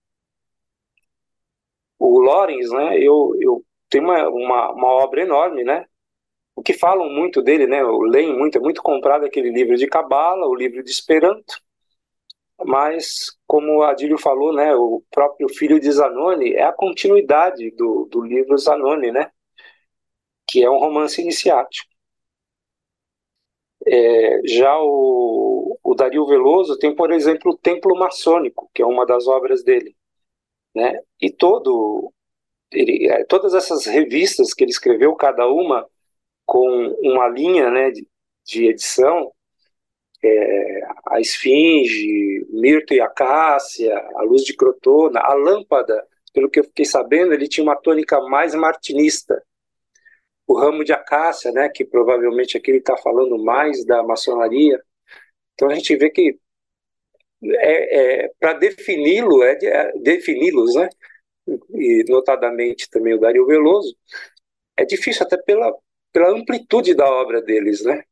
o 1.99 2.19
Lorenz, 2.19 2.69
né, 2.71 2.99
eu, 2.99 3.33
eu 3.39 3.65
tenho 3.89 4.03
uma, 4.03 4.29
uma, 4.29 4.71
uma, 4.73 4.87
obra 4.87 5.21
enorme, 5.21 5.63
né? 5.63 5.85
O 6.55 6.61
que 6.61 6.73
falam 6.73 7.09
muito 7.09 7.41
dele, 7.41 7.67
né? 7.67 7.81
Eu 7.81 7.99
leio 8.01 8.37
muito, 8.37 8.57
é 8.57 8.61
muito 8.61 8.81
comprado 8.81 9.25
aquele 9.25 9.49
livro 9.49 9.75
de 9.77 9.87
Cabala, 9.87 10.47
o 10.47 10.55
livro 10.55 10.83
de 10.83 10.91
Esperanto, 10.91 11.61
mas 12.65 13.37
como 13.55 13.83
a 13.83 13.91
Adílio 13.91 14.17
falou, 14.17 14.53
né, 14.53 14.75
o 14.75 15.01
próprio 15.09 15.47
filho 15.47 15.79
de 15.79 15.89
Zanoni 15.89 16.55
é 16.55 16.63
a 16.63 16.73
continuidade 16.73 17.71
do, 17.71 18.05
do 18.11 18.21
livro 18.21 18.57
Zanoni, 18.57 19.13
né, 19.13 19.31
que 20.45 20.61
é 20.61 20.69
um 20.69 20.77
romance 20.77 21.21
iniciático. 21.21 21.89
É, 23.87 24.41
já 24.45 24.77
o, 24.77 25.79
o 25.81 25.95
Dario 25.95 26.25
Veloso 26.25 26.77
tem, 26.77 26.93
por 26.93 27.13
exemplo, 27.13 27.53
o 27.53 27.57
Templo 27.57 27.97
Maçônico, 27.97 28.69
que 28.73 28.81
é 28.81 28.85
uma 28.85 29.05
das 29.05 29.25
obras 29.25 29.63
dele, 29.63 29.95
né, 30.75 30.99
e 31.21 31.31
todo 31.31 32.11
ele, 32.73 33.09
é, 33.09 33.23
todas 33.23 33.53
essas 33.53 33.85
revistas 33.85 34.53
que 34.53 34.65
ele 34.65 34.71
escreveu, 34.71 35.15
cada 35.15 35.47
uma 35.47 35.87
com 36.45 36.93
uma 37.01 37.29
linha 37.29 37.71
né, 37.71 37.89
de, 37.89 38.05
de 38.45 38.65
edição, 38.67 39.31
é, 40.25 40.81
a 41.07 41.19
esfinge, 41.19 42.45
mirto 42.49 42.93
e 42.93 43.01
acácia, 43.01 43.95
a 44.15 44.21
luz 44.23 44.43
de 44.43 44.55
crotona, 44.55 45.19
a 45.19 45.33
lâmpada, 45.33 46.05
pelo 46.33 46.49
que 46.49 46.59
eu 46.59 46.63
fiquei 46.63 46.85
sabendo, 46.85 47.33
ele 47.33 47.47
tinha 47.47 47.63
uma 47.63 47.75
tônica 47.75 48.19
mais 48.21 48.53
martinista. 48.55 49.41
O 50.47 50.57
ramo 50.57 50.83
de 50.83 50.93
acácia, 50.93 51.51
né, 51.51 51.69
que 51.69 51.85
provavelmente 51.85 52.57
aqui 52.57 52.71
ele 52.71 52.79
está 52.79 52.97
falando 52.97 53.37
mais 53.43 53.85
da 53.85 54.03
maçonaria. 54.03 54.81
Então 55.53 55.69
a 55.69 55.75
gente 55.75 55.95
vê 55.95 56.09
que 56.09 56.37
é, 57.43 58.25
é 58.25 58.31
para 58.39 58.53
defini-lo, 58.53 59.43
é, 59.43 59.57
é 59.63 59.91
defini-los, 59.99 60.75
né, 60.75 60.89
e 61.73 62.03
notadamente 62.09 62.89
também 62.89 63.13
o 63.13 63.19
Dario 63.19 63.45
Veloso, 63.45 63.95
é 64.77 64.85
difícil 64.85 65.25
até 65.25 65.37
pela, 65.37 65.73
pela 66.11 66.29
amplitude 66.29 66.93
da 66.95 67.09
obra 67.09 67.41
deles, 67.41 67.83
né? 67.83 68.03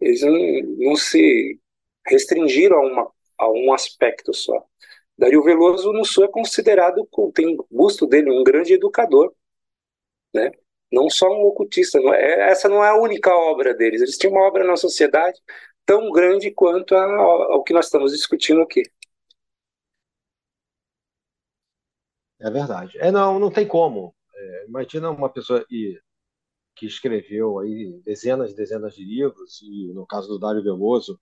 Eles 0.00 0.22
não, 0.22 0.86
não 0.86 0.96
se 0.96 1.60
restringiram 2.06 2.78
a, 2.78 2.86
uma, 2.86 3.12
a 3.38 3.50
um 3.50 3.72
aspecto 3.72 4.32
só. 4.34 4.64
Dario 5.18 5.42
Veloso 5.42 5.92
no 5.92 6.04
Sul 6.04 6.24
é 6.24 6.28
considerado, 6.28 7.08
tem 7.34 7.56
busto 7.70 8.06
dele, 8.06 8.30
um 8.30 8.42
grande 8.42 8.72
educador, 8.72 9.34
né? 10.34 10.50
não 10.92 11.08
só 11.08 11.28
um 11.28 11.46
ocultista. 11.46 12.00
Não 12.00 12.12
é, 12.12 12.50
essa 12.50 12.68
não 12.68 12.84
é 12.84 12.88
a 12.88 13.00
única 13.00 13.34
obra 13.34 13.74
deles. 13.74 14.00
Eles 14.00 14.18
tinham 14.18 14.34
uma 14.34 14.46
obra 14.46 14.64
na 14.64 14.76
sociedade 14.76 15.38
tão 15.86 16.10
grande 16.10 16.50
quanto 16.50 16.94
a, 16.94 17.04
ao 17.52 17.62
que 17.62 17.72
nós 17.72 17.86
estamos 17.86 18.12
discutindo 18.12 18.60
aqui. 18.62 18.82
É 22.40 22.50
verdade. 22.50 22.98
É, 22.98 23.10
não, 23.12 23.38
não 23.38 23.50
tem 23.50 23.66
como. 23.66 24.14
É, 24.34 24.66
imagina 24.66 25.10
uma 25.10 25.28
pessoa 25.28 25.64
ir 25.70 26.02
que 26.80 26.86
escreveu 26.86 27.58
aí 27.58 28.00
dezenas 28.02 28.52
e 28.52 28.56
dezenas 28.56 28.94
de 28.94 29.04
livros, 29.04 29.60
e 29.60 29.92
no 29.92 30.06
caso 30.06 30.28
do 30.28 30.38
Dário 30.38 30.62
Veloso, 30.62 31.20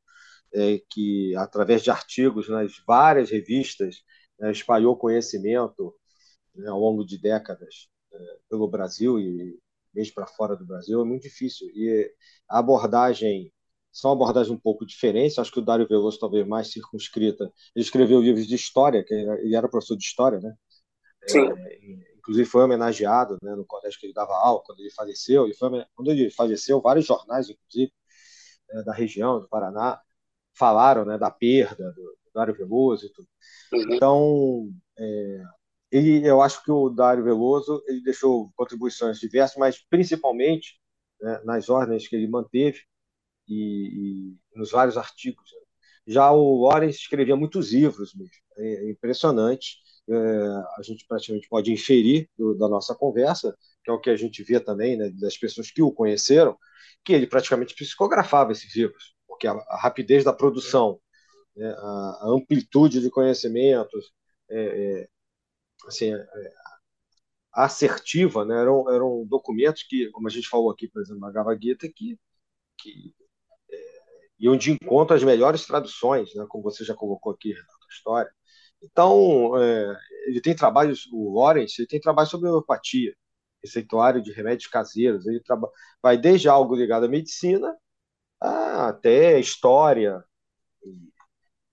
é, 0.55 0.81
que 0.89 1.35
através 1.35 1.83
de 1.83 1.91
artigos 1.91 2.49
nas 2.49 2.81
várias 2.87 3.29
revistas 3.29 3.97
né, 4.39 4.53
espalhou 4.53 4.97
conhecimento 4.97 5.93
né, 6.55 6.69
ao 6.69 6.79
longo 6.79 7.05
de 7.05 7.21
décadas 7.21 7.89
é, 8.13 8.19
pelo 8.49 8.69
Brasil 8.69 9.19
e 9.19 9.59
mesmo 9.93 10.15
para 10.15 10.29
fora 10.29 10.55
do 10.55 10.65
Brasil, 10.65 11.01
é 11.01 11.05
muito 11.05 11.23
difícil. 11.23 11.67
E 11.75 12.09
a 12.49 12.61
abordagem 12.61 13.53
são 13.91 14.13
abordagens 14.13 14.55
um 14.55 14.61
pouco 14.61 14.87
diferentes. 14.87 15.41
Acho 15.41 15.51
que 15.51 15.59
o 15.59 15.65
Dário 15.65 15.89
Veloso 15.89 16.21
talvez 16.21 16.47
mais 16.47 16.71
circunscrita. 16.71 17.53
Ele 17.75 17.85
escreveu 17.85 18.21
livros 18.21 18.47
de 18.47 18.55
história, 18.55 19.03
que 19.05 19.13
ele 19.13 19.57
era 19.57 19.69
professor 19.69 19.97
de 19.97 20.05
história, 20.05 20.39
né? 20.39 20.55
Sim. 21.27 21.49
É, 21.49 21.79
inclusive 22.29 22.45
foi 22.45 22.63
homenageado 22.63 23.39
né, 23.43 23.55
no 23.57 23.65
colégio 23.65 23.99
que 23.99 24.07
ele 24.07 24.13
dava 24.13 24.35
aula 24.35 24.63
quando 24.63 24.81
ele 24.81 24.91
faleceu. 24.91 25.47
Ele 25.47 25.55
foi, 25.55 25.85
quando 25.95 26.11
ele 26.11 26.31
faleceu, 26.31 26.79
vários 26.81 27.07
jornais, 27.07 27.49
inclusive, 27.49 27.91
né, 28.71 28.83
da 28.83 28.93
região, 28.93 29.41
do 29.41 29.49
Paraná, 29.49 29.99
falaram 30.53 31.07
né, 31.07 31.17
da 31.17 31.31
perda 31.31 31.91
do, 31.93 32.03
do 32.03 32.31
Dário 32.35 32.55
Veloso 32.55 33.07
e 33.07 33.13
tudo. 33.13 33.29
Uhum. 33.73 33.95
Então, 33.95 34.71
é, 34.99 35.43
ele, 35.91 36.29
eu 36.29 36.43
acho 36.43 36.63
que 36.63 36.71
o 36.71 36.91
Dário 36.91 37.25
Veloso 37.25 37.83
ele 37.89 38.03
deixou 38.03 38.53
contribuições 38.55 39.19
diversas, 39.19 39.57
mas 39.57 39.79
principalmente 39.89 40.79
né, 41.19 41.41
nas 41.45 41.71
ordens 41.71 42.07
que 42.07 42.15
ele 42.15 42.29
manteve 42.29 42.83
e, 43.49 44.35
e 44.53 44.59
nos 44.59 44.71
vários 44.71 44.99
artigos. 44.99 45.51
Né. 45.51 45.61
Já 46.09 46.31
o 46.31 46.67
Lawrence 46.67 46.99
escrevia 46.99 47.37
muitos 47.37 47.73
livros 47.73 48.15
mesmo, 48.15 48.37
é 48.59 48.91
impressionante 48.91 49.79
é, 50.09 50.47
a 50.79 50.83
gente 50.83 51.07
praticamente 51.07 51.49
pode 51.49 51.73
inferir 51.73 52.29
do, 52.37 52.55
da 52.57 52.69
nossa 52.69 52.95
conversa, 52.95 53.57
que 53.85 53.91
é 53.91 53.93
o 53.93 54.01
que 54.01 54.11
a 54.11 54.17
gente 54.17 54.43
vê 54.43 54.59
também 54.59 54.97
né, 54.97 55.11
das 55.11 55.37
pessoas 55.37 55.71
que 55.71 55.83
o 55.83 55.93
conheceram, 55.93 56.57
que 57.05 57.13
ele 57.13 57.27
praticamente 57.27 57.75
psicografava 57.75 58.53
esses 58.53 58.75
livros, 58.75 59.15
porque 59.27 59.47
a, 59.47 59.53
a 59.53 59.79
rapidez 59.81 60.25
da 60.25 60.33
produção, 60.33 60.99
né, 61.55 61.69
a, 61.71 62.19
a, 62.23 62.29
amplitude 62.31 63.01
de 63.01 63.11
conhecimentos, 63.11 64.13
é, 64.51 65.03
é, 65.03 65.09
assim, 65.87 66.15
é, 66.15 66.53
assertiva, 67.53 68.45
né, 68.45 68.59
eram, 68.61 68.91
eram 68.91 69.27
documentos 69.27 69.83
que, 69.83 70.11
como 70.11 70.27
a 70.29 70.31
gente 70.31 70.49
falou 70.49 70.71
aqui, 70.71 70.89
por 70.89 71.03
exemplo, 71.03 71.21
na 71.21 71.31
Gava 71.31 71.57
Gita, 71.61 71.87
que, 71.95 72.19
que 72.79 73.15
é, 73.71 73.77
iam 74.39 74.57
de 74.57 74.73
encontro 74.73 75.15
às 75.15 75.23
melhores 75.23 75.67
traduções, 75.67 76.35
né, 76.35 76.47
como 76.49 76.65
você 76.65 76.85
já 76.85 76.95
colocou 76.95 77.33
aqui, 77.33 77.53
Renato, 77.53 77.87
a 77.91 77.93
história, 77.93 78.33
então, 78.83 79.57
é, 79.61 79.97
ele 80.27 80.41
tem 80.41 80.55
trabalhos, 80.55 81.09
o 81.13 81.35
Lawrence, 81.39 81.81
ele 81.81 81.89
tem 81.89 82.01
trabalho 82.01 82.29
sobre 82.29 82.49
homeopatia, 82.49 83.15
receituário 83.63 84.23
de 84.23 84.33
remédios 84.33 84.69
caseiros. 84.69 85.27
Ele 85.27 85.41
traba, 85.41 85.71
vai 86.03 86.17
desde 86.19 86.49
algo 86.49 86.75
ligado 86.77 87.07
à 87.07 87.09
medicina 87.09 87.77
até 88.41 89.39
história, 89.41 90.25
e, 90.85 90.91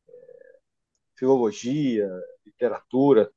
é, 0.10 0.14
filologia, 1.18 2.10
literatura, 2.45 3.32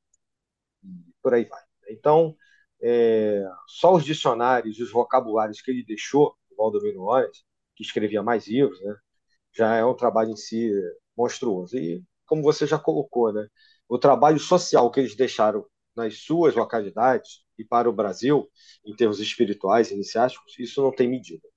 e 0.83 1.13
por 1.23 1.35
aí 1.35 1.45
vai. 1.45 1.63
Então, 1.91 2.37
é, 2.83 3.45
só 3.67 3.95
os 3.95 4.05
dicionários 4.05 4.79
os 4.81 4.91
vocabulários 4.93 5.61
que 5.61 5.71
ele 5.71 5.85
deixou, 5.85 6.37
o 6.51 6.57
Valdomiro 6.57 7.05
Lawrence, 7.05 7.43
que 7.77 7.83
escrevia 7.85 8.23
mais 8.23 8.49
livros, 8.49 8.81
né, 8.83 8.97
já 9.53 9.77
é 9.77 9.85
um 9.85 9.95
trabalho 9.97 10.31
em 10.31 10.37
si 10.37 10.71
monstruoso. 11.17 11.77
E 11.77 12.05
como 12.29 12.43
você 12.43 12.67
já 12.67 12.79
colocou, 12.79 13.33
né? 13.33 13.49
O 13.89 13.99
trabalho 13.99 14.39
social 14.41 14.91
que 14.93 15.01
eles 15.01 15.17
deixaram 15.17 15.67
nas 15.97 16.19
suas 16.21 16.55
localidades 16.55 17.43
e 17.59 17.65
para 17.65 17.91
o 17.91 17.95
Brasil, 17.95 18.49
em 18.87 18.95
termos 18.97 19.21
espirituais, 19.21 19.91
iniciáticos, 19.91 20.59
isso 20.59 20.83
não 20.83 20.93
tem 20.95 21.09
medida. 21.09 21.49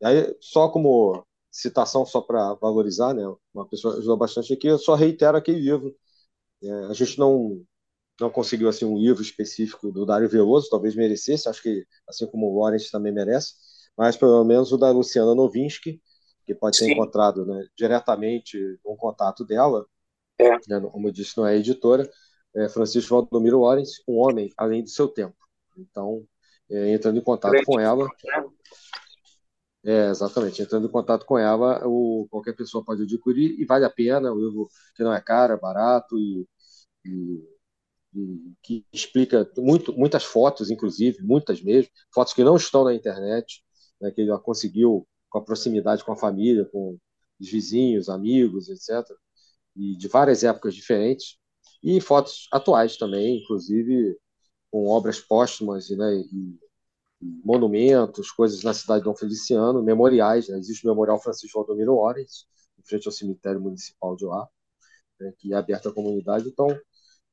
E 0.00 0.06
aí, 0.06 0.36
só 0.40 0.68
como 0.68 1.24
citação, 1.50 2.04
só 2.04 2.20
para 2.20 2.54
valorizar, 2.54 3.14
né, 3.14 3.22
uma 3.54 3.66
pessoa 3.68 3.96
ajudou 3.96 4.16
bastante 4.16 4.52
aqui, 4.52 4.66
eu 4.66 4.78
só 4.78 4.94
reitero 4.94 5.36
aquele 5.36 5.60
livro. 5.60 5.94
É, 6.62 6.70
a 6.86 6.92
gente 6.94 7.18
não 7.18 7.64
não 8.20 8.30
conseguiu 8.30 8.68
assim 8.68 8.84
um 8.84 8.98
livro 8.98 9.22
específico 9.22 9.92
do 9.92 10.06
Dário 10.06 10.28
Veloso, 10.28 10.68
talvez 10.70 10.94
merecesse, 10.96 11.48
acho 11.48 11.62
que 11.62 11.86
assim 12.08 12.26
como 12.28 12.46
o 12.48 12.60
Lawrence 12.62 12.90
também 12.90 13.12
merece, 13.12 13.54
mas 13.96 14.16
pelo 14.16 14.44
menos 14.44 14.72
o 14.72 14.78
da 14.78 14.90
Luciana 14.92 15.34
Novinsky, 15.34 16.00
que 16.44 16.54
pode 16.54 16.76
ser 16.76 16.86
Sim. 16.86 16.92
encontrado 16.92 17.44
né, 17.46 17.66
diretamente 17.76 18.58
no 18.84 18.96
contato 18.96 19.44
dela, 19.44 19.86
é. 20.38 20.50
né, 20.68 20.80
como 20.90 21.08
eu 21.08 21.12
disse, 21.12 21.36
não 21.36 21.46
é 21.46 21.56
editora, 21.56 22.08
é 22.54 22.68
Francisco 22.68 23.14
Valdomiro 23.14 23.60
Lawrence, 23.60 24.02
um 24.06 24.18
homem 24.18 24.50
além 24.56 24.82
do 24.82 24.90
seu 24.90 25.08
tempo. 25.08 25.36
Então, 25.76 26.24
é, 26.70 26.92
entrando 26.92 27.18
em 27.18 27.22
contato 27.22 27.62
com 27.64 27.80
ela. 27.80 28.08
É, 29.86 30.08
exatamente, 30.08 30.62
entrando 30.62 30.86
em 30.86 30.90
contato 30.90 31.26
com 31.26 31.38
ela, 31.38 31.86
o, 31.86 32.26
qualquer 32.30 32.54
pessoa 32.54 32.82
pode 32.82 33.02
adquirir 33.02 33.60
e 33.60 33.66
vale 33.66 33.84
a 33.84 33.90
pena, 33.90 34.32
o 34.32 34.40
livro 34.40 34.68
que 34.96 35.02
não 35.02 35.12
é 35.12 35.20
caro, 35.20 35.52
é 35.52 35.58
barato 35.58 36.18
e, 36.18 36.48
e 37.04 37.54
que 38.62 38.86
explica 38.92 39.50
muito, 39.58 39.92
muitas 39.92 40.24
fotos, 40.24 40.70
inclusive, 40.70 41.22
muitas 41.22 41.60
mesmo, 41.62 41.90
fotos 42.14 42.32
que 42.32 42.44
não 42.44 42.56
estão 42.56 42.84
na 42.84 42.94
internet, 42.94 43.62
né, 44.00 44.10
que 44.10 44.22
ele 44.22 44.38
conseguiu 44.38 45.06
com 45.34 45.38
a 45.38 45.44
proximidade 45.44 46.04
com 46.04 46.12
a 46.12 46.16
família, 46.16 46.64
com 46.66 46.96
os 47.40 47.50
vizinhos, 47.50 48.08
amigos, 48.08 48.68
etc., 48.68 49.04
e 49.74 49.96
de 49.96 50.06
várias 50.06 50.44
épocas 50.44 50.72
diferentes, 50.76 51.36
e 51.82 52.00
fotos 52.00 52.46
atuais 52.52 52.96
também, 52.96 53.42
inclusive 53.42 54.16
com 54.70 54.86
obras 54.86 55.18
póstumas 55.18 55.90
né, 55.90 56.14
e, 56.32 56.56
monumentos, 57.44 58.30
coisas 58.30 58.62
na 58.62 58.72
cidade 58.72 59.00
de 59.00 59.06
Dom 59.06 59.16
Feliciano, 59.16 59.82
memoriais. 59.82 60.48
Né? 60.48 60.56
Existe 60.58 60.86
o 60.86 60.90
Memorial 60.90 61.20
Francisco 61.20 61.58
Valdomiro 61.58 61.96
Ores, 61.96 62.46
em 62.78 62.82
frente 62.84 63.08
ao 63.08 63.12
cemitério 63.12 63.60
municipal 63.60 64.14
de 64.14 64.24
lá, 64.24 64.48
né, 65.18 65.32
que 65.36 65.52
é 65.52 65.56
aberto 65.56 65.88
à 65.88 65.92
comunidade. 65.92 66.48
Então, 66.48 66.68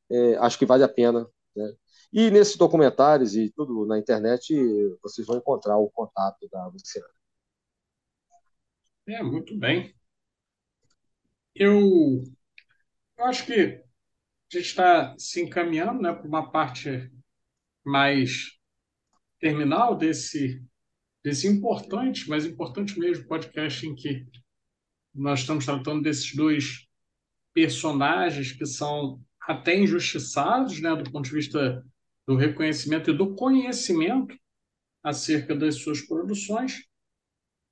é, 0.09 0.35
acho 0.37 0.57
que 0.57 0.65
vale 0.65 0.83
a 0.83 0.89
pena. 0.89 1.29
Né? 1.55 1.71
E 2.11 2.31
nesses 2.31 2.57
documentários 2.57 3.35
e 3.35 3.51
tudo 3.51 3.85
na 3.85 3.99
internet, 3.99 4.55
vocês 5.03 5.27
vão 5.27 5.37
encontrar 5.37 5.77
o 5.77 5.89
contato 5.91 6.49
da 6.51 6.65
Luciana. 6.67 7.20
É, 9.11 9.21
muito 9.21 9.57
bem. 9.57 9.93
Eu, 11.53 12.23
eu 13.17 13.25
acho 13.25 13.45
que 13.45 13.51
a 13.53 14.57
gente 14.57 14.67
está 14.67 15.13
se 15.17 15.41
encaminhando 15.41 16.01
né, 16.01 16.13
para 16.13 16.25
uma 16.25 16.49
parte 16.49 17.11
mais 17.83 18.57
terminal 19.37 19.97
desse, 19.97 20.63
desse 21.21 21.45
importante, 21.45 22.29
mas 22.29 22.45
importante 22.45 22.97
mesmo, 22.97 23.27
podcast 23.27 23.85
em 23.85 23.93
que 23.93 24.25
nós 25.13 25.41
estamos 25.41 25.65
tratando 25.65 26.01
desses 26.01 26.33
dois 26.33 26.87
personagens 27.53 28.53
que 28.53 28.65
são 28.65 29.21
até 29.41 29.77
injustiçados, 29.77 30.79
né, 30.79 30.95
do 30.95 31.11
ponto 31.11 31.25
de 31.25 31.35
vista 31.35 31.85
do 32.25 32.37
reconhecimento 32.37 33.11
e 33.11 33.17
do 33.17 33.35
conhecimento 33.35 34.39
acerca 35.03 35.53
das 35.53 35.75
suas 35.75 35.99
produções. 35.99 36.87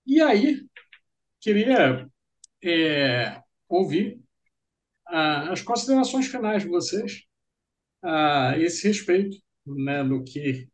E 0.05 0.21
aí, 0.21 0.67
queria 1.39 2.09
é, 2.63 3.41
ouvir 3.67 4.21
ah, 5.07 5.51
as 5.51 5.61
considerações 5.61 6.27
finais 6.27 6.63
de 6.63 6.69
vocês 6.69 7.23
a 8.01 8.57
esse 8.57 8.87
respeito, 8.87 9.37
né, 9.65 10.03
do 10.03 10.23
que, 10.23 10.69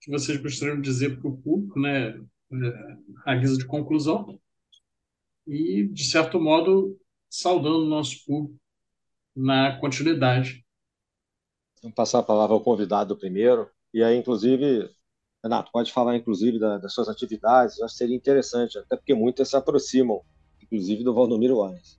que 0.00 0.10
vocês 0.10 0.40
gostariam 0.40 0.76
de 0.76 0.82
dizer 0.82 1.18
para 1.18 1.28
o 1.28 1.36
público, 1.36 1.80
né, 1.80 2.20
à 3.24 3.34
guisa 3.34 3.56
de 3.56 3.66
conclusão, 3.66 4.38
e, 5.46 5.88
de 5.88 6.04
certo 6.04 6.40
modo, 6.40 6.98
saudando 7.28 7.84
o 7.84 7.88
nosso 7.88 8.24
público 8.24 8.60
na 9.34 9.78
continuidade. 9.78 10.64
Vamos 11.82 11.94
passar 11.94 12.18
a 12.18 12.24
palavra 12.24 12.54
ao 12.54 12.62
convidado 12.62 13.16
primeiro. 13.16 13.70
E 13.92 14.02
aí, 14.02 14.16
inclusive, 14.16 14.90
Renato, 15.42 15.72
pode 15.72 15.92
falar, 15.92 16.16
inclusive, 16.16 16.58
das 16.58 16.92
suas 16.92 17.08
atividades. 17.08 17.80
Acho 17.80 17.94
que 17.94 17.98
seria 17.98 18.16
interessante, 18.16 18.78
até 18.78 18.96
porque 18.96 19.14
muitas 19.14 19.48
se 19.48 19.56
aproximam, 19.56 20.20
inclusive, 20.62 21.02
do 21.02 21.14
Valdomiro 21.14 21.58
Wallace. 21.58 21.98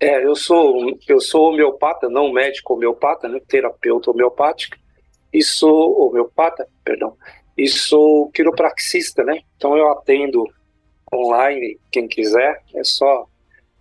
É, 0.00 0.24
eu 0.24 0.34
sou, 0.34 0.98
eu 1.06 1.20
sou 1.20 1.50
homeopata, 1.50 2.08
não 2.08 2.32
médico 2.32 2.74
homeopata, 2.74 3.28
né, 3.28 3.40
terapeuta 3.46 4.10
homeopática, 4.10 4.78
e 5.32 5.42
sou 5.42 6.08
homeopata, 6.08 6.66
perdão, 6.84 7.16
e 7.56 7.68
sou 7.68 8.28
quiropraxista, 8.30 9.22
né? 9.22 9.42
Então 9.56 9.76
eu 9.76 9.88
atendo 9.92 10.44
online, 11.14 11.78
quem 11.90 12.08
quiser, 12.08 12.62
é 12.74 12.82
só 12.82 13.26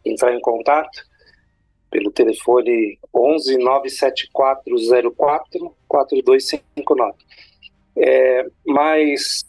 entrar 0.05 0.35
em 0.35 0.41
contato 0.41 1.09
pelo 1.89 2.11
telefone 2.11 2.99
11 3.13 3.57
97404 3.57 5.75
4259. 5.87 7.15
É, 7.95 8.45
mas 8.65 9.45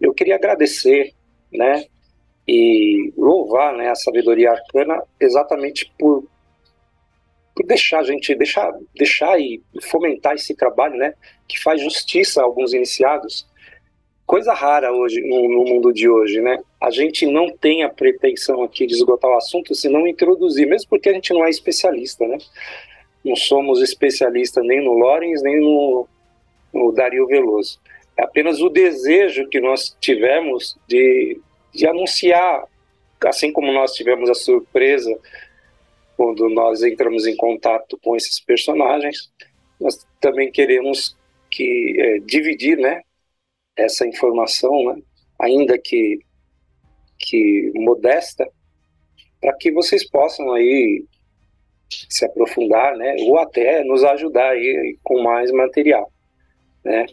eu 0.00 0.12
queria 0.12 0.36
agradecer, 0.36 1.12
né, 1.52 1.84
e 2.46 3.12
louvar, 3.16 3.74
né, 3.74 3.90
a 3.90 3.94
sabedoria 3.94 4.50
arcana 4.52 5.02
exatamente 5.20 5.92
por, 5.98 6.24
por 7.54 7.66
deixar 7.66 8.00
a 8.00 8.04
gente 8.04 8.34
deixar 8.34 8.72
deixar 8.94 9.40
e 9.40 9.62
fomentar 9.82 10.34
esse 10.34 10.54
trabalho, 10.54 10.96
né, 10.96 11.14
que 11.46 11.60
faz 11.60 11.80
justiça 11.80 12.40
a 12.40 12.44
alguns 12.44 12.72
iniciados 12.72 13.48
coisa 14.30 14.54
rara 14.54 14.92
hoje 14.92 15.20
no, 15.22 15.48
no, 15.48 15.64
mundo 15.64 15.92
de 15.92 16.08
hoje, 16.08 16.40
né? 16.40 16.60
A 16.80 16.88
gente 16.88 17.26
não 17.26 17.50
tem 17.50 17.82
a 17.82 17.88
pretensão 17.88 18.62
aqui 18.62 18.86
de 18.86 18.94
esgotar 18.94 19.28
o 19.28 19.36
assunto 19.36 19.74
se 19.74 19.88
não 19.88 20.06
introduzir, 20.06 20.68
mesmo 20.68 20.88
porque 20.88 21.08
a 21.08 21.12
gente 21.12 21.32
não 21.34 21.44
é 21.44 21.50
especialista, 21.50 22.24
né? 22.28 22.38
Não 23.24 23.34
somos 23.34 23.82
especialistas 23.82 24.64
nem 24.64 24.84
no 24.84 24.92
Lorenz, 24.92 25.42
nem 25.42 25.58
no, 25.58 26.06
no 26.72 26.92
Dario 26.92 27.26
Veloso. 27.26 27.80
É 28.16 28.22
apenas 28.22 28.60
o 28.60 28.68
desejo 28.68 29.48
que 29.48 29.60
nós 29.60 29.96
tivemos 30.00 30.78
de, 30.86 31.40
de 31.72 31.86
anunciar, 31.86 32.64
assim 33.24 33.52
como 33.52 33.72
nós 33.72 33.92
tivemos 33.92 34.28
a 34.28 34.34
surpresa 34.34 35.18
quando 36.20 36.50
nós 36.50 36.82
entramos 36.82 37.26
em 37.26 37.34
contato 37.34 37.98
com 38.04 38.14
esses 38.14 38.38
personagens, 38.38 39.32
nós 39.80 40.06
também 40.20 40.52
queremos 40.52 41.16
que 41.50 41.96
é, 41.98 42.18
dividir, 42.18 42.76
né, 42.76 43.00
essa 43.74 44.06
informação, 44.06 44.70
né, 44.84 45.02
ainda 45.40 45.78
que, 45.78 46.18
que 47.18 47.72
modesta, 47.74 48.46
para 49.40 49.56
que 49.56 49.72
vocês 49.72 50.06
possam 50.10 50.52
aí 50.52 51.06
se 51.88 52.26
aprofundar, 52.26 52.94
né, 52.98 53.16
ou 53.20 53.38
até 53.38 53.82
nos 53.82 54.04
ajudar 54.04 54.50
aí 54.50 54.98
com 55.02 55.22
mais 55.22 55.50
material, 55.50 56.12
né. 56.84 57.06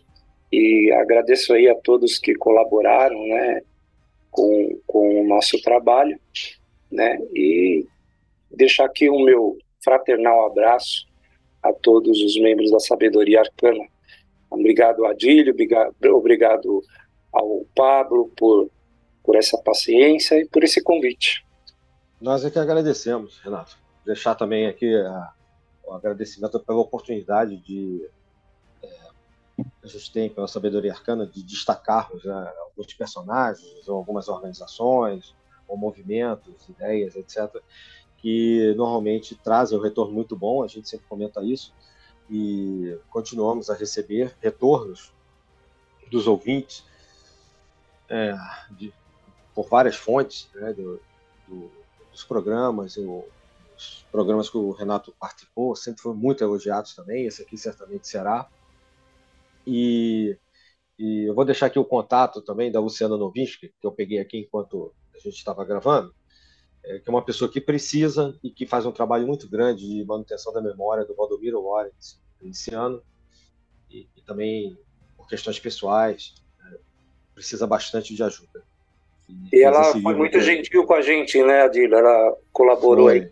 E 0.51 0.91
agradeço 0.93 1.53
aí 1.53 1.67
a 1.69 1.75
todos 1.75 2.17
que 2.17 2.33
colaboraram, 2.35 3.19
né, 3.27 3.61
com, 4.31 4.79
com 4.87 5.21
o 5.21 5.27
nosso 5.27 5.61
trabalho, 5.61 6.17
né, 6.91 7.19
e 7.33 7.85
deixar 8.49 8.85
aqui 8.85 9.09
o 9.09 9.19
meu 9.19 9.57
fraternal 9.83 10.45
abraço 10.45 11.05
a 11.61 11.73
todos 11.73 12.21
os 12.21 12.39
membros 12.39 12.71
da 12.71 12.79
Sabedoria 12.79 13.41
Arcana, 13.41 13.85
Obrigado, 14.49 15.05
Adílio, 15.05 15.53
obrigado, 16.13 16.81
ao 17.31 17.65
Pablo 17.75 18.31
por, 18.35 18.69
por 19.23 19.35
essa 19.35 19.57
paciência 19.57 20.39
e 20.39 20.47
por 20.47 20.63
esse 20.63 20.81
convite. 20.81 21.45
Nós 22.19 22.45
é 22.45 22.49
que 22.49 22.57
agradecemos, 22.57 23.39
Renato. 23.39 23.77
Deixar 24.05 24.35
também 24.35 24.67
aqui 24.67 24.95
a, 24.95 25.33
o 25.85 25.93
agradecimento 25.93 26.59
pela 26.59 26.79
oportunidade 26.79 27.57
de 27.57 28.09
a 29.95 29.97
gente 29.99 30.11
tem 30.11 30.29
pela 30.29 30.47
sabedoria 30.47 30.91
arcana 30.91 31.25
de 31.25 31.43
destacarmos 31.43 32.23
né, 32.23 32.53
alguns 32.59 32.93
personagens 32.93 33.87
ou 33.87 33.95
algumas 33.95 34.27
organizações 34.27 35.35
ou 35.67 35.77
movimentos, 35.77 36.67
ideias, 36.69 37.15
etc., 37.15 37.61
que 38.17 38.73
normalmente 38.75 39.35
trazem 39.35 39.77
um 39.77 39.81
retorno 39.81 40.13
muito 40.13 40.35
bom. 40.35 40.63
A 40.63 40.67
gente 40.67 40.89
sempre 40.89 41.05
comenta 41.07 41.43
isso 41.43 41.73
e 42.29 42.97
continuamos 43.09 43.69
a 43.69 43.75
receber 43.75 44.35
retornos 44.41 45.13
dos 46.09 46.27
ouvintes 46.27 46.83
é, 48.09 48.33
de, 48.71 48.93
por 49.53 49.67
várias 49.67 49.95
fontes 49.95 50.49
né, 50.55 50.73
do, 50.73 50.99
do, 51.47 51.71
dos 52.11 52.23
programas, 52.23 52.97
os 52.97 54.05
programas 54.11 54.49
que 54.49 54.57
o 54.57 54.71
Renato 54.71 55.13
participou 55.19 55.75
sempre 55.75 56.01
foram 56.01 56.15
muito 56.15 56.43
elogiados 56.43 56.95
também, 56.95 57.25
esse 57.25 57.41
aqui 57.41 57.57
certamente 57.57 58.07
será. 58.07 58.49
E, 59.67 60.37
e 60.97 61.25
eu 61.29 61.35
vou 61.35 61.43
deixar 61.43 61.65
aqui 61.65 61.77
o 61.77 61.83
contato 61.83 62.41
também 62.41 62.71
da 62.71 62.79
Luciana 62.79 63.17
Novinsky, 63.17 63.67
que 63.67 63.85
eu 63.85 63.91
peguei 63.91 64.17
aqui 64.17 64.39
enquanto 64.39 64.93
a 65.13 65.19
gente 65.19 65.35
estava 65.35 65.65
gravando, 65.65 66.15
é, 66.85 66.99
que 66.99 67.09
é 67.09 67.11
uma 67.11 67.21
pessoa 67.21 67.51
que 67.51 67.59
precisa 67.59 68.39
e 68.41 68.49
que 68.49 68.65
faz 68.65 68.85
um 68.85 68.93
trabalho 68.93 69.27
muito 69.27 69.49
grande 69.49 69.85
de 69.85 70.05
manutenção 70.05 70.53
da 70.53 70.61
memória 70.61 71.03
do 71.03 71.13
Valdomiro 71.13 71.61
Lawrence, 71.61 72.17
esse 72.41 72.73
ano. 72.73 73.03
E, 73.91 74.07
e 74.15 74.21
também, 74.21 74.77
por 75.17 75.27
questões 75.27 75.59
pessoais, 75.59 76.33
né, 76.59 76.77
precisa 77.35 77.67
bastante 77.67 78.15
de 78.15 78.23
ajuda. 78.23 78.63
E, 79.27 79.57
e 79.57 79.63
ela 79.63 79.83
foi 79.83 80.15
muito 80.15 80.39
gentil 80.39 80.85
com 80.85 80.93
a 80.93 81.01
gente, 81.01 81.43
né, 81.43 81.63
Adila? 81.63 81.97
Ela 81.97 82.37
colaborou 82.53 83.07
foi, 83.07 83.19
aí. 83.19 83.31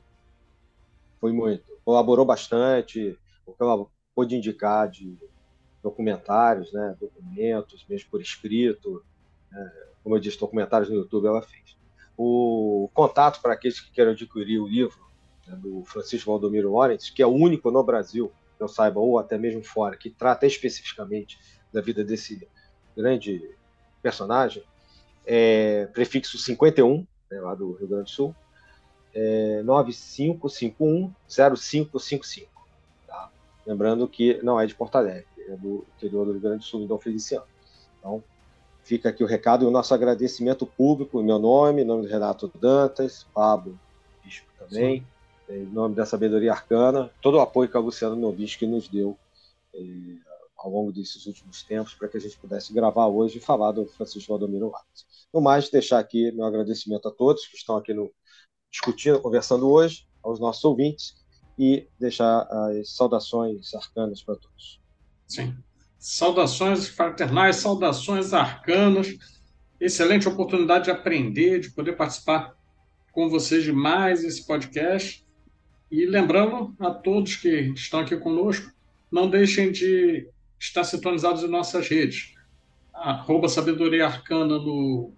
Foi 1.22 1.32
muito. 1.32 1.64
Colaborou 1.86 2.26
bastante, 2.26 3.18
porque 3.46 3.64
ela 3.64 3.86
pôde 4.14 4.36
indicar 4.36 4.90
de 4.90 5.18
documentários, 5.86 6.74
né, 6.74 6.98
documentos, 7.00 7.86
mesmo 7.88 8.10
por 8.10 8.20
escrito. 8.20 9.06
Né, 9.52 9.72
como 10.04 10.16
eu 10.16 10.20
disse, 10.20 10.40
documentários 10.40 10.90
no 10.90 10.96
YouTube 10.96 11.28
ela 11.28 11.44
fez. 11.44 11.78
O 12.18 12.90
contato 12.92 13.40
para 13.40 13.54
aqueles 13.54 13.80
que 13.80 13.92
queiram 13.92 14.12
adquirir 14.12 14.60
o 14.60 14.68
livro 14.68 14.98
né, 15.48 15.56
do 15.56 15.86
Francisco 15.86 16.32
Valdomiro 16.32 16.74
Lawrence, 16.74 17.14
que 17.14 17.22
é 17.22 17.28
o 17.28 17.34
único 17.34 17.70
no 17.70 17.84
Brasil, 17.84 18.32
que 18.58 18.64
eu 18.64 18.68
saiba, 18.68 19.00
ou 19.00 19.20
até 19.20 19.38
mesmo 19.38 19.64
fora, 19.64 19.96
que 19.96 20.10
trata 20.10 20.48
especificamente 20.48 21.38
da 21.72 21.82
vida 21.82 22.04
desse 22.04 22.48
grande 22.98 23.48
personagem, 24.02 24.64
é, 25.24 25.86
prefixo 25.88 26.40
51, 26.40 27.06
né, 27.30 27.42
lá 27.42 27.54
do 27.54 27.74
Rio 27.74 27.88
Grande 27.88 28.06
do 28.06 28.10
Sul, 28.10 28.36
é, 29.14 29.62
9551-0555. 29.64 32.48
Tá? 33.06 33.30
Lembrando 33.68 34.08
que 34.08 34.42
não 34.42 34.60
é 34.60 34.66
de 34.66 34.74
Porto 34.74 34.96
Alegre, 34.96 35.35
é 35.48 35.56
do 35.56 35.86
interior 35.98 36.26
do 36.26 36.32
Rio 36.32 36.42
Grande 36.42 36.60
do 36.60 36.64
Sul, 36.64 36.88
Dom 36.88 37.00
Feliciano. 37.00 37.46
Então, 38.00 38.24
fica 38.84 39.10
aqui 39.10 39.24
o 39.24 39.28
recado 39.28 39.66
e 39.66 39.68
o 39.68 39.72
nosso 39.72 39.94
agradecimento 39.94 40.66
público, 40.66 41.20
em 41.20 41.24
meu 41.24 41.40
nome, 41.40 41.82
em 41.82 41.86
nome 41.86 42.04
do 42.04 42.08
Renato 42.08 42.52
Dantas, 42.60 43.26
Pablo 43.34 43.80
Bispo 44.24 44.48
também, 44.58 45.06
Sim. 45.48 45.54
em 45.54 45.66
nome 45.66 45.96
da 45.96 46.06
Sabedoria 46.06 46.52
Arcana, 46.52 47.12
todo 47.22 47.38
o 47.38 47.42
apoio 47.42 47.70
que 47.70 47.78
a 47.78 47.80
Luciana 47.80 48.16
Nobischi 48.16 48.66
nos 48.66 48.88
deu 48.88 49.18
eh, 49.74 50.18
ao 50.58 50.72
longo 50.72 50.92
desses 50.92 51.26
últimos 51.26 51.64
tempos 51.64 51.94
para 51.94 52.08
que 52.08 52.18
a 52.18 52.20
gente 52.20 52.38
pudesse 52.38 52.74
gravar 52.74 53.08
hoje 53.08 53.38
e 53.38 53.42
falar 53.42 53.72
do 53.72 53.86
Francisco 53.86 54.32
Valdomiro 54.32 54.68
Lopes. 54.68 55.06
No 55.34 55.42
mais, 55.42 55.70
deixar 55.70 56.00
aqui 56.00 56.32
meu 56.32 56.46
agradecimento 56.46 57.08
a 57.08 57.12
todos 57.12 57.46
que 57.48 57.56
estão 57.56 57.76
aqui 57.78 57.94
no, 57.94 58.12
discutindo, 58.72 59.20
conversando 59.22 59.70
hoje, 59.70 60.08
aos 60.24 60.40
nossos 60.40 60.64
ouvintes, 60.64 61.16
e 61.58 61.88
deixar 62.00 62.42
as 62.42 62.90
saudações 62.90 63.74
arcanas 63.74 64.22
para 64.22 64.36
todos. 64.36 64.82
Sim. 65.28 65.56
Saudações 65.98 66.88
fraternais, 66.88 67.58
saudações 67.58 68.34
arcanas. 68.34 69.18
Excelente 69.80 70.28
oportunidade 70.28 70.86
de 70.86 70.92
aprender, 70.92 71.60
de 71.60 71.70
poder 71.72 71.94
participar 71.94 72.56
com 73.12 73.30
vocês 73.30 73.64
de 73.64 73.72
mais 73.72 74.24
esse 74.24 74.46
podcast. 74.46 75.26
E 75.90 76.06
lembrando 76.06 76.76
a 76.80 76.92
todos 76.92 77.36
que 77.36 77.50
estão 77.76 78.02
aqui 78.02 78.16
conosco, 78.18 78.72
não 79.12 79.30
deixem 79.30 79.72
de 79.72 80.28
estar 80.60 80.84
sintonizados 80.84 81.44
em 81.44 81.48
nossas 81.48 81.88
redes. 81.88 82.34
Arroba 82.94 83.48
Sabedoria 83.48 84.06
Arcana 84.06 84.58
no, 84.58 85.14